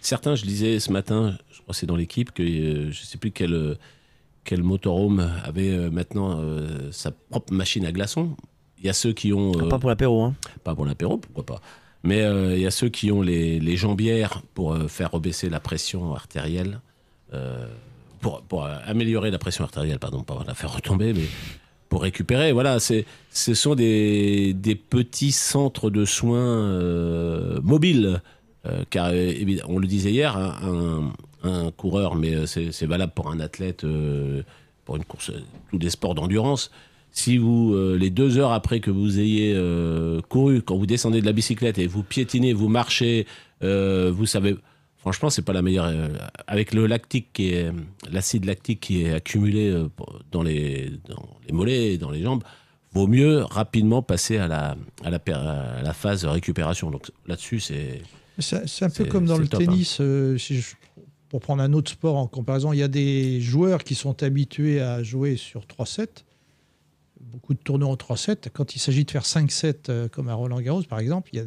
[0.00, 3.30] certains, je lisais ce matin, je crois que c'est dans l'équipe, que je sais plus
[3.32, 3.76] quel,
[4.44, 6.40] quel motorhome avait maintenant
[6.90, 8.36] sa propre machine à glaçons.
[8.78, 9.52] Il y a ceux qui ont.
[9.56, 10.34] euh, Pas pour l'apéro, hein.
[10.64, 11.60] Pas pour l'apéro, pourquoi pas.
[12.04, 15.60] Mais euh, il y a ceux qui ont les, jambières pour euh, faire rebaisser la
[15.60, 16.80] pression artérielle,
[17.32, 17.66] euh,
[18.20, 21.26] pour, euh, améliorer la pression artérielle, pardon, pas la faire retomber, mais
[21.88, 22.52] pour récupérer.
[22.52, 24.54] Voilà, ce sont des,
[24.90, 28.20] petits centres de soins euh, mobiles.
[28.66, 29.32] euh, car euh,
[29.66, 31.12] on le disait hier, hein,
[31.42, 34.42] un, coureur, mais euh, c'est, valable pour un athlète, euh,
[34.84, 36.70] pour une course, euh, tous des sports d'endurance.
[37.14, 41.20] Si vous, euh, les deux heures après que vous ayez euh, couru, quand vous descendez
[41.20, 43.26] de la bicyclette et vous piétinez, vous marchez,
[43.62, 44.56] euh, vous savez,
[44.96, 45.92] franchement, c'est pas la meilleure.
[46.46, 47.70] avec le lactique qui est,
[48.10, 49.74] l'acide lactique qui est accumulé
[50.30, 52.42] dans les, dans les mollets, et dans les jambes,
[52.94, 56.90] vaut mieux rapidement passer à la, à la, per- à la phase récupération.
[56.90, 58.00] Donc là-dessus, c'est.
[58.38, 59.66] C'est un peu comme dans le top, hein.
[59.66, 60.00] tennis.
[60.38, 60.74] si je-
[61.28, 64.80] pour prendre un autre sport en comparaison, il y a des joueurs qui sont habitués
[64.80, 66.24] à jouer sur 3-7,
[67.32, 68.48] beaucoup de tournois en 3-7.
[68.52, 71.38] Quand il s'agit de faire 5-7, euh, comme à Roland Garros par exemple, il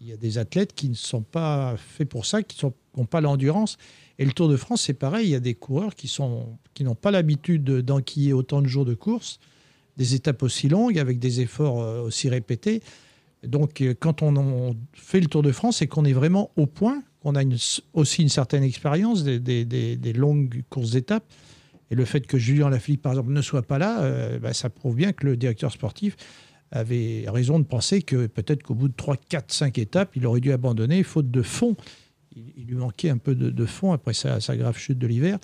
[0.00, 3.76] y, a des, athlètes qui ne sont pas faits pour ça, qui n'ont pas l'endurance.
[4.18, 7.10] Et le Tour de France, c'est pareil, il y a des coureurs qui n'ont pas
[7.10, 9.38] l'habitude de- d'enquiller autant de jours de course,
[9.96, 12.82] des étapes aussi longues, avec des efforts euh, aussi répétés.
[13.44, 17.02] Donc, euh, quand on, fait le Tour de France et qu'on est vraiment au point,
[17.22, 17.42] qu'on a
[17.92, 21.24] aussi une certaine expérience des- des longues courses d'étapes,
[21.90, 24.70] et le fait que Julien Lafilippe, par exemple, ne soit pas là, euh, bah, ça
[24.70, 26.16] prouve bien que le directeur sportif
[26.70, 30.40] avait raison de penser que peut-être qu'au bout de 3, 4, 5 étapes, il aurait
[30.40, 31.76] dû abandonner, faute de fond.
[32.36, 35.38] Il, lui manquait un peu de, de fond après sa, sa grave chute de l'hiver.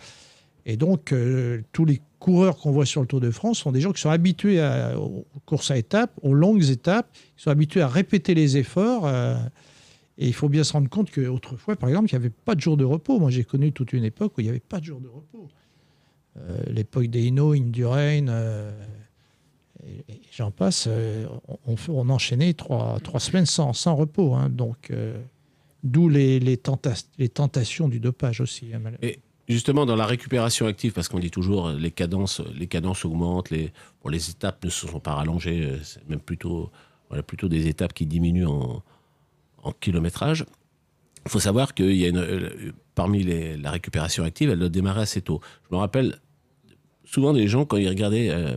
[0.66, 3.80] Et donc, euh, tous les coureurs qu'on voit sur le Tour de France sont des
[3.80, 7.80] gens qui sont habitués à- aux courses à étapes, aux longues étapes, qui sont habitués
[7.82, 9.06] à répéter les efforts.
[9.06, 9.36] euh,
[10.18, 12.60] et il faut bien se rendre compte qu'autrefois, par exemple, il n'y avait pas de
[12.60, 13.18] jour de repos.
[13.18, 15.48] Moi, j'ai connu toute une époque où il n'y avait pas de jour de repos.
[16.38, 18.70] Euh, L'époque des Hino, Indurain, euh,
[19.86, 21.26] et, et j'en passe, euh,
[21.66, 24.34] on, enchaînait trois, trois semaines sans, repos.
[24.34, 24.48] hein.
[24.50, 24.92] donc,
[25.82, 28.70] d'où les, les, tenta- les tentations du dopage aussi.
[28.74, 33.04] hein, Et justement, dans la récupération active, parce qu'on dit toujours les cadences, les cadences
[33.04, 33.72] augmentent, les,
[34.08, 35.72] les étapes ne se sont pas rallongées,
[36.08, 36.70] même plutôt,
[37.26, 38.82] plutôt des étapes qui diminuent en,
[39.80, 40.44] kilométrage.
[41.24, 45.40] Il faut savoir qu'il parmi la récupération active, elle doit démarrer assez tôt.
[45.68, 46.20] Je me rappelle
[47.06, 48.56] souvent des gens quand ils regardaient, euh,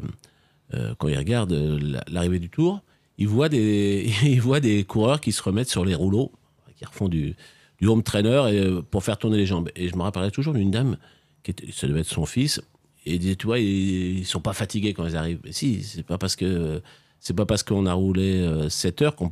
[0.73, 2.81] euh, quand ils regardent euh, la- l'arrivée du Tour,
[3.17, 6.31] il voit des, il voit des coureurs qui se remettent sur les rouleaux,
[6.75, 7.35] qui refont du,
[7.83, 9.69] home trainer pour faire tourner les jambes.
[9.75, 10.97] Et je me rappellerai toujours d'une dame,
[11.43, 12.61] qui était, ça devait être son fils,
[13.05, 15.39] et il disait, tu vois, ils, ils sont pas fatigués quand ils arrivent.
[15.45, 16.81] Mais si, c'est pas parce que
[17.21, 19.29] c'est pas parce qu'on a roulé 7 heures qu'on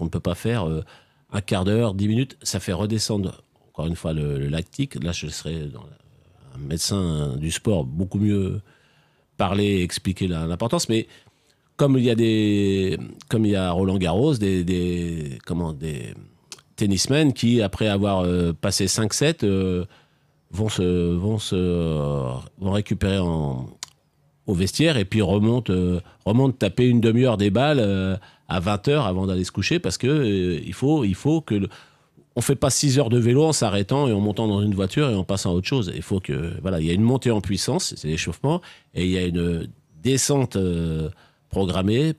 [0.00, 0.66] ne peut pas faire
[1.30, 2.36] un quart d'heure, 10 minutes.
[2.42, 5.02] Ça fait redescendre, encore une fois, le, le lactique.
[5.02, 5.97] Là, je serais dans la-
[6.66, 8.60] médecin du sport beaucoup mieux
[9.36, 10.88] parler expliquer l'importance.
[10.88, 11.06] Mais
[11.76, 12.98] comme il y a des,
[13.28, 16.12] comme il y a Roland Garros, des, des comment, des
[16.76, 19.84] tennismen qui, après avoir euh, passé 5-7, euh,
[20.50, 21.56] vont se, vont se,
[22.58, 23.66] vont récupérer en,
[24.46, 28.18] au vestiaire et puis remontent, euh, remontent taper une demi-heure des balles
[28.48, 31.68] à 20 heures avant d'aller se coucher parce que il faut, il faut que
[32.38, 35.10] on fait pas 6 heures de vélo en s'arrêtant et en montant dans une voiture
[35.10, 35.90] et en passant à autre chose.
[35.92, 38.62] Il faut que voilà, il y a une montée en puissance, c'est l'échauffement,
[38.94, 39.68] et il y a une
[40.04, 41.10] descente euh,
[41.48, 42.12] programmée euh,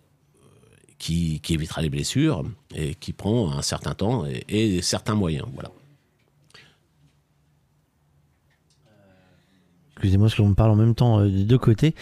[0.97, 2.43] qui, évitera les blessures
[2.75, 5.45] et qui prend un certain temps et, et certains moyens.
[5.53, 5.71] Voilà.
[9.99, 11.93] Excusez-moi, parce qu'on me parle en même temps euh, des deux côtés.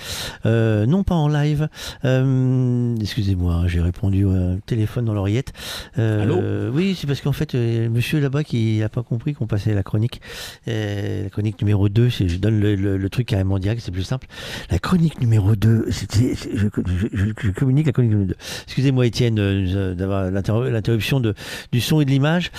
[0.45, 1.67] Euh, non, pas en live.
[2.05, 4.33] Euh, Excusez-moi, hein, j'ai répondu au
[4.67, 5.51] téléphone dans l'oreillette.
[5.97, 9.47] Euh, Allô Oui, c'est parce qu'en fait, euh, monsieur là-bas qui n'a pas compris qu'on
[9.47, 10.21] passait à la chronique.
[10.67, 13.91] Euh, la chronique numéro 2, c'est- je donne le, le- le truc carrément direct, c'est
[13.91, 14.27] plus simple.
[14.69, 18.35] La chronique numéro 2, c'était, c'est- je, je- je- je communique la chronique numéro 2.
[18.65, 21.33] Excusez-moi, Étienne, euh, d'avoir l'interru- l'interruption de,
[21.71, 22.51] du son et de l'image.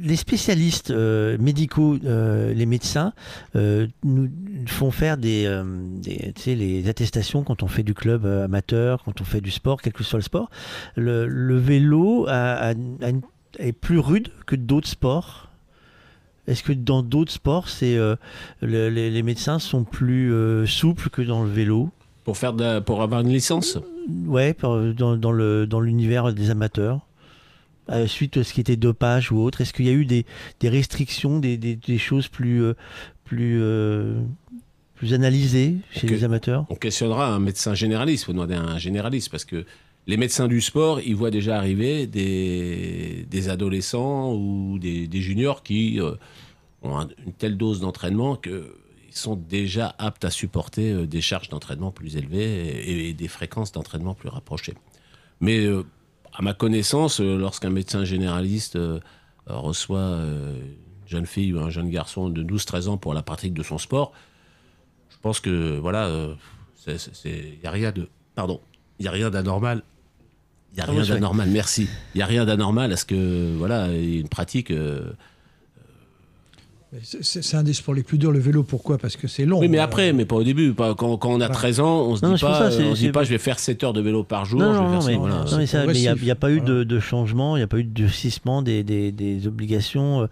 [0.00, 3.12] Les spécialistes euh, médicaux, euh, les médecins,
[3.56, 4.28] euh, nous
[4.66, 5.44] font faire des,
[6.02, 9.92] des- les attestations quand on fait du club amateur, quand on fait du sport, quel
[9.92, 10.50] que soit le sport.
[10.96, 13.20] Le, le vélo a- a- a une-
[13.58, 15.50] est plus rude que d'autres sports.
[16.48, 18.18] Est-ce que dans d'autres sports, c'est le-
[18.88, 20.32] les, les médecins sont plus
[20.66, 21.90] souples que dans le vélo?
[22.24, 23.78] Pour, faire de pour avoir une licence?
[24.26, 27.00] Ouais, par- dans, dans le dans l'univers des amateurs.
[27.92, 30.24] Euh, suite à ce qui était dopage ou autre, est-ce qu'il y a eu des,
[30.60, 32.74] des restrictions, des, des, des choses plus euh,
[33.24, 34.20] plus euh,
[34.94, 36.64] plus analysées chez les amateurs?
[36.70, 39.66] On questionnera un médecin généraliste, il faut demander à un généraliste, parce que
[40.06, 45.62] les médecins du sport, ils voient déjà arriver des, des adolescents ou des, des juniors
[45.62, 46.12] qui euh,
[46.82, 48.62] ont un- une telle dose d'entraînement qu'ils
[49.10, 53.70] sont déjà aptes à supporter euh, des charges d'entraînement plus élevées et, et des fréquences
[53.70, 54.74] d'entraînement plus rapprochées.
[55.40, 55.84] Mais euh,
[56.34, 59.00] à ma connaissance, euh, lorsqu'un médecin généraliste euh,
[59.50, 63.54] euh, reçoit une jeune fille ou un jeune garçon de 12-13 ans pour la pratique
[63.54, 64.12] de son sport,
[65.10, 66.10] je pense que voilà,
[66.86, 68.60] il n'y a rien de, pardon,
[68.98, 69.82] il y a rien d'anormal.
[70.72, 71.86] Il n'y a Ah, rien d'anormal, merci.
[72.14, 74.72] Il n'y a rien d'anormal à ce que voilà, y une pratique.
[77.02, 78.62] C'est un des sports les plus durs, le vélo.
[78.64, 78.98] Pourquoi?
[78.98, 79.60] Parce que c'est long.
[79.60, 80.74] oui, mais Euh, après, mais pas au début.
[80.74, 81.54] Pas, quand, quand on a Voilà.
[81.54, 83.38] 13 ans, on se Non, dit pas, ça, euh, on se dit pas, je vais
[83.38, 84.60] faire 7 heures de vélo par jour.
[84.60, 85.92] Non, je vais non, faire non, ça, mais, voilà.
[85.94, 86.74] il n'y a, pas eu Voilà.
[86.74, 90.20] de, de changement, il n'y a pas eu de durcissement des, des, des obligations.
[90.22, 90.26] euh,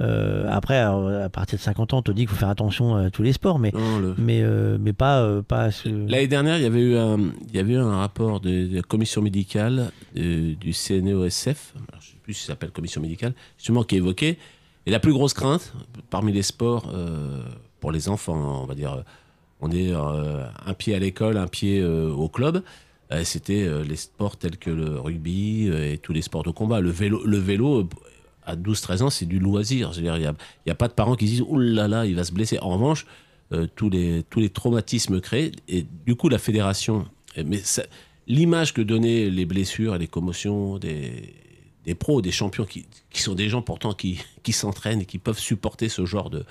[0.00, 0.92] euh, après, à,
[1.24, 3.32] à partir de 50 ans, on te dit qu'il faut faire attention à tous les
[3.32, 5.88] sports, mais, Non, le- mais, euh, mais pas, euh, pas à ce...
[5.88, 7.18] L'année dernière, il y avait eu un,
[7.50, 11.78] il y avait eu un rapport de, de la commission médicale de- du CNEOSF, je
[11.96, 14.38] ne sais plus si ça s'appelle commission médicale, justement qui évoquait,
[14.86, 15.72] et la plus grosse crainte
[16.10, 17.42] parmi les sports euh,
[17.80, 19.02] pour les enfants, on va dire,
[19.60, 22.62] on est euh, un pied à l'école, un pied euh, au club,
[23.22, 26.80] c'était les sports tels que le rugby et tous les sports de combat.
[26.80, 27.88] Le vélo, le vélo
[28.44, 29.92] à 12-13 ans, c'est du loisir.
[29.96, 30.26] Il n'y
[30.72, 32.58] a, pas de parents qui se disent «Ouh là là, il va se blesser».
[32.60, 33.06] En revanche,
[33.76, 35.52] tous, les, tous les traumatismes créés.
[35.68, 37.06] Et du coup, la fédération,
[37.36, 37.62] mais
[38.26, 41.34] l'image que donnaient les blessures et les commotions des,
[41.84, 45.18] des pros, des champions, qui, qui sont des gens pourtant qui, qui s'entraînent et qui
[45.18, 46.44] peuvent supporter ce genre de,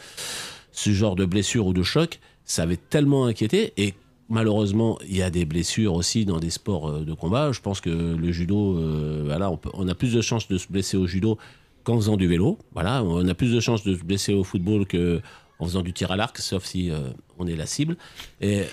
[0.71, 3.73] ce genre de blessures ou de chocs, ça avait tellement inquiété.
[3.77, 3.93] Et
[4.29, 7.51] malheureusement, il y a des blessures aussi dans des sports euh, de combat.
[7.51, 10.97] Je pense que le judo, euh, voilà, on, a plus de chances de se blesser
[10.97, 11.37] au judo
[11.83, 12.57] qu'en faisant du vélo.
[12.73, 15.21] Voilà, on a plus de chances de se blesser au football que
[15.59, 17.97] en faisant du tir à l'arc, sauf si euh, on est la cible.
[18.41, 18.63] Et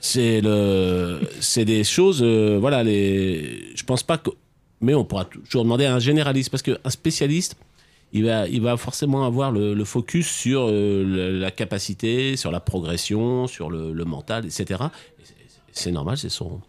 [0.00, 0.42] c'est
[1.40, 4.30] c'est des choses, euh, voilà, les, je pense pas que,
[4.86, 7.56] mais on pourra toujours demander à un généraliste parce qu'un spécialiste,
[8.12, 13.48] il va, il va forcément avoir le, focus sur euh, la capacité, sur la progression,
[13.48, 14.84] sur le, mental, etc.
[15.18, 15.24] Et
[15.72, 16.60] c'est- normal, c'est son,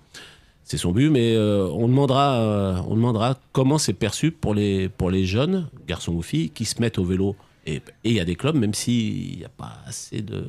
[0.63, 4.89] c'est son but, mais euh, on, demandera, euh, on demandera comment c'est perçu pour les,
[4.89, 7.35] pour les jeunes, garçons ou filles, qui se mettent au vélo.
[7.67, 10.43] Et il y a des clubs, même s'il n'y a pas assez de,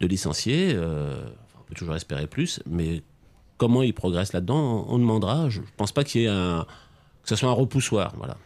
[0.00, 3.02] de licenciés, on peut toujours espérer plus, mais
[3.58, 5.50] comment ils progressent là-dedans, on, demandera.
[5.50, 6.64] Je ne pense pas qu'il y ait un,
[7.22, 8.14] que ce soit un repoussoir.
[8.16, 8.36] Voilà.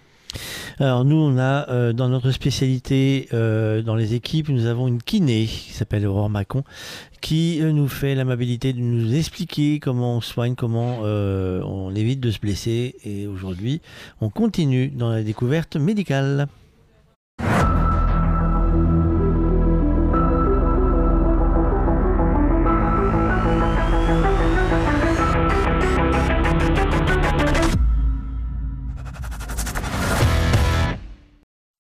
[0.79, 5.03] Alors nous, on a euh, dans notre spécialité, euh, dans les équipes, nous avons une
[5.03, 6.65] kiné qui s'appelle Aurore Macon,
[7.21, 12.31] qui euh, nous fait l'amabilité de nous expliquer comment on soigne, comment on évite de
[12.31, 12.97] se blesser.
[13.05, 13.81] Et aujourd'hui,
[14.21, 16.49] on continue dans la découverte médicale.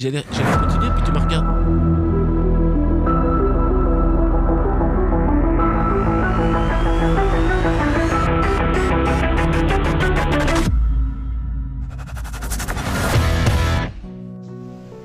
[0.02, 1.46] J'allais continuer, puis tu me regardes.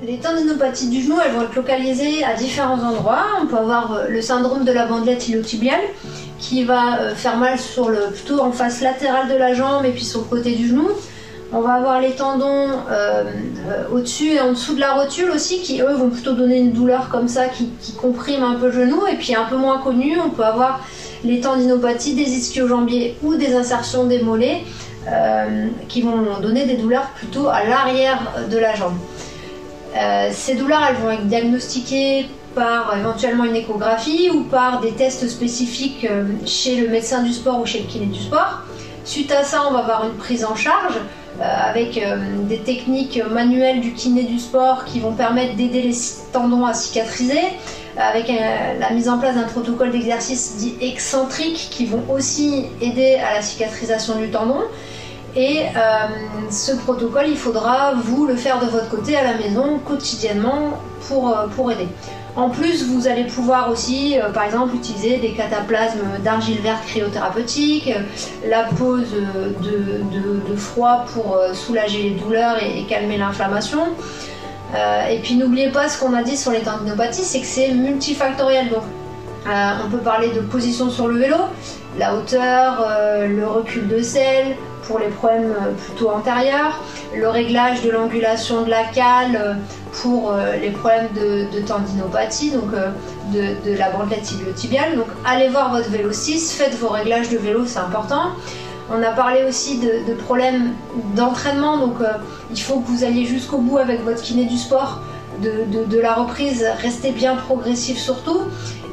[0.02, 3.24] Les tendinopathies du genou, elles vont être localisées à différents endroits.
[3.40, 5.82] On peut avoir euh, le syndrome de la bandelette iliotibiale
[6.40, 9.92] qui va euh, faire mal sur le, plutôt en face latérale de la jambe et
[9.92, 10.90] puis sur le côté du genou.
[11.54, 13.24] On va avoir les tendons euh,
[13.70, 16.74] euh, au-dessus et en dessous de la rotule aussi, qui eux vont plutôt donner une
[16.74, 19.08] douleur comme ça, qui, comprime un peu le genou.
[19.08, 20.82] Et puis un peu moins connu, on peut avoir
[21.24, 24.64] les tendinopathies des ischio-jambiers ou des insertions des mollets,
[25.08, 28.20] euh, qui vont donner des douleurs plutôt à l'arrière
[28.52, 28.98] de la jambe.
[30.32, 36.06] ces douleurs, elles vont être diagnostiquées par éventuellement une échographie ou par des tests spécifiques
[36.46, 38.64] chez le médecin du sport ou chez le kiné du sport.
[39.06, 41.00] Suite à ça, on va avoir une prise en charge
[41.42, 45.96] avec euh, des techniques manuelles du kiné du sport qui vont permettre d'aider les
[46.34, 47.42] tendons à cicatriser,
[47.98, 53.16] avec euh, la mise en place d'un protocole d'exercice dit excentrique qui vont aussi aider
[53.16, 54.62] à la cicatrisation du tendon.
[55.36, 55.66] Et
[56.50, 61.38] ce protocole, il faudra vous le faire de votre côté à la maison quotidiennement pour,
[61.56, 61.88] pour aider.
[62.38, 67.88] En plus, vous allez pouvoir aussi, euh, par exemple, utiliser des cataplasmes d'argile verte cryothérapeutique,
[67.90, 68.02] euh,
[68.48, 73.82] la pose de, froid pour euh, soulager les douleurs et, calmer l'inflammation.
[75.10, 78.70] et puis n'oubliez pas ce qu'on a dit sur les tendinopathies, c'est que c'est multifactoriel.
[78.70, 78.84] Donc,
[79.48, 81.38] on peut parler de position sur le vélo,
[81.98, 82.88] la hauteur,
[83.28, 84.56] le recul de selle,
[84.88, 85.54] pour les problèmes
[85.86, 86.82] plutôt antérieurs,
[87.16, 89.58] le réglage de l'angulation de la cale
[90.02, 92.92] pour euh, les problèmes de, tendinopathie, donc euh,
[93.34, 94.96] de, la bandelette iliotibiale.
[94.96, 98.32] Donc allez voir votre vélo 6, faites vos réglages de vélo, c'est important.
[98.90, 100.74] On a parlé aussi de, problèmes
[101.16, 102.14] d'entraînement, donc euh,
[102.52, 105.02] il faut que vous alliez jusqu'au bout avec votre kiné du sport,
[105.42, 108.40] de, la reprise, restez bien progressif surtout.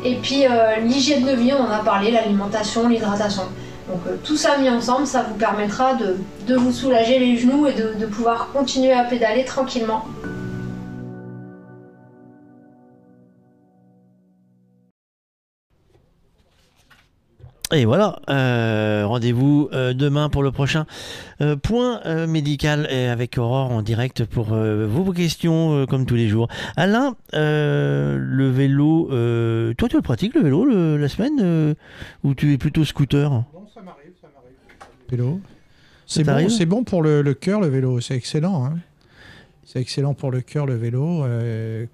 [0.04, 0.44] Et puis
[0.82, 3.44] l'hygiène de vie, on en a parlé, l'alimentation, l'hydratation.
[3.89, 8.06] Donc tout ça mis ensemble, ça vous permettra de, vous soulager les genoux et de
[8.06, 10.05] pouvoir continuer à pédaler tranquillement.
[17.74, 20.86] Et voilà, euh, rendez-vous euh, demain pour le prochain
[21.40, 26.48] euh, point médical avec Aurore en direct pour vos questions comme tous les jours.
[26.77, 29.06] Alain, le vélo,
[29.77, 31.74] toi tu le pratiques le vélo la semaine
[32.23, 34.55] ou tu es plutôt scooter Non, ça m'arrive, ça m'arrive.
[35.16, 35.41] Vélo.
[36.07, 38.66] C'est bon, c'est bon pour le, cœur le vélo, c'est excellent.
[38.66, 38.78] Hein.
[39.65, 41.24] c'est excellent pour le cœur le vélo.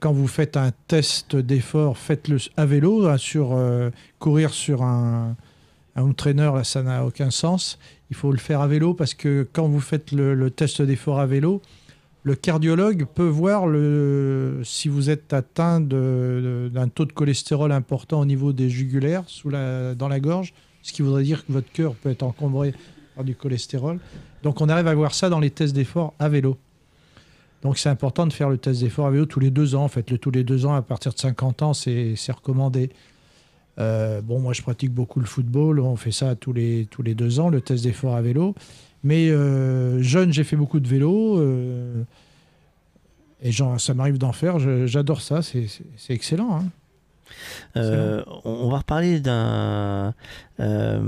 [0.01, 3.57] quand vous faites un test d'effort, faites-le à vélo, hein, sur
[4.19, 5.37] courir sur un
[5.97, 7.79] un entraîneur, là, ça n'a aucun sens.
[8.11, 11.27] Il faut le faire à vélo parce que quand vous faites le, test d'effort à
[11.27, 11.63] vélo,
[12.23, 18.25] le cardiologue peut voir le, si vous êtes atteint d'un taux de cholestérol important au
[18.25, 21.95] niveau des jugulaires, sous la, dans la gorge, ce qui voudrait dire que votre cœur
[21.95, 22.75] peut être encombré
[23.25, 23.99] du cholestérol.
[24.43, 26.57] Donc on arrive à voir ça dans les tests d'effort à vélo.
[27.63, 29.85] Donc c'est important de faire le test d'effort à vélo tous les deux ans.
[29.85, 32.91] En fait, le tous les deux ans, à partir de 50 ans, c'est recommandé.
[33.79, 35.81] Euh, bon, moi, je pratique beaucoup le football.
[35.81, 38.55] On fait ça tous les, tous les deux ans, le test d'effort à vélo.
[39.03, 41.39] Mais euh, jeune, j'ai fait beaucoup de vélo.
[41.39, 42.03] Euh,
[43.43, 44.59] et genre, ça m'arrive d'en faire.
[44.87, 45.41] J'adore ça.
[45.43, 45.69] C'est
[46.09, 46.57] excellent.
[46.57, 46.65] Hein.
[47.77, 50.15] Euh, on, va reparler d'un,
[50.61, 51.01] euh,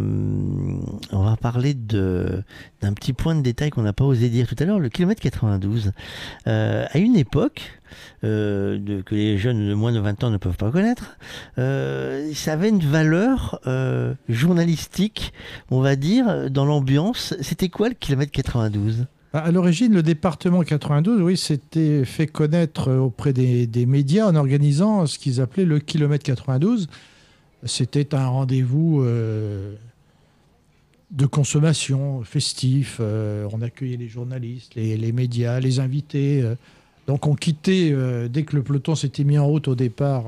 [1.12, 2.42] on va parler de
[2.80, 4.78] d'un petit point de détail qu'on n'a pas osé dire tout à l'heure.
[4.78, 5.92] Le kilomètre 92,
[6.46, 7.78] euh, à une époque
[8.22, 11.16] de, que les jeunes de moins de 20 ans ne peuvent pas connaître,
[11.56, 13.60] ça avait une valeur
[14.28, 15.32] journalistique,
[15.70, 17.34] on va dire, dans l'ambiance.
[17.40, 22.92] C'était quoi le kilomètre 92 bah, à l'origine, le département 92, oui, s'était fait connaître
[22.92, 26.88] auprès des, médias en organisant ce qu'ils appelaient le kilomètre 92.
[27.64, 29.74] C'était un rendez-vous euh,
[31.12, 32.98] de consommation festif.
[33.00, 36.42] Euh, on accueillait les journalistes, les, médias, les invités.
[36.42, 36.54] Euh.
[37.06, 37.96] donc on quittait,
[38.28, 40.24] dès que le peloton s'était mis en route au départ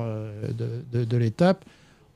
[0.57, 1.63] de, de l'étape,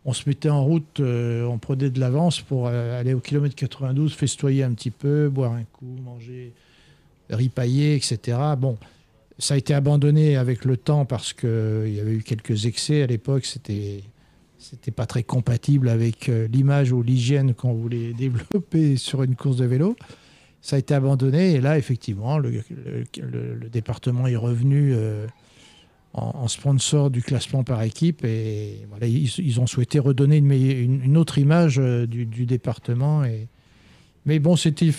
[0.07, 4.65] on se mettait en route, on prenait de l'avance pour aller au kilomètre 92, festoyer
[4.65, 6.55] un petit peu, boire un coup, manger
[7.31, 8.39] ripailler, etc.
[8.59, 8.79] Bon,
[9.39, 13.07] Ça a été abandonné avec le temps parce qu'il y avait eu quelques excès à
[13.07, 13.47] l'époque.
[13.47, 14.03] C'était
[14.59, 19.57] c'était pas très compatible avec euh, l'image ou l'hygiène qu'on voulait développer sur une course
[19.57, 19.97] de vélo.
[20.61, 22.63] Ça a été abandonné et là, effectivement, le,
[23.71, 25.29] département est revenu euh,
[26.13, 32.07] en, sponsor du classement par équipe et ils, ont souhaité redonner une autre image euh,
[32.07, 33.25] du, du département.
[33.25, 33.47] Et...
[34.27, 34.93] Mais bon, c'était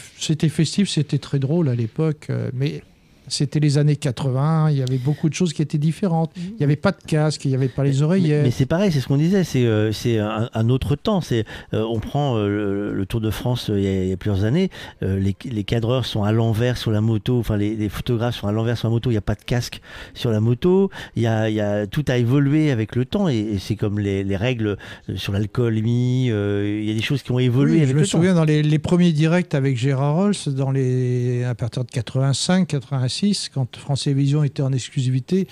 [0.49, 2.81] festif, c'était très drôle à l'époque, euh, mais
[3.29, 6.31] c'était les années 80, il y avait beaucoup de choses qui étaient différentes.
[6.37, 8.43] Il n'y avait pas de casque, il n'y avait pas les oreillères.
[8.43, 11.21] mais c'est pareil, c'est ce qu'on disait, c'est euh, un, un autre temps.
[11.21, 14.09] C'est euh, on prend euh, le, le Tour de France euh, il y a, il
[14.09, 14.69] y a plusieurs années,
[15.01, 18.51] les, les cadreurs sont à l'envers sur la moto, enfin les, les photographes sont à
[18.51, 19.09] l'envers sur la moto.
[19.09, 19.81] Il n'y a pas de casque
[20.13, 20.89] sur la moto.
[21.15, 23.75] Il y a, il y a tout a évolué avec le temps et, et c'est
[23.75, 24.77] comme les, les règles
[25.15, 26.29] sur l'alcoolémie.
[26.31, 28.31] euh, il y a des choses qui ont évolué Oui, avec je me le souviens
[28.31, 28.39] temps.
[28.39, 33.18] dans les, les premiers directs avec Gérard Rolls, dans les, à partir de 85, 86,
[33.53, 35.47] quand France Télévisions était en exclusivité.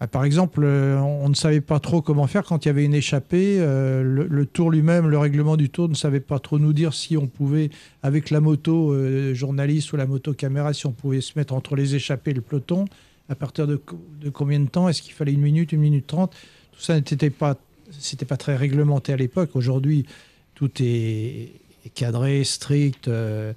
[0.00, 2.84] bah, Par exemple, euh, on ne savait pas trop comment faire quand il y avait
[2.84, 3.56] une échappée.
[3.60, 7.16] euh, le, tour lui-même, le règlement du tour ne savait pas trop nous dire si
[7.16, 7.70] on pouvait,
[8.02, 11.76] avec la moto euh, journaliste ou la moto caméra, si on pouvait se mettre entre
[11.76, 12.84] les échappées et le peloton.
[13.28, 14.88] À partir de, co- de combien de temps?
[14.88, 16.32] Est-ce qu'il fallait une minute, une minute trente?
[16.72, 17.56] Tout ça n'était pas,
[17.90, 19.50] c'était pas très réglementé à l'époque.
[19.54, 20.06] Aujourd'hui,
[20.54, 21.50] tout est,
[21.94, 23.08] cadré, strict.
[23.08, 23.52] euh.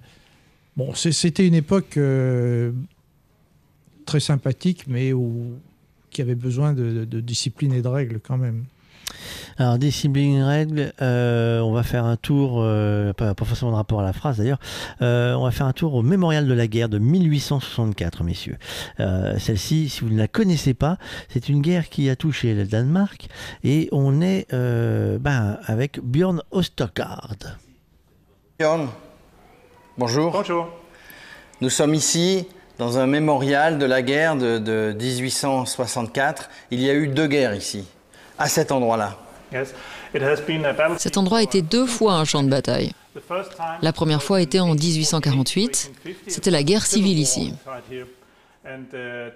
[0.78, 2.72] Bon, c'était une époque euh,
[4.10, 5.54] très sympathique, mais où,
[6.10, 8.66] qui avait besoin de, de- de discipline et de règles quand même.
[9.58, 14.00] Alors, discipline règles, euh, on va faire un tour, euh, pas, pas forcément de rapport
[14.00, 14.60] à la phrase d'ailleurs,
[15.04, 18.58] euh, on va faire un tour au mémorial de la guerre de 1864, messieurs.
[19.00, 20.98] Euh, Celle-ci, si vous ne la connaissez pas,
[21.28, 23.28] c'est une guerre qui a touché le Danemark
[23.64, 27.36] et on est euh, ben, avec Björn Ostergaard.
[28.58, 28.88] Björn,
[29.98, 30.32] bonjour.
[30.32, 30.68] Bonjour.
[31.62, 32.48] Nous sommes ici
[32.80, 36.49] dans un mémorial de la guerre de, de 1864.
[36.72, 37.85] Il y a eu deux guerres ici,
[38.40, 39.17] à cet endroit-là.
[39.51, 39.74] Yes,
[40.16, 40.98] it has been a battle.
[40.98, 42.91] Cet endroit était deux fois un champ de bataille.
[43.16, 45.91] The first time La première fois était en 1848.
[46.27, 47.53] C'était la guerre civile ici.
[48.66, 49.30] uh,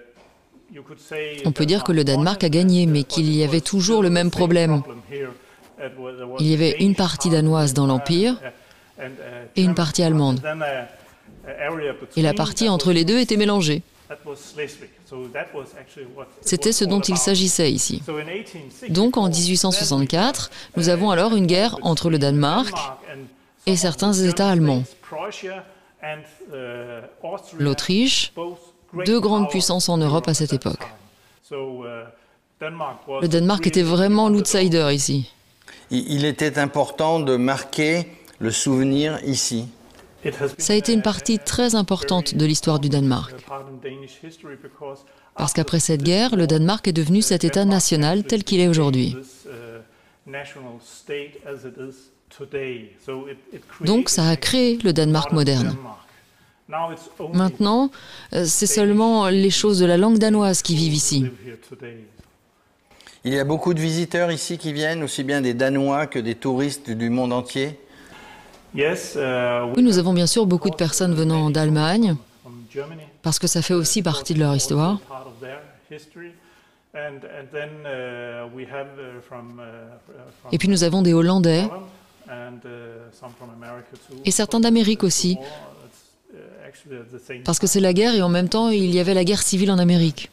[0.72, 3.60] you could say On peut dire que le Danemark a gagné, mais qu'il y avait
[3.60, 4.82] toujours le même problème.
[6.38, 8.40] Il y avait une partie danoise dans l'Empire
[9.56, 10.40] et une partie allemande.
[12.16, 13.82] Et la partie entre les deux était mélangée.
[16.42, 18.02] C'était ce dont il s'agissait ici.
[18.88, 22.74] Donc en 1864, nous avons alors une guerre entre le Danemark
[23.66, 24.84] et certains États allemands.
[27.58, 28.32] L'Autriche,
[29.06, 30.86] deux grandes puissances en Europe à cette époque.
[31.50, 35.32] Le Danemark était vraiment l'outsider ici.
[35.90, 38.06] Il était important de marquer
[38.38, 39.68] le souvenir ici.
[40.58, 43.34] Ça a été une partie très importante de l'histoire du Danemark.
[45.36, 49.16] Parce qu'après cette guerre, le Danemark est devenu cet État national tel qu'il est aujourd'hui.
[53.84, 55.76] Donc ça a créé le Danemark moderne.
[57.34, 57.90] Maintenant,
[58.32, 61.26] euh, c'est seulement les choses de la langue danoise qui vivent ici.
[63.24, 66.34] Il y a beaucoup de visiteurs ici qui viennent, aussi bien des Danois que des
[66.34, 67.78] touristes du monde entier.
[68.74, 72.16] Yes, uh, Oui, nous avons bien sûr beaucoup de personnes venant d'Allemagne,
[73.22, 74.98] parce que ça fait aussi partie de leur histoire.
[75.12, 75.46] uh,
[76.94, 77.08] uh,
[80.50, 81.68] Et puis nous avons des Hollandais
[84.24, 85.38] et certains d'Amérique aussi,
[87.44, 89.70] parce que c'est la guerre et en même temps il y avait la guerre civile
[89.70, 90.30] en Amérique.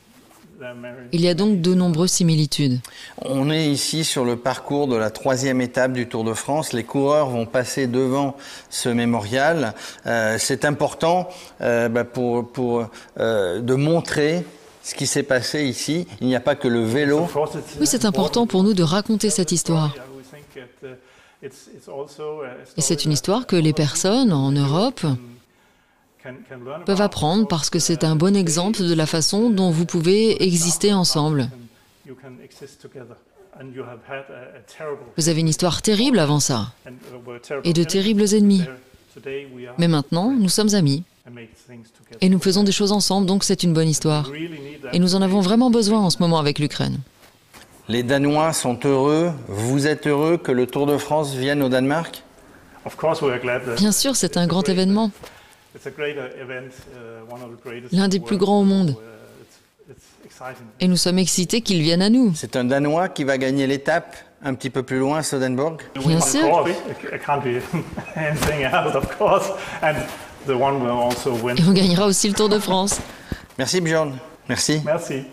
[1.12, 2.80] Il y a donc de nombreuses similitudes.
[3.18, 6.74] On est ici sur le parcours de la troisième étape du Tour de France.
[6.74, 8.36] Les coureurs vont passer devant
[8.70, 9.74] ce mémorial.
[10.06, 11.30] Euh, c'est important
[11.62, 12.88] euh, bah, pour, pour
[13.20, 14.46] euh, de montrer
[14.84, 16.08] ce qui s'est passé ici.
[16.22, 17.28] Il n'y a pas que le vélo.
[17.80, 19.96] Oui, c'est important pour nous de raconter cette histoire.
[21.44, 25.06] Et c'est une histoire que les personnes en Europe
[26.86, 30.94] peuvent apprendre parce que c'est un bon exemple de la façon dont vous pouvez exister
[30.94, 31.50] ensemble.
[35.18, 36.92] Vous avez une histoire terrible avant ça uh,
[37.64, 38.64] et de terribles ennemis.
[39.78, 41.04] Mais maintenant, nous sommes amis
[42.22, 44.30] et nous faisons des choses ensemble, donc c'est une bonne histoire.
[44.94, 47.00] Et nous en avons vraiment besoin en ce moment avec l'Ukraine.
[47.88, 49.32] Les Danois sont heureux.
[49.48, 52.24] Vous êtes heureux que le Tour de France vienne au Danemark?
[52.86, 55.12] Of course, we are glad that Bien sûr, c'est un grand événement,
[55.76, 58.36] it's a great uh, event, uh, one of the greatest l'un des in the plus
[58.38, 58.44] world.
[58.46, 58.96] grands au monde.
[59.90, 60.66] It's exciting.
[60.80, 62.34] Et nous sommes excités qu'ils viennent à nous.
[62.36, 66.20] C'est un Danois qui va gagner l'étape un petit peu plus loin à Sodenborg Bien
[66.22, 66.50] sûr.
[66.50, 66.70] course,
[67.14, 67.62] it can't be
[68.16, 69.50] anything else, of course.
[69.84, 69.96] And
[70.48, 71.58] the one will also win.
[71.58, 73.00] Et on gagnera aussi le Tour de France.
[73.58, 74.14] Merci Bjorn.
[74.50, 74.82] Merci.
[74.86, 75.26] Merci.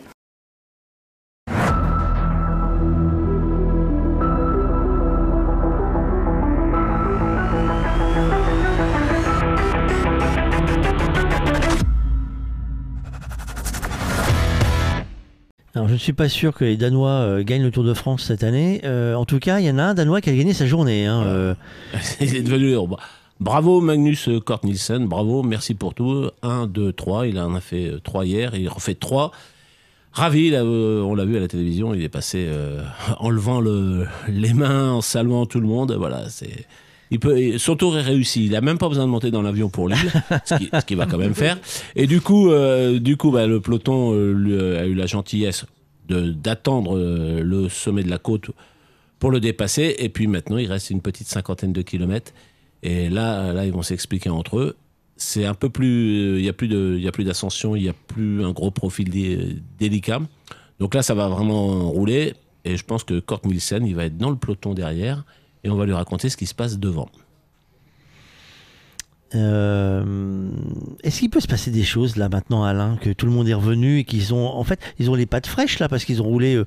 [15.78, 18.24] Alors, je ne suis pas sûr que les Danois euh, gagnent le Tour de France
[18.24, 18.81] cette année.
[18.82, 21.07] Euh, en tout cas, il y en a un Danois qui a gagné sa journée.
[21.07, 21.55] hein, euh.
[22.20, 22.74] Il est devenu.
[22.89, 22.97] Bah,
[23.39, 26.28] Bravo Magnus Kort Nielsen, bravo, merci pour tout.
[26.42, 29.31] 1, 2, 3, il en a fait 3 hier, il refait 3.
[30.10, 32.82] Ravi, là, euh, on l'a vu à la télévision, il est passé euh,
[33.20, 35.92] en levant le- les mains, en saluant tout le monde.
[35.97, 36.66] Voilà, c'est.
[37.11, 38.45] Il peut, son tour est réussi.
[38.47, 40.11] Il a même pas besoin de monter dans l'avion pour Lille,
[40.45, 41.59] ce qui- ce qu'il va quand même faire.
[41.97, 45.07] Et du coup, euh, du coup, bah, le peloton euh, lui, euh, a eu la
[45.07, 45.65] gentillesse
[46.09, 48.51] d'attendre euh, le sommet de la côte
[49.19, 49.95] pour le dépasser.
[49.99, 52.33] Et puis maintenant, il reste une petite cinquantaine de kilomètres.
[52.83, 54.77] Et là, là, ils vont s'expliquer entre eux.
[55.17, 57.83] C'est un peu plus, il y a plus de, il y a plus d'ascension, il
[57.83, 60.20] y a plus un gros profil dé- délicat.
[60.78, 62.35] Donc là, ça va vraiment rouler.
[62.65, 65.25] Et je pense que Kort Nielsen, il va être dans le peloton derrière,
[65.65, 67.09] et on va lui raconter ce qui se passe devant.
[69.35, 70.51] Euh,
[71.03, 73.55] Est-ce qu'il peut se passer des choses là maintenant, Alain, que tout le monde est
[73.55, 76.27] revenu et qu'ils ont, en fait, ils ont les pattes fraîches là parce qu'ils ont
[76.27, 76.65] roulé euh,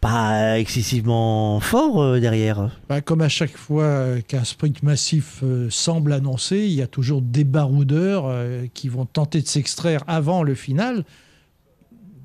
[0.00, 2.70] pas excessivement fort euh, derrière?
[2.88, 7.22] Bah, comme à chaque fois qu'un sprint massif euh, semble annoncé, il y a toujours
[7.22, 11.04] des baroudeurs euh, qui vont tenter de s'extraire avant le final,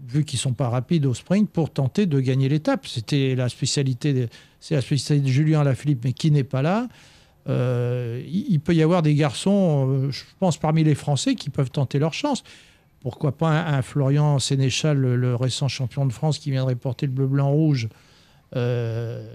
[0.07, 2.87] vu qu'ils sont pas rapides au sprint, pour tenter de gagner l'étape.
[2.87, 4.27] C'était la spécialité,
[4.59, 6.87] c'est la spécialité de Julien Lafilippe, mais qui n'est pas là.
[7.47, 11.71] Euh, il, peut y avoir des garçons, euh, je pense parmi les Français, qui peuvent
[11.71, 12.43] tenter leur chance.
[13.01, 17.87] Pourquoi pas un, Florian Sénéchal, le, récent champion de France, qui viendrait porter le bleu-blanc-rouge
[18.55, 19.27] euh,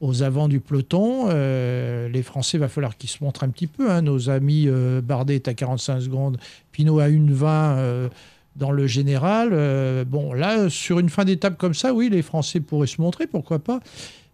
[0.00, 1.28] aux avants du peloton.
[1.28, 3.92] Les Français, va falloir qu'ils se montrent un petit peu.
[3.92, 4.02] hein.
[4.02, 4.68] Nos amis
[5.04, 6.38] Bardet est à 45 secondes,
[6.72, 8.08] Pinot à 1,20 euh,
[8.56, 9.50] dans le général.
[9.52, 13.26] Euh, bon, là, sur une fin d'étape comme ça, oui, les Français pourraient se montrer,
[13.26, 13.80] pourquoi pas.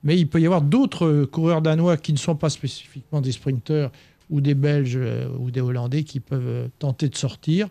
[0.02, 3.32] Mais il peut y avoir d'autres euh, coureurs danois qui ne sont pas spécifiquement des
[3.32, 3.90] sprinteurs
[4.30, 7.68] ou des Belges euh, ou des Hollandais qui peuvent tenter de sortir,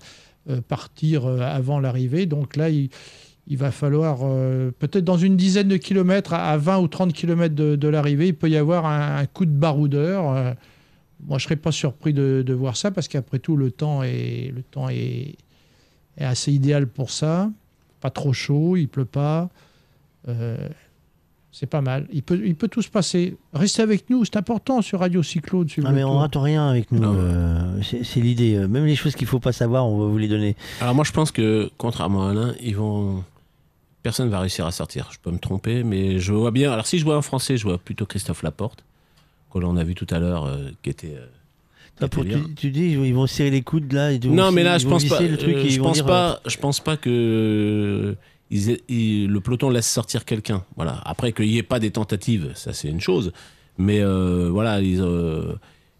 [0.68, 2.28] partir avant l'arrivée.
[2.28, 2.90] Donc là, il,
[3.50, 4.20] va falloir
[4.78, 8.36] peut-être dans une dizaine de kilomètres, à à 20 ou 30 kilomètres de, l'arrivée, il
[8.36, 10.56] peut y avoir un, coup de baroudeur.
[11.26, 14.52] Moi, je serais pas surpris de, de voir ça parce qu'après tout, le temps est,
[14.54, 15.36] le temps est,
[16.18, 17.50] est assez idéal pour ça.
[18.02, 19.50] Pas trop chaud, il pleut pas.
[20.28, 20.70] Euh,
[21.52, 22.08] c'est pas mal.
[22.12, 23.38] Il peut, il peut tout se passer.
[23.54, 25.68] Restez avec nous, c'est important sur Radio Cyclone.
[25.86, 27.02] Ah mais on rate rien avec nous.
[27.04, 28.58] euh, c'est c'est l'idée.
[28.68, 30.56] Même les choses qu'il faut pas savoir, on va vous les donner.
[30.82, 33.24] Alors moi, je pense que contrairement à Alain, ils vont.
[34.04, 35.10] Personne va réussir à sortir.
[35.14, 36.72] Je peux me tromper, mais je vois bien.
[36.72, 38.84] Alors si je vois un Français, je vois plutôt Christophe Laporte,
[39.50, 41.16] qu'on en a vu tout à l'heure, euh, qui était.
[41.16, 41.26] euh,
[42.10, 44.12] pour- tu, tu dis ils vont serrer les coudes là.
[44.18, 45.22] Non, mais là, je pense pas.
[45.22, 46.40] Le truc euh, je pense dire, pas.
[46.46, 48.16] Je pense pas que euh,
[48.52, 50.64] ils aient- ils- le peloton laisse sortir quelqu'un.
[50.76, 51.02] Voilà.
[51.06, 53.32] Après qu'il n'y ait pas des tentatives, ça c'est une chose.
[53.78, 55.02] Mais euh, voilà, ils.
[55.02, 55.54] euh,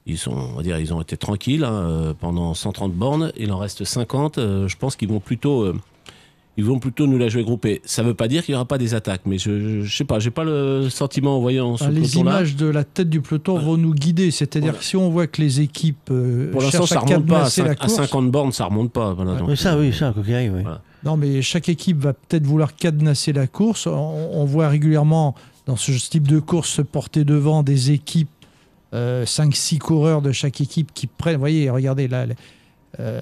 [0.08, 3.32] ils sont, on va dire, ils ont été tranquilles hein, euh, pendant 130 bornes.
[3.38, 4.38] Il en reste 50.
[4.38, 5.74] euh, je pense qu'ils vont plutôt, euh,
[6.58, 7.82] ils vont plutôt nous la jouer groupée.
[7.86, 10.06] Ça ne veut pas dire qu'il n'y aura pas des attaques, mais je, je sais
[10.06, 13.20] pas, j'ai pas le sentiment en voyant ce Ah, les images de la tête du
[13.22, 14.32] peloton vont nous guider.
[14.32, 17.36] C'est-à-dire que si on voit que les équipes euh, Pour l'instant, ça à remonte pas.
[17.36, 19.14] À, cadenasser la cinq- à course, 50 bornes, ça remonte pas.
[19.14, 20.54] Voilà, donc, Oui, ça, oui, ça, quoi qu'il arrive.
[20.56, 20.64] oui.
[21.04, 23.86] Non, mais chaque équipe va peut-être vouloir cadenasser la course.
[23.86, 23.92] On,
[24.34, 25.36] on voit régulièrement
[25.68, 28.30] dans ce type de course se porter devant des équipes,
[28.94, 31.34] 5-6 coureurs de chaque équipe qui prennent.
[31.36, 32.26] Vous voyez, regardez là,
[33.00, 33.20] euh,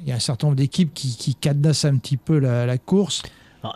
[0.00, 2.78] il y a un certain nombre d'équipes qui, qui cadenassent un petit peu la, la
[2.78, 3.22] course.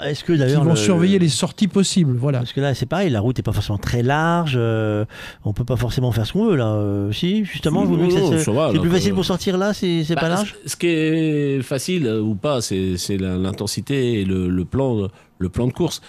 [0.04, 2.14] Est-ce que Qui d'ailleurs vont le- surveiller les sorties possibles.
[2.18, 2.40] Voilà.
[2.40, 4.52] Parce que là, c'est pareil, la route n'est pas forcément très large.
[4.54, 5.06] euh,
[5.46, 6.66] on peut pas forcément faire ce qu'on veut là.
[6.74, 10.56] euh, si, justement, vous c'est plus facile pour sortir là, c'est c'est Bah, pas large?
[10.66, 15.66] Ce qui est facile euh, ou pas, c'est l'intensité et le, le plan, le plan
[15.66, 16.02] de course.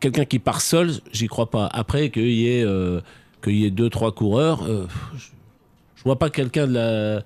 [0.00, 1.66] Quelqu'un qui part seul, j'y crois pas.
[1.72, 3.00] Après, qu'il y ait, euh,
[3.44, 5.26] qu'il y ait deux, trois coureurs, euh, je,
[5.94, 7.22] je vois pas quelqu'un de la,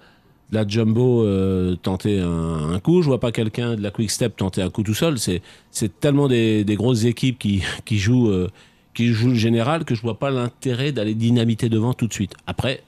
[0.55, 3.03] la Jumbo euh, tenter un, un coup.
[3.03, 5.19] Je vois pas quelqu'un de la Quick Step tenter un coup tout seul.
[5.19, 8.31] C'est c'est tellement des, des grosses équipes qui, qui jouent.
[8.31, 8.49] euh,
[8.95, 12.35] qui jouent le général que je vois pas l'intérêt d'aller dynamiter devant tout de suite.
[12.47, 12.81] Après,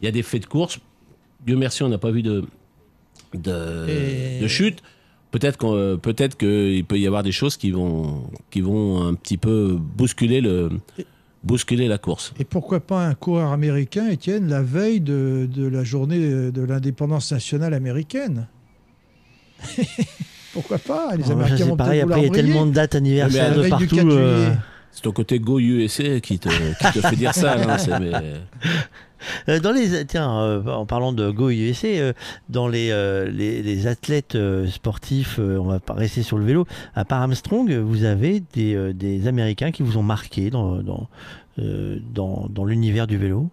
[0.00, 0.80] il y a des faits de course.
[1.46, 2.42] Dieu merci, on n'a pas vu de,
[3.32, 4.82] de, Et- de chute.
[5.30, 9.14] Peut-être qu'on- euh, peut-être qu'il peut y avoir des choses qui vont, qui vont un
[9.14, 10.68] petit peu bousculer, le,
[11.44, 12.32] bousculer la course.
[12.38, 17.32] Et pourquoi pas un coureur américain, Étienne, la veille de, de la journée de l'indépendance
[17.32, 18.46] nationale américaine?
[20.52, 21.16] Pourquoi pas?
[21.16, 23.68] Les ça, Américains c'est vont pareil, après, il y a tellement de dates anniversaires de
[23.68, 23.96] partout.
[23.96, 24.54] 4 euh.
[24.90, 27.56] C'est ton côté Go USA qui te, qui te fait dire ça.
[28.02, 28.38] Euh,
[29.46, 32.12] Dans les tiens, euh, en parlant de Go USA, euh,
[32.48, 36.66] dans les, euh, les, athlètes euh, sportifs, euh, on va rester sur le vélo.
[36.94, 41.08] À part Armstrong, vous avez des, euh, des Américains qui vous ont marqué dans dans
[41.58, 43.48] euh, dans, l'univers du vélo?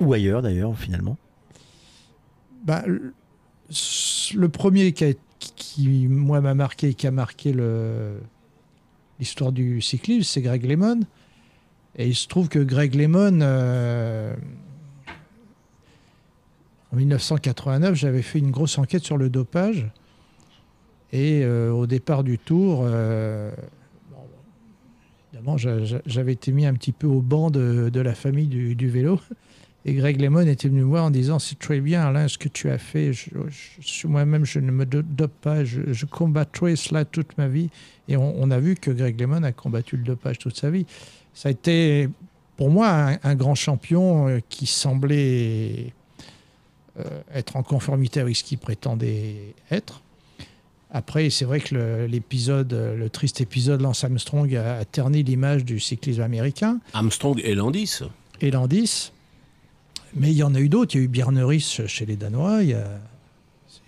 [0.00, 1.16] Ou ailleurs d'ailleurs finalement?
[2.64, 7.54] Bah, le- premier qui, moi, m'a marqué, qui a marqué
[9.18, 11.00] l'histoire du cyclisme, c'est Greg Lemon.
[11.96, 14.34] Et il se trouve que Greg Lemon, euh,
[16.92, 19.86] en 1989, j'avais fait une grosse enquête sur le dopage.
[21.12, 23.50] Et euh, au départ du tour, euh,
[25.32, 28.88] évidemment, j'a- j'a- j'avais été mis un petit peu au banc de, la famille du,
[28.88, 29.18] vélo.
[29.86, 32.48] Et Greg Lemon était venu me voir en disant C'est très bien, Alain, ce que
[32.48, 33.12] tu as fait.
[34.04, 35.64] Moi-même, je ne me do- dope pas.
[35.64, 37.70] Je, je combattrai cela toute ma vie.
[38.08, 40.86] Et on, on a vu que Greg Lemon a combattu le dopage toute sa vie.
[41.36, 42.08] Ça a été,
[42.56, 45.92] pour moi, un, un grand champion euh, qui semblait
[46.98, 50.00] euh, être en conformité avec ce qu'il prétendait être.
[50.90, 55.64] Après, c'est vrai que le- l'épisode, le triste épisode Lance Armstrong a, a terni l'image
[55.66, 57.98] du cyclisme américain Armstrong et Landis.
[58.40, 59.12] et Landis.
[60.14, 60.94] Mais il y en a eu d'autres.
[60.94, 62.60] Il y a eu Bjerneris chez les Danois.
[62.60, 62.84] A...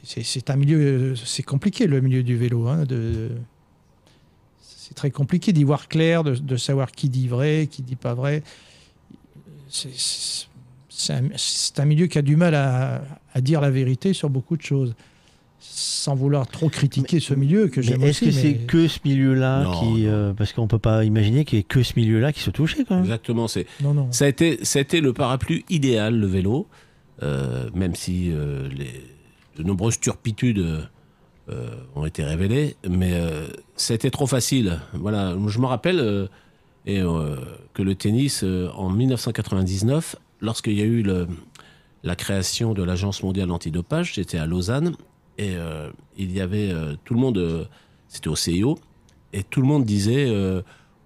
[0.02, 2.68] c'est, c'est un milieu, c'est compliqué le milieu du vélo.
[2.68, 3.30] hein, de...
[4.88, 8.14] C'est très compliqué d'y voir clair, de, de savoir qui dit vrai, qui dit pas
[8.14, 8.42] vrai.
[9.68, 13.02] C'est, un, milieu qui a du mal à,
[13.34, 14.94] à dire la vérité sur beaucoup de choses.
[15.60, 18.34] Sans vouloir trop critiquer ce milieu que j'aime Est-ce aussi.
[18.34, 21.64] que c'est que ce milieu-là qui euh, parce qu'on peut pas imaginer qu'il y ait
[21.64, 23.04] que ce milieu-là qui se touchait quand même.
[23.04, 23.46] Exactement.
[23.46, 24.10] C'est, Non, non.
[24.10, 26.66] Ça, a été, ça a été le parapluie idéal, le vélo,
[27.22, 29.04] euh, même si euh, les,
[29.58, 30.64] de nombreuses turpitudes
[31.50, 34.80] euh, ont été révélées, mais euh, c'était trop facile.
[34.92, 36.26] Voilà, je me rappelle euh,
[37.74, 38.44] que le tennis,
[38.74, 41.02] en 1999, lorsqu'il y a eu
[42.02, 44.94] la création de l'Agence mondiale antidopage, j'étais à Lausanne,
[45.38, 45.54] et
[46.16, 46.72] il y avait
[47.04, 47.68] tout le monde,
[48.08, 48.78] c'était au CIO,
[49.32, 50.30] et tout le monde disait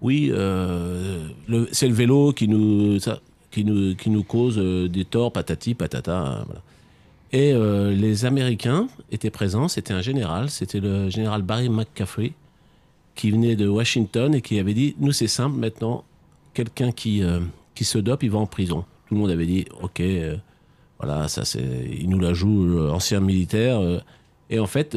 [0.01, 0.31] oui,
[1.71, 6.17] c'est le vélo qui nous, cause des torts, patati, patata.
[6.17, 6.45] hein.
[7.33, 12.33] Et euh, les Américains étaient présents, c'était un général, c'était le général Barry McCaffrey,
[13.15, 16.03] qui venait de Washington et qui avait dit Nous, c'est simple, maintenant,
[16.53, 17.39] quelqu'un qui, euh,
[17.81, 18.85] se dope, il va en prison.
[19.07, 20.37] Tout le monde avait dit Ok, euh,
[20.99, 21.65] voilà, ça c'est.
[21.99, 23.81] Il nous la joue, ancien militaire.
[24.51, 24.95] et en fait,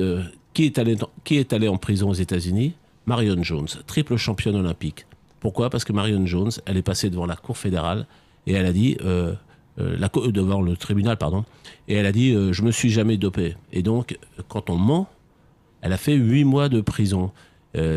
[0.52, 2.74] qui, est allé, qui est allé en prison aux États-Unis?
[3.06, 5.06] Marion Jones, triple championne olympique.
[5.40, 5.70] Pourquoi?
[5.70, 8.06] Parce que Marion Jones, elle est passée devant la Cour fédérale
[8.46, 8.98] et elle a dit.
[9.78, 11.44] Euh, euh, devant le tribunal, pardon,
[11.88, 13.56] et elle a dit euh, Je me suis jamais dopé.
[13.72, 15.08] Et donc, quand on ment,
[15.82, 17.30] elle a fait huit mois de prison.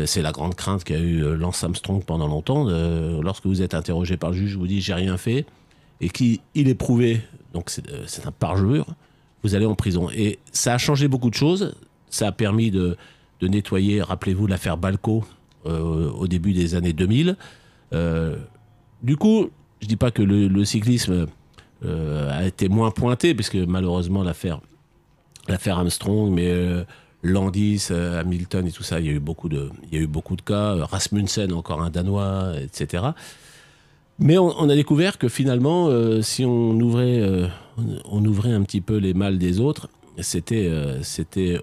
[0.04, 2.66] C'est la grande crainte qu'a eu Lance Armstrong pendant longtemps.
[3.22, 5.46] Lorsque vous êtes interrogé par le juge, vous dit j'ai rien fait,
[6.02, 7.22] et qu'il est prouvé,
[7.54, 8.84] donc c'est un parjure,
[9.42, 10.10] vous allez en prison.
[10.14, 11.74] Et ça a changé beaucoup de choses.
[12.10, 12.98] Ça a permis de,
[13.40, 15.24] nettoyer, rappelez-vous, l'affaire Balco
[15.64, 17.38] au début des années 2000.
[17.92, 18.36] Euh,
[19.02, 19.50] du coup,
[19.80, 21.26] je dis pas que le, cyclisme
[21.84, 24.60] a été moins pointé, puisque malheureusement l'affaire
[25.66, 26.84] Armstrong, mais euh,
[27.22, 30.02] Landis, euh, Hamilton et tout ça, il y a eu beaucoup de, il y a
[30.02, 30.76] eu beaucoup de cas.
[30.76, 33.12] Euh, Rasmussen, encore un Danois, etc.
[34.18, 37.46] Mais on, a découvert que finalement, euh, si on ouvrait, euh,
[38.04, 41.58] on ouvrait un petit peu les mâles des autres, c'était, euh, c'était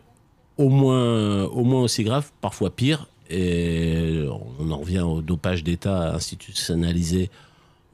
[0.58, 3.08] au moins, au moins aussi grave, parfois pire.
[3.30, 4.26] Et
[4.60, 7.30] on en revient au dopage d'État institutionnalisé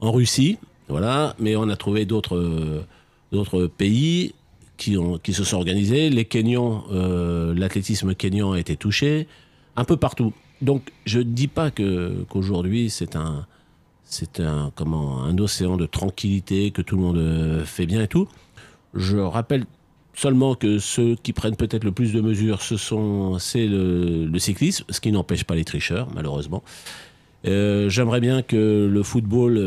[0.00, 1.34] en Russie, voilà.
[1.38, 2.84] Mais on a trouvé d'autres, euh,
[3.32, 4.34] d'autres pays
[4.76, 6.10] qui, ont, qui se sont organisés.
[6.10, 9.26] Les Kenyans, euh, l'athlétisme kenyan a été touché,
[9.76, 10.32] un peu partout.
[10.62, 13.46] Donc, je ne dis pas que, qu'aujourd'hui, c'est un,
[14.38, 18.28] un, un océan de tranquillité, que tout le monde euh, fait bien et tout.
[18.94, 19.64] Je rappelle
[20.14, 22.76] seulement que ceux qui prennent peut-être le plus de mesures, ce
[23.40, 26.62] c'est le, cyclisme, ce qui n'empêche pas les tricheurs, malheureusement.
[27.42, 29.58] J'aimerais bien que le football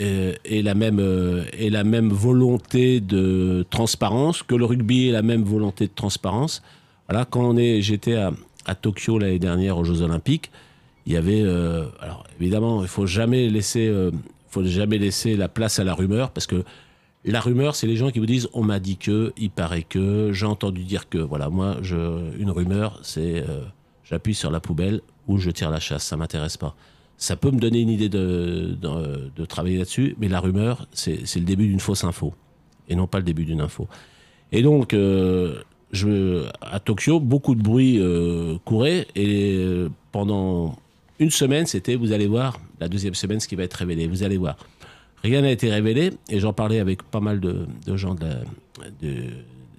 [0.00, 5.92] euh, ait la même volonté de transparence, que le rugby ait la même volonté de
[5.94, 6.62] transparence.
[7.08, 10.50] Voilà, quand j'étais à, Tokyo l'année dernière aux Jeux Olympiques,
[11.04, 14.10] il y avait, euh, alors évidemment, il faut euh,
[14.48, 16.64] faut jamais laisser la place à la rumeur parce que
[17.24, 20.32] la rumeur, c'est les gens qui vous disent on m'a dit que, il paraît que,
[20.32, 21.18] j'ai entendu dire que.
[21.18, 21.76] Voilà, moi,
[22.38, 23.62] une rumeur, c'est euh,
[24.04, 26.74] j'appuie sur la poubelle ou je tire la chasse, ça m'intéresse pas.
[27.22, 31.44] Ça peut me donner une idée de, de, travailler là-dessus, mais la rumeur, c'est le
[31.44, 32.34] début d'une fausse info
[32.88, 33.86] et non pas le début d'une info.
[34.50, 40.74] Et donc, euh, je, à Tokyo, beaucoup de bruit euh, courait et euh, pendant
[41.20, 44.08] une semaine, c'était vous allez voir, la deuxième semaine, ce qui va être révélé.
[44.08, 44.56] Vous allez voir.
[45.22, 49.30] Rien n'a été révélé, et j'en parlais avec pas mal de, gens de la- de-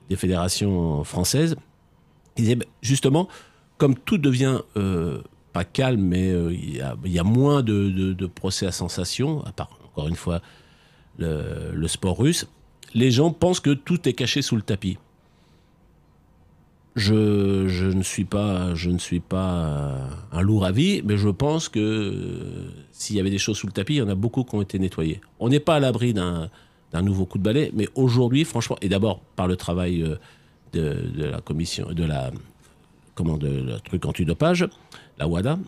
[0.09, 1.57] des fédérations françaises.
[2.38, 3.27] Ils disaient, ben, justement,
[3.77, 4.59] comme tout devient
[5.53, 9.69] pas calme, mais euh, il y, a, moins de, de- procès à sensation, à part,
[9.85, 10.41] encore une fois,
[11.19, 12.48] le, sport russe,
[12.93, 14.98] les gens pensent que tout est caché sous le tapis.
[16.95, 21.30] Je, je ne suis pas, je ne suis pas un lourd à vie, mais je
[21.30, 24.15] pense que euh, s'il y avait des choses sous le tapis, il y en a
[24.15, 25.22] beaucoup qui ont été nettoyées.
[25.40, 26.49] On n'est pas à l'abri d'un
[26.91, 30.15] d'un nouveau coup de balai, mais aujourd'hui, franchement, et d'abord par le travail euh,
[30.73, 32.30] de, de la commission, de la
[33.15, 34.67] comment de le truc antidopage,
[35.17, 35.59] la WADA,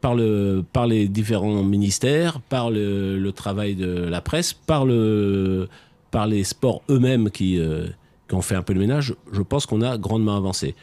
[0.00, 5.68] par, le, par les différents ministères, par le, travail de la presse, par, le,
[6.10, 7.86] par les sports eux-mêmes qui, euh,
[8.28, 10.74] qui ont fait un peu le ménage, je pense qu'on a grandement avancé.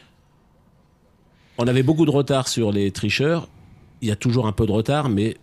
[1.58, 3.48] On avait beaucoup de retard sur les tricheurs,
[4.00, 5.36] il y a toujours un peu de retard, mais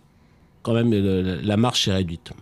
[0.62, 2.32] quand même la marche est réduite.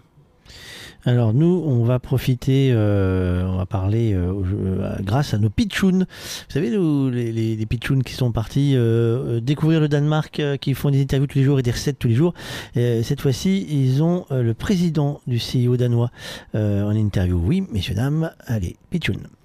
[1.04, 6.00] Alors nous, on va profiter, euh, on va parler euh, euh, grâce à nos pitchouns.
[6.00, 7.66] Vous savez, nous, les, les,
[8.04, 8.76] qui sont partis
[9.40, 12.14] découvrir le Danemark, qui font des interviews tous les jours et des recettes tous les
[12.14, 12.34] jours.
[12.74, 16.10] Cette fois-ci, ils ont le président du CIO danois
[16.54, 17.40] en interview.
[17.42, 19.37] Oui, messieurs, dames, allez, pitchouns.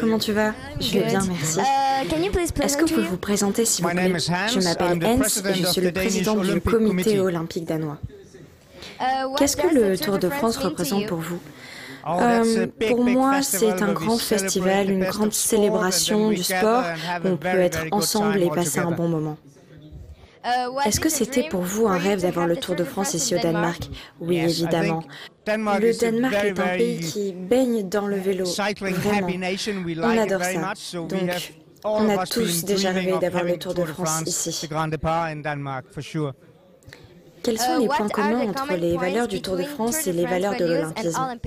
[0.00, 0.52] Comment tu vas?
[0.80, 1.60] Je vais bien, merci.
[2.62, 4.12] Est-ce que vous pouvez vous présenter, s'il vous plaît?
[4.18, 5.22] Je m'appelle Hans.
[5.22, 7.98] et je suis le président du comité olympique danois.
[9.36, 11.40] Qu'est-ce que le Tour de France représente pour vous?
[12.08, 16.84] Euh, pour moi, c'est un grand festival, une grande célébration du sport.
[17.24, 19.36] où on peut être ensemble et passer un bon moment.
[20.84, 23.90] Est-ce que c'était pour vous un rêve d'avoir le Tour de France ici au Danemark?
[24.20, 25.02] Oui, évidemment.
[25.46, 29.28] Le Danemark est un pays qui baigne dans le vélo, vraiment.
[30.02, 30.72] On adore ça.
[30.94, 31.12] Donc,
[31.84, 34.68] on a tous déjà rêvé d'avoir le Tour de France ici.
[37.42, 40.56] Quels sont les points communs entre les valeurs du Tour de France et les valeurs
[40.56, 41.38] de l'Olympisme?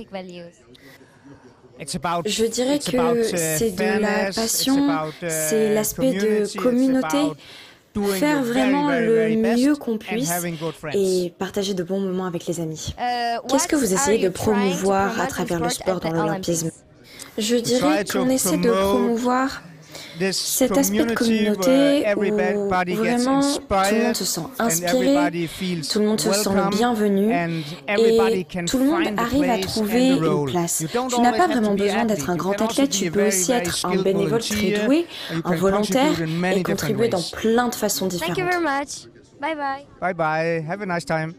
[2.25, 7.17] Je dirais que c'est de la passion, c'est l'aspect de communauté,
[7.95, 10.31] faire vraiment le mieux qu'on puisse
[10.93, 12.93] et partager de bons moments avec les amis.
[13.47, 16.71] Qu'est-ce que vous essayez de promouvoir à travers le sport dans l'Olympisme?
[17.37, 19.61] Je dirais qu'on essaie de promouvoir
[20.31, 22.21] cet aspect de communauté où
[22.95, 25.47] vraiment tout le monde se sent inspiré,
[25.91, 30.45] tout le monde se sent le bienvenu et tout le monde arrive à trouver une
[30.45, 30.83] place.
[31.09, 34.41] Tu n'as pas vraiment besoin d'être un grand athlète, tu peux aussi être un bénévole
[34.41, 35.05] très doué,
[35.43, 36.21] un volontaire
[36.55, 39.09] et contribuer dans plein de façons différentes.
[39.39, 39.85] Bye bye.
[40.01, 40.65] Bye bye.
[40.67, 41.33] Have a nice time.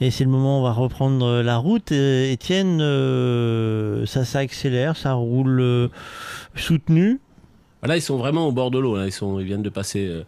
[0.00, 1.90] Et c'est le moment où on va reprendre la route.
[1.92, 5.88] Euh, Étienne, euh, ça s'accélère, ça roule euh,
[6.54, 7.20] soutenu.
[7.82, 8.96] Là, ils sont vraiment au bord de l'eau.
[8.96, 9.06] là.
[9.06, 10.22] Ils, sont, ils viennent de passer euh,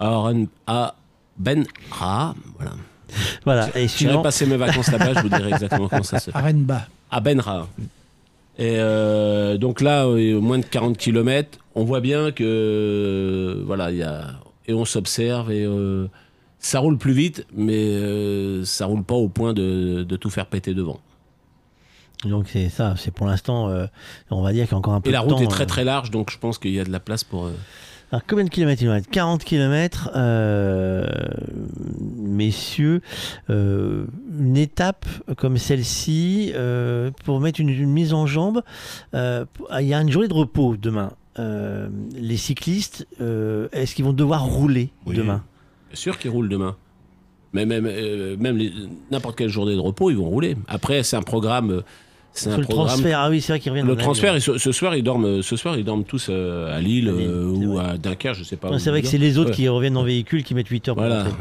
[0.00, 0.30] à,
[0.66, 0.94] à
[1.36, 2.34] Ben Ra.
[2.58, 2.72] Voilà.
[3.44, 3.68] Voilà.
[3.76, 6.36] Et suivant- passer mes vacances là-bas, je vous dirai exactement comment ça se fait.
[6.38, 6.86] Arenba.
[7.10, 7.68] À Benra.
[8.58, 13.90] Et euh, donc là, euh, moins de 40 km, on voit bien que euh, voilà,
[13.90, 14.28] il y a
[14.66, 16.06] et on s'observe et euh,
[16.66, 20.46] ça roule plus vite, mais euh, ça roule pas au point de, de tout faire
[20.46, 20.98] péter devant.
[22.24, 23.86] Donc c'est ça, c'est pour l'instant, euh,
[24.30, 25.48] on va dire qu'il y a encore un peu Et la de route temps, est
[25.48, 25.66] très euh.
[25.66, 27.44] très large, donc je pense qu'il y a de la place pour.
[27.46, 27.52] euh,
[28.10, 29.10] Alors, combien de kilomètres il nous reste?
[29.10, 31.06] 40 kilomètres, euh,
[32.16, 33.00] messieurs.
[33.50, 34.06] euh,
[34.38, 38.62] une étape comme celle-ci, euh, pour mettre une, une mise en jambe,
[39.14, 39.44] euh,
[39.80, 41.12] il y a une journée de repos demain.
[41.38, 45.14] Les cyclistes, est-ce qu'ils vont devoir rouler Oui.
[45.16, 45.44] demain?
[45.94, 46.76] Sûr qu'ils roulent demain.
[47.52, 48.58] Mais même, euh, même
[49.10, 50.56] n'importe quelle journée de repos, ils vont rouler.
[50.68, 51.70] Après, c'est un programme.
[51.70, 51.80] euh,
[52.32, 52.88] C'est un le programme.
[52.88, 55.42] transfert, ah oui, c'est vrai qu'ils reviennent Le transfert, et ce, ce soir, ils dorment.
[55.42, 58.78] Ce soir, ils dorment tous euh, à Lille, euh, ou à Dunkerque, je sais pas.
[58.78, 59.56] C'est vrai que c'est les autres Ouais.
[59.56, 61.24] qui reviennent en véhicule qui mettent 8 heures pour Voilà.
[61.24, 61.38] rentrer.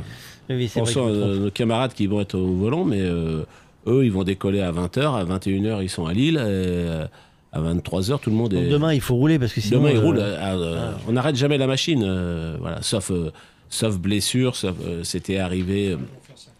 [0.51, 0.95] Oui, à trompe.
[1.09, 3.43] nos camarades qui vont être au volant, mais euh,
[3.87, 7.05] eux, ils vont décoller à 20h, à 21h, ils sont à Lille, et euh,
[7.51, 8.69] à 23h, tout le monde Donc est.
[8.69, 9.79] demain, il faut rouler parce que sinon.
[9.79, 10.19] Demain, ils euh, roulent.
[10.19, 13.31] euh, euh, On n'arrête jamais la machine, euh, voilà, sauf, euh,
[13.75, 14.55] sauf blessure.
[14.55, 15.97] sauf, euh, C'était arrivé.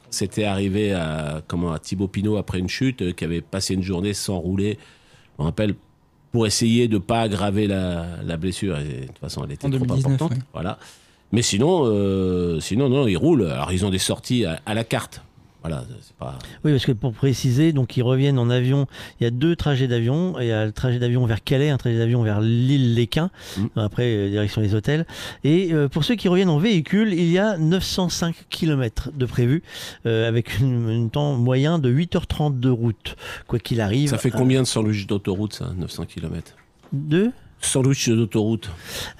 [0.09, 3.83] C'était arrivé à, comment, à Thibaut Pinot après une chute, euh, qui avait passé une
[3.83, 4.77] journée sans rouler.
[5.37, 5.75] Je me rappelle,
[6.31, 8.77] pour essayer de ne pas aggraver la, la blessure.
[8.79, 10.37] Et, de toute façon, elle était En trop 2019, importante.
[10.37, 10.43] ouais.
[10.53, 10.77] Voilà.
[11.31, 13.47] Mais sinon, euh, sinon, non, ils roulent.
[13.47, 15.21] Alors, ils ont des sorties à, la carte.
[15.67, 16.37] Voilà, c'est pas...
[16.63, 18.85] Oui, parce que pour préciser, donc ils reviennent en avion.
[19.19, 20.35] Il y a deux trajets d'avion.
[20.39, 23.31] Il y a le trajet d'avion vers Calais, un trajet d'avion vers l'île Léquin.
[23.57, 23.65] Mmh.
[23.77, 25.07] Après, euh, direction les hôtels.
[25.43, 29.63] Et euh, pour ceux qui reviennent en véhicule, il y a 905 km de prévu,
[30.05, 33.15] avec un temps moyen de 8h30 de route,
[33.47, 34.09] quoi qu'il arrive.
[34.09, 36.53] Ça fait combien de sandwichs d'autoroute, ça, 900 km
[36.93, 37.31] Deux?
[37.61, 38.69] Sandwich d'autoroute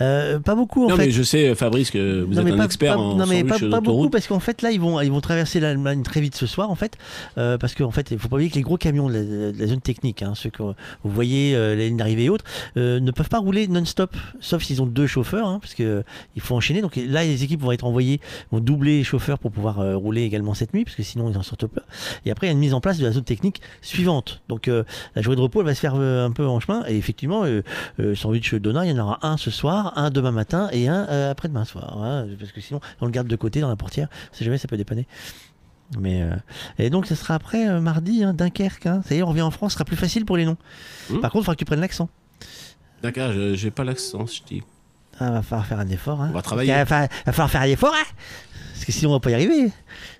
[0.02, 1.06] euh, Pas beaucoup en non, fait.
[1.08, 4.10] mais je sais, Fabrice, que vous êtes un expert en Non, mais pas, pas beaucoup
[4.10, 6.76] parce qu'en fait là, ils vont, ils vont traverser l'Allemagne très vite ce soir en
[6.76, 6.98] fait.
[7.38, 9.82] Euh, parce qu'en fait, il faut pas oublier que les gros camions de la, zone
[9.82, 10.74] technique, hein, ceux que vous
[11.04, 14.86] voyez, euh, les lignes d'arrivée et autres, ne peuvent pas rouler non-stop, sauf s'ils ont
[14.86, 16.04] deux chauffeurs, hein, parce qu'il
[16.40, 16.82] faut enchaîner.
[16.82, 18.20] Donc là, les équipes vont être envoyées,
[18.52, 21.44] vont doubler les chauffeurs pour pouvoir rouler également cette nuit, parce que sinon ils en
[21.44, 21.82] sortent pas.
[22.26, 24.42] Et après, il y a une mise en place de la zone technique suivante.
[24.50, 26.84] Donc la journée de repos, elle va se faire un peu en chemin.
[26.88, 27.46] Et effectivement,
[28.26, 31.32] sandwich Donna, il y en aura un ce soir, un demain matin et un euh,
[31.32, 32.02] après-demain soir.
[32.02, 34.08] Hein, parce que sinon, on le garde de côté dans la portière.
[34.32, 35.08] Si jamais, ça peut dépanner.
[36.00, 36.36] Mais euh,
[36.80, 38.88] et donc, ce sera après euh, mardi, hein, Dunkerque.
[38.88, 39.02] Hein.
[39.06, 40.58] Ça y est, on revient en France, ce sera plus facile pour les noms.
[41.10, 41.20] Hmm.
[41.20, 42.10] Par contre, il faudra que tu prennes l'accent.
[43.04, 44.64] D'accord, j'ai pas l'accent, je dis.
[45.20, 46.22] Ah, va falloir faire un effort.
[46.22, 46.30] Hein.
[46.32, 46.74] On va travailler.
[46.74, 48.06] Il va, falloir faire un effort, hein
[48.74, 49.72] parce que sinon, on va pas y arriver.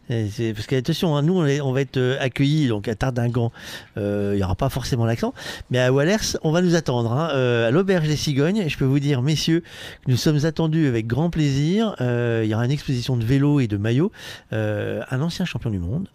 [0.08, 3.52] Parce que attention, hein, nous on, va être euh, accueillis donc à Tardingan,
[3.98, 5.34] euh, il n'y aura pas forcément l'accent,
[5.72, 8.66] mais à Wallers on va nous attendre hein, euh, à l'auberge des cigognes.
[8.68, 9.62] Je peux vous dire, messieurs,
[10.06, 11.96] que nous sommes attendus avec grand plaisir.
[12.00, 14.12] il y aura une exposition de vélo et de maillots.
[14.52, 16.08] un ancien champion du monde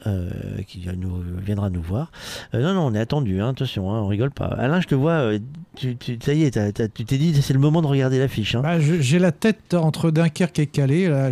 [0.66, 2.12] qui nous, viendra nous voir.
[2.54, 3.40] non, non, on est attendu.
[3.40, 4.46] Hein, attention, on rigole pas.
[4.46, 5.32] Alain, je te vois.
[5.76, 6.58] Tu, ça y est,
[6.94, 8.56] tu t'es dit c'est le moment de regarder l'affiche.
[8.56, 11.08] Bah, J'ai la tête entre Dunkerque et Calais.
[11.08, 11.30] Là,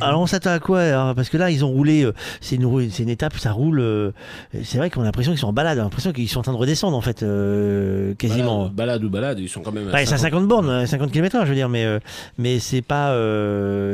[0.00, 2.04] Alors on s'attend à quoi Parce que là, ils ont rouler.
[2.04, 3.80] Euh, c'est une, une, étape, ça roule.
[3.80, 4.12] Euh,
[4.64, 6.42] c'est vrai qu'on a l'impression qu'ils sont en balade, on a l'impression qu'ils sont en
[6.42, 8.68] train de redescendre en fait, euh, quasiment.
[8.68, 9.88] Balade, ou balade, ils sont quand même.
[9.88, 10.18] À 50...
[10.18, 11.86] 50 bornes, 50 km/h, je veux dire, mais
[12.38, 13.12] mais c'est pas,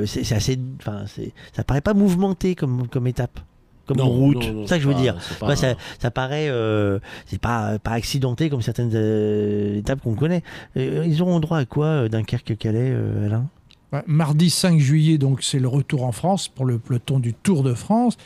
[0.07, 1.05] c'est assez, enfin,
[1.53, 3.41] ça paraît pas mouvementé comme comme étape
[3.87, 4.45] comme route.
[4.63, 5.17] C'est ça que je veux dire.
[5.21, 6.51] ça, ça, paraît,
[7.27, 8.95] c'est pas, pas accidenté comme certaines
[9.77, 10.43] étapes qu'on connaît.
[10.77, 12.95] ils auront droit à quoi Dunkerque-Calais,
[13.27, 13.47] Alain?
[14.07, 17.75] Mardi 5 juillet, donc c'est le retour en France pour le peloton du Tour de
[17.75, 18.17] France.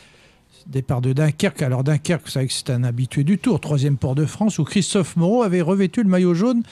[0.65, 1.61] Départ de Dunkerque.
[1.61, 4.63] Alors Dunkerque, vous savez que c'est un habitué du Tour, troisième port de France, où
[4.63, 6.63] Christophe Moreau avait revêtu le maillot jaune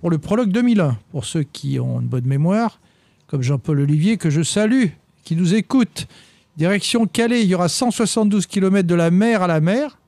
[0.00, 0.96] pour le prologue 2001.
[1.10, 2.80] Pour ceux qui ont une bonne mémoire,
[3.26, 4.86] comme Jean-Paul Olivier, que je salue,
[5.24, 6.08] qui nous écoute.
[6.56, 9.98] Direction Calais, il y aura 172 km de la mer à la mer,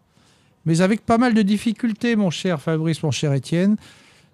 [0.65, 3.77] mais avec pas mal de difficultés, mon cher Fabrice, mon cher Étienne.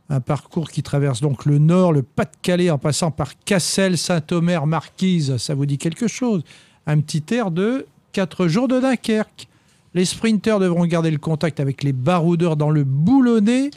[0.09, 5.37] Un parcours qui traverse donc le nord, le Pas-de-Calais, en passant par Cassel, Saint-Omer, Marquise.
[5.39, 6.45] Ça vous dit quelque chose?
[6.87, 9.49] Un petit air de 4 jours de Dunkerque.
[9.95, 13.71] Les sprinteurs devront garder le contact avec les baroudeurs dans le boulonnais.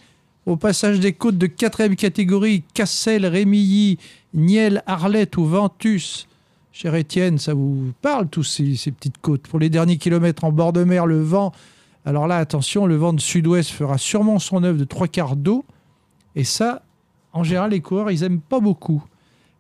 [0.46, 3.98] Au passage des côtes de 4 catégorie, Cassel, Rémilly,
[4.36, 6.28] Niel, Arlette ou Ventus.
[6.72, 9.48] Cher Étienne, ça vous parle tous ces, ces, petites côtes?
[9.48, 11.52] Pour les derniers kilomètres en bord de mer, le vent.
[12.06, 15.66] Alors là, attention, le vent de sud-ouest fera sûrement son œuvre de trois quarts d'eau.
[16.36, 16.84] Et ça,
[17.34, 19.04] en général, les coureurs, ils n'aiment pas beaucoup.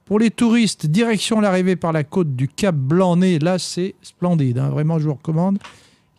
[0.05, 4.57] Pour les touristes, direction l'arrivée par la côte du Cap Blanc-Nez, là, c'est splendide.
[4.57, 4.69] Hein.
[4.69, 5.59] vraiment, je vous recommande.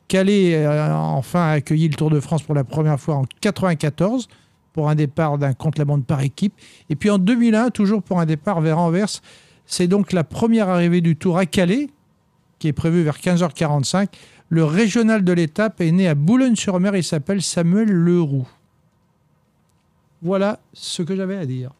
[0.07, 4.29] Calais a enfin accueilli le Tour de France pour la première fois en 94
[4.73, 6.53] pour un départ d'un contre-la-montre par équipe.
[6.89, 9.21] Et puis en 2001, toujours pour un départ vers Anvers.
[9.67, 11.89] C'est donc la première arrivée du Tour à Calais,
[12.59, 14.09] qui est prévue vers 15h45.
[14.49, 16.97] Le régional de l'étape est né à Boulogne-sur-Mer.
[16.97, 18.49] Il s'appelle Samuel Leroux.
[20.23, 21.73] Voilà ce que j'avais à dire.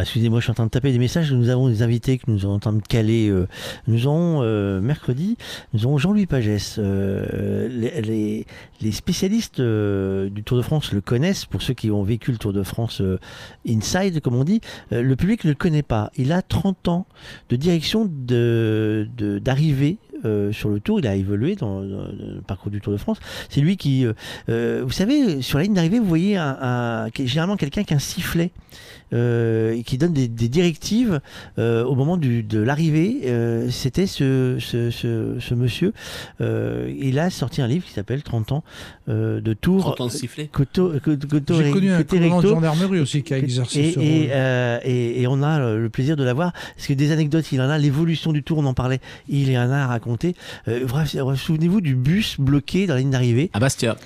[0.00, 1.32] Excusez-moi, je suis en train de taper des messages.
[1.32, 3.28] Nous avons des invités que nous sommes en train de caler.
[3.28, 3.48] Euh,
[3.86, 5.36] nous aurons euh, mercredi,
[5.72, 6.76] nous aurons Jean-Louis Pagès.
[6.78, 11.46] Euh, les, spécialistes du Tour de France le connaissent.
[11.46, 13.02] Pour ceux qui ont vécu le Tour de France
[13.68, 14.60] inside, comme on dit,
[14.90, 16.10] le public ne le connaît pas.
[16.16, 17.06] Il a 30 ans
[17.48, 21.00] de direction d'arrivée euh, sur le Tour.
[21.00, 23.18] Il a évolué dans, le parcours du Tour de France.
[23.50, 24.12] C'est lui qui, euh,
[24.48, 28.00] euh, vous savez, sur la ligne d'arrivée, vous voyez un, généralement quelqu'un qui a un
[28.00, 28.50] sifflet.
[29.12, 31.20] et qui donne des, directives
[31.58, 33.20] au moment de l'arrivée.
[33.70, 35.92] C'était ce, ce, monsieur.
[36.40, 38.64] il a sorti un livre qui s'appelle 30 ans
[39.06, 39.80] de Tour.
[39.80, 40.50] 30 ans de sifflet.
[41.64, 44.30] J'ai connu un commandant de gendarmerie aussi qui a exercé et, ce et,
[44.84, 46.52] et, et, on a le plaisir de l'avoir.
[46.76, 47.78] Parce que des anecdotes, il en a.
[47.78, 49.00] L'évolution du Tour, on en parlait.
[49.28, 50.13] Il en a raconté.
[50.68, 50.86] Euh,
[51.36, 53.50] souvenez-vous du bus bloqué dans la ligne d'arrivée.
[53.52, 53.96] À Bastia.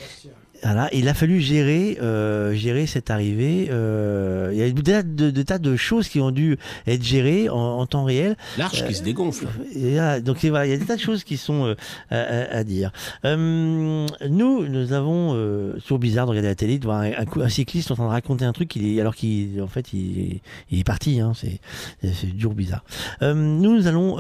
[0.63, 3.69] Voilà, il a fallu gérer, euh, gérer cette arrivée.
[3.71, 6.57] Euh, il y a des tas de, de, tas de choses qui ont dû
[6.87, 8.37] être gérées en, en temps réel.
[8.57, 9.47] L'arche qui se dégonfle.
[9.75, 11.75] Et là, donc voilà, il y a des tas de choses qui sont
[12.11, 12.93] à, à, dire.
[13.25, 15.35] nous, nous avons
[15.83, 18.45] toujours bizarre de regarder la télé, de voir un, un, cycliste en train de raconter
[18.45, 21.21] un truc, il est, alors qu'il en fait il, il est parti.
[21.21, 21.61] Hein, c'est
[22.03, 22.85] c'est dur bizarre.
[23.23, 24.17] nous, nous allons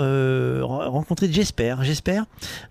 [0.65, 1.75] rencontrer Jesper.
[1.83, 2.23] Jesper,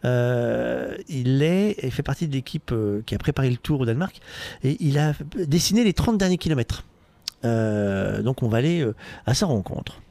[0.03, 2.73] il est, il fait partie de l'équipe
[3.05, 4.19] qui a préparé le tour au Danemark
[4.63, 6.83] et il a dessiné les 30 derniers kilomètres.
[7.45, 8.95] Euh, donc on va aller euh,
[9.25, 10.01] à sa rencontre.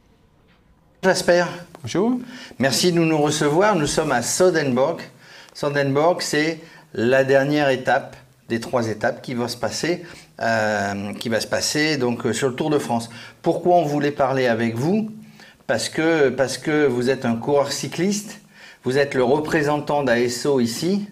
[1.03, 1.45] Jasper.
[1.83, 2.19] Bonjour.
[2.59, 3.77] Merci de nous recevoir.
[3.77, 5.03] Nous sommes à Sodenborg.
[5.55, 6.61] Sodenborg, c'est
[6.95, 8.17] la dernière étape
[8.49, 10.05] des trois étapes qui va se passer,
[10.41, 13.11] euh, qui va se passer donc sur le Tour de France.
[13.43, 15.11] Pourquoi on voulait parler avec vous?
[15.67, 18.41] Parce que parce que vous êtes un coureur cycliste,
[18.85, 21.09] vous êtes le représentant d'ASO ici,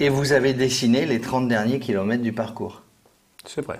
[0.00, 2.82] et vous avez dessiné les 30 derniers kilomètres du parcours.
[3.44, 3.78] C'est vrai.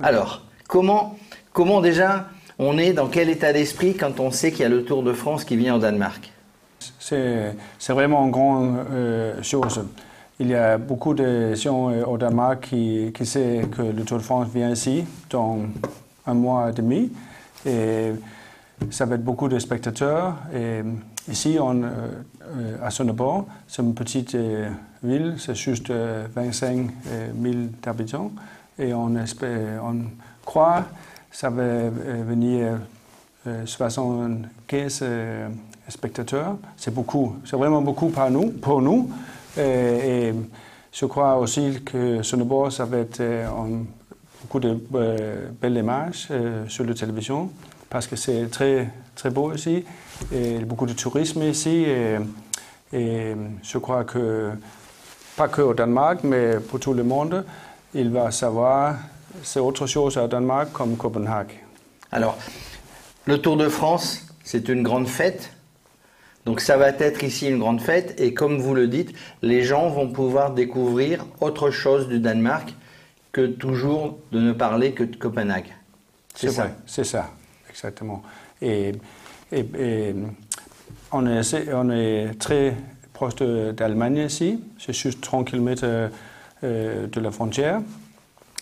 [0.00, 1.16] Alors, comment,
[1.52, 2.28] comment déjà
[2.58, 5.12] on est dans quel état d'esprit quand on sait qu'il y a le Tour de
[5.12, 6.32] France qui vient au Danemark?
[6.98, 7.54] C'est
[7.88, 9.84] vraiment une grande euh, chose.
[10.40, 14.18] Il y a beaucoup de gens euh, au Danemark qui, qui savent que le Tour
[14.18, 15.60] de France vient ici dans
[16.26, 17.12] un mois et demi.
[17.66, 18.10] Et
[18.90, 20.36] ça va être beaucoup de spectateurs.
[20.54, 20.82] Et
[21.30, 24.36] ici, on, euh, à Sonneborg, c'est une petite
[25.04, 26.88] ville, c'est juste 25
[27.40, 27.54] 000
[27.86, 28.32] habitants.
[28.78, 30.04] Et on, espère, on
[30.44, 30.84] croit
[31.30, 32.78] que ça va venir
[33.64, 35.04] 75
[35.88, 36.56] spectateurs.
[36.76, 38.50] C'est beaucoup, c'est vraiment beaucoup pour nous.
[38.50, 39.10] Pour nous.
[39.58, 40.32] Et,
[40.92, 43.20] je crois aussi que Sonneborg, ça va être
[44.40, 44.78] beaucoup de
[45.60, 46.28] belles images
[46.68, 47.50] sur la télévision
[47.90, 49.84] parce que c'est très, très beau ici.
[50.32, 51.84] Et beaucoup de tourisme ici.
[52.92, 54.52] Et je crois que
[55.36, 57.44] pas que au Danemark, mais pour tout le monde,
[57.94, 58.96] il va savoir
[59.42, 61.52] c'est autre chose au Danemark comme Copenhague.
[62.12, 62.38] Alors,
[63.26, 65.50] le Tour de France, c'est une grande fête.
[66.44, 69.88] Donc ça va être ici une grande fête et comme vous le dites, les gens
[69.88, 72.74] vont pouvoir découvrir autre chose du Danemark
[73.32, 75.74] que toujours de ne parler que de Copenhague.
[76.34, 76.68] C'est ça.
[76.86, 77.30] C'est ça,
[77.70, 78.22] exactement.
[78.60, 78.92] Et,
[79.50, 80.14] et, et
[81.10, 82.76] on, est, on est très
[83.24, 84.60] proche d'Allemagne ici.
[84.78, 87.80] C'est juste 30 km euh, de la frontière.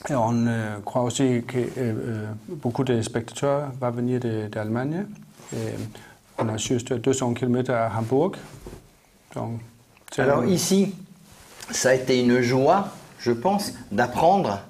[0.08, 5.06] Et on euh, croit aussi que euh, beaucoup de spectateurs vont venir d'Allemagne.
[6.38, 8.32] On a juste 200 km à Hambourg.
[9.34, 9.60] Donc,
[10.16, 10.94] Alors ici,
[11.70, 14.60] ça a été une joie, je pense, d'apprendre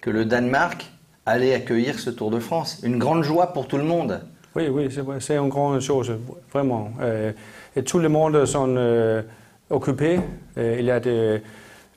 [0.00, 0.90] que le Danemark
[1.26, 2.80] allait accueillir ce Tour de France.
[2.82, 4.20] Une grande joie pour tout le monde.
[4.54, 4.88] Oui, oui,
[5.20, 6.12] c'est une grande chose,
[6.52, 6.92] vraiment
[7.84, 9.22] tout le monde sont euh,
[9.70, 10.20] occupés.
[10.56, 11.42] il y a des,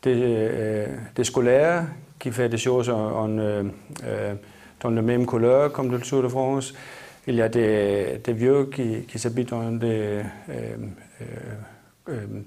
[0.02, 1.86] des, euh, des, scolaires
[2.18, 3.64] qui font des choses en, en, euh,
[4.82, 6.74] dans la même couleur comme le Tour de France.
[7.28, 10.22] Il y a des, des vieux qui, qui s'habitent dans des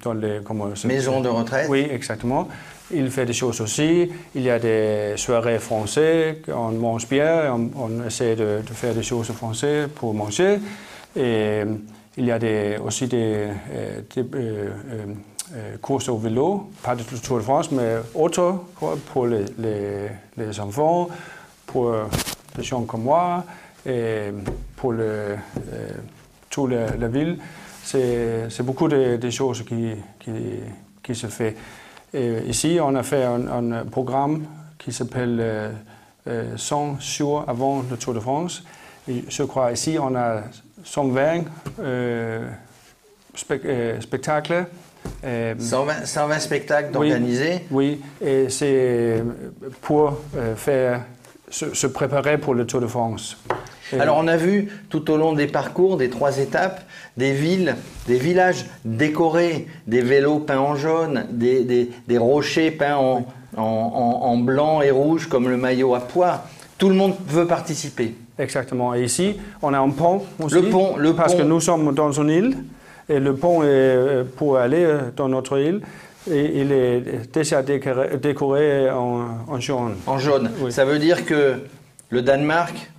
[0.02, 0.40] dans les
[0.86, 1.68] maisons de retraite.
[1.68, 2.48] Oui, exactement.
[2.92, 4.10] Il fait des choses aussi.
[4.34, 8.92] Il y a des soirées françaises, on mange bien, on, on essaie de, de, faire
[8.92, 10.58] des choses françaises pour manger.
[11.14, 11.62] Et
[12.16, 15.06] il y a des, aussi des, euh, des euh, euh,
[15.54, 18.64] euh courses au vélo, pas du Tour de France, mais auto
[19.12, 21.08] pour les, les, les, enfants,
[21.66, 21.94] pour
[22.56, 23.44] des gens comme moi,
[23.86, 24.30] et
[24.76, 25.36] pour le, euh,
[26.48, 27.38] toute la, la ville.
[27.84, 30.30] C'est beaucoup de, de, choses qui, qui,
[31.02, 31.56] qui se fait.
[32.14, 34.44] Et ici, on a fait un, un programme
[34.78, 35.72] qui s'appelle
[36.28, 38.62] euh, 100 jours avant le Tour de France.
[39.08, 40.42] Et je crois ici, on a
[40.84, 41.44] 120
[41.80, 42.48] euh,
[43.34, 44.66] spe euh, spectacles.
[45.24, 48.00] Euh, 120, 120, spectacles d'organiser oui,
[48.48, 49.22] c'est
[49.80, 51.04] pour euh, faire,
[51.48, 53.36] se, se, préparer pour le Tour de France.
[53.98, 56.82] Alors on a vu tout au long des parcours, des trois étapes,
[57.16, 62.96] des villes, des villages décorés, des vélos peints en jaune, des, des, des rochers peints
[62.96, 63.24] en, oui.
[63.56, 66.44] en, en, en, blanc et rouge comme le maillot à pois.
[66.78, 68.14] Tout le monde veut participer.
[68.42, 68.94] Exactement.
[68.94, 70.54] Et ici, on a un pont aussi.
[70.56, 71.38] Le pont, le Parce pont.
[71.38, 72.56] que nous sommes dans une île
[73.08, 75.80] et le pont est euh, pour aller euh, dans notre île.
[76.30, 79.96] Et il est déjà décoré, décoré en, en, jaune.
[80.06, 80.50] En jaune.
[80.60, 80.70] Oui.
[80.70, 81.54] Ça veut dire que
[82.10, 82.92] le Danemark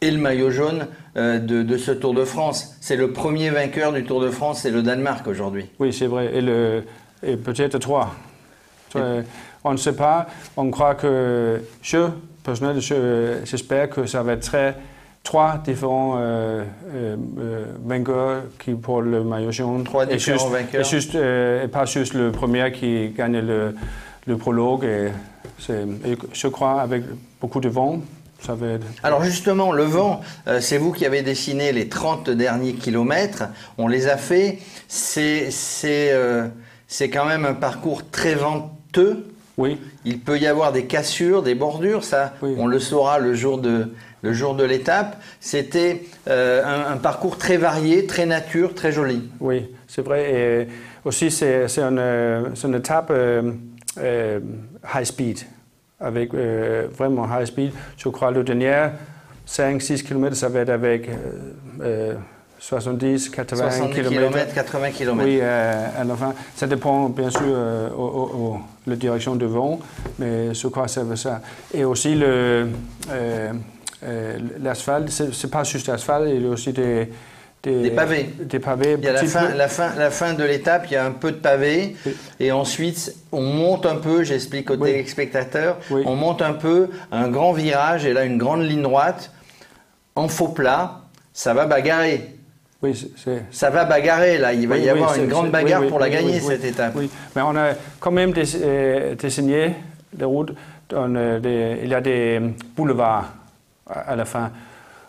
[0.00, 0.86] est le maillot jaune
[1.16, 2.76] euh, de, de, ce Tour de France.
[2.80, 5.66] C'est le premier vainqueur du Tour de France, c'est le Danemark aujourd'hui.
[5.80, 6.30] Oui, c'est vrai.
[6.34, 6.84] Et, le,
[7.24, 8.14] et peut-être trois.
[8.94, 9.22] Et...
[9.64, 10.28] On ne sait pas.
[10.56, 12.08] On croit que je
[12.54, 14.76] j'espère que ça va être très,
[15.22, 19.84] trois différents euh, euh, vainqueurs qui pour le maillot jaune.
[19.84, 20.80] Trois différents et juste, vainqueurs.
[20.80, 23.74] Et, juste, euh, et, pas juste le premier qui gagne le,
[24.26, 25.08] le prologue, et,
[26.32, 27.02] je crois avec
[27.40, 28.00] beaucoup de vent,
[28.40, 28.86] ça va être...
[29.02, 33.44] Alors justement, le vent, euh, c'est vous qui avez dessiné les 30 derniers kilomètres,
[33.78, 35.50] on les a fait, c'est
[36.12, 36.48] euh,
[37.12, 39.26] quand même un parcours très venteux.
[39.56, 39.78] Oui.
[40.08, 43.90] Il peut y avoir des cassures, des bordures, ça, on le saura le jour de,
[44.22, 45.20] le jour de l'étape.
[45.38, 49.28] C'était euh, un, un, parcours très varié, très nature, très joli.
[49.38, 50.32] Oui, c'est vrai.
[50.32, 50.68] Et
[51.04, 53.52] aussi, c'est une, une, étape euh,
[54.94, 55.40] high speed,
[56.00, 57.72] avec euh, vraiment high speed.
[57.98, 58.88] Je crois le dernier
[59.46, 61.10] 5-6 km, ça va être avec
[62.58, 64.54] 70, 80 km.
[64.54, 65.24] 80 km.
[65.24, 66.34] Oui, à la fin.
[66.56, 69.80] Ça dépend bien sûr de la direction de vent,
[70.18, 71.40] mais crois que ça va ça.
[71.72, 72.68] Et aussi le
[74.60, 77.08] l'asphalte, c'est pas juste l'asphalte, il y a aussi des,
[77.62, 78.30] des, pavés.
[78.38, 78.96] Des pavés.
[78.98, 81.10] Il y a la fin, la, fin, la fin, de l'étape, il y a un
[81.10, 81.96] peu de pavés.
[82.38, 87.52] Et ensuite, on monte un peu, j'explique aux téléspectateurs, on monte un peu, un grand
[87.52, 89.32] virage, et là, une grande ligne droite,
[90.14, 91.00] en faux plat,
[91.32, 92.37] ça va bagarrer.
[92.82, 93.12] Oui,
[93.50, 94.52] ça va bagarrer, là.
[94.52, 96.92] Il va y avoir une grande bagarre pour la gagner, cette étape.
[96.94, 99.74] Oui, mais on a quand même euh, dessiné
[100.16, 100.52] les routes.
[100.92, 102.40] il y a des
[102.76, 103.32] boulevards
[103.86, 104.50] à la fin.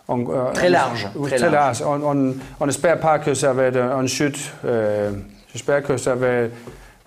[0.08, 1.08] On, très large.
[1.22, 1.84] très, large.
[1.86, 4.38] On n'espère pas que ça va être une chute.
[4.64, 5.12] Euh,
[5.52, 6.52] J'espère que ça va être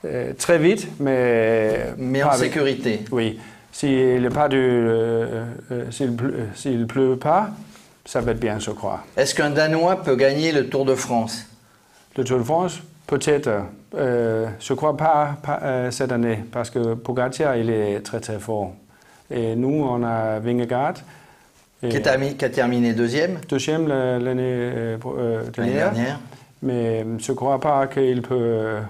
[0.06, 1.93] euh, très vite, mais.
[1.98, 3.06] Mais en sécurité.
[3.11, 3.40] Oui.
[3.72, 5.45] S'il ne pas du, euh,
[5.90, 7.50] s'il pleut, pas,
[8.06, 9.03] ça va être bien, je crois.
[9.17, 11.45] Est-ce qu'un Danois peut gagner le Tour de France?
[12.17, 13.49] Le Tour de France, peut-être.
[13.93, 18.73] je ne crois pas, pas cette année, parce que Pogacar, il est très très fort.
[19.32, 20.95] Et nous, on a Vingegaard.
[21.90, 23.40] Qui, a, terminé deuxième?
[23.49, 26.19] Deuxième l'année euh, euh, dernière.
[26.61, 28.82] Mais je ne crois pas qu'il peut euh,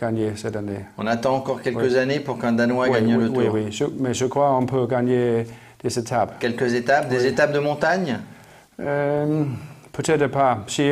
[0.00, 0.86] gagner cette année.
[0.96, 3.36] On attend encore quelques années pour qu'un Danois gagne le Tour.
[3.36, 3.86] Oui, oui.
[4.00, 5.44] mais je crois qu'on peut gagner
[5.82, 6.38] des étapes.
[6.38, 8.18] Quelques étapes Des étapes de montagne?
[9.92, 10.64] Peut-être pas.
[10.68, 10.82] Si,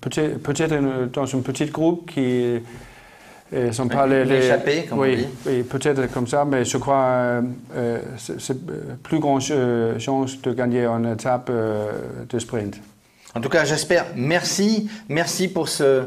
[0.00, 2.60] peut-être peut dans un petit groupe qui
[3.54, 4.86] et sont pas les, les...
[4.88, 5.28] comme oui, on dit.
[5.46, 7.42] Oui, peut-être comme ça, mais je crois euh,
[7.76, 8.56] euh c'est
[9.02, 11.90] plus grande euh, chance de gagner en étape euh,
[12.28, 12.80] de sprint.
[13.34, 14.06] En tout cas, j'espère.
[14.16, 16.04] Merci, merci pour ce,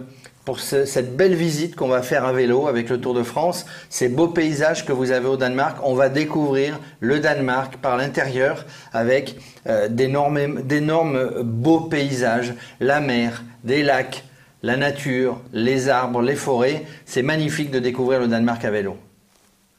[0.47, 3.65] pour ce, cette belle visite qu'on va faire à vélo avec le Tour de France,
[3.89, 5.79] ces beaux paysages que vous avez au Danemark.
[5.83, 9.35] On va découvrir le Danemark par l'intérieur avec
[9.67, 14.23] euh, d'énormes beaux paysages, la mer, des lacs,
[14.63, 16.85] la nature, les arbres, les forêts.
[17.03, 18.95] C'est magnifique de découvrir le Danemark à vélo.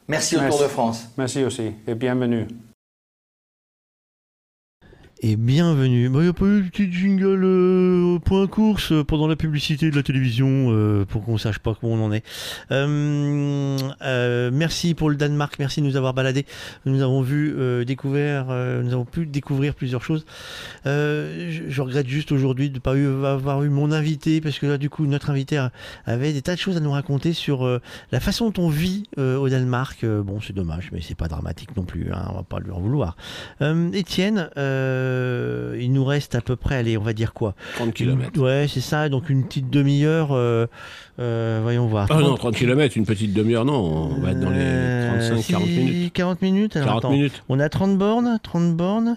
[0.06, 1.08] Merci au Tour de France.
[1.16, 2.47] Merci aussi et bienvenue
[5.20, 6.05] et bienvenue.
[6.05, 9.90] Il n'y a pas eu de petit jingle euh, point course euh, pendant la publicité
[9.90, 12.22] de la télévision euh, pour qu'on sache pas comment on en est.
[14.52, 16.47] merci pour le Danemark, merci de nous avoir baladé.
[16.86, 20.24] Nous avons vu, découvert, nous avons pu découvrir plusieurs choses.
[20.84, 22.92] Je, regrette juste aujourd'hui de ne pas
[23.30, 25.64] avoir eu mon invité parce que là du coup notre invité
[26.06, 27.80] avait des tas de choses à nous raconter sur
[28.12, 30.05] la façon dont on vit au Danemark.
[30.05, 32.80] bon c'est dommage mais c'est pas dramatique non plus, hein, on va pas lui en
[32.80, 33.16] vouloir.
[33.92, 34.50] Étienne,
[35.08, 38.40] euh, il nous reste à peu près, allez, on va dire quoi 30 km.
[38.40, 40.66] ouais, c'est ça, donc une petite demi-heure, euh,
[41.18, 42.06] euh, voyons voir.
[42.10, 46.12] Ah non, 30 km, une petite demi-heure, non, on va être dans les 35-40 minutes.
[46.12, 47.42] 40 minutes, alors 40 minutes.
[47.48, 49.16] On a 30 bornes, 30 bornes,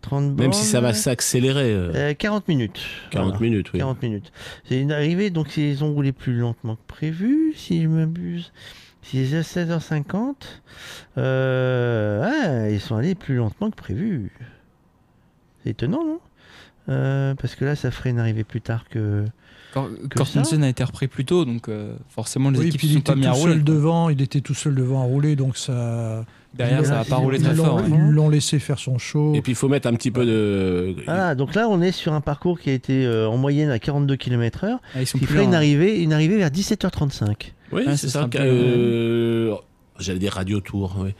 [0.00, 0.40] 30 bornes.
[0.40, 2.16] Même si ça va s'accélérer.
[2.18, 2.80] 40 minutes.
[3.10, 3.80] 40 minutes, oui.
[3.80, 4.32] 40 minutes.
[4.64, 8.52] C'est une arrivée, donc ils ont roulé plus lentement que prévu, si je m'abuse.
[9.06, 10.34] Si c'est à 16h50,
[11.16, 14.32] euh, ils sont allés plus lentement que prévu.
[15.66, 16.20] C'est étonnant, non?
[16.88, 19.24] Euh, Parce que là, ça ferait une arrivée plus tard que.
[20.14, 23.26] Kortensen a été repris plus tôt, donc euh, forcément les équipes ne sont pas mis
[23.26, 23.54] à rouler.
[23.54, 26.24] Seul devant, il était tout seul devant à rouler, donc ça.
[26.54, 27.82] Derrière, ça n'a pas roulé très fort.
[27.86, 29.34] Ils l'ont laissé faire son show.
[29.34, 30.94] Et puis il faut mettre un petit peu de.
[31.08, 33.80] Ah, donc là, on est sur un parcours qui a été euh, en moyenne à
[33.80, 34.78] 42 km/h.
[34.94, 37.52] Ah, ils sont qui ferait une arrivée, une arrivée vers 17h35.
[37.72, 38.30] Oui, c'est ça.
[39.98, 40.96] J'allais dire radio tour.
[41.00, 41.12] Oui.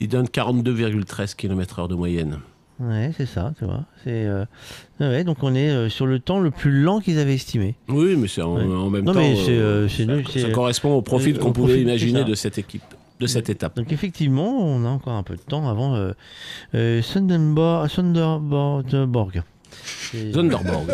[0.00, 2.40] Il donne 42,13 km/h de moyenne.
[2.80, 3.84] Ouais, c'est ça, tu vois.
[4.02, 4.44] C'est euh,
[4.98, 7.76] ouais, donc on est euh, sur le temps le plus lent qu'ils avaient estimé.
[7.88, 9.14] Oui, mais c'est en, même temps.
[9.14, 12.82] Mais euh, ça, correspond au profil qu'on pouvait imaginer de cette équipe,
[13.20, 13.76] de cette étape.
[13.76, 15.94] Donc effectivement, on a encore un peu de temps avant
[16.74, 17.88] euh, Sunderborg.
[17.88, 19.42] Sunderborg.
[20.32, 20.90] Sunderborg.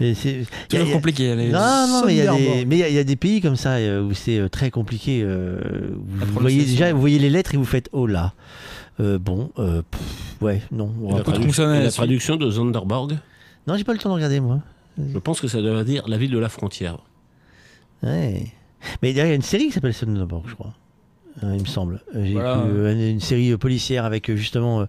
[0.00, 1.36] c'est toujours compliqué.
[1.36, 1.50] Les...
[1.50, 3.76] Non, non, mais il y, a des, mais il y, a des pays comme ça
[4.02, 5.24] où c'est très compliqué.
[5.24, 8.32] vous voyez déjà, vous voyez les lettres et vous faites oh là.
[8.98, 9.82] Euh, bon, euh,
[10.40, 10.92] ouais, non.
[11.10, 13.18] la, la traduction de Zonderborg
[13.66, 14.60] Non, j'ai pas le temps de regarder, moi.
[14.98, 16.98] Je pense que ça doit dire la ville de la frontière.
[18.02, 18.46] Ouais.
[19.02, 20.72] Mais il y a une série qui s'appelle Sonderborg, je crois.
[21.44, 22.00] Euh, il me semble.
[22.14, 22.56] Euh, J'ai Voilà.
[22.64, 24.86] vu, euh, une série euh, policière avec justement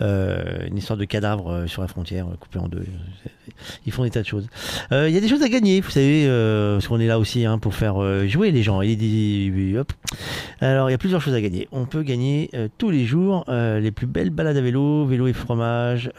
[0.00, 2.84] euh, une histoire de cadavre sur la frontière, coupé en deux.
[3.86, 4.46] Ils font des tas de choses.
[4.92, 6.26] Euh, Il y a des choses à gagner, vous savez,
[6.74, 7.96] parce qu'on est là aussi hein, pour faire
[8.28, 8.82] jouer les gens.
[8.82, 9.92] Et des- hop.
[10.60, 11.68] Alors, il y a plusieurs choses à gagner.
[11.72, 16.10] On peut gagner tous les jours les plus belles balades à vélo, vélo et fromage.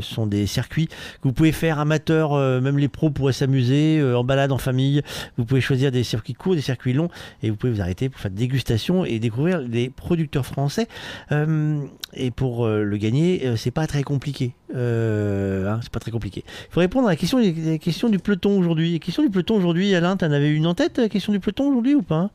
[0.00, 4.24] sont des circuits que vous pouvez faire amateurs, euh, même les pros pourraient s'amuser en
[4.24, 5.02] balade en famille.
[5.36, 7.08] Vous pouvez choisir des circuits courts, des circuits longs,
[7.42, 10.86] et vous pouvez vous arrêter pour faire des dégustations et découvrir les producteurs français.
[11.32, 11.80] Euh,
[12.14, 14.54] et pour euh, le gagner, euh, c'est pas très compliqué.
[14.74, 16.44] Euh, hein, c'est pas très compliqué.
[16.46, 18.92] Il faut répondre à la question, la question du peloton aujourd'hui.
[18.94, 21.68] La question du peloton aujourd'hui, Alain, t'en avais une en tête, la question du peloton
[21.68, 22.30] aujourd'hui ou pas?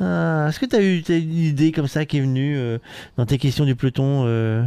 [0.00, 2.78] Ah, Est-ce que tu as eu t'as une idée comme ça qui est venue euh,
[3.16, 4.62] dans tes questions du peloton euh?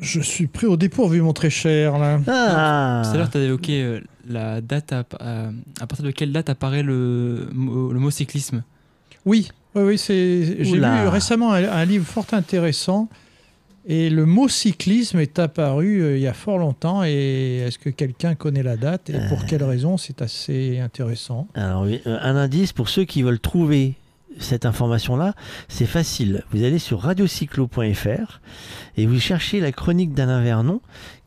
[0.00, 1.96] Je suis pris au dépourvu, mon très cher.
[1.98, 2.20] Là.
[2.26, 6.10] Ah Tout à l'heure, tu as évoqué euh, la date, à, à- à partir de
[6.10, 8.62] quelle date apparaît le mot cyclisme?
[9.24, 10.64] Oui, oui, oui, c'est.
[10.64, 13.08] J'ai lu récemment un, un livre fort intéressant.
[13.88, 17.04] Et le mot cyclisme est apparu euh, il y a fort longtemps.
[17.04, 19.96] Et est-ce que quelqu'un connaît la date et pour quelle raison?
[19.96, 21.46] C'est assez intéressant.
[21.54, 23.94] Alors, euh, un indice pour ceux qui veulent trouver
[24.40, 25.34] cette information-là,
[25.68, 26.44] c'est facile.
[26.50, 28.40] Vous allez sur radiocyclo.fr
[28.96, 30.80] et vous cherchez la chronique d'Alain Vernon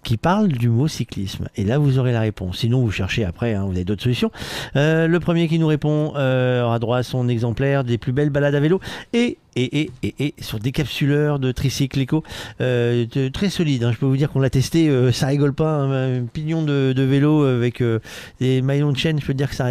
[0.04, 1.48] qui parle du mot cyclisme.
[1.56, 2.60] Et là, vous aurez la réponse.
[2.60, 4.32] Sinon, vous cherchez après, hein, vous avez d'autres solutions.
[4.76, 8.30] Euh, le premier qui nous répond euh, aura droit à son exemplaire des plus belles
[8.30, 8.80] balades à vélo
[9.14, 12.24] et, et, et, et, et sur des capsuleurs de tricycle éco
[12.62, 13.84] euh, très solide.
[13.84, 13.92] hein.
[13.92, 15.72] Je peux vous dire qu'on l'a testé, euh, ça rigole pas.
[15.72, 16.20] hein.
[16.20, 18.00] un pignon de, vélo avec euh,
[18.40, 19.66] des maillons de chaîne, je peux te dire que ça,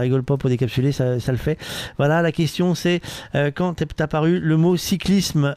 [0.00, 1.58] rigole pas pour décapsuler, ça, ça le fait.
[1.98, 3.00] Voilà, la question c'est
[3.54, 5.54] quand est apparu le mot cyclisme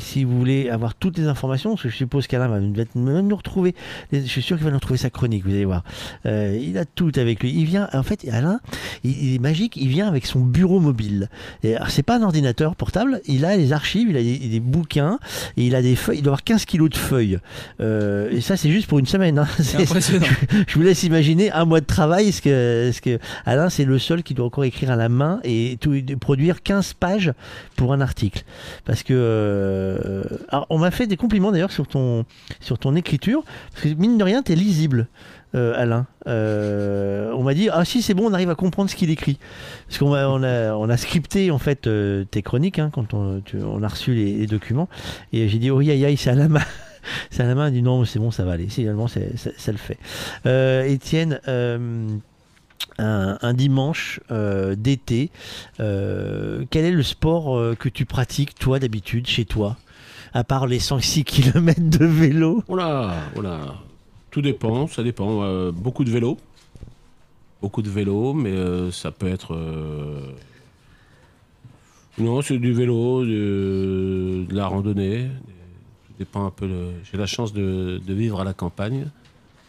[0.00, 3.74] si vous voulez avoir toutes les informations, parce que je suppose qu'Alain va nous- retrouver,
[4.12, 5.84] je suis sûr qu'il va nous retrouver sa chronique, vous allez voir.
[6.24, 7.52] Il a tout avec lui.
[7.52, 8.60] Il vient, en fait, Alain,
[9.02, 11.28] il est magique, il vient avec son bureau mobile.
[11.64, 14.60] Et alors, c'est pas un ordinateur portable, il a les archives, il a des, des
[14.60, 15.18] bouquins,
[15.56, 17.38] et il a des feuilles, il doit avoir 15 kilos de feuilles.
[17.80, 19.38] Euh, et ça, c'est juste pour une semaine.
[19.38, 19.48] hein.
[19.58, 20.26] C'est- impressionnant.
[20.50, 23.98] Je, je vous laisse imaginer un mois de travail, ce que, que Alain, c'est le
[23.98, 27.32] seul qui doit encore écrire à la main et tout, produire 15 pages
[27.76, 28.44] pour un article.
[28.84, 32.24] Parce que, euh, alors, on m'a fait des compliments d'ailleurs sur ton,
[32.60, 35.06] sur ton écriture, parce que mine de rien, t'es lisible.
[35.54, 38.96] Euh, Alain, Euh, on m'a dit ah si c'est bon on arrive à comprendre ce
[38.96, 39.38] qu'il écrit.
[39.86, 40.26] Parce qu'on a,
[40.74, 44.46] on a, scripté en fait euh, tes chroniques hein, quand on, tu- a reçu les,
[44.46, 44.88] documents.
[45.32, 46.60] Et j'ai dit oh aïe aïe c'est à la main.
[47.30, 47.68] C'est à la main.
[47.68, 48.68] Il dit non c'est bon ça va aller.
[48.68, 49.98] Finalement ça, ça le fait.
[50.90, 54.20] Étienne un, un dimanche
[54.76, 55.30] d'été,
[55.76, 59.76] quel est le sport que tu pratiques toi d'habitude chez toi?
[60.32, 62.64] À part les 106 km de vélo.
[62.68, 63.74] Oh là, oh là.
[64.34, 65.44] Tout dépend, ça dépend.
[65.44, 66.38] Euh, beaucoup de vélo.
[67.62, 69.54] Beaucoup de vélo, mais euh, ça peut être.
[69.54, 70.32] euh,
[72.18, 75.28] Non, c'est du vélo, de, la randonnée.
[76.06, 76.68] Tout dépend un peu.
[77.04, 79.06] J'ai la chance de, vivre à la campagne.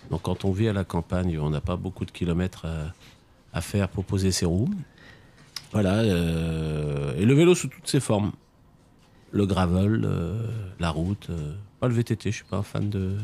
[0.09, 2.65] Donc quand on vit à la campagne, on n'a pas beaucoup de kilomètres
[3.53, 4.73] à, faire pour poser ses roues.
[5.73, 6.03] Voilà.
[6.05, 8.31] Et le vélo sous toutes ses formes.
[9.29, 10.09] Le gravel,
[10.79, 11.29] la route.
[11.79, 13.15] pas le VTT, je suis pas un fan de.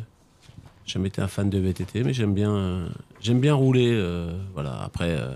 [0.92, 2.86] J'ai jamais été un fan de VTT, mais j'aime bien, euh,
[3.22, 3.92] j'aime bien rouler.
[3.94, 4.78] euh, voilà.
[4.84, 5.30] Après, euh,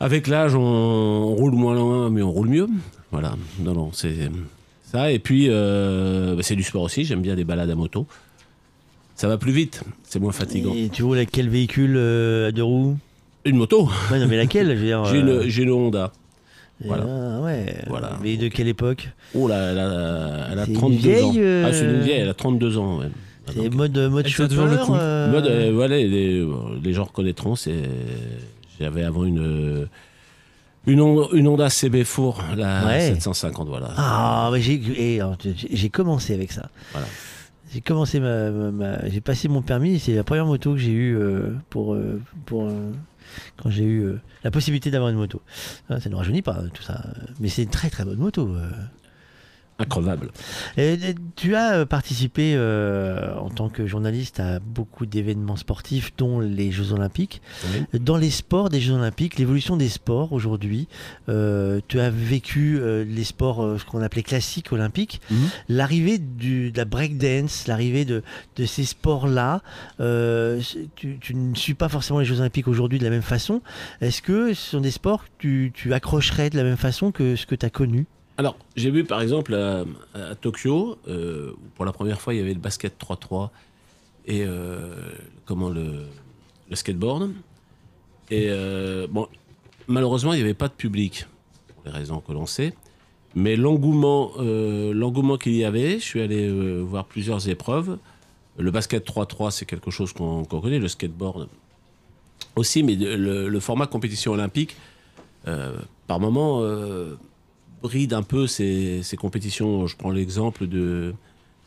[0.00, 2.68] avec l'âge, on, on roule moins loin, mais on roule mieux.
[3.10, 3.36] Voilà.
[3.60, 4.28] Non, non, c'est
[4.84, 5.10] ça.
[5.10, 7.04] Et puis, bah, c'est du sport aussi.
[7.06, 8.06] J'aime bien les balades à moto.
[9.14, 10.74] Ça va plus vite, c'est moins fatigant.
[10.76, 12.98] Et tu roules avec quel véhicule à deux roues
[13.46, 14.76] Une moto Ouais, non, mais laquelle?
[14.78, 16.12] J'ai une, Honda.
[16.84, 17.04] Et Voilà.
[17.04, 17.76] là, ouais.
[17.86, 18.18] Voilà.
[18.22, 19.08] Mais de quelle époque?
[19.34, 21.30] Oh là, elle a, elle a C'est une 32 ans.
[21.30, 22.98] vieille, euh, Ah, c'est une vieille, elle a 32 ans.
[22.98, 23.06] ouais.
[23.52, 24.94] C'est mode, mode Elle tient toujours le coup.
[24.94, 26.46] euh, Mode, euh, voilà, les,
[26.82, 27.56] les gens reconnaîtront.
[27.56, 27.82] C'est,
[28.80, 29.88] j'avais avant une
[30.86, 33.00] une, Hon- une Honda CB Four, la Ouais.
[33.00, 33.90] 750, voilà.
[33.96, 35.36] Ah, mais j'ai alors,
[35.70, 36.68] j'ai- commencé avec ça.
[36.92, 37.06] Voilà.
[37.72, 39.98] J'ai commencé ma, ma- ma- j'ai passé mon permis.
[39.98, 42.90] C'est la première moto que j'ai eue euh, pour euh, pour euh,
[43.56, 45.40] quand j'ai eu euh, la possibilité d'avoir une moto.
[45.88, 47.02] Ah, ça ne rajeunit pas tout ça,
[47.40, 48.48] mais c'est une très très bonne moto.
[50.76, 56.12] Et, et tu as euh, participé euh, en tant que journaliste à beaucoup d'événements sportifs,
[56.16, 57.42] dont les Jeux Olympiques.
[57.98, 60.88] Dans les sports des Jeux Olympiques, l'évolution des sports aujourd'hui,
[61.28, 65.20] euh, tu as vécu euh, les sports, ce qu'on appelait classiques olympiques,
[65.68, 68.22] l'arrivée du- de la breakdance, l'arrivée de,
[68.56, 69.62] de ces sports-là.
[70.96, 73.62] tu ne suis pas forcément les Jeux Olympiques aujourd'hui de la même façon.
[74.00, 77.36] Est-ce que ce sont des sports que tu, tu accrocherais de la même façon que
[77.36, 78.06] ce que tu as connu?
[78.42, 82.54] Alors, j'ai vu par exemple à, Tokyo, euh, pour la première fois, il y avait
[82.54, 83.50] le basket 3-3
[84.26, 84.96] et euh,
[85.44, 86.06] comment le,
[86.68, 87.30] le skateboard.
[88.32, 89.28] Et euh, bon,
[89.86, 91.28] malheureusement, il n'y avait pas de public,
[91.68, 92.74] pour les raisons que l'on sait.
[93.36, 97.96] Mais l'engouement, l'engouement qu'il y avait, je suis allé voir plusieurs épreuves.
[98.58, 101.46] Le basket 3-3, c'est quelque chose qu'on connaît, le skateboard
[102.56, 104.74] aussi, mais le, format compétition olympique,
[105.44, 106.60] par moment,
[107.82, 109.86] bride un peu ces, compétitions.
[109.86, 111.14] Je prends l'exemple de,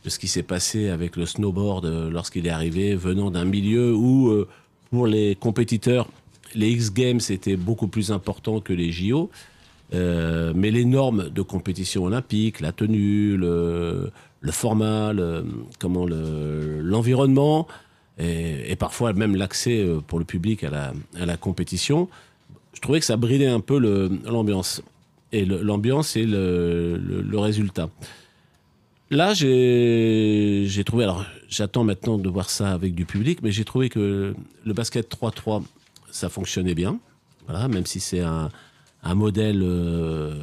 [0.06, 4.44] ce qui s'est passé avec le snowboard lorsqu'il est arrivé, venant d'un milieu où,
[4.90, 6.08] pour les compétiteurs,
[6.54, 9.30] les X Games étaient beaucoup plus importants que les JO.
[9.94, 14.10] Euh, mais les normes de compétition olympique, la tenue, le,
[14.50, 15.12] format,
[15.78, 17.68] comment l'environnement
[18.18, 22.08] et, parfois même l'accès euh, pour le public à la, à la, compétition,
[22.72, 24.82] je trouvais que ça bridait un peu l'ambiance.
[25.32, 27.90] Et l'ambiance et le, résultat.
[29.10, 33.88] Là, j'ai trouvé, alors j'attends maintenant de voir ça avec du public, mais j'ai trouvé
[33.88, 35.62] que le basket 3-3,
[36.10, 36.98] ça fonctionnait bien.
[37.46, 38.50] Voilà, même si c'est un,
[39.06, 40.34] un modèle euh,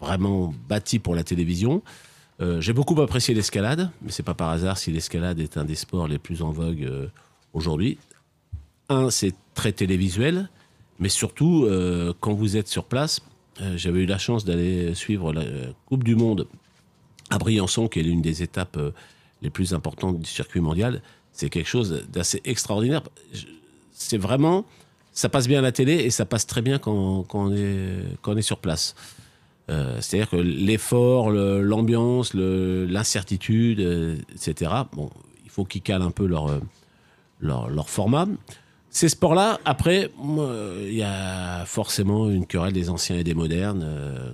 [0.00, 1.82] vraiment bâti pour la télévision.
[2.40, 5.74] Euh, j'ai beaucoup apprécié l'escalade, mais c'est pas par hasard si l'escalade est un des
[5.74, 7.08] sports les plus en vogue euh,
[7.54, 7.98] aujourd'hui.
[8.88, 10.50] Un, c'est très télévisuel,
[10.98, 11.66] mais surtout
[12.20, 13.20] quand vous êtes sur place.
[13.76, 15.42] J'avais eu la chance d'aller suivre la
[15.86, 16.48] Coupe du Monde
[17.30, 18.78] à Briançon, qui est l'une des étapes
[19.42, 21.02] les plus importantes du circuit mondial.
[21.32, 23.02] C'est quelque chose d'assez extraordinaire.
[23.92, 24.64] C'est vraiment
[25.12, 28.58] ça passe bien à la télé et ça passe très bien quand, on, est, sur
[28.58, 28.94] place.
[29.70, 35.10] Euh, c'est-à-dire que l'effort, l'ambiance, l'incertitude, euh, etc., bon,
[35.44, 36.58] il faut qu'ils calent un peu euh,
[37.40, 38.26] leur format.
[38.94, 40.10] Ces sports-là, après,
[40.86, 43.86] il y a forcément une querelle des anciens et des modernes.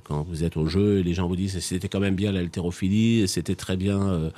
[0.03, 3.55] quand vous êtes au jeu, les gens vous disent c'était quand même bien l'haltérophilie, c'était
[3.55, 4.33] très bien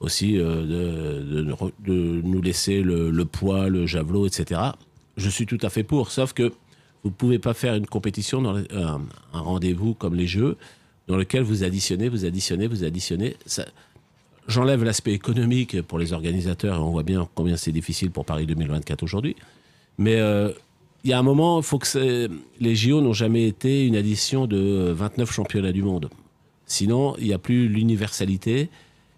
[0.00, 1.52] aussi de,
[1.84, 4.72] de, nous laisser le, poids, le javelot, etc
[5.16, 6.52] je suis tout à fait pour, sauf que
[7.02, 9.00] vous ne pouvez pas faire une compétition, dans un,
[9.32, 10.56] rendez-vous comme les Jeux,
[11.08, 13.36] dans lequel vous additionnez, vous additionnez, vous additionnez.
[14.48, 19.02] J'enlève l'aspect économique pour les organisateurs, on voit bien combien c'est difficile pour Paris 2024
[19.02, 19.36] aujourd'hui.
[19.98, 20.50] Mais euh,
[21.04, 22.28] il y a un moment, faut que
[22.60, 26.10] les JO n'ont jamais été une addition de 29 championnats du monde.
[26.66, 28.68] Sinon, il n'y a plus l'universalité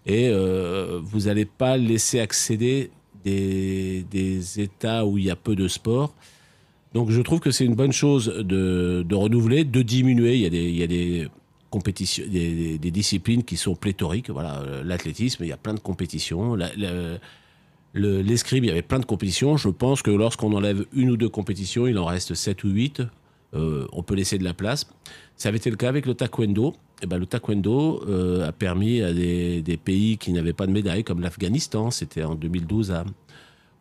[0.05, 2.91] et euh, vous n'allez pas laisser accéder
[3.23, 4.05] des,
[4.59, 6.13] États où il y a peu de sport.
[6.93, 10.35] Donc je trouve que c'est une bonne chose de, renouveler, de diminuer.
[10.35, 11.27] Il y a des, il y a des
[11.79, 14.29] des, disciplines qui sont pléthoriques.
[14.29, 16.55] Voilà, l'athlétisme, il y a plein de compétitions.
[17.93, 19.57] L'escrime, il y avait plein de compétitions.
[19.57, 23.01] Je pense que lorsqu'on enlève une ou deux compétitions, il en reste sept ou huit.
[23.55, 24.87] Euh, on peut laisser de la place.
[25.37, 26.71] Ça avait été le cas avec le taekwondo.
[26.71, 30.71] Et eh ben, le taekwondo euh, a permis à des, pays qui n'avaient pas de
[30.71, 33.03] médaille, comme l'Afghanistan, c'était en 2012 à,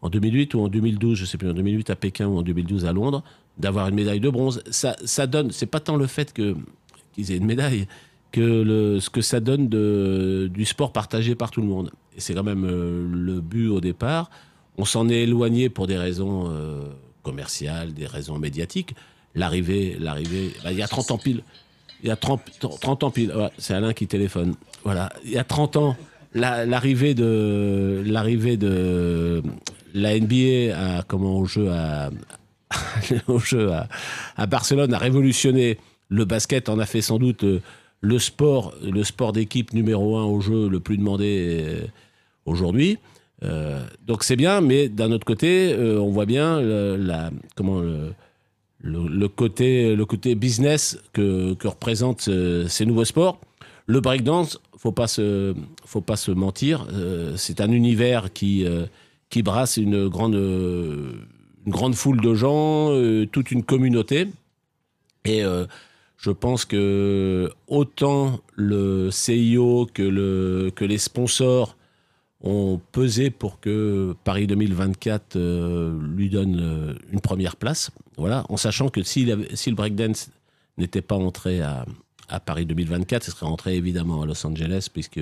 [0.02, 2.84] en 2008 ou en 2012, je sais plus, en 2008 à Pékin ou en 2012
[2.86, 3.22] à Londres,
[3.56, 4.62] d'avoir une médaille de bronze.
[4.70, 6.56] Ça, ça donne, c'est pas tant le fait que
[7.14, 7.86] qu'ils aient une médaille
[8.32, 11.90] que le, ce que ça donne de, du sport partagé par tout le monde.
[12.16, 14.30] Et c'est quand même euh, le but au départ.
[14.76, 16.52] On s'en est éloigné pour des raisons
[17.22, 18.96] commerciales, des raisons médiatiques
[19.34, 21.42] l'arrivée, l'arrivée, bah, il y a 30 ans pile.
[22.02, 22.40] Il y a 30,
[22.80, 23.12] 30 ans
[23.56, 24.54] c'est Alain qui téléphone.
[24.84, 25.10] Voilà.
[25.24, 25.96] Il y a 30 ans,
[26.34, 29.42] l'arrivée de, de
[29.94, 32.10] la NBA à, comment, au jeu à,
[33.28, 33.70] au jeu
[34.36, 37.60] à, Barcelone a révolutionné le basket, en a fait sans doute euh,
[38.00, 41.86] le sport, le sport d'équipe numéro un au jeu le plus demandé euh,
[42.44, 42.98] aujourd'hui.
[43.42, 48.14] Euh, donc c'est bien, mais d'un autre côté, on voit bien la, comment le,
[48.80, 52.30] le, côté, le côté business que, que représentent
[52.68, 53.40] ces nouveaux sports.
[53.86, 56.86] Le breakdance, faut pas se, faut pas se mentir,
[57.36, 58.64] c'est un univers qui,
[59.28, 62.92] qui brasse une grande, une grande foule de gens,
[63.30, 64.28] toute une communauté.
[65.26, 65.42] Et
[66.24, 71.76] je pense que autant le CIO que, le, que les sponsors
[72.40, 77.90] ont pesé pour que Paris 2024 euh, lui donne euh, une première place.
[78.16, 80.30] Voilà, en sachant que si, si le breakdance
[80.78, 81.84] n'était pas entré à,
[82.46, 85.20] Paris 2024, ce serait entré évidemment à Los Angeles, puisque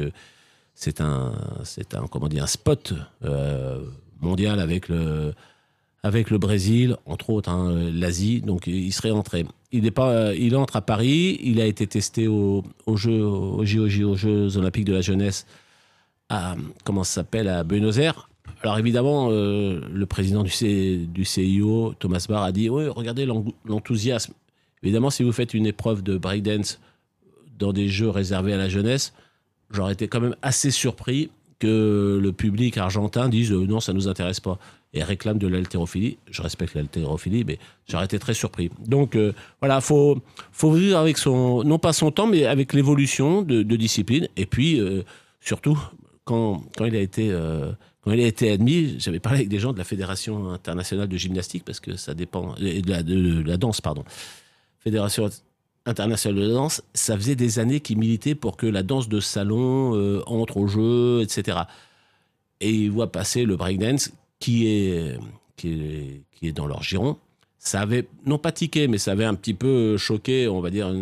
[0.76, 1.32] c'est un,
[1.64, 3.84] c'est un, comment dire, un spot euh,
[4.20, 5.34] mondial avec le,
[6.05, 9.44] avec le Brésil, entre autres hein, l'Asie, donc il serait entré.
[9.73, 12.62] Il, entre à Paris, il a été testé aux
[12.94, 15.47] Jeux Olympiques de la jeunesse
[16.28, 18.28] à, comment ça s'appelle, à Buenos Aires.
[18.62, 23.26] Alors évidemment, euh, le président du, du CIO, Thomas Barr, a dit, oui, regardez
[23.65, 24.33] l'enthousiasme.
[24.83, 26.81] Évidemment, si vous faites une épreuve de breakdance
[27.59, 29.12] dans des jeux réservés à la jeunesse,
[29.70, 33.99] j'aurais été quand même assez surpris que le public argentin dise euh, non, ça ne
[33.99, 34.59] nous intéresse pas.
[34.95, 36.19] Et réclame de l'haltérophilie.
[36.31, 38.71] Je respecte l'haltérophilie, mais j'aurais été très surpris.
[38.87, 40.19] Donc euh, voilà, faut
[40.53, 44.29] faut vivre avec son non pas son temps, mais avec l'évolution de, discipline.
[44.37, 45.03] Et puis euh,
[45.41, 45.79] surtout
[46.25, 47.73] quand quand il a été euh,
[48.03, 51.17] quand il a été admis, j'avais parlé avec des gens de la Fédération internationale de
[51.17, 54.05] gymnastique parce que ça dépend de la, danse, pardon.
[54.81, 55.31] Fédération
[55.87, 60.23] internationale de danse, ça faisait des années qu'ils militaient pour que la danse de salon
[60.27, 61.59] entre au jeu, etc.
[62.61, 64.11] Et ils voient passer le breakdance
[64.43, 65.19] qui est,
[65.57, 67.17] qui est, dans leur giron.
[67.61, 70.93] Ça avait, non pas tiqué, mais ça avait un petit peu choqué, on va dire,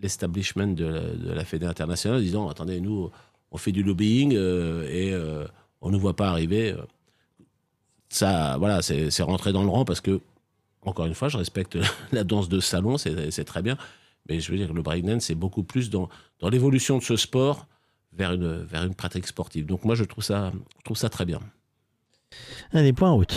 [0.00, 3.10] l'establishment de, de, la Fédération internationale, disant attendez, nous,
[3.50, 5.46] on fait du lobbying euh, et euh,
[5.80, 6.76] on ne voit pas arriver.
[8.08, 10.20] Ça, voilà, c'est rentré dans le rang parce que,
[10.82, 11.76] encore une fois, je respecte
[12.12, 13.76] la danse de salon, c'est très bien.
[14.28, 16.08] Mais je veux dire que le breakdance, c'est beaucoup plus dans,
[16.38, 17.66] dans l'évolution de ce sport
[18.12, 19.66] vers une, vers une pratique sportive.
[19.66, 21.40] Donc moi, je trouve ça, je trouve ça très bien.
[22.72, 23.34] Allez, point route.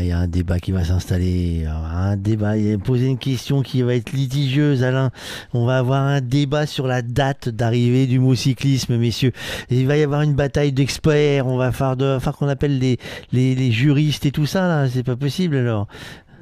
[0.00, 1.66] Il y a un débat qui va s'installer.
[1.66, 2.56] Un débat.
[2.56, 5.10] Il posé une question qui va être litigieuse, Alain.
[5.52, 9.32] On va avoir un débat sur la date d'arrivée du mot cyclisme, messieurs.
[9.70, 11.46] il va y avoir une bataille d'experts.
[11.46, 12.98] On va faire faire qu'on appelle les,
[13.32, 14.88] les, juristes et tout ça, là.
[14.88, 15.88] C'est pas possible, alors.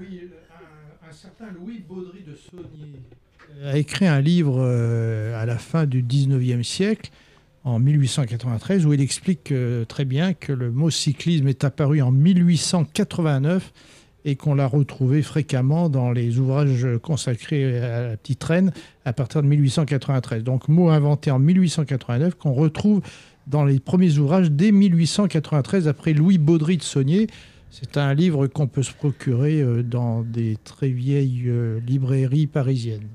[0.00, 0.20] Oui,
[1.08, 3.02] un, certain Louis Baudry de Saunier
[3.64, 7.10] a écrit un livre euh, à la fin du 19e siècle
[7.68, 12.10] en 1893, où il explique euh, très bien que le mot cyclisme est apparu en
[12.10, 13.72] 1889
[14.24, 18.72] et qu'on l'a retrouvé fréquemment dans les ouvrages consacrés à la petite reine
[19.04, 20.44] à partir de 1893.
[20.44, 23.02] Donc mot inventé en 1889 qu'on retrouve
[23.46, 27.26] dans les premiers ouvrages dès 1893 après Louis Baudry de Saunier.
[27.70, 33.08] C'est un livre qu'on peut se procurer euh, dans des très vieilles euh, librairies parisiennes.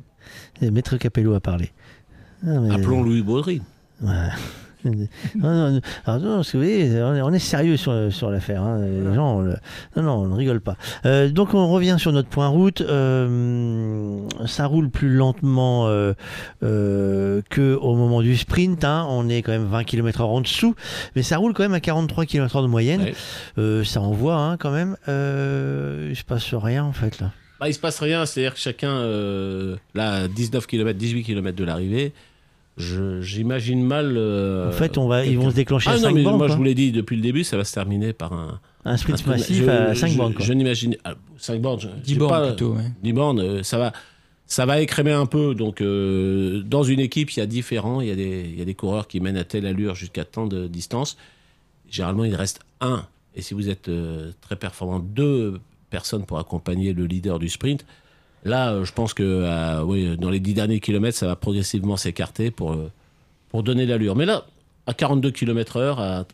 [0.61, 1.71] Maître Capello a parlé.
[2.45, 3.61] Ah, Appelons Louis Baudry.
[4.03, 4.29] Ouais.
[5.35, 6.51] non, non,
[7.23, 8.61] on est sérieux sur, sur l'affaire.
[8.61, 8.81] Hein.
[8.81, 10.75] Les gens, non, non, on ne rigole pas.
[11.05, 12.81] Euh, donc on revient sur notre point route.
[12.81, 16.13] Euh, ça roule plus lentement euh,
[16.63, 18.83] euh que au moment du sprint.
[18.83, 19.05] Hein.
[19.09, 20.75] On est quand même 20 km/h en dessous,
[21.15, 23.11] mais ça roule quand même à 43 km/h de moyenne.
[23.85, 24.97] Ça envoie hein, quand même.
[25.07, 27.31] il se passe rien en fait là.
[27.59, 28.99] Bah, il se passe rien, c'est-à-dire que chacun,
[29.95, 32.13] là, 19 km, 18 km de l'arrivée.
[32.77, 34.15] J'imagine mal.
[34.17, 36.63] Euh, en fait, on va, ils vont se déclencher ah, à 5 Moi, je vous
[36.63, 38.59] l'ai dit depuis le début, ça va se terminer par un.
[38.85, 40.33] Un sprint massif à 5 bornes.
[40.39, 40.97] Je, n'imagine.
[41.37, 41.79] 5 bornes.
[42.03, 42.75] 10 bornes plutôt.
[43.03, 43.93] 10 bornes, euh, ça va.
[44.45, 45.55] Ça va écrémer un peu.
[45.55, 48.01] Donc, euh, dans une équipe, il y a différents.
[48.01, 50.25] Il y a, des, il y a des coureurs qui mènent à telle allure jusqu'à
[50.25, 51.17] tant de distance.
[51.89, 53.05] Généralement, il reste un.
[53.35, 53.89] Et si vous êtes
[54.41, 57.85] très performant, deux personnes pour accompagner le leader du sprint.
[58.45, 61.97] Là, euh, je pense que euh, oui, dans les 10 derniers kilomètres, ça va progressivement
[61.97, 62.91] s'écarter pour, euh,
[63.49, 64.15] pour donner l'allure.
[64.15, 64.45] Mais là,
[64.85, 66.25] à 42 km/h, à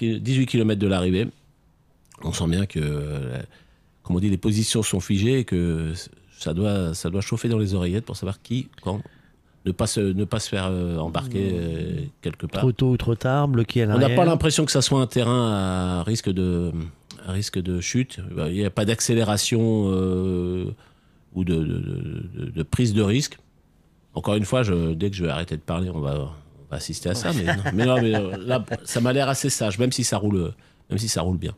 [0.00, 1.28] 18 km de l'arrivée,
[2.22, 2.80] on sent bien que,
[4.02, 5.92] comme on dit, les positions sont figées et que
[6.38, 9.00] ça doit, ça doit chauffer dans les oreillettes pour savoir qui, quand.
[9.66, 12.62] Ne pas se, ne pas se faire embarquer quelque part.
[12.62, 14.06] Trop tôt ou trop tard, bloqué à l'arrière.
[14.06, 16.72] On n'a pas l'impression que ça soit un terrain à risque de,
[17.26, 18.20] risque de chute.
[18.46, 19.92] Il n'y a pas d'accélération
[21.38, 23.38] ou de, prise de risque.
[24.14, 24.62] Encore une fois,
[24.96, 26.32] dès que je vais arrêter de parler, on va,
[26.70, 27.30] assister à ça.
[27.72, 30.52] Mais, non, mais, euh, là, ça m'a l'air assez sage, même si ça roule,
[30.90, 31.52] même si ça roule bien.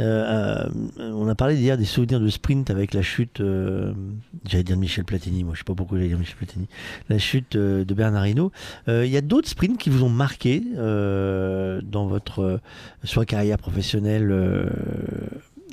[0.00, 0.66] Euh,
[0.98, 3.42] euh, on a parlé hier des souvenirs de sprint avec la chute,
[4.46, 6.68] j'allais dire Michel Platini, moi je sais pas pourquoi j'allais dire Michel Platini,
[7.08, 8.52] la chute de Bernard Hinault.
[8.88, 12.60] Il y a d'autres sprints qui vous ont marqué dans votre
[13.04, 14.32] soit carrière professionnelle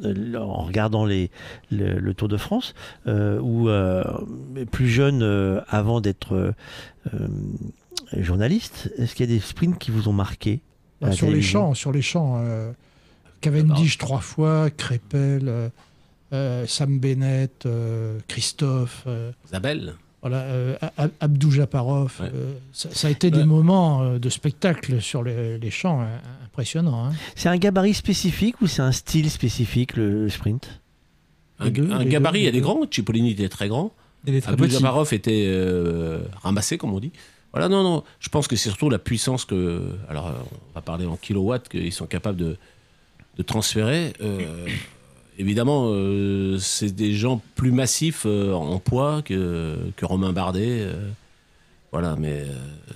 [0.04, 1.30] en regardant les,
[1.72, 2.74] le, Tour de France,
[3.08, 4.04] euh, ou euh,
[4.72, 5.24] plus jeune
[5.68, 6.54] avant d'être
[8.18, 10.62] journaliste, est-ce qu'il y a des sprints qui vous ont marqué
[11.02, 12.44] bah, Sur les champs, sur les champs.
[13.42, 15.72] Cavendish trois fois, Crépel,
[16.32, 17.68] Sam Bennett,
[18.28, 19.08] Christophe.
[19.46, 20.78] Isabelle voilà, euh,
[21.20, 22.22] Abdou Japarov.
[22.22, 26.08] Euh, ça, a été des moments euh, de spectacle sur les, champs
[26.46, 27.08] impressionnants.
[27.08, 27.12] Hein.
[27.36, 30.80] C'est un gabarit spécifique ou c'est un style spécifique, le, sprint?
[31.60, 32.80] Un, gabarit, il y a des grands.
[32.90, 33.92] Cipollini était très grand.
[34.46, 35.54] Abdou Japarov était
[36.42, 37.12] ramassé, comme on dit.
[37.52, 38.06] Voilà, non, non.
[38.22, 39.82] Je pense que c'est surtout la puissance que.
[40.08, 42.56] Alors, on va parler en kilowatts qu'ils sont capables de,
[43.38, 44.14] de transférer
[45.38, 50.82] évidemment, euh, c'est des gens plus massifs euh, en poids que, que Romain Bardet.
[50.82, 51.10] Euh.
[51.92, 52.46] voilà, mais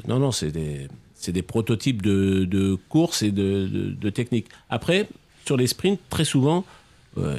[0.07, 0.87] non, non, c'est des,
[1.27, 3.67] des, prototypes de, de course et de,
[3.99, 4.47] de, technique.
[4.69, 5.07] Après,
[5.45, 6.65] sur les sprints, très souvent,
[7.17, 7.37] euh,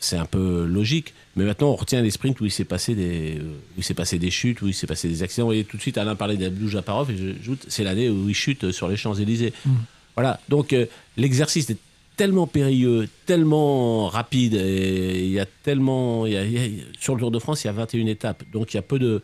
[0.00, 1.14] c'est un peu logique.
[1.36, 4.18] Mais maintenant, on retient les sprints où il s'est passé des, où il s'est passé
[4.18, 5.44] des chutes, où il s'est passé des accidents.
[5.44, 8.34] Vous voyez, tout de suite, Alain parlait d'Abdou Japarov, et j'ajoute, c'est l'année où il
[8.34, 9.52] chute sur les Champs-Élysées.
[9.66, 9.72] Mm.
[10.16, 10.40] Voilà.
[10.48, 11.78] Donc, euh, l'exercice est
[12.16, 16.84] tellement périlleux, tellement rapide, et il y a tellement, il y a- il y a-
[17.00, 18.42] sur le Tour de France, il y a 21 étapes.
[18.52, 19.20] Donc, il y a peu de,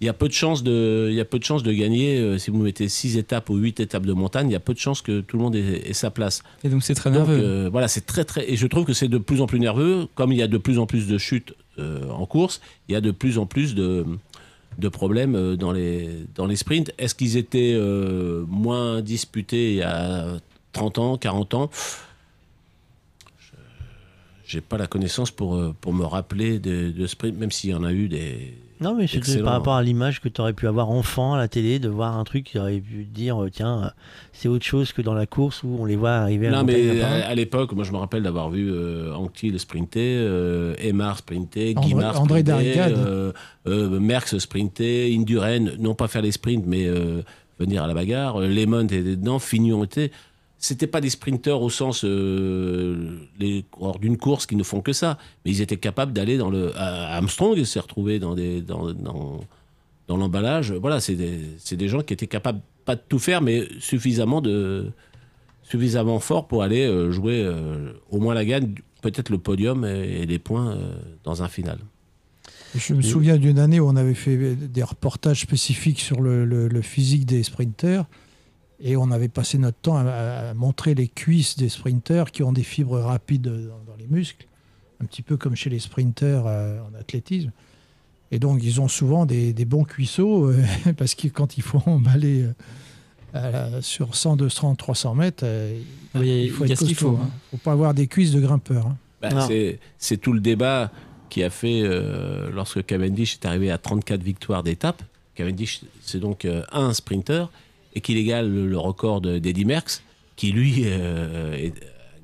[0.00, 2.18] il y a peu de chances de, il y a peu de chances de gagner.
[2.18, 4.74] euh, si vous mettez 6 étapes ou 8 étapes de montagne, il y a peu
[4.74, 6.42] de chances que tout le monde ait, ait sa place.
[6.64, 7.42] Et donc c'est très Donc, nerveux.
[7.42, 8.50] euh, voilà, c'est très très.
[8.50, 10.06] Et je trouve que c'est de plus en plus nerveux.
[10.14, 12.96] Comme il y a de plus en plus de chutes euh, en course, il y
[12.96, 14.04] a de plus en plus de,
[14.78, 16.92] de problèmes euh, dans les, dans les sprints.
[16.98, 20.36] Est-ce qu'ils étaient euh, moins disputés il y a
[20.72, 21.70] 30 ans, 40 ans
[24.48, 27.74] J'ai pas la connaissance pour, euh, pour me rappeler de, de sprints, même s'il y
[27.74, 28.54] en a eu des.
[28.80, 31.48] Non, mais c'était par rapport à l'image que tu aurais pu avoir enfant à la
[31.48, 33.88] télé, de voir un truc qui aurait pu te dire, euh, tiens, euh,
[34.32, 36.64] c'est autre chose que dans la course où on les voit arriver à la Non,
[36.64, 41.74] mais à, l'époque, moi je me rappelle d'avoir vu euh, Anquetil sprinter, euh, Aymar sprinter,
[41.74, 42.92] André- Guimard André sprinter, Darricade.
[43.06, 43.32] euh,
[43.66, 47.20] euh, Merckx sprinter, Indurain, non pas faire les sprints, mais euh,
[47.58, 48.38] venir à la bagarre.
[48.40, 50.10] Lemon était dedans, Fignon était.
[50.58, 54.92] C'était pas des sprinteurs au sens euh, les coureurs d'une course qui ne font que
[54.92, 56.76] ça, mais ils étaient capables d'aller dans le.
[56.76, 59.40] Armstrong s'est retrouvé dans dans, dans,
[60.08, 60.72] dans l'emballage.
[60.72, 64.90] Voilà, c'est des, des gens qui étaient capables pas de tout faire, mais suffisamment de
[65.62, 68.72] suffisamment fort pour aller euh, jouer euh, au moins la gagne,
[69.02, 71.78] peut-être le podium et, les points euh, dans un final.
[72.74, 77.24] Je me souviens d'une année où on avait fait des reportages spécifiques sur le physique
[77.24, 78.06] des sprinteurs
[78.80, 80.02] et on avait passé notre temps à,
[80.50, 84.46] à montrer les cuisses des sprinteurs qui ont des fibres rapides dans, dans les muscles,
[85.02, 87.50] un petit peu comme chez les sprinteurs euh, en athlétisme.
[88.30, 90.62] Et donc ils ont souvent des, des bons cuisseaux euh,
[90.96, 92.46] parce que quand il faut emballer
[93.34, 95.78] euh, sur 100, 200, 300 mètres, euh,
[96.14, 97.16] oui, il faut il y a être ce qu'il costaud.
[97.16, 97.26] faut, hein.
[97.30, 97.40] hein.
[97.50, 98.86] faut pas avoir des cuisses de grimpeur.
[98.86, 98.96] hein.
[99.20, 99.48] Bah,
[99.98, 100.92] c'est- tout le débat
[101.28, 105.02] qui a fait euh, lorsque Cavendish est arrivé à 34 victoires d'étape.
[105.34, 107.50] Cavendish, c'est donc euh, un sprinter
[107.98, 110.02] et qu'il égale le, record de- d'Eddie Merckx,
[110.36, 111.68] qui lui euh,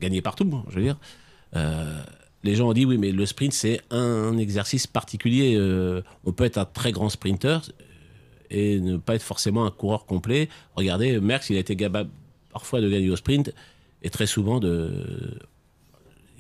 [0.01, 0.49] gagné partout.
[0.71, 0.97] Je veux dire,
[1.57, 2.01] Euh,
[2.43, 5.55] les gens ont dit oui, mais le sprint c'est un exercice particulier.
[5.57, 7.61] Euh, on peut être un très grand sprinter
[8.51, 10.49] et ne pas être forcément un coureur complet.
[10.77, 12.11] Regardez, Merckx, il a été capable
[12.53, 13.53] parfois de gagner au sprint
[14.03, 14.93] et très souvent de.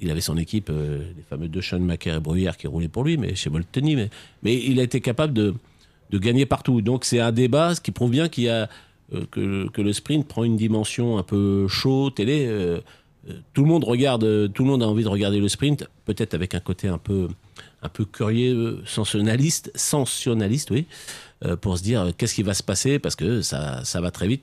[0.00, 3.16] Il avait son équipe, euh, les fameux deux Schoenmaker et Bruyère qui roulaient pour lui,
[3.16, 4.10] mais chez Molteni, mais,
[4.42, 5.54] mais il a été capable de,
[6.12, 6.82] gagner partout.
[6.82, 8.66] Donc c'est un débat, ce qui prouve bien qu'il y a euh,
[9.30, 12.46] que, le- que le sprint prend une dimension un peu chaud, télé.
[12.46, 12.80] euh,
[13.28, 15.88] euh, tout le monde regarde, euh, tout le monde a envie de regarder le sprint,
[16.04, 17.28] peut-être avec un côté un peu,
[17.82, 20.86] un peu curieux, euh, sensationnaliste, sensationnaliste, oui,
[21.44, 24.10] euh, pour se dire euh, qu'est-ce qui va se passer parce que ça, ça va
[24.10, 24.42] très vite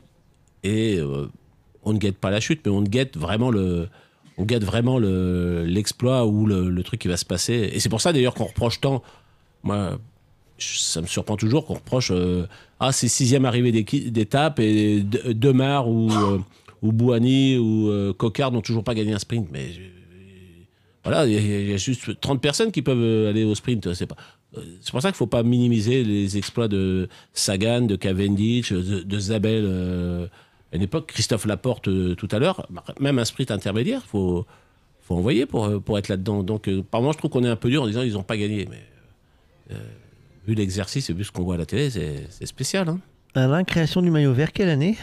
[0.64, 1.28] et euh,
[1.84, 3.88] on ne guette pas la chute, mais on guette vraiment le,
[4.38, 7.70] on guette vraiment le- l'exploit ou le, le truc qui va se passer.
[7.74, 9.02] Et c'est pour ça d'ailleurs qu'on reproche tant.
[9.64, 10.00] Moi,
[10.64, 12.46] ça me surprend toujours qu'on reproche euh,
[12.80, 16.40] ah c'est sixième arrivée d'étape et De- Demar ou euh,
[16.82, 19.48] ou Bouhanni ou euh, Cocard n'ont toujours pas gagné un sprint.
[19.52, 20.64] Mais euh,
[21.04, 23.94] voilà, il y, a- juste 30 personnes qui peuvent euh, aller au sprint.
[23.94, 24.16] C'est pas.
[24.82, 29.20] C'est pour ça qu'il faut pas minimiser les exploits de Sagan, de Cavendish, de, de
[29.20, 30.30] Zabel
[30.74, 31.84] à une époque, Christophe Laporte
[32.16, 32.68] tout à l'heure.
[33.00, 34.46] Même un sprint intermédiaire, faut,
[35.04, 36.44] faut envoyer pour, pour être là-dedans.
[36.44, 38.24] Donc, euh, par moment, je trouve qu'on est un peu dur en disant ils n'ont
[38.24, 38.68] pas gagné.
[38.70, 39.76] Mais
[40.48, 42.90] vu l'exercice et vu ce qu'on voit à la télé, c'est spécial.
[42.90, 43.00] Hein.
[43.36, 44.98] Alain, création du maillot vert, quelle année?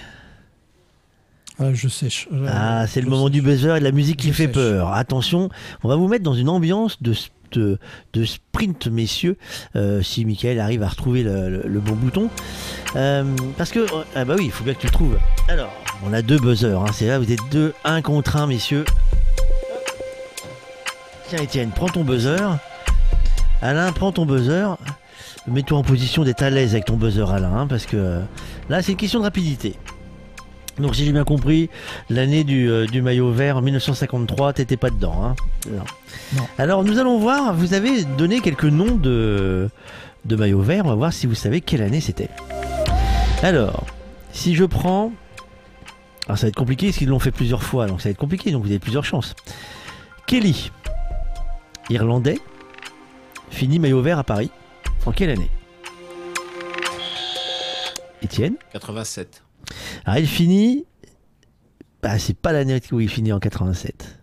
[1.61, 2.29] Ah, je sèche.
[2.47, 4.93] Ah, c'est le moment du buzzer et de la musique qui fait peur.
[4.93, 5.49] Attention,
[5.83, 7.15] on va vous mettre dans une ambiance de,
[7.53, 7.79] de,
[8.13, 9.37] de sprint, messieurs,
[9.75, 12.31] euh, si Michael arrive à retrouver le, le- le bon bouton.
[12.95, 13.25] Euh,
[13.57, 15.19] parce que, ah bah oui, il faut bien que tu le trouves.
[15.49, 15.73] Alors,
[16.07, 18.85] on a deux buzzers, hein, c'est là, vous êtes deux, un contre un, messieurs.
[21.29, 22.57] Tiens, Étienne, prends ton buzzer.
[23.63, 24.77] Alain, prends ton buzzer.
[25.47, 28.21] Mets-toi en position d'être à l'aise avec ton buzzer, Alain, hein, parce que euh,
[28.69, 29.77] là, c'est une question de rapidité.
[30.79, 31.71] Donc si j'ai bien compris,
[32.09, 35.25] l'année du, euh, du maillot vert en 1953, t'étais pas dedans.
[35.25, 35.35] Hein
[36.37, 36.47] Non.
[36.57, 39.69] Alors nous allons voir, vous avez donné quelques noms de,
[40.25, 42.29] de maillots verts, on va voir si vous savez quelle année c'était.
[43.43, 43.87] Alors,
[44.33, 45.13] si je prends...
[46.27, 48.19] Alors ça va être compliqué parce qu'ils l'ont fait plusieurs fois, donc ça va être
[48.19, 49.35] compliqué, donc vous avez plusieurs chances.
[50.27, 50.71] Kelly,
[51.89, 52.39] Irlandais,
[53.51, 54.51] fini maillot vert à Paris.
[55.07, 55.51] En quelle année
[58.23, 59.43] Étienne 87.
[60.05, 60.85] alors il finit.
[62.03, 64.19] Bah, c'est pas l'année où il finit en 87.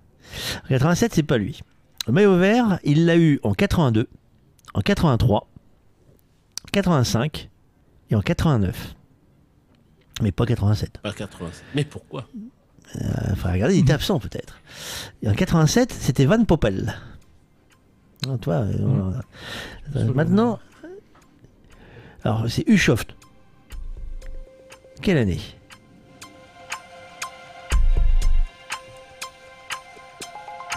[0.66, 1.62] En 87, c'est pas lui.
[2.08, 4.08] Le maillot vert, il l'a eu en 82,
[4.74, 5.48] en 83,
[6.72, 7.50] 85
[8.12, 8.96] et en 89.
[10.22, 11.00] Mais pas 87.
[11.00, 11.64] Pas 87.
[11.74, 12.28] Mais pourquoi?
[12.96, 14.62] Euh, faut regarder, il était absent peut-être.
[15.22, 16.96] Et en 87, c'était Van Poppel.
[18.28, 19.22] Ah, toi, euh, voilà.
[19.96, 20.60] Euh, maintenant,
[22.24, 23.16] alors c'est Ushoft.
[25.02, 25.40] Quelle année?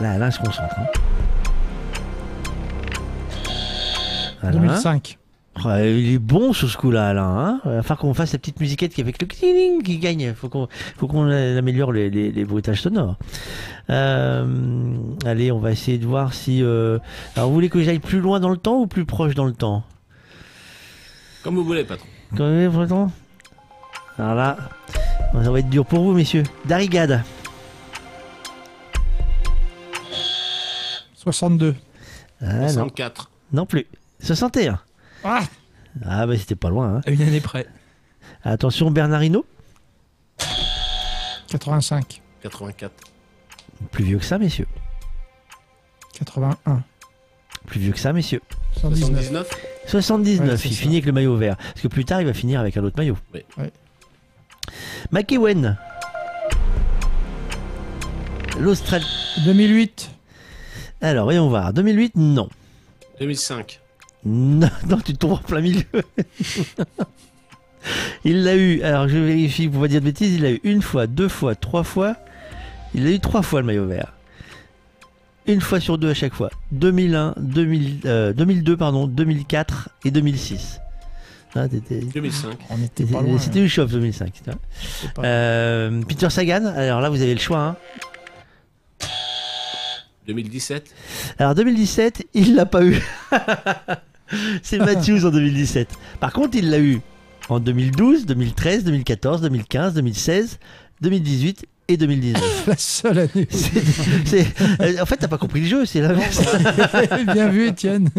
[0.00, 0.74] Là, Alain se concentre.
[0.78, 0.86] hein.
[4.42, 4.52] Alain?
[4.60, 5.18] 2005.
[5.64, 7.24] Oh, il est bon sur ce coup-là, Alain.
[7.36, 10.32] Hein Il va falloir qu'on fasse la petite musiquette qui avec le cling qui gagne.
[10.34, 13.16] Faut qu'on, faut qu'on améliore les, les, les bruitages sonores.
[13.91, 16.62] Euh, allez, on va essayer de voir si.
[16.62, 16.99] euh,
[17.36, 19.52] Alors, vous voulez que j'aille plus loin dans le temps ou plus proche dans le
[19.55, 19.83] temps?
[21.42, 22.07] Comme vous voulez, patron.
[22.33, 23.10] Même, pour le temps
[24.18, 24.57] Alors là,
[25.33, 26.42] ça va être dur pour vous, messieurs.
[26.67, 27.23] Darigade.
[31.15, 31.75] 62.
[32.41, 32.68] Ah, non.
[32.68, 33.31] 64.
[33.52, 33.86] Non plus.
[34.20, 34.78] 61.
[35.25, 35.41] Ah
[36.05, 36.97] Ah, bah c'était pas loin.
[36.97, 37.00] Hein.
[37.07, 37.67] À une année près.
[38.44, 39.44] Attention, Bernardino.
[41.49, 42.20] 85.
[42.42, 42.92] 84.
[43.92, 44.66] Plus vieux que ça, messieurs.
[46.18, 46.82] 81.
[47.66, 48.42] Plus vieux que ça, messieurs.
[48.81, 49.48] 79.
[49.86, 50.81] 79, Ouais, c'est il ça.
[50.82, 51.57] finit avec le maillot vert.
[51.57, 53.16] Parce que plus tard, il va finir avec un autre maillot.
[53.34, 53.40] Oui.
[53.57, 53.73] Ouais.
[55.12, 55.76] McEwen.
[58.58, 59.07] L'Australie.
[59.44, 60.10] 2008.
[61.00, 61.73] Alors, voyons voir.
[61.73, 62.48] 2008, non.
[63.20, 63.81] 2005.
[64.24, 65.84] Non, non, tu te tombes en plein milieu.
[68.24, 70.82] il l'a eu, alors je vérifie pour pas dire de bêtises, il l'a eu une
[70.82, 72.16] fois, deux fois, trois fois.
[72.94, 74.12] Il l'a eu trois fois le maillot vert.
[75.47, 76.50] Une fois sur deux à chaque fois.
[76.73, 80.81] 2001, 2000, euh, 2002, pardon, 2004 et 2006.
[81.55, 82.58] Ah, t'étais- 2005.
[82.70, 83.39] On était t'étais- pas loin.
[83.39, 83.60] C'était
[83.92, 84.33] 2005.
[84.50, 84.58] vois.
[85.15, 87.60] pas Euh, Peter Sagan, alors là vous avez le choix.
[87.60, 87.76] hein.
[90.26, 90.94] 2017.
[91.39, 93.00] Alors 2017, il l'a pas eu.
[94.62, 95.89] C'est Matthews en 2017.
[96.20, 97.00] Par contre, il l'a eu
[97.49, 100.58] en 2012, 2013, 2014, 2015, 2016,
[101.00, 102.42] 2018 et 2019.
[102.67, 103.47] La seule année.
[103.50, 103.83] C'est-
[104.26, 104.47] c'est-
[104.83, 106.41] euh, en fait, t'as pas compris le jeu, c'est l'inverse.
[107.33, 108.10] Bien vu, Étienne.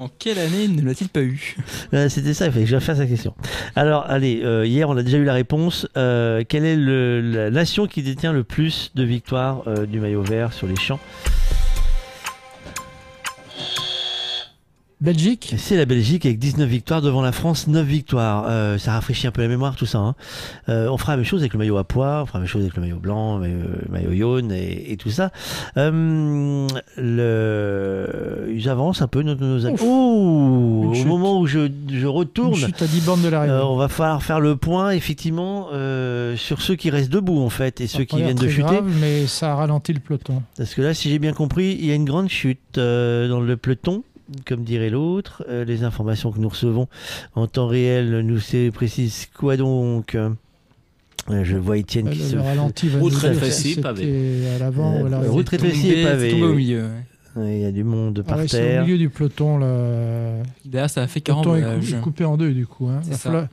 [0.00, 1.56] En quelle année ne l'a-t-il pas eu?
[1.92, 3.34] Euh, C'était ça, il fallait que je fasse la question.
[3.76, 5.86] Alors, allez, euh, hier on a déjà eu la réponse.
[5.96, 10.22] Euh, quelle est le- la nation qui détient le plus de victoires euh, du maillot
[10.22, 11.00] vert sur les champs?
[15.00, 18.46] Belgique C'est la Belgique avec 19 victoires devant la France, 9 victoires.
[18.48, 19.98] Euh, ça rafraîchit un peu la mémoire tout ça.
[19.98, 20.14] hein.
[20.68, 22.48] Euh, on fera la même chose avec le maillot à pois, on fera la même
[22.48, 25.30] chose avec le maillot blanc, le maillot, le maillot jaune et, et tout ça.
[25.76, 26.66] Euh,
[26.96, 28.48] le...
[28.54, 29.66] Ils avancent un peu nos, nos.
[29.66, 29.80] Ouf.
[29.84, 32.54] Oh, au moment où je, je retourne.
[32.54, 33.52] Une chute à 10 bornes de l'arrivée.
[33.52, 35.68] Euh, on va falloir faire le point effectivement
[36.36, 38.62] sur ceux qui restent debout en fait et Ça ceux qui viennent de chuter.
[38.62, 40.42] grave, mais ça a ralenti le peloton.
[40.56, 43.56] Parce que là, si j'ai bien compris, il y a une grande chute dans le
[43.56, 44.02] peloton,
[44.46, 45.44] comme dirait l'autre.
[45.48, 46.88] Euh, les informations que nous recevons
[47.34, 50.14] en temps réel nous c'est- précisent quoi donc?
[50.14, 50.30] Euh,
[51.42, 54.46] Je vois Étienne qui Le, se le ralenti va Route rétrécie, pavé.
[54.54, 55.32] à l'avant ou à Euh, l'arrière.
[55.32, 56.28] route rétrécie et pavé.
[56.30, 57.42] c'est tombé au milieu, ouais.
[57.42, 58.82] Ouais, Il y a du monde Ah par c'est terre.
[58.82, 59.56] au milieu du peloton.
[59.58, 60.42] Là.
[60.66, 62.88] Derrière, ça a fait Le peloton 40 est, coupé en deux du coup.
[62.88, 63.00] Hein.
[63.02, 63.22] C'est Va ça.
[63.22, 63.48] falloir-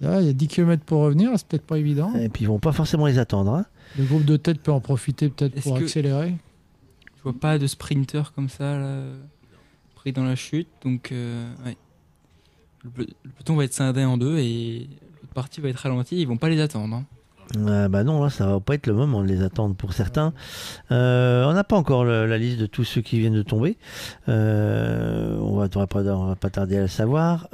[0.00, 2.12] Là, il y a 10 km pour revenir, c'est peut-être pas évident.
[2.14, 3.52] Et puis ils vont pas forcément les attendre.
[3.52, 3.66] hein.
[3.98, 6.34] Le groupe de tête peut en profiter peut-être pour accélérer.
[7.18, 9.02] Je vois pas de sprinter comme ça, là,
[10.00, 10.68] pris dans la chute.
[10.82, 11.46] Donc, euh.
[12.82, 12.90] Le,
[13.22, 14.88] le peloton va être scindé en deux et
[15.20, 16.18] l'autre partie va être ralentie.
[16.18, 16.96] Ils vont pas les attendre.
[16.96, 17.04] hein.
[17.88, 20.32] Bah non, là, ça va pas être le moment de les attendre pour certains.
[20.92, 23.76] Euh, on n'a pas encore la liste de tous ceux qui viennent de tomber.
[24.28, 27.48] Euh, on, va, on va pas tarder à le savoir.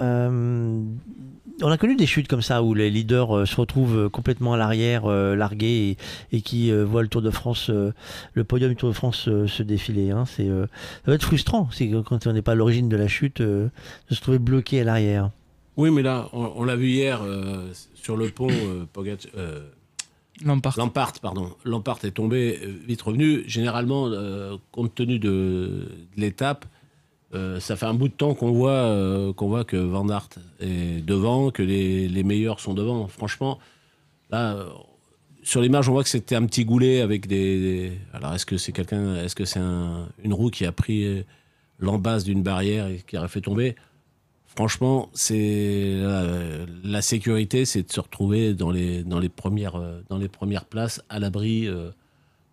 [1.63, 4.53] On a connu des chutes comme ça où les leaders euh, se retrouvent euh, complètement
[4.53, 5.97] à l'arrière, euh, largués,
[6.31, 7.93] et, et qui euh, voient le Tour de France, euh,
[8.35, 10.11] le podium du Tour de France euh, se défiler.
[10.11, 10.25] Hein.
[10.27, 13.09] C'est, euh, ça va être frustrant c'est quand on n'est pas à l'origine de la
[13.09, 13.69] chute, euh,
[14.11, 15.31] de se trouver bloqué à l'arrière.
[15.79, 18.49] Oui, mais là, on, on l'a vu hier euh, sur le pont.
[18.51, 19.61] Euh, Pogac- euh,
[20.45, 20.75] Lampard.
[20.77, 21.51] Lampard, pardon.
[21.65, 23.45] Lampard est tombé, vite revenu.
[23.47, 26.67] Généralement, euh, compte tenu de, de l'étape,
[27.35, 30.29] euh, ça fait un bout de temps qu'on voit, euh, qu'on voit que Van Aert
[30.61, 33.09] est devant, que les, les meilleurs sont devant.
[33.09, 33.59] Franchement,
[34.31, 34.69] là, euh,
[35.43, 37.93] sur l'image, on voit que c'était un petit goulet avec des.
[38.13, 41.25] Alors, est-ce que c'est quelqu'un, est-ce que c'est un- une roue qui a pris
[41.79, 43.77] l'embase d'une barrière et qui aurait fait tomber?
[44.47, 46.01] Franchement, c'est
[46.83, 51.03] la, sécurité, c'est de se retrouver dans les dans les premières dans les premières places,
[51.11, 51.69] à l'abri,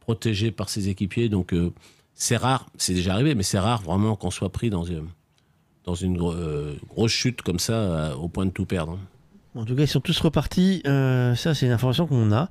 [0.02, 1.30] protégé par ses équipiers.
[1.30, 1.56] Donc
[2.16, 5.08] c'est rare, c'est déjà arrivé, mais c'est rare vraiment qu'on soit pris dans une
[5.85, 8.98] dans une euh, grosse chute comme ça, euh, au point de tout perdre.
[9.56, 10.82] En tout cas, ils sont tous repartis.
[10.88, 12.50] Euh, ça, c'est une information qu'on a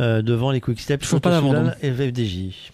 [0.00, 1.72] euh, devant les Quick Steps, Toujours pas d'abandon.
[1.82, 2.72] Et FDJ.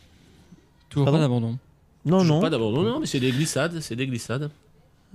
[0.91, 1.59] Toujours Pardon pas d'abandon.
[2.05, 2.41] Non, Toujours non.
[2.43, 4.51] Pas d'abandon, non, mais c'est des glissades, c'est des glissades.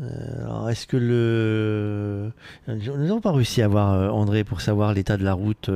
[0.01, 2.31] Euh, alors, est-ce que le.
[2.67, 5.69] Nous n'avons pas réussi à voir euh, André pour savoir l'état de la route.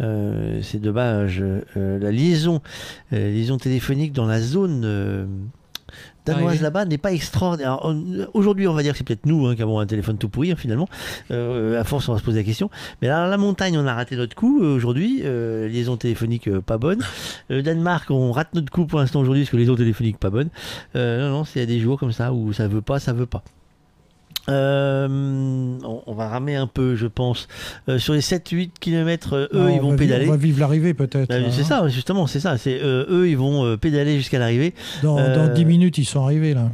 [0.00, 1.42] Euh, c'est dommage.
[1.74, 2.60] la liaison,
[3.10, 5.48] liaison téléphonique dans la zone
[6.26, 7.80] danoise là-bas n'est pas extraordinaire.
[8.34, 10.52] Aujourd'hui, on va dire que c'est peut-être nous hein, qui avons un téléphone tout pourri,
[10.52, 10.88] hein, finalement.
[11.30, 12.70] à force, on va se poser la question.
[13.00, 15.22] Mais là, la montagne, on a raté notre coup aujourd'hui.
[15.22, 17.02] liaison téléphonique pas bonne.
[17.50, 20.50] Danemark, on rate notre coup pour l'instant aujourd'hui parce que liaison téléphonique pas bonne.
[20.94, 23.42] non, non, c'est des jours comme ça où ça veut pas, ça veut pas.
[24.48, 27.48] Euh, on, va ramer un peu, je pense.
[27.88, 30.26] Euh, sur les 7-8 km, euh, eux, ils vont pédaler.
[30.28, 31.28] on va vivre l'arrivée peut-être.
[31.28, 32.56] Bah, c'est ça, justement, c'est ça.
[32.58, 34.74] C'est eux, ils vont pédaler jusqu'à l'arrivée.
[35.02, 36.70] Dans, dans, 10 minutes, ils sont arrivés là.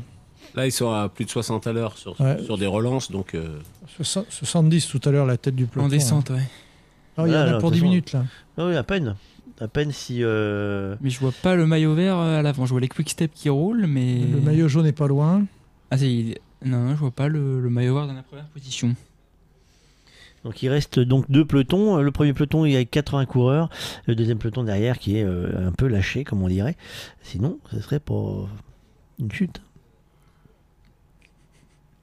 [0.54, 3.36] Là, ils sont à plus de 60 à l'heure sur, sur, des relances, donc.
[4.02, 5.86] 70 tout à l'heure, la tête du peloton.
[5.86, 6.42] En descente, ouais.
[7.16, 8.24] Ah, il y en a pour 10 minutes là.
[8.58, 9.16] Ah oui, à peine.
[9.60, 10.18] À peine si.
[10.20, 12.66] Mais je vois pas le maillot vert à l'avant.
[12.66, 14.18] Je vois les quick steps qui roulent, mais.
[14.18, 15.44] Le maillot jaune n'est pas loin.
[15.90, 18.94] Ah, c'est non, je vois pas le, maillot vert dans la première position.
[20.44, 21.98] Donc il reste donc deux pelotons.
[21.98, 23.70] Le premier peloton il y a 80 coureurs.
[24.06, 26.76] Le deuxième peloton derrière qui est euh, un peu lâché comme on dirait.
[27.22, 28.48] Sinon ce serait pas
[29.20, 29.62] une chute.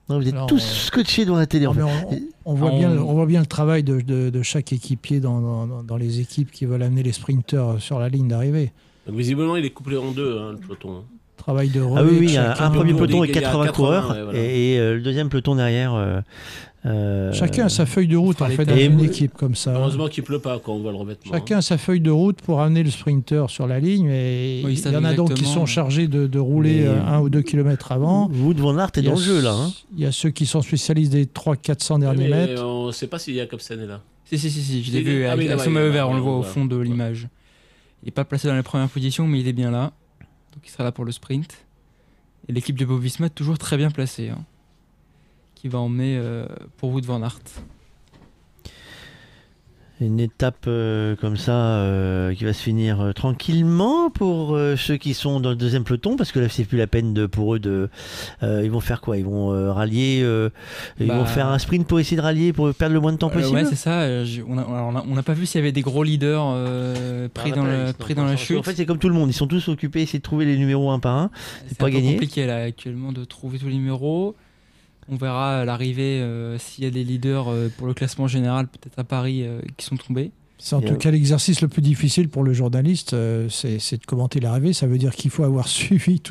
[0.08, 1.68] vous êtes tous euh, scotchés dans la télé.
[1.68, 6.52] on, voit bien, on voit bien le travail de, chaque équipier dans, dans, les équipes
[6.52, 8.72] qui veulent amener les sprinteurs sur la ligne d'arrivée.
[9.08, 11.04] visiblement il est couplé en deux hein, le peloton.
[11.50, 11.54] Hein.
[11.54, 15.30] Travail de Ah oui, oui, un premier peloton et 80, coureurs et, euh, le deuxième
[15.30, 15.94] peloton derrière.
[15.96, 16.22] Euh,
[16.86, 19.74] euh, Chacun a sa feuille de route en fait dans une équipe comme ça.
[19.74, 21.34] Heureusement qu'il pleut pas quand on voit le revêtement.
[21.34, 24.80] Chacun a sa feuille de route pour amener le sprinter sur la ligne et il
[24.80, 28.30] y en a donc qui sont chargés de, rouler un ou deux kilomètres avant.
[28.32, 29.54] Vous devant l'art est dans le jeu là.
[29.54, 29.72] Hein.
[29.98, 32.64] Il y a ceux qui sont spécialistes des 300-400 derniers mètres.
[32.64, 34.02] On ne sait pas si Jacobsen est là.
[34.26, 35.26] Si, si, si, si je l'ai vu.
[35.26, 37.28] Ah avec, son maillot vert, on le voit au fond de l'image.
[38.04, 39.92] Il n'est pas placé dans les premières positions, mais il est bien là.
[40.54, 41.66] Donc il sera là pour le sprint.
[42.48, 44.44] Et l'équipe de Bovisma toujours très bien placée, hein,
[45.56, 46.48] qui va emmener euh,
[46.78, 47.30] pour vous devant Van
[50.02, 55.14] une étape euh, comme ça euh, qui va se finir euh, tranquillement pour ceux qui
[55.14, 57.60] sont dans le deuxième peloton parce que là c'est plus la peine de, pour eux
[57.60, 57.90] de
[58.42, 59.18] ils vont faire quoi?
[59.18, 60.20] Ils vont rallier
[61.00, 61.26] ils vont bah.
[61.26, 63.56] faire un sprint pour essayer de rallier pour perdre le moins de temps possible?
[63.56, 64.08] ouais c'est ça
[64.48, 66.56] on n'a pas vu s'il y avait des gros leaders
[67.34, 69.34] pris, dans, le, pris dans la chute en fait c'est comme tout le monde ils
[69.34, 71.32] sont tous occupés essayer de trouver les numéros un par un.
[71.68, 72.08] C'est pas gagné.
[72.08, 74.36] c'est compliqué là actuellement de trouver tous les numéros
[75.10, 78.68] on verra à l'arrivée euh, s'il y a des leaders euh, pour le classement général,
[78.68, 80.32] peut-être à Paris, euh, qui sont tombés.
[80.58, 83.16] C'est en tout cas l'exercice le plus difficile pour le journaliste,
[83.48, 84.74] c'est de commenter l'arrivée.
[84.74, 86.22] Ça veut dire qu'il faut avoir suivi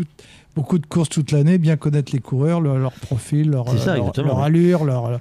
[0.55, 3.67] beaucoup de courses toute l'année, bien connaître les coureurs, leur, profil, leur,
[4.43, 5.19] allure, leur,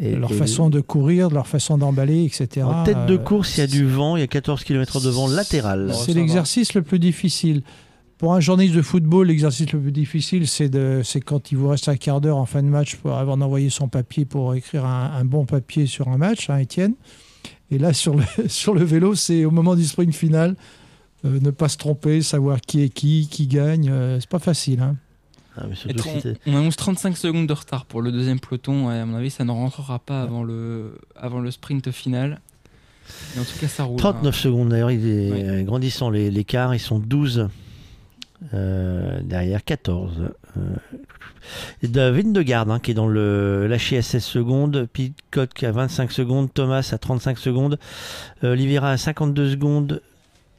[0.00, 2.64] leur façon de courir, leur façon d'emballer, etc.
[2.64, 5.10] En tête de course, il y a du vent, il y a 14 km de
[5.10, 5.92] vent latéral.
[5.92, 7.62] C'est l'exercice le plus difficile.
[8.18, 10.70] Pour un journaliste de football, l'exercice le plus difficile, c'est
[11.20, 13.88] quand il vous reste un quart d'heure en fin de match pour, avant d'envoyer son
[13.88, 16.94] papier pour écrire un, bon papier sur un match, hein, Étienne.
[17.70, 20.54] Et là, sur le, sur le vélo, c'est au moment du sprint final,
[21.24, 23.90] euh, ne pas se tromper, savoir qui est qui, qui gagne.
[23.90, 24.80] Euh, c'est pas facile.
[24.80, 24.96] Hein.
[25.56, 25.66] Ah,
[26.46, 28.88] on, annonce 35 secondes de retard pour le deuxième peloton.
[28.88, 32.40] à mon avis, ça ne rentrera pas avant le, avant le sprint final.
[33.34, 33.98] Mais en tout cas, ça roule.
[33.98, 34.38] 39 hein.
[34.38, 36.74] secondes d'ailleurs, il est grandissant l'écart.
[36.74, 37.48] Ils sont 12
[38.52, 40.30] euh, derrière 14.
[40.56, 40.60] Euh,
[41.82, 46.12] David de Garde hein, qui est dans le lâché à 16 secondes, Pitcock à 25
[46.12, 47.78] secondes, Thomas à 35 secondes,
[48.42, 50.02] euh, Oliveira à 52 secondes,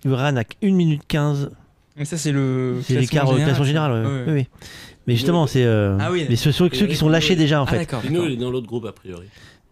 [0.04, 1.52] Uran à 1 minute 15.
[1.98, 4.06] Mais ça c'est le c'est l'écart au classement général.
[4.28, 4.48] Oui, oui.
[5.08, 8.10] Mais justement, c'est ah mais ce sont ceux qui sont lâchés déjà en ah, fait.
[8.10, 9.28] nous, il est dans l'autre groupe a priori.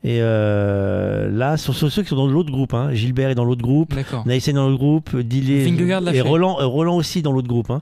[0.06, 2.74] Et euh, là, ce sont ceux qui sont dans l'autre groupe.
[2.74, 2.94] Hein.
[2.94, 3.94] Gilbert est dans l'autre groupe.
[4.26, 5.16] Naïsen dans l'autre groupe.
[5.16, 5.66] Dillet
[6.14, 7.70] et Roland, euh, Roland aussi dans l'autre groupe.
[7.70, 7.82] Hein.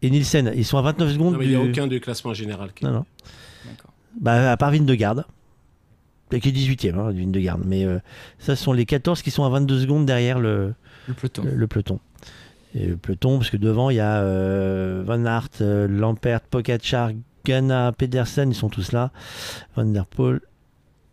[0.00, 1.32] Et, Nielsen, ils sont à 29 secondes.
[1.32, 2.70] Non, mais il n'y a aucun du classement général.
[2.82, 3.04] Non, non.
[4.20, 5.24] Bah, à part Vindegarde.
[6.30, 7.62] Qui est 18ème, hein, Vindegarde.
[7.64, 7.98] Mais euh,
[8.38, 10.74] ça, ce sont les 14 qui sont à 22 secondes derrière le,
[11.08, 11.44] le peloton.
[11.50, 11.98] Le, peloton.
[12.74, 14.22] Et le peloton, parce que devant, il y a
[15.02, 17.12] Van Aert, Lampert, Pogacar,
[17.44, 19.10] Ghana, Pedersen, ils sont tous là.
[19.76, 20.40] Van der Poel,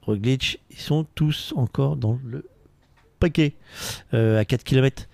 [0.06, 2.45] Roglic, ils sont tous encore dans le
[3.20, 3.56] paquet
[4.14, 5.08] euh, à 4 km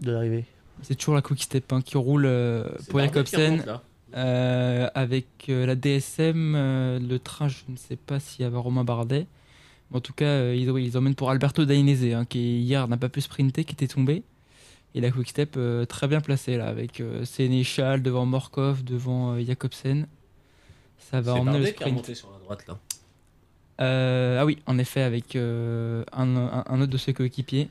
[0.00, 0.44] de l'arrivée.
[0.82, 3.64] C'est toujours la Quick Step hein, qui roule euh, pour Jacobsen.
[4.14, 9.26] Euh, avec la DSM, le train, je ne sais pas s'il y avait Romain Bardet.
[9.92, 13.22] en tout cas, ils, ils, emmènent pour Alberto Dainese, hein, qui hier n'a pas pu
[13.22, 14.22] sprinter, qui était tombé.
[14.94, 20.06] Et la Quick Step très bien placée là, avec Sénéchal devant Morkov, devant Jacobsen.
[21.10, 22.14] Ça va emmener le sprint.
[22.14, 22.78] sur la droite là.
[23.80, 27.68] Euh, ah oui, en effet, avec euh, un, autre de ses coéquipiers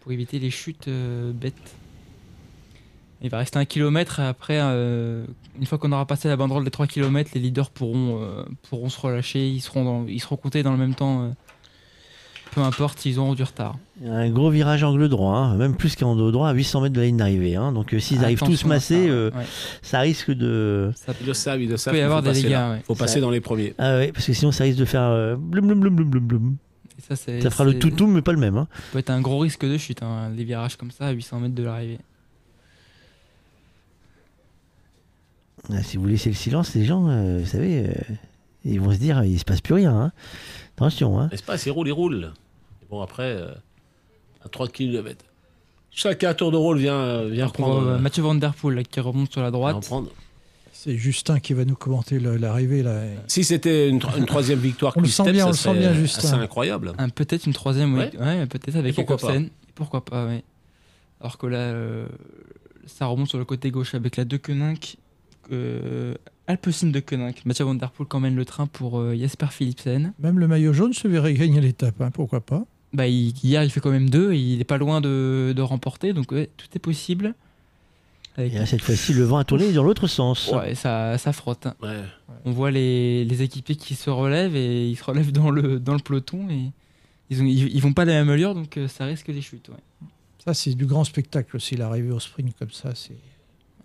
[0.00, 1.54] pour éviter les chutes euh, bêtes.
[3.22, 6.70] Il va rester un kilomètre et après, une fois qu'on aura passé la banderole des
[6.70, 10.72] 3 km, les leaders pourront, pourront se relâcher, ils seront, dans- ils seront comptés dans
[10.72, 11.34] le même temps,
[12.52, 13.76] peu importe s'ils auront du retard.
[14.02, 16.94] Il Un gros virage angle droit, hein, même plus qu'en dos droit, à 800 mètres
[16.94, 17.56] de la ligne d'arrivée.
[17.56, 17.72] hein.
[17.72, 19.44] Donc euh, s'ils arrivent tous massés, ça, euh, ouais.
[19.82, 20.90] ça risque de.
[21.20, 21.92] Ils le savent, ils le savent.
[21.94, 22.82] peut y avoir faut des passer dégâts, ouais.
[22.86, 23.74] faut passer Ça- dans les premiers.
[23.78, 26.26] Ah ouais, parce que sinon ça risque de faire euh, blum blum blum blum blum
[26.26, 26.56] blum.
[26.98, 28.56] Et ça, Ça fera le c'est- toutou, mais pas le même.
[28.56, 28.68] Hein.
[28.74, 31.40] Ça peut être un gros risque de chute, hein, les virages comme ça à 800
[31.40, 31.98] mètres de l'arrivée.
[35.72, 37.92] Ah, Si vous laissez le silence, les gens, euh, vous savez, euh,
[38.64, 40.12] ils vont se dire, il se passe plus rien.
[40.80, 41.20] Attention.
[41.20, 41.28] Hein.
[41.46, 42.32] Pas Il roule, il roule.
[42.82, 43.52] Et bon, après, euh,
[44.44, 45.24] à 3 km.
[45.90, 47.88] Chacun tour de rôle vient, euh, vient Donc, on voit, prendre.
[47.88, 49.90] euh, Mathieu Van Der Poel là, qui remonte sur la droite.
[50.72, 53.02] C'est Justin qui va nous commenter l'arrivée là.
[53.26, 55.88] Si c'était une, tro- une troisième victoire On le sent bien, ça on le sent
[55.88, 56.18] bien, Justin.
[56.28, 56.92] assez incroyable.
[56.96, 58.04] Un- peut-être une troisième, oui.
[58.18, 58.18] Ouais.
[58.18, 59.44] Ouais, peut-être avec Et pourquoi Jacobsen.
[59.46, 60.42] Et Pourquoi pas, oui.
[61.20, 62.06] Alors que là, euh,
[62.86, 64.96] ça remonte sur le côté gauche avec la De Koninck,
[65.52, 66.14] euh,
[66.50, 67.44] Alpecin de Koninck.
[67.46, 70.12] Mathieu Van Der Poel qui emmène le train pour euh, Jesper Philipsen.
[70.18, 72.64] Même le maillot jaune se verrait gagner l'étape, hein, pourquoi pas.
[72.92, 74.32] Bah, il- hier, il fait quand même deux.
[74.32, 77.34] et il est pas loin de, de remporter, donc ouais, tout est possible.
[78.36, 80.50] Avec- Et là, cette fois-ci, le vent a tourné dans l'autre sens.
[80.52, 81.66] Ouais, ça, ça frotte.
[81.66, 81.74] hein.
[81.82, 82.00] Ouais.
[82.44, 85.92] On voit les, les équipiers qui se relèvent et ils se relèvent dans le, dans
[85.94, 86.70] le peloton et
[87.28, 89.68] ils, ont, ils, ils vont pas la même allure donc euh, ça risque des chutes.
[89.68, 90.08] ouais.
[90.44, 92.92] Ça, c'est du grand spectacle aussi, l'arrivée au sprint comme ça.
[92.94, 93.12] c'est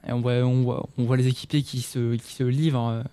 [0.08, 3.04] Et on, voit, on, voit, on voit les équipiers qui se, qui se livrent euh,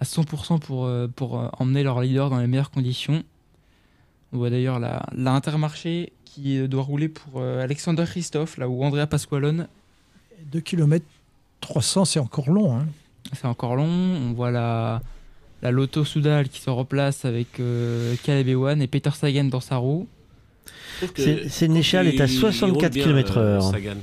[0.00, 3.22] à 100% pour, euh, pour euh, emmener leur leader dans les meilleures conditions.
[4.32, 8.68] On voit d'ailleurs la, la Intermarché qui euh, doit rouler pour euh, Alexander Christophe, là
[8.68, 9.68] où Andrea Pasqualone.
[10.50, 11.04] 2 km
[11.60, 12.76] 300, c'est encore long.
[12.76, 12.86] Hein.
[13.34, 13.84] C'est encore long.
[13.86, 15.02] On voit la,
[15.60, 19.76] la Lotto Soudal qui se replace avec euh, Caleb Ewan et Peter Sagan dans sa
[19.76, 20.08] roue.
[21.14, 23.38] C'est- Sénéchal est à qu'il- il 64 roule bien, km/h.
[23.38, 23.94] euh.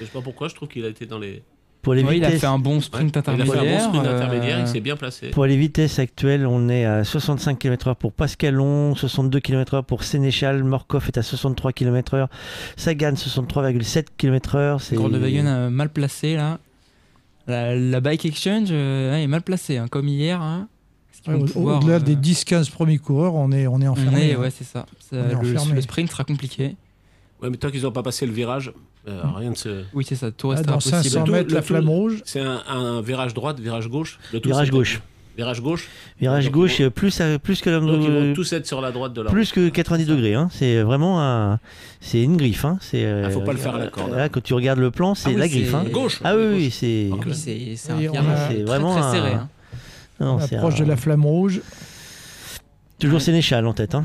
[0.00, 1.42] Je sais pas pourquoi, je trouve qu'il a été dans les.
[1.84, 3.34] Pour les Ouais, il a vitesses, fait un bon sprint Ouais, il a fait un
[3.36, 3.80] bon intermédiaire.
[3.82, 5.28] sprint euh, intermédiaire, il s'est bien placé.
[5.30, 10.64] pour les vitesses actuelles, on est à 65 km/h pour Pascalon, 62 km/h pour Sénéchal,
[10.64, 12.26] Morkov est à 63 km/h,
[12.76, 14.94] Sagan 63,7 km/h.
[14.94, 16.58] Groenewegen a mal placé là.
[17.46, 20.40] La, la bike exchange euh, est mal placée, hein, comme hier.
[20.40, 20.68] hein.
[21.28, 24.30] Au- Au-delà euh, des 10-15 premiers coureurs, on est, on est on enfermé.
[24.30, 24.40] est- hein.
[24.40, 24.86] ouais, c'est ça.
[25.12, 26.76] Le, le sprint sera compliqué.
[27.42, 28.72] Ouais, mais tant qu'ils n'ont pas passé le virage,
[29.08, 29.82] euh, rien de se.
[29.92, 30.30] Oui, c'est ça.
[30.30, 30.94] Tout Ah, restera dans possible.
[31.02, 32.22] 500 Le tout- mètres, la tout- flamme rouge.
[32.24, 34.18] C'est un, un virage droite, virage gauche.
[34.32, 35.00] Le tout, Virage gauche.
[35.36, 35.88] Virage gauche.
[36.20, 38.92] Virage Donc, gauche, euh, plus, à- plus que Donc ils vont tous être sur la
[38.92, 40.34] droite de la plus que 90 degrés.
[40.34, 40.48] Hein.
[40.52, 41.58] C'est vraiment un,
[42.00, 42.64] c'est une griffe.
[42.64, 42.78] Hein.
[42.80, 43.04] C'est.
[43.04, 44.12] Ah, faut pas le faire à la corde.
[44.14, 45.74] Là, quand tu regardes le plan, c'est Ah oui, la griffe.
[45.74, 45.84] Hein.
[45.90, 46.20] Gauche.
[46.22, 47.10] Ah oui, oui, c'est.
[47.12, 49.32] Ah oui, c'est c'est très, vraiment très serré.
[49.32, 49.48] un- hein.
[50.20, 51.60] Non, On c'est approche un- de la flamme rouge.
[53.00, 53.96] Toujours Sénéchal en tête.
[53.96, 54.04] Hein.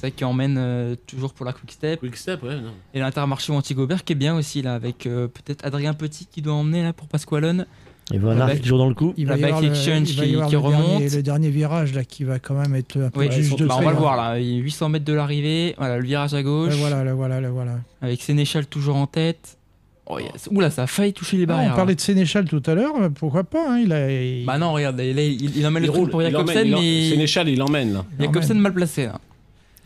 [0.00, 1.98] C'est ça qui emmène euh, toujours pour la quick step.
[1.98, 2.70] Quick step, ouais, non.
[2.94, 6.54] Et l'Intermarché Antigobert qui est bien aussi là, avec euh, peut-être Adrien Petit qui doit
[6.54, 7.66] emmener là pour Pasqualone.
[8.14, 9.12] Et La Aert bike- toujours dans le coup.
[9.16, 10.76] Il La va y avoir le- exchange il va y qui- avoir qui le dernier-
[10.94, 11.12] remonte.
[11.14, 13.74] le dernier virage là qui va quand même être un peu Oui, juge de bah,
[13.78, 14.38] on va le voir là.
[14.38, 15.74] Il y a 800 mètres de l'arrivée.
[15.78, 16.74] Voilà, le virage à gauche.
[16.76, 17.80] Voilà, le voilà, le voilà.
[18.00, 19.58] Avec Sénéchal toujours en tête.
[20.06, 20.22] Oh, a-
[20.54, 21.72] Oula, ça a failli toucher les Ah, barrières.
[21.72, 21.96] on parlait là.
[21.96, 24.98] de Sénéchal tout à l'heure, euh, pourquoi pas hein, il a, il- Bah non, regarde,
[25.00, 27.10] il, il, il emmène Il le truc roule, pour il Jacobsen, emmène, il en- mais
[27.10, 28.04] Sénéchal, il emmène là.
[28.20, 29.04] Jacobsen mal placé.
[29.06, 29.20] Là.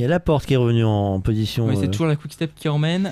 [0.03, 2.17] Il y a la porte qui est revenue en position, Oui, euh, c'est toujours la
[2.17, 3.11] quick step qui emmène.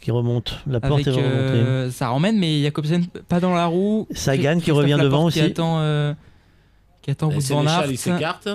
[0.00, 0.58] qui remonte.
[0.66, 1.28] La porte Avec, est remontée.
[1.28, 4.06] euh, ça emmène, mais Jacobsen pas dans la roue.
[4.12, 5.50] Sagan qui revient devant qui aussi.
[5.50, 6.14] Attend, euh,
[7.02, 7.90] qui attend Wout van Aert.
[7.90, 8.48] Il s'écarte.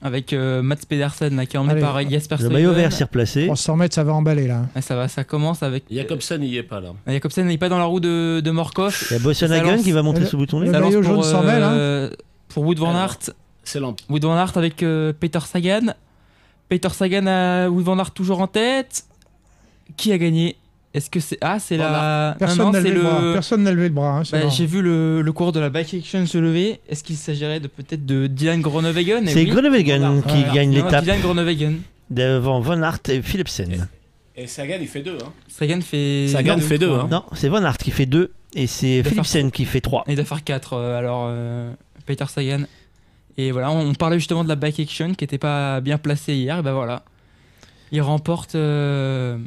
[0.00, 3.02] Avec euh, Mats Pedersen là, qui est emmené Allez, par Jesper Le maillot vert s'est
[3.04, 3.46] replacé.
[3.46, 4.66] 300 mètres, ça va emballer là.
[4.80, 5.84] Ça va, ça commence avec.
[5.90, 6.90] Jacobsen, il y est pas là.
[7.08, 9.08] Euh, Jacobsen n'est pas dans la roue de, de Morkov.
[9.10, 11.42] Il y a Bossenhagen qui va monter Le- ce bouton le maillot jaune pour, s'en
[11.42, 11.72] mêle, hein.
[11.72, 12.10] euh,
[12.48, 12.94] pour Wood Van.
[12.94, 13.18] Aert.
[13.64, 13.96] C'est lent.
[14.08, 15.92] Wood Van Aert avec euh, Peter Sagan.
[16.70, 19.04] Peter Sagan a Wood Van Aert toujours en tête.
[19.98, 20.56] Qui a gagné?
[20.94, 23.20] Est-ce que c'est ah c'est la Personne n'a levé le bras.
[23.20, 24.18] le Personne n'a levé le bras.
[24.18, 26.80] hein, Bah, j'ai vu le, le cours de la bike action se lever.
[26.88, 29.24] Est-ce qu'il s'agirait de peut-être de Dylan Groenewegen?
[29.24, 29.50] Eh C'est oui.
[29.50, 30.54] Groenewegen qui Ouais.
[30.54, 31.80] gagne l'étape Dylan Groenewegen.
[32.08, 33.88] devant Van Aert et Philipsen.
[34.36, 35.18] Et Sagan, il fait deux.
[35.22, 35.32] Hein.
[35.48, 37.00] Sagan fait Sagan deux fait deux, trois.
[37.02, 37.08] hein.
[37.10, 40.04] Non, c'est Van Aert qui fait 2 et c'est Philipsen qui fait 3.
[40.08, 41.70] Il doit faire 4 alors euh,
[42.06, 42.62] Peter Sagan.
[43.36, 46.34] Et voilà, on, on parlait justement de la bike action qui était pas bien placée
[46.34, 46.58] hier.
[46.58, 47.04] Et ben voilà,
[47.92, 49.38] il remporte euh,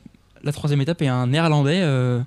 [0.43, 2.19] la troisième étape et un néerlandais euh,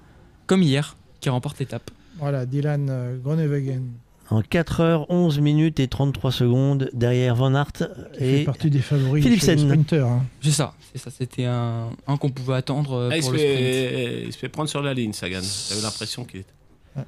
[0.47, 1.91] comme hier qui remporte l'étape.
[2.18, 3.91] Voilà, Dylan euh, Groenewegen.
[4.28, 8.70] En 4 heures 11 minutes et 33 secondes derrière Van Aert qui fait et partie
[8.70, 9.85] des favoris Philipsen.
[9.93, 10.23] hein.
[10.43, 11.10] C'est ça, c'est ça.
[11.17, 14.25] C'était un, un qu'on pouvait attendre euh, Ah, il, pour le sprint.
[14.26, 15.41] il se fait prendre sur la ligne, Sagan.
[15.68, 16.51] J'avais l'impression qu'il était.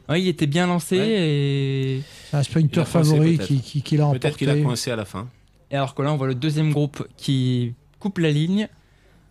[0.08, 1.08] Ouais, il était bien lancé Ouais.
[1.08, 4.64] et C'est un sprinter favori qui, qui, qui l'a Peut-être qu'il a emporté.
[4.66, 5.28] coincé à la fin.
[5.70, 8.68] Et alors que là, on voit le deuxième groupe qui coupe la ligne.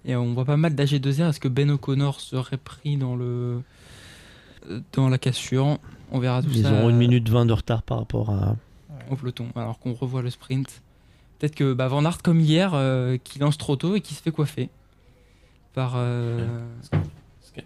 [0.06, 1.30] Et on voit pas mal d'AG2R.
[1.30, 3.62] Est-ce que Ben O'Connor serait pris dans le
[4.94, 5.78] dans la cassure?
[6.12, 6.70] On verra tout Ils ça.
[6.72, 8.56] Ils auront une minute 20 de retard par rapport à...
[9.12, 10.82] Au peloton, alors qu'on revoit le sprint.
[11.40, 14.22] Peut-être que bah, Van Aert, comme hier, euh, qui lance trop tôt et qui se
[14.22, 14.70] fait coiffer.
[15.74, 16.46] Par, euh...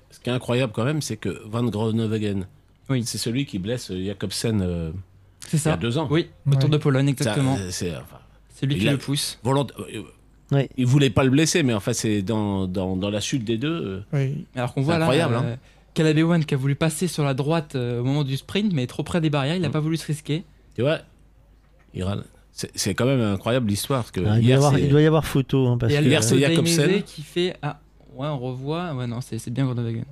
[0.09, 2.47] Ce qui est incroyable quand même, c'est que Van Groenewegen,
[2.91, 3.03] oui.
[3.05, 4.91] c'est celui qui blesse Jacobsen euh,
[5.47, 5.71] c'est ça.
[5.71, 6.07] il y a deux ans.
[6.09, 7.57] Oui, au Tour de Pologne, exactement.
[7.69, 8.19] C'est enfin,
[8.63, 9.39] lui qui le pousse.
[9.43, 9.67] Volont...
[10.51, 10.67] Oui.
[10.75, 13.57] Il voulait pas le blesser, mais en fait, c'est dans, dans, dans, la chute des
[13.57, 14.03] deux.
[14.11, 14.45] Oui.
[14.53, 15.55] Alors qu'on voit là, incroyable, euh,
[15.93, 19.03] Calabewan qui a voulu passer sur la droite euh, au moment du sprint, mais trop
[19.03, 19.71] près des barrières, il n'a Mm.
[19.71, 20.43] pas voulu se risquer.
[20.75, 20.99] Tu vois,
[21.93, 22.25] il râle.
[22.51, 24.11] C'est quand même incroyable l'histoire.
[24.11, 25.67] que Ah, il, hier, doit avoir, c'est- il doit y avoir photo.
[25.67, 27.01] Hein, parce et que, hier, c'est Jacobsen.
[27.03, 27.55] Qui fait.
[27.61, 27.79] Ah,
[28.13, 28.93] ouais, on revoit.
[28.93, 30.03] Ouais, non, c'est c'est bien Groenewegen.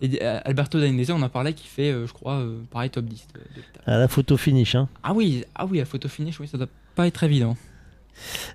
[0.00, 3.04] Et euh, Alberto Dainese, on en parlait, qui fait, euh, je crois, euh, pareil, top
[3.04, 3.82] 10 de, de l'étape.
[3.86, 4.74] à la photo finish.
[4.74, 4.88] Hein.
[5.02, 7.56] Ah oui, ah oui, la photo finish, oui, ça doit pas être évident.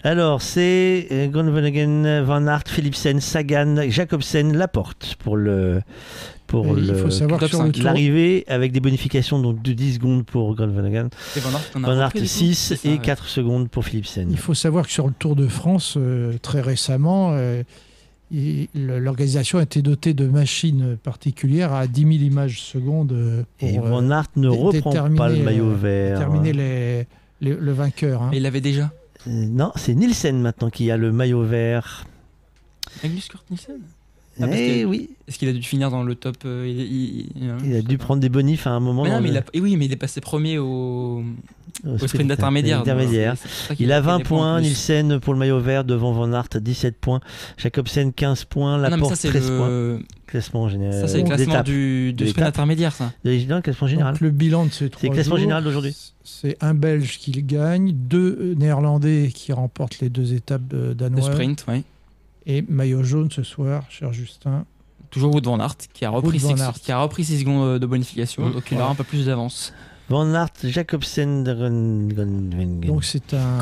[0.03, 5.81] Alors, c'est Groenewegen, Van Aert, Philipsen, Sagan, Jacobsen, Laporte pour le
[6.53, 7.41] pour il le faut savoir
[7.81, 11.09] l'arrivée avec des bonifications donc de 10 secondes pour Groenewegen,
[11.75, 12.99] Van coup 6 C'est ça, et ouais.
[12.99, 14.29] 4 secondes pour Philipsen.
[14.29, 17.63] il faut savoir que sur le Tour de France, euh, très récemment, euh,
[18.73, 23.77] l'organisation a été dotée de machines particulières à 10 000 images secondes euh, pour Et
[23.77, 26.17] euh, Van Aert ne reprend pas le déterminer, maillot euh, vert.
[26.19, 27.07] déterminer les-
[27.41, 28.23] les- le vainqueur.
[28.23, 28.29] hein.
[28.31, 28.91] Mais il l'avait déjà?
[29.27, 32.05] Euh, non, c'est Nielsen maintenant qui a le maillot vert.
[33.03, 33.75] Magnus Kurt Nielsen
[34.41, 36.79] Ah, parce Eh que- oui, Est-ce qu'il a dû finir dans le top euh, il,
[36.81, 39.03] il- il- il a dû prendre des bonifs à un moment.
[39.03, 41.23] Mais non, mais le- il a- et oui, mais il est passé premier au, au
[41.89, 42.79] au sprint intermédiaire.
[42.79, 43.35] intermédiaire.
[43.79, 44.61] Il a pris 20 des en points.
[44.61, 47.21] Nielsen pour le maillot vert devant Van Aert 17 points,
[47.57, 49.67] Jacobsen 15 points, Ah Laporte ça, c'est 13 points.
[49.69, 50.99] le, Classement général.
[50.99, 51.65] ça, c'est le classement d'étape.
[51.67, 53.11] du, du De sprint intermédiaire, ça.
[53.23, 54.13] De- non, le classement général.
[54.13, 55.95] Donc, le bilan de ces trois C'est le classement jours, général d'aujourd'hui.
[56.23, 60.95] C'est un Belge qui gagne, deux euh, Néerlandais qui remportent les deux étapes de Le
[60.95, 61.83] danois sprint, oui.
[62.45, 64.65] Et maillot jaune ce soir, cher Justin.
[65.09, 66.73] Toujours Wood Van Aert qui a repris, Aert.
[66.73, 68.53] qui a repris 6 secondes de bonification, Mmh.
[68.53, 69.73] donc il aura un peu plus d'avance.
[70.09, 73.59] Van Aert, Jacobsen, Donc c'est un,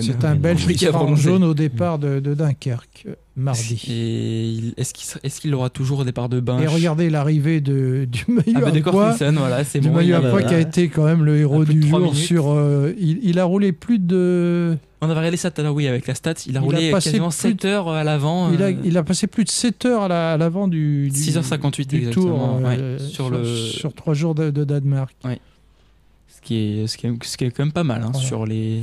[0.00, 3.80] c'est un Belge qui sera en jaune au départ de, de Dunkerque euh, mardi.
[3.88, 8.06] Et est-ce qu'il est-ce qu'il aura toujours au départ de bain Et regardez l'arrivée de,
[8.10, 9.94] du maillot ah, bah, de à poids, voilà, c'est du bon.
[9.94, 12.00] maillot il à poids qui a été quand même le héros du jour.
[12.00, 12.14] minutes.
[12.14, 15.74] Sur, euh, il, il a roulé plus de, On avait regardé ça tout à l'heure,
[15.74, 16.34] oui, avec la stat.
[16.46, 18.52] Il a Il a roulé passé quasiment plus 7 de- heures à l'avant.
[18.52, 21.10] il, a, euh, il a passé plus de 7 heures à la- à l'avant du,
[21.10, 25.14] du 6h58 du exactement, tour ouais, euh, sur le- sur trois jours de, de Danemark.
[25.22, 28.26] ce, qui est, ce, qui est, ce qui est quand même pas mal hein, Voilà.
[28.26, 28.82] sur, les,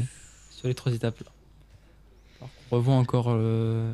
[0.51, 1.15] sur les trois étapes.
[2.39, 3.93] Alors qu'on revoit encore euh,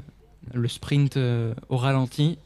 [0.54, 2.38] le sprint euh, au ralenti.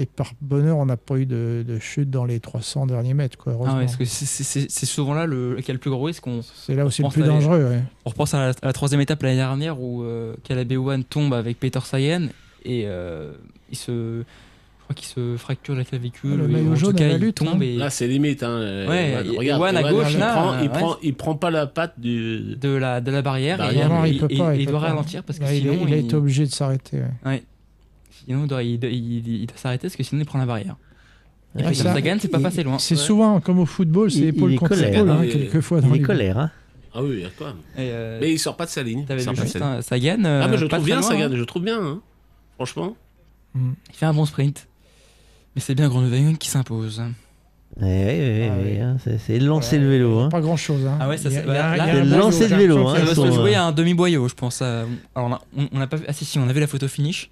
[0.00, 3.38] Et par bonheur, on n'a pas eu de, de chute dans les 300 derniers mètres.
[3.38, 6.24] Quoi, Ah ouais, parce que c'est- souvent là le, qui a le plus gros risque.
[6.56, 7.64] C'est là où c'est le plus dangereux.
[7.70, 7.80] ouais.
[8.04, 11.32] On repense à la, à la troisième étape l'année dernière où euh, Caleb Ewan tombe
[11.32, 12.26] avec Peter Sagan
[12.64, 13.34] et euh,
[13.70, 13.92] il se,
[14.22, 16.40] je crois qu'il se fracture la clavicule.
[16.44, 17.60] Ah, le en jaune tout cas, la il lutte, tombe hein.
[17.60, 18.42] et Là, c'est limite.
[18.42, 18.86] Hein.
[18.88, 20.68] Ouais, Ewan, et- regarde, Ewan à gauche, il, là, prend, il, ouais.
[20.70, 22.56] prend, il prend pas la patte du.
[22.56, 24.64] de la, de la barrière, Barrière, et, Non, il, il peut il- pas, il il
[24.66, 24.88] peut doit pas.
[24.88, 27.00] ralentir parce que sinon il été obligé de s'arrêter.
[27.24, 27.44] ouais.
[28.28, 28.34] Ouais.
[28.34, 30.46] Sinon, il doit, il, doit- il- il doit s'arrêter parce que sinon il prend la
[30.46, 30.76] barrière.
[31.56, 32.78] Et Ah, Peter ça, Sagan, c'est pas passé loin.
[32.80, 33.00] C'est Ouais.
[33.00, 35.18] souvent comme au football, c'est épaule contre colère, épaule, hein.
[35.20, 36.38] hein, Il- quelquefois dans Il est colère.
[36.38, 36.50] Hein.
[36.92, 37.48] Ah oui, il y a quoi.
[37.76, 39.04] Et, euh, Mais il sort pas de sa ligne.
[39.04, 40.24] T'avais vu juste un Sagan.
[40.24, 41.36] euh, Ah, mais je trouve bien loin, Sagan, hein.
[41.36, 42.00] je trouve bien.
[42.56, 42.96] Franchement.
[43.56, 43.60] Il
[43.92, 44.66] fait un bon sprint.
[45.54, 47.00] Mais c'est bien Groenewegen qui s'impose.
[47.80, 48.78] Eh, eh, eh, Ah oui.
[48.80, 50.18] hein, c'est- lancer le vélo.
[50.18, 50.28] Hein.
[50.28, 50.84] Pas grand chose.
[50.86, 50.96] Hein.
[51.00, 53.62] Ah ouais, ça, c'est- bah, lancer un vélo, hein, Ça va se jouer euh, à
[53.64, 54.60] un demi-boyau, je pense.
[54.62, 56.04] euh, Alors, on a, on- on a pas vu.
[56.08, 57.30] Ah si, si, on a vu la photo finish.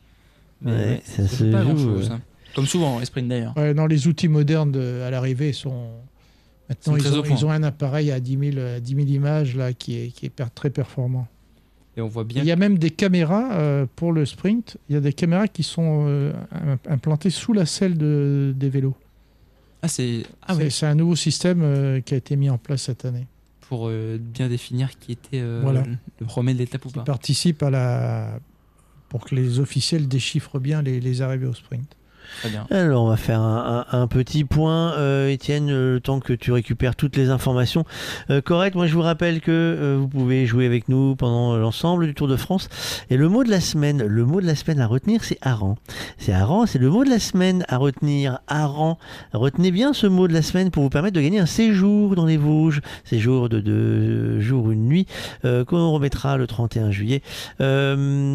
[0.65, 2.10] Mais Ouais, ça se pas joue, grand-chose.
[2.12, 2.16] euh.
[2.55, 3.57] Comme souvent, les sprints d'ailleurs.
[3.57, 5.89] Ouais, non, les outils modernes de- à l'arrivée sont.
[6.68, 9.73] Maintenant, ils, ont, ils ont un appareil à 10 000, à 10 000 images là,
[9.73, 11.26] qui est, qui est per- très performant.
[11.97, 12.42] Et on voit bien.
[12.42, 14.78] Il y a même des caméras euh, pour le sprint.
[14.89, 18.68] Il y a des caméras qui sont euh, im- implantées sous la selle de- des
[18.70, 18.94] vélos.
[19.82, 20.23] Ah, c'est.
[20.47, 20.70] Ah C'est ouais.
[20.70, 23.26] c'est un nouveau système euh, qui a été mis en place cette année.
[23.68, 25.82] Pour euh, bien définir qui était euh, Voilà.
[26.20, 27.02] le premier de l'étape ou Qui pas.
[27.05, 28.39] participe à la.
[29.12, 31.99] Pour que les officiels déchiffrent bien les, arrivées au sprint.
[32.70, 36.97] Alors, on va faire un, petit point, euh, Étienne, euh, le temps que tu récupères
[36.97, 37.85] toutes les informations.
[38.31, 42.07] Euh, correct, moi je vous rappelle que euh, vous pouvez jouer avec nous pendant l'ensemble
[42.07, 42.69] du Tour de France.
[43.11, 45.77] Et le mot de la semaine, le mot de la semaine à retenir, c'est Aran.
[46.19, 48.39] C'est Aran, c'est le mot de la semaine à retenir.
[48.49, 48.99] Aran.
[49.33, 52.27] Retenez bien ce mot de la semaine pour vous permettre de gagner un séjour dans
[52.27, 52.81] les Vosges.
[53.05, 55.07] Séjour de deux jours, une nuit,
[55.43, 57.23] qu'on remettra le 31 juillet.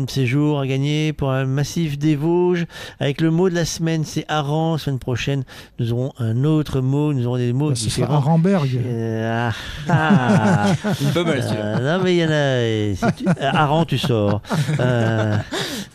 [0.08, 2.66] Séjour à gagner pour un massif des Vosges
[3.00, 4.74] avec le mot de la semaine, c'est Aran.
[4.74, 5.44] La semaine prochaine,
[5.80, 8.16] nous aurons un autre mot, nous aurons des mots Bah, différents.
[8.16, 8.70] Arenberg.
[8.86, 9.54] Euh, ah,
[9.90, 10.66] ah.
[11.14, 11.66] Pas mal, celui-là.
[11.80, 12.96] Euh, non mais il y en a.
[13.14, 14.42] si tu- Aran, tu sors.
[14.80, 15.38] Euh,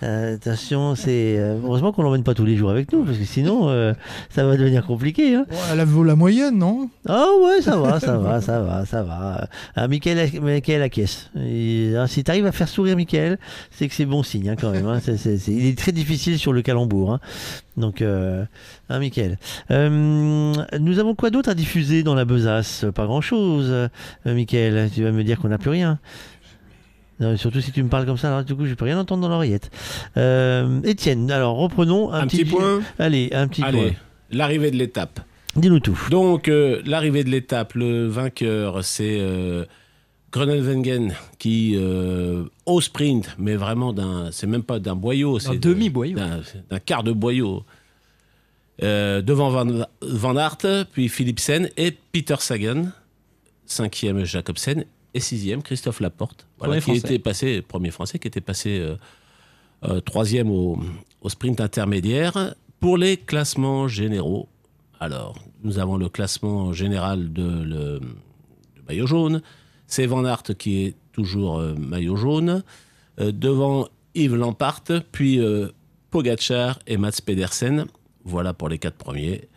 [0.04, 3.24] Euh, attention, c'est euh, heureusement qu'on l'emmène pas tous les jours avec nous parce que
[3.24, 3.92] sinon euh,
[4.30, 5.36] ça va devenir compliqué.
[5.36, 5.46] Hein.
[5.48, 6.90] Bon, elle vaut la moyenne, non?
[7.08, 9.46] Ah ouais, ça va, ça va, ça va, ça va.
[9.76, 11.30] Ah, Michael, Michael acquiesce.
[11.38, 13.38] Et, hein, si tu arrives à faire sourire Michael,
[13.70, 14.88] c'est que c'est bon signe hein, quand même.
[14.88, 14.98] Hein.
[15.46, 17.12] Il est très difficile sur le calembour.
[17.12, 17.20] Hein.
[17.82, 18.44] Donc, euh,
[18.88, 19.38] hein, Michael.
[19.72, 22.86] Euh, nous avons quoi d'autre à diffuser dans la besace?
[22.94, 23.88] Pas grand-chose, euh,
[24.24, 24.88] Michael.
[24.94, 25.98] Tu vas me dire qu'on n'a plus rien.
[27.18, 29.22] Non, surtout si tu me parles comme ça, alors du coup je peux rien entendre
[29.22, 29.70] dans l'oreillette.
[30.16, 32.80] Euh, Étienne, alors reprenons un, Un petit point?
[32.98, 33.90] Allez, un petit Allez, point.
[34.30, 35.20] l'arrivée de l'étape.
[35.56, 35.98] Dis-nous tout.
[36.10, 39.18] Donc, euh, l'arrivée de l'étape, le vainqueur, c'est
[40.32, 44.30] Groenewegen qui, euh, au sprint, mais vraiment d'un.
[44.32, 45.50] C'est même pas d'un boyau, c'est.
[45.52, 46.16] de- demi-boyau.
[46.16, 47.64] D'un quart de boyau.
[48.82, 52.86] Euh, devant Van, Van Aert, puis Philipsen et Peter Sagan.
[53.66, 56.46] Cinquième Jacobsen et sixième Christophe Laporte.
[56.58, 56.98] Voilà, qui Français.
[56.98, 58.82] était passé, premier français, qui était passé
[59.84, 60.78] euh, troisième au,
[61.20, 62.54] au sprint intermédiaire.
[62.80, 64.48] Pour les classements généraux,
[65.02, 68.00] alors, nous avons le classement général de le,
[68.88, 69.42] maillot jaune.
[69.92, 72.62] C'est Van Aert qui est toujours euh, maillot jaune.
[73.20, 74.80] Euh, devant Yves Lampart,
[75.12, 75.68] puis euh,
[76.10, 77.84] Pogacar et Mats Pedersen.
[78.24, 79.50] Voilà pour les quatre premiers.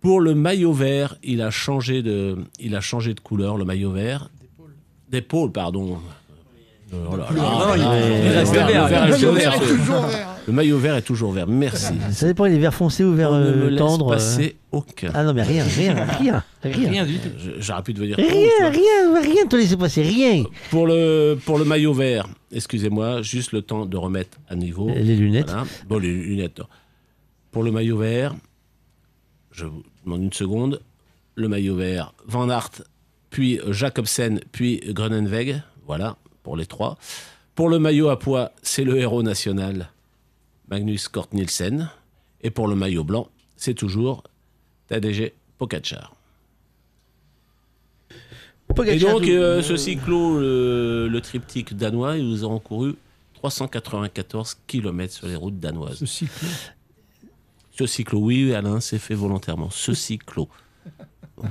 [0.00, 3.90] Pour le maillot vert, il a changé de, il a changé de couleur, le maillot
[3.92, 4.30] vert.
[5.10, 5.98] D'épaule, pardon.
[6.90, 9.14] Oh là là, Non, il- reste vert- vert.
[9.18, 9.34] toujours
[10.06, 10.33] vert.
[10.46, 11.46] Le maillot vert est toujours vert.
[11.46, 11.94] Merci.
[12.12, 14.08] Ça dépend, il est vert foncé ou vert On ne me euh, laisse tendre.
[14.10, 14.14] euh.
[14.14, 15.10] passer aucun.
[15.14, 16.44] Ah non, mais rien, rien, rien.
[16.62, 17.28] Rien, Rien du tout.
[17.58, 18.16] J'aurais pu devenir.
[18.16, 20.44] Rien, rien, rien, te laisser passer, rien.
[20.70, 24.88] Pour le, pour le maillot vert, excusez-moi, juste le temps de remettre à niveau.
[24.94, 25.46] Les lunettes.
[25.50, 25.64] Voilà.
[25.88, 26.60] Bon, les lunettes.
[27.50, 28.34] Pour le maillot vert,
[29.50, 30.80] je vous demande une seconde.
[31.36, 32.70] Le maillot vert, Van Aert,
[33.30, 35.62] puis Jacobsen, puis Groeneweg.
[35.86, 36.96] Voilà, pour les trois.
[37.54, 39.88] Pour le maillot à poids, c'est le héros national,
[40.68, 41.90] Magnus Cort Nielsen.
[42.42, 44.22] Et pour le maillot blanc, c'est toujours
[44.88, 46.14] Tadej Pogacar.
[48.86, 52.96] Et donc, euh, ce cyclo, le, le triptyque danois, ils ont couru
[53.34, 55.98] 394 km sur les routes danoises.
[55.98, 56.48] Ce cyclo.
[57.78, 59.70] Ce cyclo, oui, Alain, c'est fait volontairement.
[59.70, 60.48] Ce cyclo.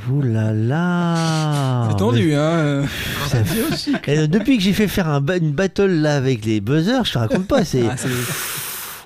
[0.09, 2.85] Ouh là là C'est tendu, hein.
[3.27, 3.41] Ça-
[4.07, 7.03] Et, euh, depuis que j'ai fait faire un ba- une battle là avec les buzzers,
[7.05, 7.87] je te raconte pas, c'est.
[7.87, 8.09] Ah, c'est-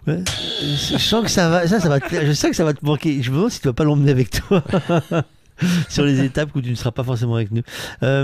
[0.07, 2.85] Je sens que ça va, ça, ça va te, je sais que ça va te
[2.85, 3.21] manquer.
[3.21, 4.63] Je me demande si tu vas pas l'emmener avec toi
[5.89, 7.61] sur les étapes où tu ne seras pas forcément avec nous.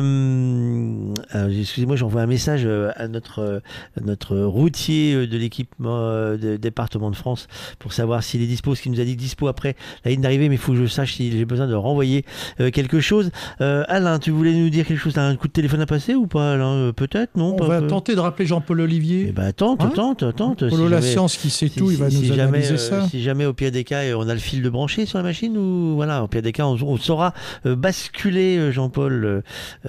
[0.07, 3.59] Euh, alors, excusez-moi, j'envoie un message euh, à notre euh,
[4.03, 7.47] notre routier euh, de l'équipement euh, département de France
[7.79, 10.49] pour savoir s'il est dispo, ce qu'il nous a dit dispo après la ligne d'arrivée,
[10.49, 12.25] mais il faut que je sache si j'ai besoin de renvoyer
[12.59, 13.31] euh, quelque chose.
[13.61, 15.13] Euh, Alain, tu voulais nous dire quelque chose?
[15.13, 16.73] T'as un coup de téléphone à passer ou pas Alain?
[16.73, 17.53] Euh, Peut-être, non?
[17.53, 19.25] On pas- va tenter de rappeler Jean-Paul Olivier.
[19.29, 19.91] eh ben, tente, Hein?
[19.95, 20.69] tente, tente.
[20.69, 23.07] Polo La Science qui sait tout, il va nous analyser euh, ça.
[23.09, 25.23] Si jamais au pire des cas, euh, on a le fil de branché sur la
[25.23, 27.22] machine ou voilà, au pire des cas, on, on saura
[27.65, 29.43] euh, basculer euh, Jean-Paul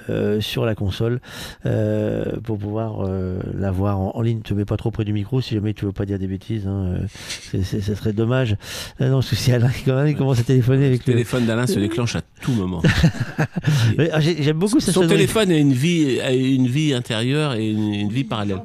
[0.09, 1.19] euh, sur la console
[1.65, 4.37] euh, pour pouvoir euh, l'avoir en, en ligne.
[4.37, 6.27] Ne te mets pas trop près du micro si jamais tu veux pas dire des
[6.27, 6.67] bêtises.
[6.67, 8.55] Hein, euh, c'est- c'est- ça serait dommage.
[9.01, 11.45] Euh, non, parce que si Alain quand même, il commence à téléphoner avec Le téléphone
[11.45, 12.81] d'Alain se déclenche à tout moment.
[13.97, 17.69] Mais, ah, j'ai- J'aime beaucoup Son téléphone a une vie, a une vie intérieure et
[17.69, 18.57] une, une vie parallèle.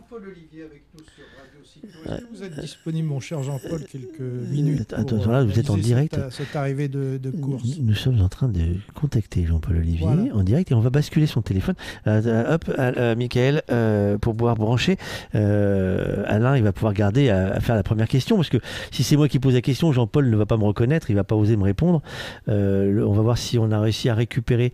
[2.35, 5.77] Vous êtes disponible, mon cher Jean-Paul, quelques minutes Attends, pour, là, euh, vous êtes en
[5.77, 6.15] direct.
[6.15, 7.63] Cette, cette arrivée de, de course.
[7.81, 8.61] Nous sommes en train de
[8.95, 10.35] contacter Jean-Paul Olivier Voilà.
[10.35, 11.75] en direct et on va basculer son téléphone.
[12.07, 14.97] Euh, euh, hop, euh, euh, Michael, euh, pour pouvoir brancher.
[15.35, 18.59] Euh, Alain, il va pouvoir garder à, à faire la première question parce que
[18.91, 21.25] si c'est moi qui pose la question, Jean-Paul ne va pas me reconnaître, il va
[21.25, 22.03] pas oser me répondre.
[22.49, 24.73] Euh, on va voir si on a réussi à récupérer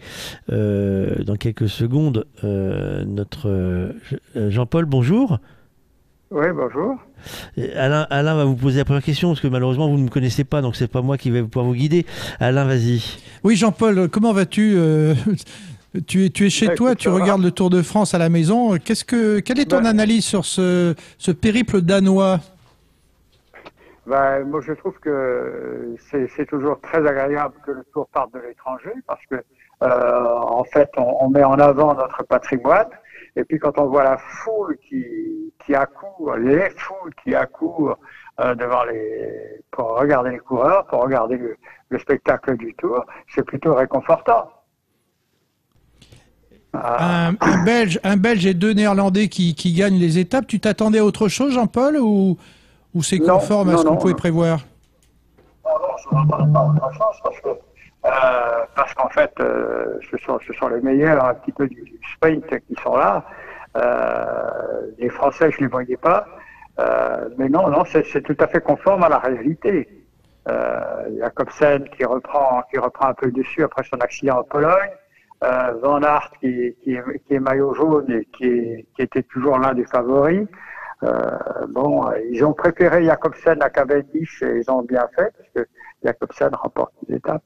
[0.52, 3.92] euh, dans quelques secondes euh, notre euh,
[4.34, 4.84] Je- Jean-Paul.
[4.86, 5.38] Bonjour.
[6.30, 6.96] Oui, bonjour.
[7.56, 10.08] Et Alain, Alain va vous poser la première question parce que malheureusement vous ne me
[10.08, 12.04] connaissez pas, donc c'est pas moi qui vais pouvoir vous guider.
[12.40, 13.00] Alain, vas-y.
[13.44, 15.14] Oui, Jean-Paul, comment vas-tu euh,
[16.08, 17.14] tu, es, tu es chez Bah, toi, écoute, tu va.
[17.14, 18.76] regardes le Tour de France à la maison.
[18.76, 19.88] Qu'est-ce que, quelle est ton Bah.
[19.88, 22.40] analyse sur ce, ce périple danois?
[24.06, 28.38] Ben, moi, je trouve que c'est c'est toujours très agréable que le tour parte de
[28.40, 29.36] l'étranger parce que,
[29.82, 32.86] euh, en fait, on, on met en avant notre patrimoine.
[33.36, 37.98] Et puis, quand on voit la foule qui, qui accourt, les foules qui accourent
[38.40, 41.56] euh, devant les, pour regarder les coureurs, pour regarder le,
[41.90, 43.04] le spectacle du tour,
[43.34, 44.48] c'est plutôt réconfortant.
[46.72, 50.46] un, un Belge, un Belge et deux Néerlandais qui, qui gagnent les étapes.
[50.46, 52.36] Tu t'attendais à autre chose, Jean-Paul, ou,
[52.94, 54.18] ou c'est Non, conforme à ce qu'on pouvait non.
[54.18, 54.58] prévoir?
[55.64, 59.32] Non, non, je ne m'attendais pas à autre chose parce que euh, parce qu'en fait,
[59.40, 62.94] euh, ce, sont, ce sont les meilleurs un petit peu du, du sprint qui sont
[62.94, 63.24] là.
[63.76, 66.26] Euh, les Français, je ne les voyais pas.
[67.38, 69.88] mais non, non, c'est tout à fait conforme à la réalité.
[70.48, 74.90] Euh, Jacobsen qui reprend, qui reprend un peu dessus après son accident en Pologne.
[75.44, 80.46] Euh, Van Aert qui, est, maillot jaune et qui, était toujours l'un des favoris.
[81.02, 81.30] Euh,
[81.68, 85.70] bon, ils ont préféré Jacobsen à Cavendish et ils ont bien fait parce que
[86.02, 87.42] Jacobsen remporte l'étape.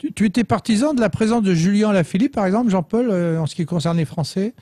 [0.00, 3.54] Tu, étais partisan de la présence de Julien Lafilippe, par exemple, Jean-Paul, euh, en ce
[3.54, 4.54] qui concerne les Français?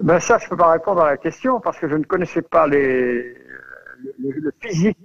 [0.00, 2.40] Ben ça, je ne peux pas répondre à la question parce que je ne connaissais
[2.40, 3.34] pas le,
[4.18, 4.98] le, physique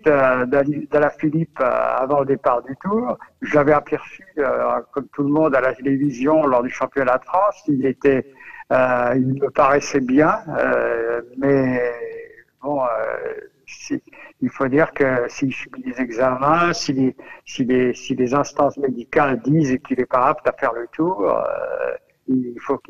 [1.19, 3.17] Philippe euh, avant le départ du Tour.
[3.41, 7.25] Je l'avais aperçu, euh, comme tout le monde, à la télévision lors du championnat de
[7.25, 7.61] France.
[7.67, 8.25] Il était,
[8.72, 11.81] euh, il me paraissait bien, euh, mais
[12.61, 12.81] bon,
[14.41, 18.77] il faut dire que s'il subit des examens, si les, si les, si les instances
[18.77, 21.31] médicales disent qu'il n'est pas apte à faire le Tour
[22.31, 22.81] il faut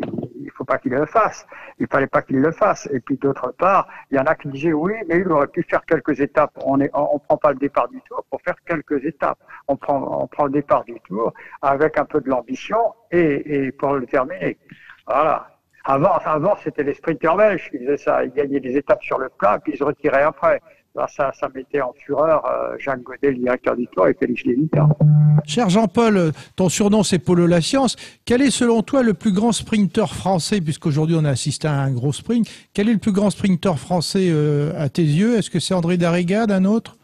[0.44, 1.46] il faut pas qu'il le fasse.
[1.80, 2.88] Il fallait pas qu'il le fasse.
[2.92, 5.64] Et puis d'autre part, il y en a qui disaient oui, mais il aurait pu
[5.64, 6.52] faire quelques étapes.
[6.66, 9.40] On est, on, prend pas le départ du tour pour faire quelques étapes.
[9.68, 13.72] On prend, on prend le départ du tour avec un peu de l'ambition et, et
[13.72, 14.58] pour le terminer.
[15.08, 15.48] Voilà.
[15.84, 18.24] Avant, avant c'était les sprinters belges qui faisaient ça.
[18.24, 20.62] Ils gagnaient des étapes sur le plat, puis ils se retiraient après
[21.08, 24.88] ça, ça mettait en fureur euh, Jacques Godet, le directeur du tour, et Félix Lévita.
[25.46, 27.96] Cher Jean-Paul, ton surnom c'est Polo La Science.
[28.26, 31.92] Quel est selon toi le plus grand sprinter français, puisqu'aujourd'hui on a assisté à un
[31.92, 35.38] gros sprint, quel est le plus grand sprinter français euh, à tes yeux?
[35.38, 36.98] Est-ce que c'est André Darrigade, un autre?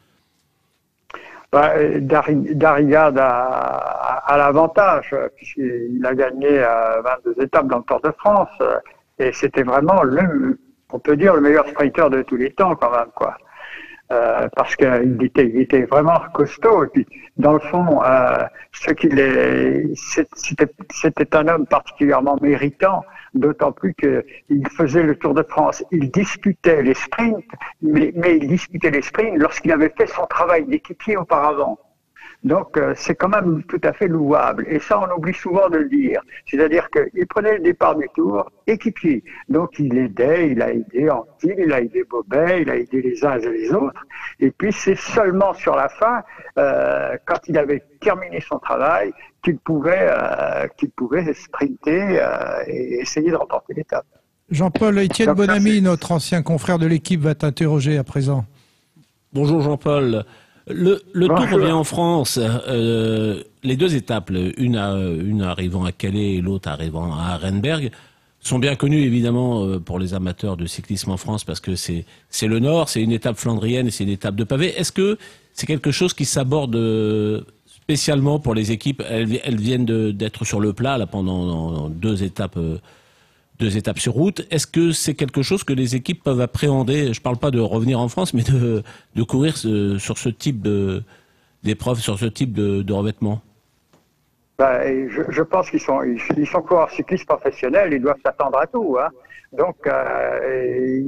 [1.50, 3.30] Bah, Darrigade a,
[4.26, 6.60] a, l'avantage, puisqu'il a gagné
[7.26, 8.50] 22 étapes dans le Tour de France,
[9.18, 10.60] et c'était vraiment le,
[10.92, 13.38] on peut dire, le meilleur sprinter de tous les temps quand même, quoi.
[14.10, 16.86] Euh, parce qu'il était, il était vraiment costaud.
[16.86, 23.04] Et puis, dans le fond, euh, ce qu'il est, c'était, un homme particulièrement méritant,
[23.34, 24.24] d'autant plus qu'il
[24.78, 25.84] faisait le Tour de France.
[25.92, 27.44] Il disputait les sprints,
[27.82, 31.78] mais, mais il disputait les sprints lorsqu'il avait fait son travail d'équipier auparavant.
[32.44, 34.66] Donc euh, c'est quand même tout à fait louable.
[34.70, 36.22] Et ça, on oublie souvent de le dire.
[36.46, 39.24] C'est-à-dire qu'il prenait le départ du tour équipier.
[39.50, 43.26] Donc il aidait, il a aidé Antil, il a aidé Bobet, il a aidé les
[43.26, 44.06] uns et les autres.
[44.40, 46.24] Et puis c'est seulement sur la fin,
[46.58, 49.12] euh, quand il avait terminé son travail,
[49.44, 54.06] qu'il pouvait, euh, qu'il pouvait sprinter euh, et essayer de remporter l'étape.
[54.50, 58.46] Jean-Paul Étienne Bonamy, notre ancien confrère de l'équipe, va t'interroger à présent.
[59.34, 60.26] Bonjour Jean-Paul.
[60.70, 62.40] Le, le Tour revient en France.
[62.42, 67.92] Euh, les deux étapes, une, une arrivant à Calais et l'autre arrivant à Arenberg,
[68.40, 72.06] sont bien connues évidemment euh, pour les amateurs de cyclisme en France parce que c'est
[72.30, 74.74] c'est le Nord, c'est une étape flandrienne et c'est une étape de pavé.
[74.78, 75.18] Est-ce que
[75.54, 79.04] c'est quelque chose qui s'aborde euh, spécialement pour les équipes?
[79.10, 82.60] Elles, elles viennent d'être sur le plat là pendant deux étapes
[83.60, 84.46] deux étapes sur route.
[84.52, 87.14] Est-ce que c'est quelque chose que les équipes peuvent appréhender?
[87.14, 88.84] Je ne parle pas de revenir en France, mais de,
[89.16, 90.68] de courir sur ce type
[91.64, 93.42] d'épreuve, sur ce type de, de revêtement?
[94.60, 98.98] Je, je, pense qu'ils sont, ils, sont coureurs cyclistes professionnels, ils doivent s'attendre à tout.
[99.00, 99.10] Hein.
[99.54, 101.00] Donc, euh,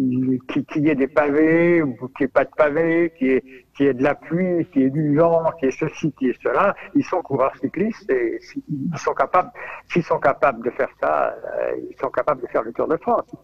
[0.48, 3.44] qu'il y ait des pavés ou qu'il n'y ait pas de pavés, qu'il y, ait,
[3.86, 6.28] y ait de la pluie, qu'il y ait du vent, qu'il y ait ceci, qu'il
[6.28, 9.52] y ait cela, ils sont coureurs cyclistes et ils sont capables,
[9.92, 12.98] s'ils sont capables de faire ça, euh, ils sont capables de faire le Tour de
[12.98, 13.36] France.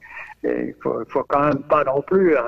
[0.43, 2.41] Il faut, faut quand même pas non plus euh,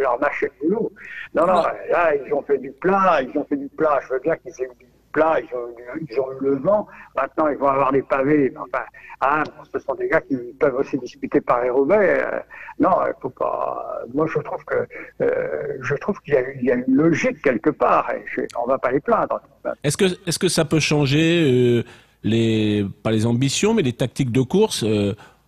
[0.00, 0.92] leur mâcher le boulot.
[1.34, 3.98] Non, non, là, ils ont fait du plat, ils ont fait du plat.
[4.02, 6.86] Je veux bien qu'ils aient du plat, ils ont, eu le vent.
[7.16, 8.52] Maintenant, ils vont avoir les pavés.
[8.56, 8.84] Enfin,
[9.20, 12.20] ah, ce sont des gars qui peuvent aussi discuter par Roubaix.
[12.20, 12.40] Euh,
[12.80, 14.02] non, il faut pas.
[14.12, 14.86] Moi, je trouve que
[15.22, 18.10] euh, je trouve qu'il y, a une logique quelque part.
[18.10, 19.40] Et je, on va pas les plaindre.
[19.82, 21.84] Est-ce que est-ce que ça peut changer euh,
[22.24, 24.84] les pas les ambitions, mais les tactiques de course?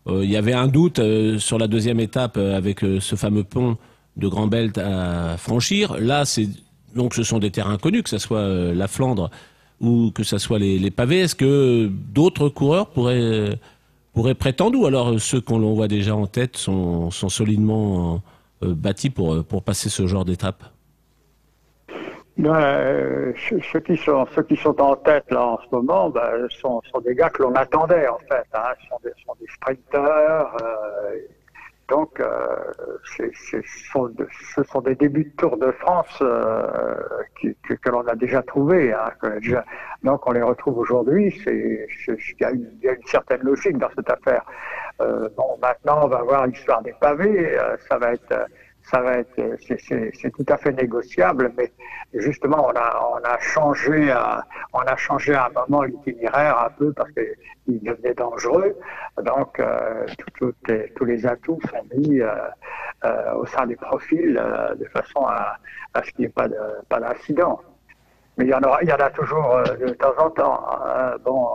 [0.08, 1.00] Il y avait un doute
[1.38, 3.76] sur la deuxième étape avec ce fameux pont
[4.16, 5.96] de Grand Belt à franchir.
[5.98, 6.46] Là, c'est
[6.94, 9.30] donc ce sont des terrains connus, que ce soit la Flandre
[9.80, 11.20] ou que ce soit les, les pavés.
[11.20, 13.58] Est-ce que d'autres coureurs pourraient,
[14.14, 18.22] pourraient prétendre ou alors ceux qu'on voit déjà en tête sont, sont solidement
[18.62, 20.64] euh, bâtis pour, pour passer ce genre d'étape?
[22.38, 23.32] Ben, euh,
[23.72, 27.14] ceux, qui sont, ceux qui sont en tête là en ce moment ben, sont, des
[27.14, 28.46] gars que l'on attendait en fait.
[28.52, 28.74] Hein.
[28.90, 30.54] Sont des, sont sprinteurs.
[30.62, 31.16] Euh,
[31.88, 32.56] donc, euh,
[33.04, 34.12] ce, sont
[34.54, 36.66] ce sont des débuts de Tour de France euh,
[37.40, 38.92] que, que l'on a déjà trouvés.
[38.92, 39.10] Hein,
[40.02, 41.32] donc, on les retrouve aujourd'hui.
[41.46, 41.86] Il
[42.40, 42.68] y, a une,
[43.06, 44.44] certaine logique dans cette affaire.
[45.00, 47.56] Euh, bon, maintenant, on va voir l'histoire des pavés.
[47.56, 48.46] Euh, ça va être
[48.86, 51.72] ça va être, c'est tout à fait négociable, mais
[52.14, 57.10] justement, on a, changé, à, on a changé à un moment l'itinéraire un peu parce
[57.10, 58.76] qu'il devenait dangereux.
[59.24, 60.06] Donc, euh,
[60.94, 62.30] tous les atouts sont mis euh,
[63.04, 64.40] euh, au sein des profils
[64.78, 65.58] de façon à,
[66.04, 66.48] ce qu'il n'y ait
[66.88, 67.60] pas d'incident.
[68.38, 70.64] Mais il y en a, il y en a toujours de temps en temps.
[70.70, 71.16] Hein.
[71.24, 71.48] Bon,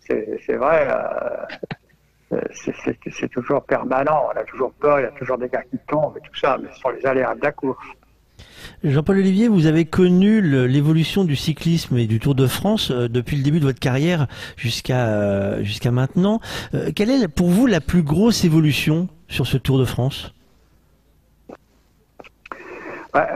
[0.00, 0.88] c'est vrai
[2.52, 4.28] c'est toujours permanent.
[4.34, 6.58] On a toujours peur, il y a toujours des gars qui tombent et tout ça,
[6.60, 7.86] mais ce sont les aléas de la course.
[8.82, 13.36] Jean-Paul Olivier, vous avez connu l'évolution du cyclisme et du Tour de France euh, depuis
[13.36, 16.40] le début de votre carrière jusqu'à euh, jusqu'à maintenant.
[16.74, 20.34] Euh, quelle est pour vous la plus grosse évolution sur ce Tour de France?
[23.12, 23.28] Bah,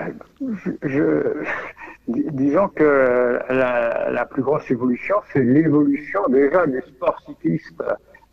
[2.08, 7.83] Disons que la, la plus grosse évolution, c'est l'évolution déjà du sport cycliste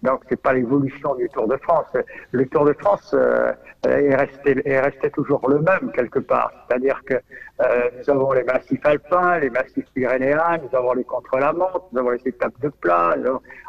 [0.04, 1.88] donc c'est pas l'évolution du Tour de France.
[2.32, 3.54] Le Tour de France euh,
[3.88, 6.52] est, resté, est resté toujours le même quelque part.
[6.68, 11.86] C'est-à-dire que euh, nous avons les massifs alpins, les massifs pyrénéens, nous avons les contre-la-montre,
[11.92, 13.16] nous avons les étapes de plat,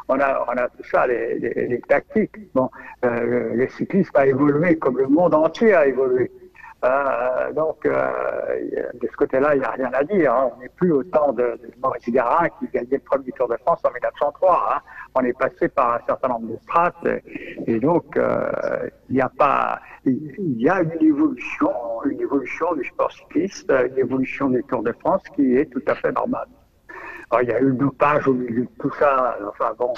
[0.09, 2.37] on a, on a tout ça, les, les, les tactiques.
[2.53, 2.69] Bon,
[3.05, 6.31] euh, le cyclisme a évolué comme le monde entier a évolué.
[6.85, 8.11] Euh, donc, euh,
[8.93, 10.33] de ce côté-là, il n'y a rien à dire.
[10.33, 10.51] Hein.
[10.55, 13.57] On n'est plus au temps de, de, Maurice Garin qui gagnait le premier Tour de
[13.57, 14.75] France en 1903.
[14.75, 14.79] Hein.
[15.15, 17.07] On est passé par un certain nombre de strates
[17.65, 21.71] et, donc euh, il n'y a pas, il y a une évolution,
[22.05, 25.95] une évolution du sport cycliste, une évolution du Tour de France qui est tout à
[25.95, 26.47] fait normale.
[27.31, 29.37] Alors, il y a eu le dopage au milieu de tout ça.
[29.49, 29.93] Enfin bon,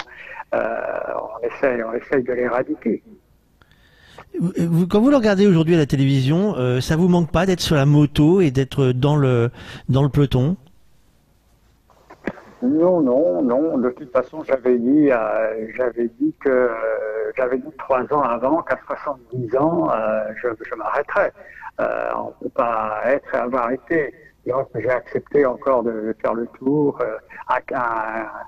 [0.52, 3.02] on essaye, on essaye de l'éradiquer.
[4.88, 7.74] Quand vous le regardez aujourd'hui à la télévision, euh, ça vous manque pas d'être sur
[7.76, 9.50] la moto et d'être dans le
[9.88, 10.56] dans le peloton?
[12.62, 13.78] Non, non, non.
[13.78, 18.62] De toute façon, j'avais dit, euh, j'avais dit que euh, j'avais dit trois ans avant
[18.62, 19.90] qu'à 70 ans,
[20.42, 21.32] je, je m'arrêterais.
[21.78, 24.14] on ne peut pas être et avoir été.
[24.46, 26.98] Donc, j'ai accepté encore de faire le tour
[27.48, 28.44] à, à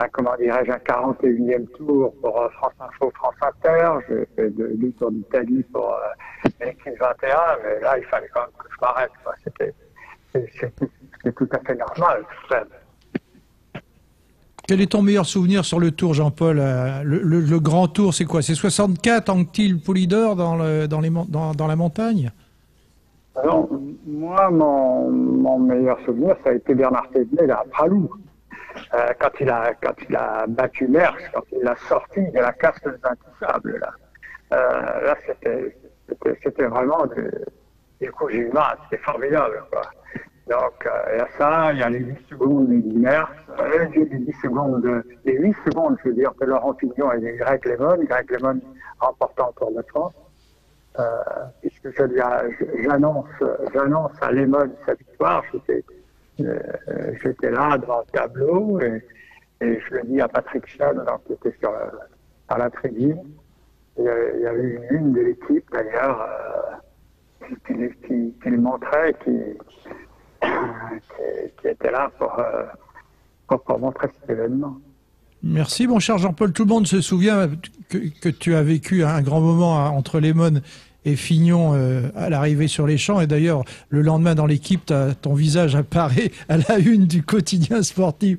[0.00, 3.98] un, comment dirais-je, un 41e tour pour euh, France Info, France Inter.
[4.08, 8.50] J'ai fait deux tours d'Italie pour euh, l'équipe 21, mais là, il fallait quand même
[8.58, 9.10] que je m'arrête.
[9.44, 9.74] C'était,
[11.32, 12.24] tout à fait normal,
[14.70, 18.40] Quel est ton meilleur souvenir sur le tour, Jean-Paul euh, le, grand tour, c'est quoi?
[18.40, 22.30] C'est 64 Anctil Poulidor dans, le, la montagne?
[23.34, 23.68] Alors,
[24.06, 28.12] moi, mon, meilleur souvenir, ça a été Bernard Thévenet, à Pralou.
[28.94, 29.72] Euh, quand, il a,
[30.16, 33.80] a battu Merckx, quand il l'a sorti de la caste des intouchables.
[33.80, 33.90] Là,
[34.52, 37.06] euh, là c'était, vraiment
[38.00, 39.64] du, coup humain, c'était formidable.
[39.72, 39.82] Quoi.
[40.50, 43.30] Donc, il y a ça, il y a les 8 secondes de Merckx,
[43.60, 47.20] euh, les 10 secondes, de, les 8 secondes, je veux dire, de Laurent Fignon et
[47.20, 48.60] de Greg Lemon, Greg Lemon
[48.98, 50.12] remportant pour de France.
[50.98, 51.04] Euh,
[51.60, 52.20] puisque je lui
[52.82, 53.28] j'annonce,
[53.72, 55.84] j'annonce à Lemon sa victoire, j'étais
[56.40, 59.00] euh, là devant le tableau et,
[59.60, 60.94] je le dis à Patrick Chan,
[61.26, 63.22] qui était sur la, la tribune.
[63.98, 66.26] Il y, avait, une de l'équipe d'ailleurs
[67.66, 69.38] qui, qui, le montrait, qui,
[70.40, 72.64] qui, était là pour, euh,
[73.46, 74.76] pour, pour, montrer cet événement.
[75.42, 76.52] Merci mon cher Jean-Paul.
[76.52, 77.48] Tout le monde se souvient
[77.88, 80.60] que, que, tu as vécu un grand moment entre les Lemon
[81.06, 83.20] et Fignon euh, à l'arrivée sur les champs.
[83.20, 88.38] Et d'ailleurs, le lendemain dans l'équipe, ton visage apparaît à la une du quotidien sportif.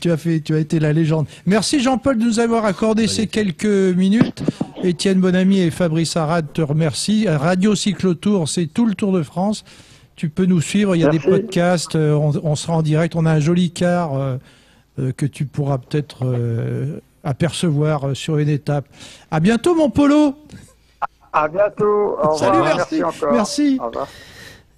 [0.00, 1.26] Tu as fait, tu as été la légende.
[1.46, 4.44] Merci Jean-Paul de nous avoir accordé ces quelques minutes.
[4.84, 7.26] Étienne Bonamy et Fabrice Arad te remercient.
[7.28, 9.64] Radio Cyclotour, c'est tout le Tour de France.
[10.16, 10.96] Tu peux nous suivre.
[10.96, 11.94] Il y a des podcasts.
[11.94, 13.14] Euh, on, sera en direct.
[13.14, 14.38] On a un joli car euh,
[15.16, 16.26] que tu pourras peut-être
[17.22, 18.86] apercevoir sur une étape.
[19.30, 20.34] À bientôt, mon polo.
[21.32, 22.16] À bientôt.
[22.22, 22.38] Au revoir.
[22.38, 23.02] Salut, merci.
[23.30, 23.78] Merci.
[23.80, 24.08] Au revoir.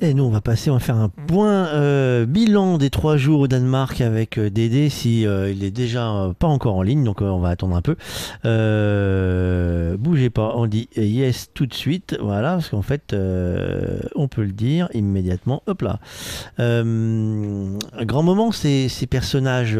[0.00, 3.40] Et nous, on va passer, on va faire un point euh, bilan des trois jours
[3.40, 7.02] au Danemark avec euh, Dédé, si euh, il est déjà euh, pas encore en ligne,
[7.02, 7.96] donc on va attendre un peu.
[9.98, 14.52] bougez pas, on dit yes tout de suite, voilà, parce qu'en fait, on peut le
[14.52, 15.64] dire immédiatement.
[15.66, 15.98] Hop là.
[16.58, 19.76] un grand moment, ces, ces personnages,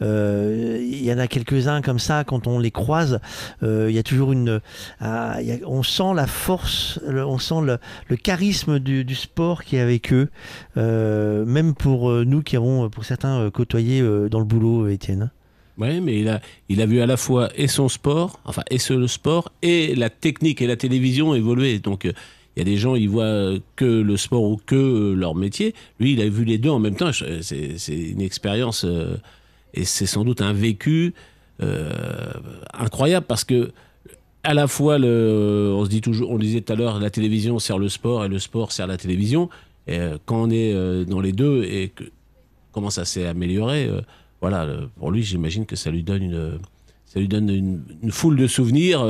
[0.00, 3.20] il y en a quelques-uns comme ça, quand on les croise,
[3.60, 4.62] il y a toujours une,
[5.02, 9.80] ah, on sent la force, on sent le, le charisme du, du sport qui est
[9.80, 10.28] avec eux,
[10.76, 15.30] euh, même pour euh, nous qui avons, pour certains, euh, côtoyé dans le boulot, Étienne.
[15.76, 18.78] Oui, mais il a, il a vu à la fois et son sport, enfin, et
[18.78, 21.78] ce, le sport, et la technique et la télévision évoluer.
[21.78, 22.14] Donc, il
[22.56, 25.74] y a des gens, ils voient que le sport ou que leur métier.
[26.00, 27.12] Lui, il a vu les deux en même temps.
[27.12, 28.84] C'est une expérience
[29.72, 31.14] et c'est sans doute un vécu
[32.72, 33.70] incroyable parce que
[34.44, 37.78] à la fois, on se dit toujours, on disait tout à l'heure, la télévision sert
[37.78, 39.48] le sport et le sport sert la télévision.
[39.86, 42.04] Et quand on est dans les deux et que
[42.72, 43.90] comment ça s'est amélioré,
[44.40, 44.66] voilà,
[44.98, 46.58] pour lui, j'imagine que ça lui donne une,
[47.06, 49.00] ça lui donne une, foule de souvenirs.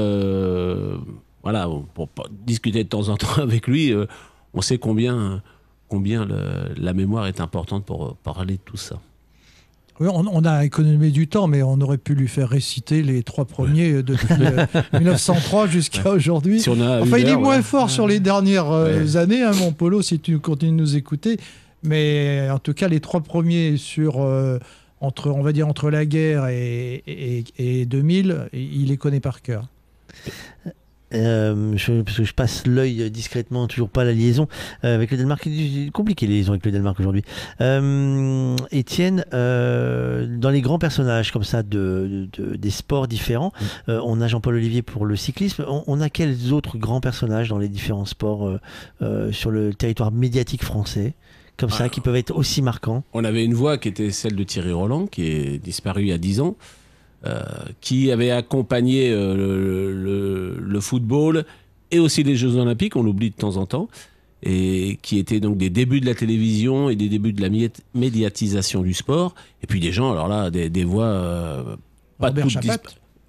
[1.42, 2.08] voilà, pour,
[2.46, 3.92] discuter de temps en temps avec lui,
[4.54, 5.42] on sait combien,
[5.88, 6.26] combien
[6.76, 9.00] la mémoire est importante pour parler de tout ça.
[10.00, 13.44] Oui, on, a économisé du temps, mais on aurait pu lui faire réciter les trois
[13.44, 14.28] premiers depuis
[14.92, 16.62] 1903 jusqu'à aujourd'hui.
[16.68, 20.38] enfin, il est moins fort sur les dernières euh, années, hein, mon Polo, si tu
[20.38, 21.36] continues de nous écouter.
[21.82, 24.58] Mais en tout cas, les trois premiers sur euh,
[25.00, 29.42] entre, on va dire entre la guerre et, et, et 2000, il les connaît par
[29.42, 29.66] cœur.
[31.14, 34.48] Euh, je, parce que je passe l'œil discrètement, toujours pas la liaison
[34.84, 35.42] euh, avec le Danemark.
[35.44, 37.22] C'est compliqué les liaisons avec le Danemark aujourd'hui.
[37.60, 43.52] Euh, Étienne, euh, dans les grands personnages comme ça de, de des sports différents,
[43.86, 43.92] mm.
[44.04, 45.64] on a Jean-Paul Olivier pour le cyclisme.
[45.68, 48.58] On, on, a quels autres grands personnages dans les différents sports
[49.30, 51.14] sur le territoire médiatique français
[51.56, 53.02] comme ça, qui peuvent être aussi marquants?
[53.12, 56.12] On avait une voix qui était celle de Thierry Roland, qui est disparu il y
[56.12, 56.56] a 10 ans.
[57.26, 57.42] Euh,
[57.80, 61.44] qui avait accompagné euh, le, football
[61.90, 63.88] et aussi les Jeux Olympiques, on l'oublie de temps en temps,
[64.44, 67.48] et qui étaient donc des débuts de la télévision et des débuts de la
[67.92, 69.34] médiatisation du sport.
[69.64, 71.76] Et puis des gens, alors là, des, voix euh,
[72.20, 72.82] pas Robert Chapat.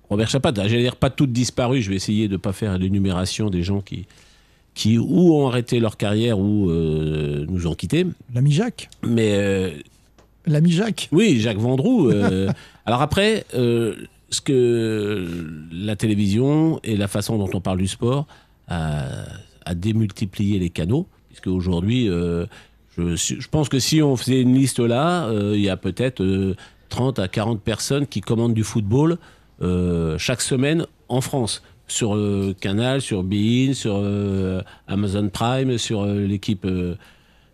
[0.07, 3.49] Robert Chapat, j'allais dire pas toutes disparues, je vais essayer de ne pas faire l'énumération
[3.49, 4.05] des gens qui,
[4.75, 8.05] qui ou ont arrêté leur carrière ou nous ont quittés.
[8.35, 8.87] L'ami Jacques.
[9.01, 9.73] Mais
[10.49, 11.09] L'ami Jacques.
[11.11, 12.09] Oui, Jacques Vendroux.
[12.09, 12.51] Euh,
[12.89, 13.93] alors après, euh,
[14.31, 15.27] ce que
[15.71, 18.25] la télévision et la façon dont on parle du sport
[18.67, 19.25] a,
[19.75, 22.47] démultiplié les canaux, puisque aujourd'hui, euh,
[22.97, 26.55] je, pense que si on faisait une liste là, il y a peut-être
[26.89, 29.19] 30 à 40 personnes qui commandent du football
[30.17, 32.17] chaque semaine en France sur
[32.59, 34.03] Canal, sur Bein, sur
[34.87, 36.65] Amazon Prime, sur l'équipe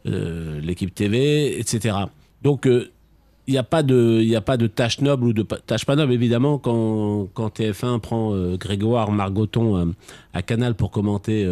[0.05, 1.97] l'équipe TV, etc.
[2.41, 2.69] Donc,
[3.47, 5.85] il euh, n'y a pas de, il a pas de tâche noble ou de tâche
[5.85, 9.85] pas noble évidemment quand, quand TF1 prend euh, Grégoire Margoton euh,
[10.33, 11.47] à Canal pour commenter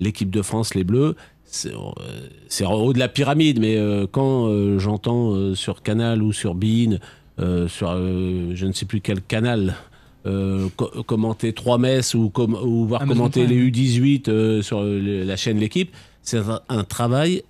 [0.00, 1.16] l'équipe de France les Bleus.
[1.44, 3.76] C'est en haut de la pyramide, mais
[4.10, 6.98] quand j'entends sur Canal ou sur Bein,
[7.66, 9.74] sur je ne sais plus quel canal,
[11.06, 15.90] commenter trois messes ou, ou voir commenter les U18 sur la chaîne L'équipe,
[16.22, 17.42] c'est un, travail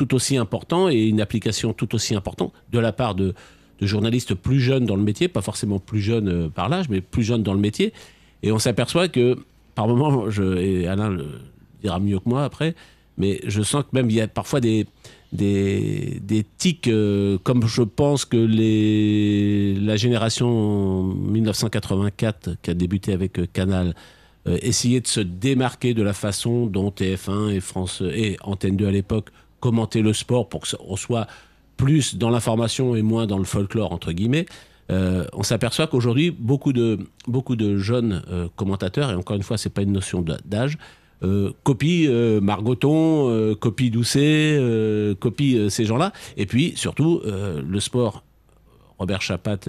[0.00, 3.34] tout aussi important et une application tout aussi importante de la part de,
[3.82, 7.22] journalistes plus jeunes dans le métier, pas forcément plus jeunes euh, par l'âge, mais plus
[7.22, 7.92] jeunes dans le métier.
[8.42, 9.38] Et on s'aperçoit que,
[9.74, 11.26] par moments, je, et Alain le
[11.82, 12.74] dira mieux que moi après,
[13.18, 14.86] mais je sens que même il y a parfois des,
[15.32, 23.12] des, des tics, euh, comme je pense que les, la génération 1984 qui a débuté
[23.12, 23.94] avec euh, Canal,
[24.46, 28.90] essayait de se démarquer de la façon dont TF1 et France et Antenne 2 à
[28.90, 29.28] l'époque
[29.60, 31.26] commenter le sport pour qu'on soit
[31.76, 34.46] plus dans l'information et moins dans le folklore, entre guillemets,
[34.90, 39.56] euh, on s'aperçoit qu'aujourd'hui, beaucoup de, beaucoup de jeunes euh, commentateurs, et encore une fois,
[39.56, 40.78] c'est pas une notion d'âge,
[41.22, 44.58] euh, copient Margoton, copient Doucet,
[45.20, 46.12] copient ces gens-là.
[46.36, 48.24] Et puis, surtout, le sport.
[48.98, 49.60] Robert Chapat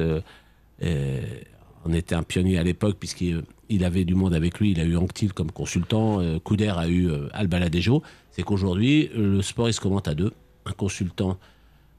[1.85, 4.71] en était un pionnier à l'époque, puisqu'il avait du monde avec lui.
[4.71, 9.73] Il a eu Anctil comme consultant, Couder a eu Albaladejo c'est qu'aujourd'hui, le sport, il
[9.73, 10.31] se commente à deux,
[10.65, 11.37] un consultant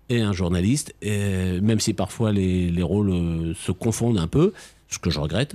[0.08, 4.52] et un journaliste, et même si parfois les, rôles euh, se confondent un peu,
[4.88, 5.54] ce que je regrette.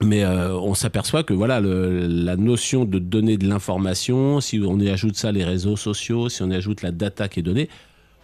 [0.00, 4.90] Mais euh, on s'aperçoit que voilà la notion de donner de l'information, si on y
[4.90, 7.68] ajoute ça les réseaux sociaux, si on y ajoute la data qui est donnée,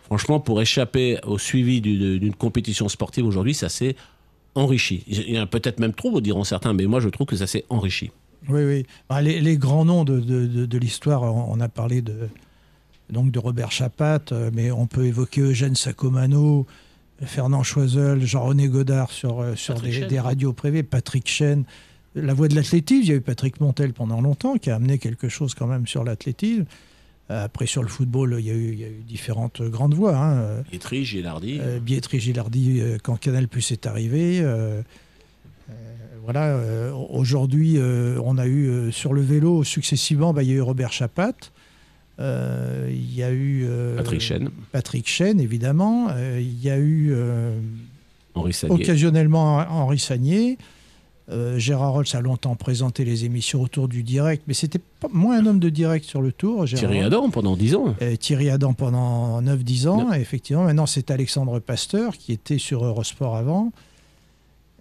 [0.02, 3.94] franchement pour échapper au suivi d'une compétition sportive aujourd'hui, ça s'est
[4.54, 5.04] enrichi.
[5.06, 7.64] Il y a peut-être même trop, diront certains, mais moi je trouve que ça s'est
[7.68, 8.10] enrichi.
[8.48, 8.86] Oui, oui.
[9.08, 12.28] Bah, les, grands noms de, de, l'histoire, on, a parlé de,
[13.10, 16.66] donc de Robert Chapat, euh, mais on peut évoquer Eugène Sacomano,
[17.22, 21.64] Fernand Choiseul, Jean-René Godard sur, euh, sur des, radios privées, Patrick Chen.
[22.14, 24.98] La voix de l'athlétisme, il y a eu Patrick Montel pendant longtemps qui a amené
[24.98, 26.64] quelque chose quand même sur l'athlétisme.
[27.31, 29.94] Euh, après, sur le football, il y a eu, il y a eu différentes grandes
[29.94, 30.17] voix.
[30.17, 30.62] Hein.
[30.70, 31.60] Bietri, Gilardi.
[31.81, 34.44] Bietri, Gilardi, quand Canal Plus est arrivé
[36.33, 40.52] voilà, euh, aujourd'hui, euh, on a eu euh, sur le vélo successivement, bah, il y
[40.52, 41.34] a eu Robert Chapat,
[42.18, 44.50] il y a eu Patrick Chen.
[44.73, 46.09] Patrick Chen, évidemment.
[46.39, 47.15] il y a eu
[48.34, 50.59] occasionnellement Henri Sagnier.
[51.57, 54.81] Gérard Rolls a longtemps présenté les émissions autour du direct, mais c'était
[55.12, 56.65] moins un homme de direct sur le tour.
[56.65, 57.94] Thierry Adam pendant 10 ans.
[58.18, 60.65] Thierry Adam pendant 9-10 ans, effectivement.
[60.65, 63.73] Maintenant, c'est Alexandre Pasteur qui était sur Eurosport avant.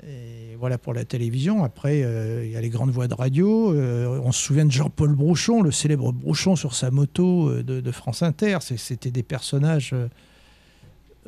[0.07, 1.63] Et voilà pour la télévision.
[1.63, 3.73] Après, euh, il y a les grandes voix de radio.
[3.73, 7.91] Euh, on se souvient de Jean-Paul Brouchon, le célèbre Brouchon sur sa moto euh, de,
[7.91, 8.59] France Inter.
[8.61, 9.93] C'était des personnages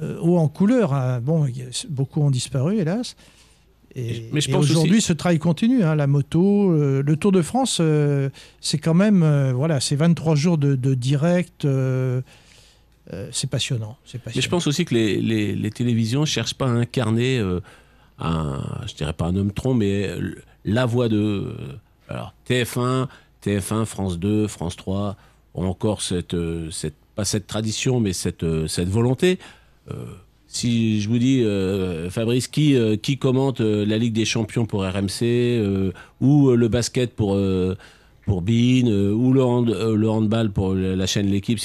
[0.02, 0.94] hauts en couleur.
[0.94, 1.20] Hein.
[1.20, 1.48] Bon,
[1.90, 3.16] beaucoup ont disparu, hélas.
[3.96, 5.84] Et, mais aujourd'hui, ce travail continue.
[5.84, 5.96] Hein.
[5.96, 7.82] la moto, le Tour de France,
[8.62, 11.68] c'est quand même, voilà, c'est 23 jours de, direct.
[13.32, 16.72] c'est passionnant, passionnant, Mais je pense aussi que les, les, les télévisions cherchent pas à
[16.72, 17.40] incarner
[18.20, 20.10] un, je dirais pas un homme tronc, mais
[20.64, 21.54] la voix de
[22.08, 23.08] alors TF1,
[23.44, 25.16] TF1, France 2, France 3
[25.54, 26.36] ont encore cette,
[26.72, 29.40] cette pas cette tradition, mais cette, cette volonté.
[30.52, 34.66] Euh, si je vous dis, euh, Fabrice, qui, euh, qui commente la Ligue des Champions
[34.66, 37.38] pour RMC, ou le basket pour,
[38.26, 41.60] pour Bein, ou le, handball pour la chaîne L'équipe,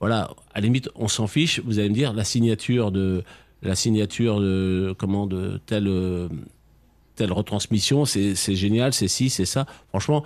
[0.00, 1.60] voilà, à la limite, on s'en fiche.
[1.64, 3.22] Vous allez me dire, la signature de,
[3.62, 5.90] la signature de, comment, de telle,
[7.14, 9.66] telle retransmission, c'est génial, c'est ci, c'est ça.
[9.90, 10.24] Franchement,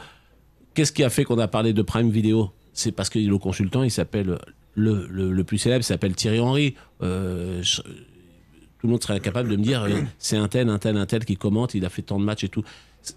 [0.74, 2.50] qu'est-ce qui a fait qu'on a parlé de Prime Video?
[2.72, 4.38] C'est parce que le consultant, il s'appelle,
[4.76, 6.74] le, le, plus célèbre s'appelle Thierry Henry.
[7.02, 10.96] Euh, tout le monde serait capable de me dire, euh, c'est un tel, un tel,
[10.96, 12.62] un tel qui commente, il a fait tant de matchs et tout.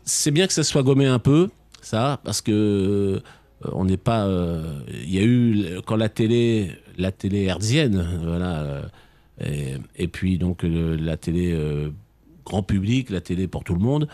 [0.06, 1.50] C'est bien que ça soit gommé un peu,
[1.82, 3.20] ça, parce que euh,
[3.74, 4.28] on n'est pas.
[4.90, 8.84] Il y a eu quand la télé, la télé hertzienne, voilà
[9.98, 11.58] et, puis donc la télé
[12.46, 14.08] grand public, la télé pour tout le monde,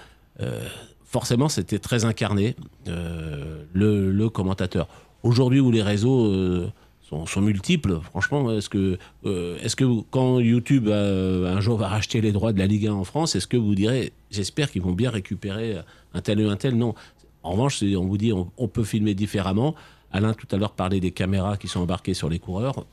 [1.15, 2.57] forcément c'était très incarné,
[2.89, 4.89] euh, le, commentateur.
[5.23, 6.69] Aujourd'hui où les réseaux
[7.09, 12.51] sont, multiples, franchement, est-ce que, est que quand YouTube un jour va racheter les droits
[12.51, 15.77] de la Ligue 1 en France, est-ce que vous direz, j'espère qu'ils vont bien récupérer
[16.13, 16.75] un tel ou un tel?
[16.75, 16.95] Non.
[17.43, 19.75] En revanche, on vous dit, on, peut filmer différemment.
[20.11, 22.85] Alain tout à l'heure parlait des caméras qui sont embarquées sur les coureurs.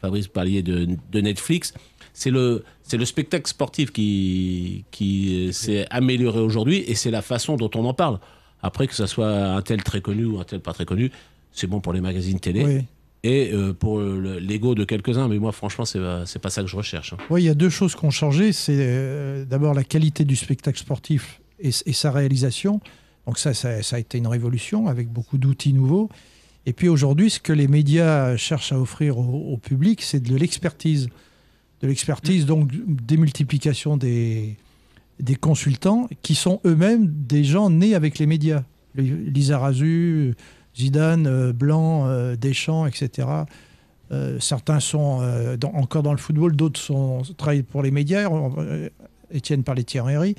[0.00, 1.74] Fabrice parliez de, de Netflix,
[2.12, 7.70] c'est le, le spectacle sportif qui, qui s'est amélioré aujourd'hui et c'est la façon dont
[7.74, 8.20] on en parle.
[8.62, 11.10] Après, que ce soit un tel très connu ou un tel pas très connu,
[11.52, 12.84] c'est bon pour les magazines télé.
[13.24, 16.76] Et euh, pour l'ego de quelques-uns, mais moi, franchement, c'est c'est pas ça que je
[16.76, 17.14] recherche.
[17.14, 17.16] Hein.
[17.30, 18.52] Oui, il y a deux choses qui ont changé.
[18.52, 22.80] C'est euh, d'abord la qualité du spectacle sportif et, sa réalisation.
[23.26, 26.10] Donc ça, ça, a été une révolution avec beaucoup d'outils nouveaux.
[26.66, 31.08] Et puis aujourd'hui, ce que les médias cherchent à offrir au, public, c'est de l'expertise.
[31.80, 34.56] De l'expertise, donc démultiplication des,
[35.18, 38.64] des consultants qui sont eux-mêmes des gens nés avec les médias.
[38.94, 40.34] Lisa Razu,
[40.76, 43.28] Zidane, euh, Blanc, euh, Deschamps, etc.
[44.12, 45.22] Euh, certains sont
[45.72, 48.28] encore dans le football, d'autres sont travaillent pour les médias.
[49.30, 50.34] Étienne parlait Thierry Henry.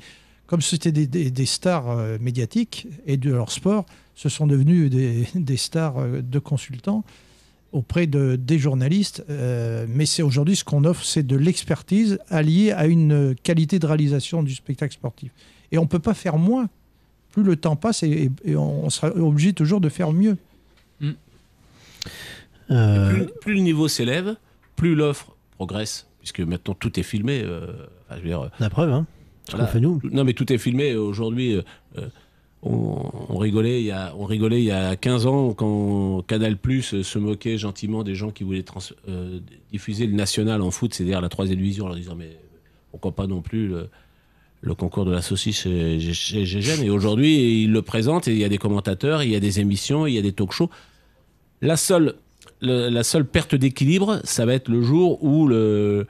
[0.46, 3.84] Comme c'était des, des, stars médiatiques et de leur sport,
[4.14, 7.02] ce sont devenus des, stars de consultants
[7.72, 9.24] auprès de, des journalistes.
[9.28, 14.44] Mais c'est aujourd'hui ce qu'on offre, c'est de l'expertise alliée à une qualité de réalisation
[14.44, 15.32] du spectacle sportif.
[15.72, 16.68] Et on ne peut pas faire moins.
[17.36, 20.38] Plus le temps passe et, on sera obligé toujours de faire mieux.
[21.00, 21.10] Mm.
[22.70, 24.36] Euh, plus, le niveau s'élève,
[24.74, 27.44] plus l'offre progresse, puisque maintenant tout est filmé.
[28.58, 29.06] La preuve, hein.
[29.66, 30.00] fait nous.
[30.10, 30.96] Non, mais tout est filmé.
[30.96, 31.60] Aujourd'hui,
[32.62, 37.02] on, rigolait il y a, on rigolait il y a 15 ans quand Canal Plus
[37.02, 38.64] se moquait gentiment des gens qui voulaient
[39.08, 39.40] euh,
[39.70, 42.38] diffuser le national en foot, c'est-à-dire la troisième division, en leur disant mais
[42.92, 43.90] pourquoi pas non plus le,
[44.74, 48.48] concours de la saucisse chez, chez, Et aujourd'hui, ils le présentent et il y a
[48.48, 50.70] des commentateurs, il y a des émissions, il y a des talk-shows.
[51.62, 52.14] La seule,
[52.60, 56.06] la seule perte d'équilibre, ça va être le jour où, le,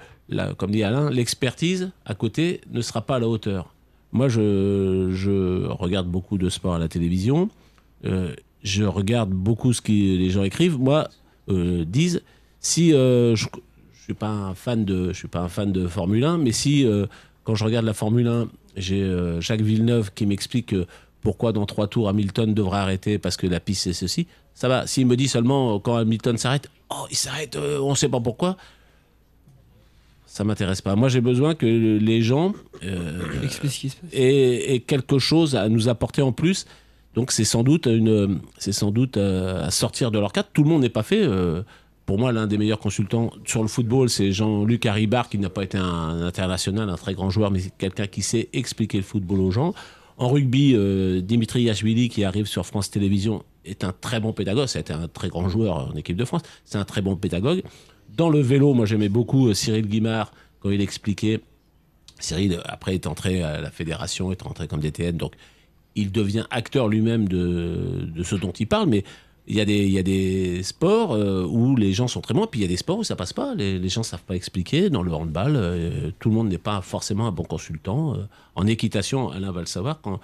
[0.57, 3.75] comme dit Alain, l'expertise à côté ne sera pas à la hauteur.
[4.12, 7.51] Moi, je, regarde beaucoup de sport à la télévision.
[8.05, 10.78] Euh, je regarde beaucoup ce que les gens écrivent.
[10.78, 11.09] Moi,
[11.49, 12.23] euh, disent
[12.60, 13.60] si euh, je, ne
[14.02, 16.86] suis pas un fan de, je suis pas un fan de Formule 1, mais si
[17.47, 19.08] quand je regarde la Formule 1, j'ai
[19.41, 20.75] Jacques Villeneuve qui m'explique
[21.23, 24.86] pourquoi dans trois tours Hamilton devrait arrêter parce que la piste c'est ceci, ça va.
[24.86, 28.57] S'il me dit seulement quand Hamilton s'arrête, oh il s'arrête, on ne sait pas pourquoi
[30.36, 30.97] ça m'intéresse pas.
[30.97, 32.52] Moi, j'ai besoin que les gens
[32.84, 33.23] euh,
[34.12, 36.66] aient, quelque chose à nous apporter en plus.
[37.15, 40.49] Donc, c'est sans doute une, c'est sans doute euh, à sortir de leur cadre.
[40.52, 41.26] Tout le monde n'est pas fait.
[42.07, 45.51] Euh, pour moi, l'un des meilleurs consultants sur le football, c'est Jean-Luc Haribar, qui n'a
[45.51, 49.41] pas été un, international, un très grand joueur, mais quelqu'un qui sait expliquer le football
[49.41, 49.75] aux gens.
[50.18, 50.75] En rugby,
[51.23, 54.67] Dimitri Yachvili, qui arrive sur France Télévisions, est un très bon pédagogue.
[54.67, 56.43] C'était un très grand joueur en équipe de France.
[56.65, 57.62] C'est un très bon pédagogue.
[58.17, 61.41] Dans le vélo, moi j'aimais beaucoup euh, Cyril Guimard quand il expliquait.
[62.18, 65.35] Cyril, après, est entré à la fédération, est entré comme DTN, donc
[65.97, 68.89] il devient acteur lui-même de, ce dont il parle.
[68.89, 69.05] Mais
[69.49, 69.60] il y,
[69.99, 72.99] a des, sports où les gens sont très bons, puis il y a des sports
[72.99, 73.55] où ça passe pas.
[73.55, 74.91] Les, les gens savent pas expliquer.
[74.91, 78.16] Dans le handball, tout le monde n'est pas forcément un bon consultant.
[78.55, 80.20] en équitation, Alain va le savoir, quand,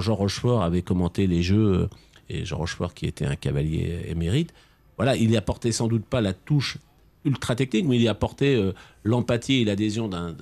[0.00, 1.88] Jean Rochefort avait commenté les jeux,
[2.28, 4.54] et Jean Rochefort qui était un cavalier émérite,
[4.96, 6.78] voilà, il apportait sans doute pas la touche
[7.24, 8.56] ultra technique, mais il y apportait
[9.02, 10.36] l'empathie et l'adhésion d'un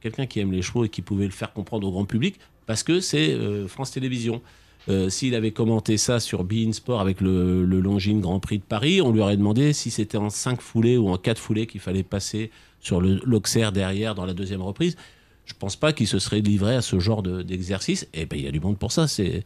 [0.00, 2.82] quelqu'un qui aime les chevaux et qui pouvait le faire comprendre au grand public, parce
[2.82, 4.42] que c'est euh, France Télévisions.
[4.88, 9.02] Euh, s'il avait commenté ça sur Bein Sport avec le, Longines Grand Prix de Paris,
[9.02, 12.02] on lui aurait demandé si c'était en 5 foulées ou en 4 foulées qu'il fallait
[12.02, 12.50] passer
[12.80, 14.96] sur l'Auxerre derrière dans la deuxième reprise.
[15.44, 18.06] Je pense pas qu'il se serait livré à ce genre d'exercice.
[18.14, 19.06] et ben il y a du monde pour ça.
[19.08, 19.44] C'est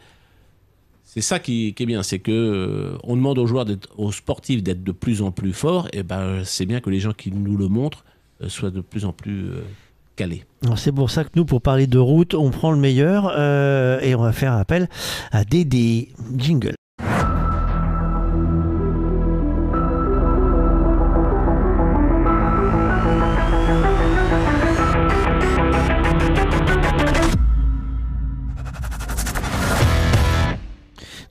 [1.20, 4.92] ça qui, est bien, c'est que euh, on demande aux joueurs, aux sportifs d'être de
[4.92, 5.88] plus en plus forts.
[5.92, 8.04] Et ben c'est bien que les gens qui nous le montrent
[8.48, 9.50] soient de plus en plus
[10.76, 14.14] c'est pour ça que nous, pour parler de route, on prend le meilleur euh, et
[14.14, 14.88] on va faire appel
[15.30, 16.12] à Dédé.
[16.36, 16.74] Jingle.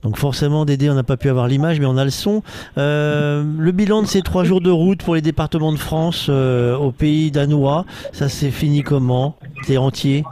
[0.02, 2.42] Donc forcément, Dédé, on n'a pas pu avoir l'image, mais on a le son.
[2.76, 6.76] Euh, le bilan de ces trois jours de route pour les départements de France euh,
[6.76, 9.36] au pays danois, ça s'est fini comment?
[9.66, 10.24] T'es entier?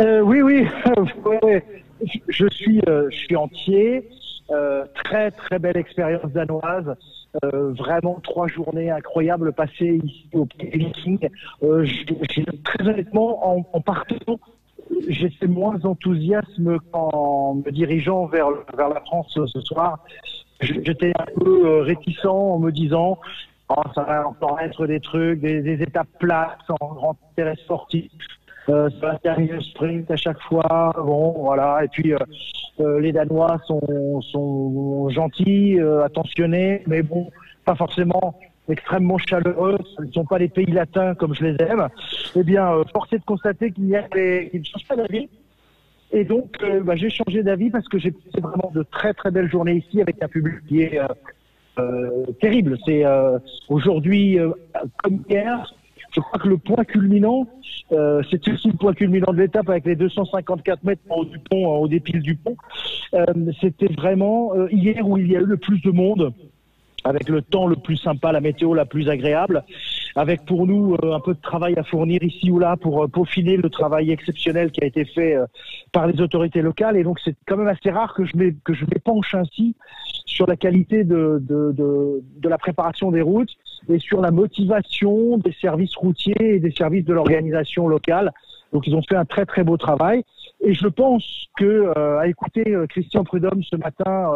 [0.00, 0.66] Euh, Oui, oui.
[2.28, 4.08] je suis, je suis entier.
[5.04, 6.94] très très belle expérience danoise.
[7.42, 10.92] vraiment trois journées incroyables passées ici au Pays
[11.62, 11.86] euh,
[12.64, 14.38] très honnêtement, en, en partant
[15.08, 20.04] j'étais moins enthousiasme qu'en me dirigeant vers, vers la France ce soir.
[20.60, 23.18] J'étais un peu euh, réticent en me disant
[23.68, 28.10] oh, ça va encore être des trucs, des, étapes plates sans grand intérêt sportif.
[28.68, 30.92] Euh, ça va terminer sprint à chaque fois.
[30.96, 31.84] Bon, voilà.
[31.84, 32.18] Et puis euh,
[32.80, 37.30] euh, les Danois sont, sont gentils, attentionnés, mais bon,
[37.64, 38.38] pas forcément
[38.68, 41.88] extrêmement chaleureux, ce ne sont pas les pays latins comme je les aime,
[42.36, 45.28] eh bien, euh, force est de constater qu'il qu'ils ne changent pas d'avis.
[46.10, 49.30] Et donc, euh, bah, j'ai changé d'avis parce que j'ai passé vraiment de très très
[49.30, 51.00] belles journées ici avec un public qui est
[51.78, 52.78] euh, terrible.
[52.86, 53.04] C'est
[53.68, 54.38] aujourd'hui
[55.02, 55.72] comme hier.
[56.12, 57.46] Je crois que le point culminant,
[57.90, 61.66] c'est aussi le point culminant de l'étape avec les 254 mètres en haut du pont,
[61.66, 62.56] en haut des piles du pont.
[63.60, 66.32] C'était vraiment hier où il y a eu le plus de monde
[67.04, 69.64] avec le temps le plus sympa, la météo la plus agréable,
[70.16, 73.08] avec pour nous euh, un peu de travail à fournir ici ou là pour euh,
[73.08, 75.46] peaufiner le travail exceptionnel qui a été fait euh,
[75.92, 76.96] par les autorités locales.
[76.96, 79.76] Et donc c'est quand même assez rare que je que m'épanche ainsi
[80.26, 83.50] sur la qualité de, de, de, de, la préparation des routes
[83.88, 88.32] et sur la motivation des services routiers et des services de l'organisation locale.
[88.72, 90.24] Donc ils ont fait un très très beau travail.
[90.60, 94.30] Et je pense que à écouter Christian Prudhomme ce matin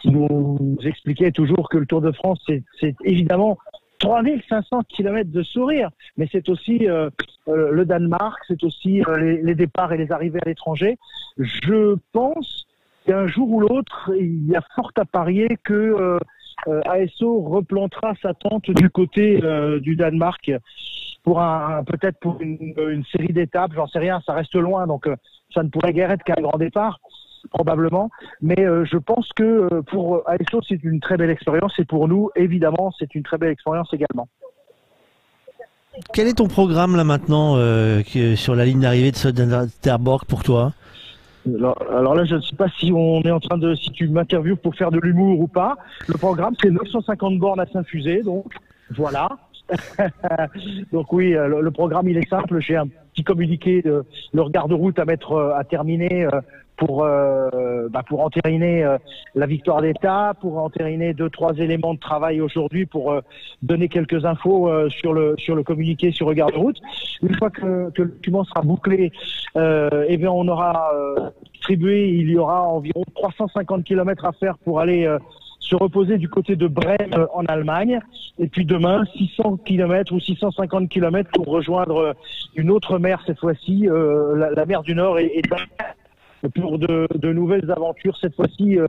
[0.00, 2.40] qui nous expliquait toujours que le Tour de France,
[2.80, 3.58] c'est évidemment
[4.00, 7.10] 3500 km de sourire, mais c'est aussi euh,
[7.48, 10.98] euh, le Danemark, c'est aussi euh, les, départs et les arrivées à l'étranger.
[11.38, 12.66] Je pense
[13.06, 16.18] qu'un jour ou l'autre, il y a fort à parier que
[16.66, 19.40] ASO replantera sa tente du côté
[19.80, 20.50] du Danemark
[21.22, 25.08] pour un, peut-être pour une, une série d'étapes, j'en sais rien, ça reste loin, donc
[25.54, 26.98] ça ne pourrait guère être qu'un grand départ
[27.48, 28.10] probablement.
[28.42, 32.08] Mais euh, je pense que euh, pour ASO, c'est une très belle expérience et pour
[32.08, 34.28] nous, évidemment, c'est une très belle expérience également.
[36.12, 38.02] Quel est ton programme là maintenant euh,
[38.36, 40.72] sur la ligne d'arrivée de Söderborg pour toi?
[41.46, 44.56] Alors, là, je ne sais pas si on est en train de, si tu m'interviews
[44.56, 45.76] pour faire de l'humour ou pas.
[46.06, 48.52] Le programme, c'est 950 bornes à s'infuser, donc
[48.94, 49.28] voilà.
[50.92, 52.60] donc oui, le, programme il est simple.
[52.60, 56.26] J'ai un petit communiqué de le regard de route à mettre à terminer
[56.80, 58.96] pour euh, bah pour entériner euh,
[59.34, 63.20] la victoire d'État, pour entériner deux trois éléments de travail aujourd'hui, pour euh,
[63.62, 66.78] donner quelques infos sur le sur le communiqué sur regard de route.
[67.22, 69.12] Une fois que, que le document sera bouclé,
[69.56, 70.90] eh bien on aura
[71.52, 75.06] distribué, il y aura environ 350 km à faire pour aller
[75.58, 78.00] se reposer du côté de Brême en Allemagne,
[78.38, 82.14] et puis demain 600 km ou 650 km pour rejoindre
[82.56, 85.42] une autre mer cette fois-ci, la, mer du Nord et, et
[86.48, 88.86] pour de, de nouvelles aventures, cette fois-ci euh,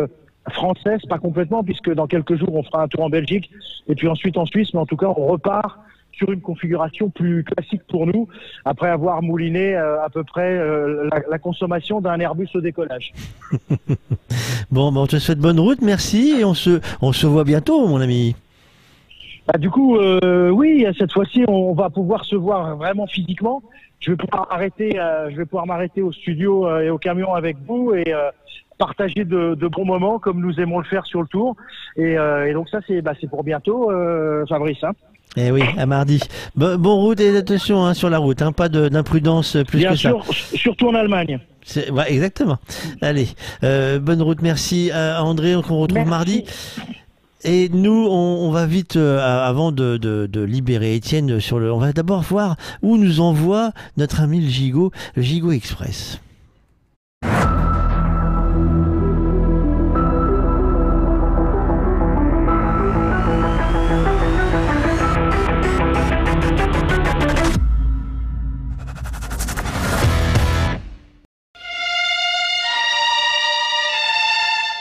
[0.50, 3.50] françaises, pas complètement, puisque dans quelques jours, on fera un tour en Belgique
[3.88, 5.80] et puis ensuite en Suisse, mais en tout cas, on repart
[6.14, 8.28] sur une configuration plus classique pour nous,
[8.66, 13.14] après avoir mouliné euh, à peu près euh, la, la, consommation d'un Airbus au décollage.
[14.72, 17.88] bon, ben on te souhaite bonne route, merci, et on se, on se voit bientôt,
[17.88, 18.36] mon ami.
[19.52, 23.62] Bah, du coup, euh, oui, cette fois-ci, on va pouvoir se voir vraiment physiquement
[24.02, 27.34] je vais pouvoir arrêter, euh, je vais pouvoir m'arrêter au studio euh, et au camion
[27.34, 28.30] avec vous et, euh,
[28.78, 31.56] partager de, bons moments comme nous aimons le faire sur le tour.
[31.98, 32.16] Et,
[32.52, 33.92] donc ça, c'est bah, pour bientôt,
[34.50, 34.84] Fabrice.
[34.84, 34.94] Hein.
[35.38, 36.20] Eh oui, à mardi.
[36.56, 40.26] Bon, route et attention hein, sur la route, hein, pas d'imprudence plus Bien que sûr,
[40.26, 40.34] ça.
[40.58, 41.40] surtout en Allemagne.
[41.92, 42.58] Ouais, exactement.
[43.04, 43.28] Allez,
[43.62, 46.46] bonne route, merci à André, on retrouve mardi.
[47.44, 51.92] Et nous, on, va vite, euh, avant de, de, libérer Étienne, sur le, on va
[51.92, 56.20] d'abord voir où nous envoie notre ami le Gigot, le Gigot Express.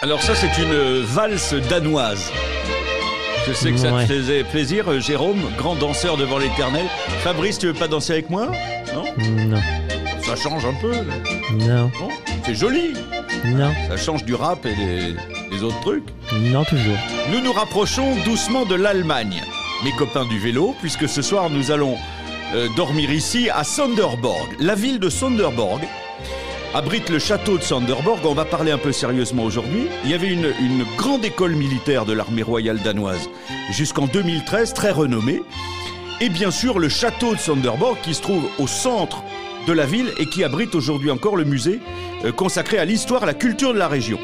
[0.02, 2.32] Alors ça, c'est une valse danoise.
[3.50, 6.86] Je sais que ça te faisait plaisir, euh, Jérôme, grand danseur devant l'éternel.
[7.24, 8.46] Fabrice, tu veux pas danser avec moi?
[8.94, 9.04] Non?
[9.48, 9.60] Non.
[10.22, 10.92] Ça change un peu.
[11.54, 11.90] Non.
[12.44, 12.92] C'est joli.
[13.44, 13.72] Non.
[13.88, 14.76] Ça change du rap et
[15.50, 16.04] des, autres trucs.
[16.32, 16.96] Non, toujours.
[17.32, 19.42] Nous nous rapprochons doucement de l'Allemagne,
[19.82, 21.96] mes copains du vélo, puisque ce soir nous allons
[22.54, 24.48] euh, dormir ici à Sonderborg.
[24.60, 25.80] La ville de Sonderborg
[26.74, 28.24] abrite le château de Sonderborg.
[28.24, 29.88] On va parler un peu sérieusement aujourd'hui.
[30.04, 30.52] Il y avait une,
[30.96, 33.28] grande école militaire de l'armée royale danoise
[33.70, 35.42] jusqu'en 2013, très renommée.
[36.20, 39.22] Et bien sûr, le château de Sonderborg qui se trouve au centre
[39.66, 41.80] de la ville et qui abrite aujourd'hui encore le musée
[42.24, 44.18] euh, consacré à l'histoire et la culture de la région.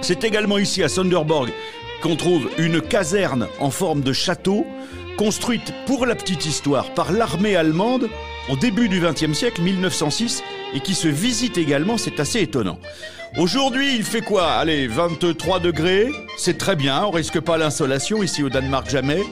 [0.00, 1.50] C'est également ici à Sonderborg
[2.02, 4.66] qu'on trouve une caserne en forme de château
[5.16, 8.08] construite pour la petite histoire par l'armée allemande
[8.50, 10.42] au début du XXe siècle, 1906,
[10.74, 12.78] et qui se visite également, c'est assez étonnant.
[13.36, 14.52] Aujourd'hui, il fait quoi?
[14.52, 19.22] Allez, 23 degrés, c'est très bien, on risque pas l'insolation ici au Danemark jamais.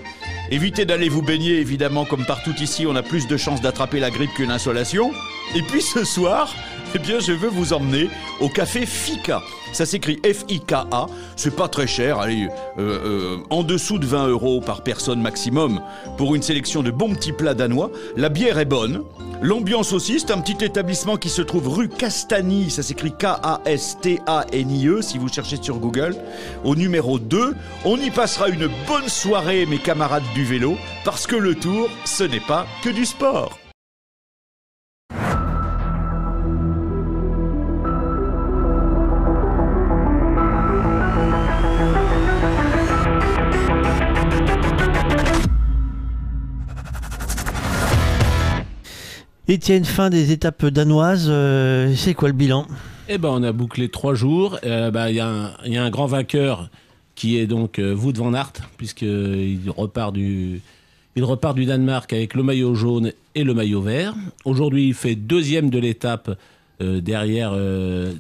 [0.51, 4.11] Évitez d'aller vous baigner, évidemment, comme partout ici, on a plus de chances d'attraper la
[4.11, 5.13] grippe qu'une insolation.
[5.55, 6.55] Et puis ce soir,
[6.95, 9.43] eh bien, je veux vous emmener au café Fika.
[9.73, 11.07] Ça s'écrit F-I-K-A.
[11.37, 15.81] C'est pas très cher, allez, euh, euh, en dessous de 20 euros par personne maximum
[16.17, 17.91] pour une sélection de bons petits plats danois.
[18.17, 19.05] La bière est bonne.
[19.43, 25.19] L'ambiance aussi, c'est un petit établissement qui se trouve rue Castagny, ça s'écrit K-A-S-T-A-N-I-E si
[25.19, 26.17] vous cherchez sur Google,
[26.65, 27.55] au numéro 2.
[27.85, 32.25] On y passera une bonne soirée, mes camarades du vélo, parce que le tour, ce
[32.25, 33.59] n'est pas que du sport.
[49.49, 52.67] Étienne, fin des étapes danoises, euh, c'est quoi le bilan?
[53.09, 54.59] Eh ben, on a bouclé trois jours.
[54.65, 56.69] Euh, bah, il y, a un grand vainqueur
[57.15, 60.61] qui est donc euh, van Aert, puisqu'il repart du,
[61.15, 64.15] il repart du Danemark avec le maillot jaune et le maillot vert.
[64.45, 66.37] Aujourd'hui, il fait deuxième de l'étape
[66.81, 67.55] derrière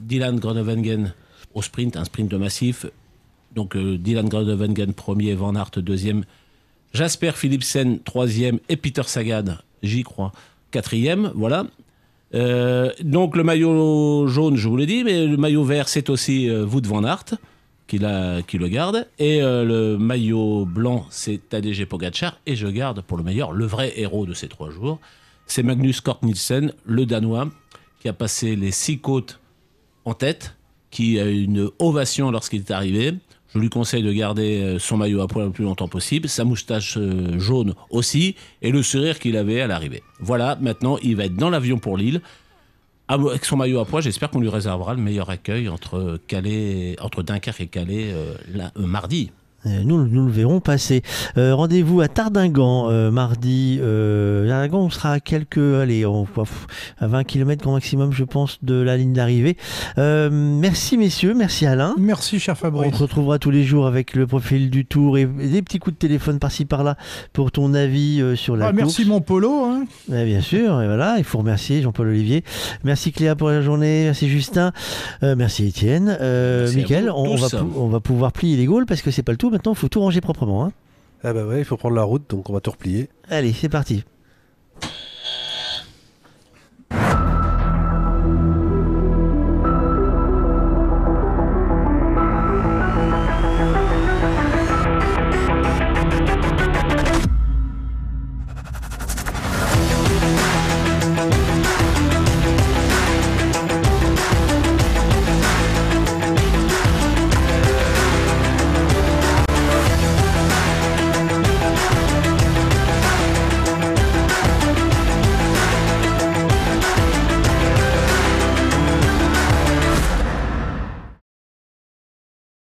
[0.01, 1.13] Dylan Groenewegen
[1.55, 2.87] au sprint, un sprint massif.
[3.53, 6.25] Donc Dylan Groenewegen premier, Van Aert deuxième,
[6.95, 10.33] Jasper Philipsen troisième et Peter Sagan, j'y crois,
[10.77, 11.65] quatrième, voilà.
[12.35, 16.51] Euh, donc le maillot jaune, je vous l'ai dit, mais le maillot vert, c'est aussi
[16.51, 17.39] euh, Wout van Aert
[17.87, 17.99] qui,
[18.47, 19.09] qui le garde.
[19.19, 22.39] Et euh, le maillot blanc, c'est Tadej Pogacar.
[22.45, 24.99] Et je garde pour le meilleur, le vrai héros de ces trois jours,
[25.47, 27.49] c'est Magnus Kort Nielsen, le Danois,
[28.01, 29.41] qui a passé les six côtes
[30.05, 30.57] en tête,
[30.91, 33.15] qui a eu une ovation lorsqu'il est arrivé.
[33.55, 36.45] Je lui conseille de garder euh, son maillot à poil le plus longtemps possible, sa
[36.45, 40.03] moustache euh, jaune aussi, et le sourire qu'il avait à l'arrivée.
[40.21, 42.21] Voilà, maintenant il va être dans l'avion pour Lille.
[43.09, 46.19] Avec son maillot à poids, j'espère qu'on lui réservera le meilleur accueil entre,
[47.23, 48.35] Dunkerque et Calais euh,
[48.77, 49.31] mardi.
[49.85, 51.03] Nous, nous le verrons passer.
[51.37, 53.79] Euh, rendez-vous à Tardingan euh, mardi.
[53.79, 56.27] Tardingan, on sera à quelques, allez, on,
[56.99, 59.57] à 20 km grand maximum, je pense, de la ligne d'arrivée.
[59.97, 61.95] merci messieurs, merci Alain.
[61.99, 62.93] Merci cher Fabrice.
[62.93, 65.95] On se retrouvera tous les jours avec le profil du tour et, des petits coups
[65.95, 66.97] de téléphone par-ci par-là
[67.33, 69.65] pour ton avis sur la ah, Merci mon polo.
[69.65, 69.85] Hein.
[70.09, 72.45] bien sûr, et voilà, il faut remercier Jean-Paul Olivier.
[72.85, 74.73] Merci Cléa pour la journée, merci Justin,
[75.23, 76.17] merci Étienne,
[76.75, 77.11] Mickaël.
[77.11, 79.73] On, va on va pouvoir plier les Gaules parce que c'est pas le tout maintenant,
[79.73, 80.65] il faut tout ranger proprement.
[80.65, 80.73] Hein.
[81.25, 83.09] Ah bah ouais, il faut prendre la route, donc on va tout replier.
[83.29, 84.05] Allez, c'est parti.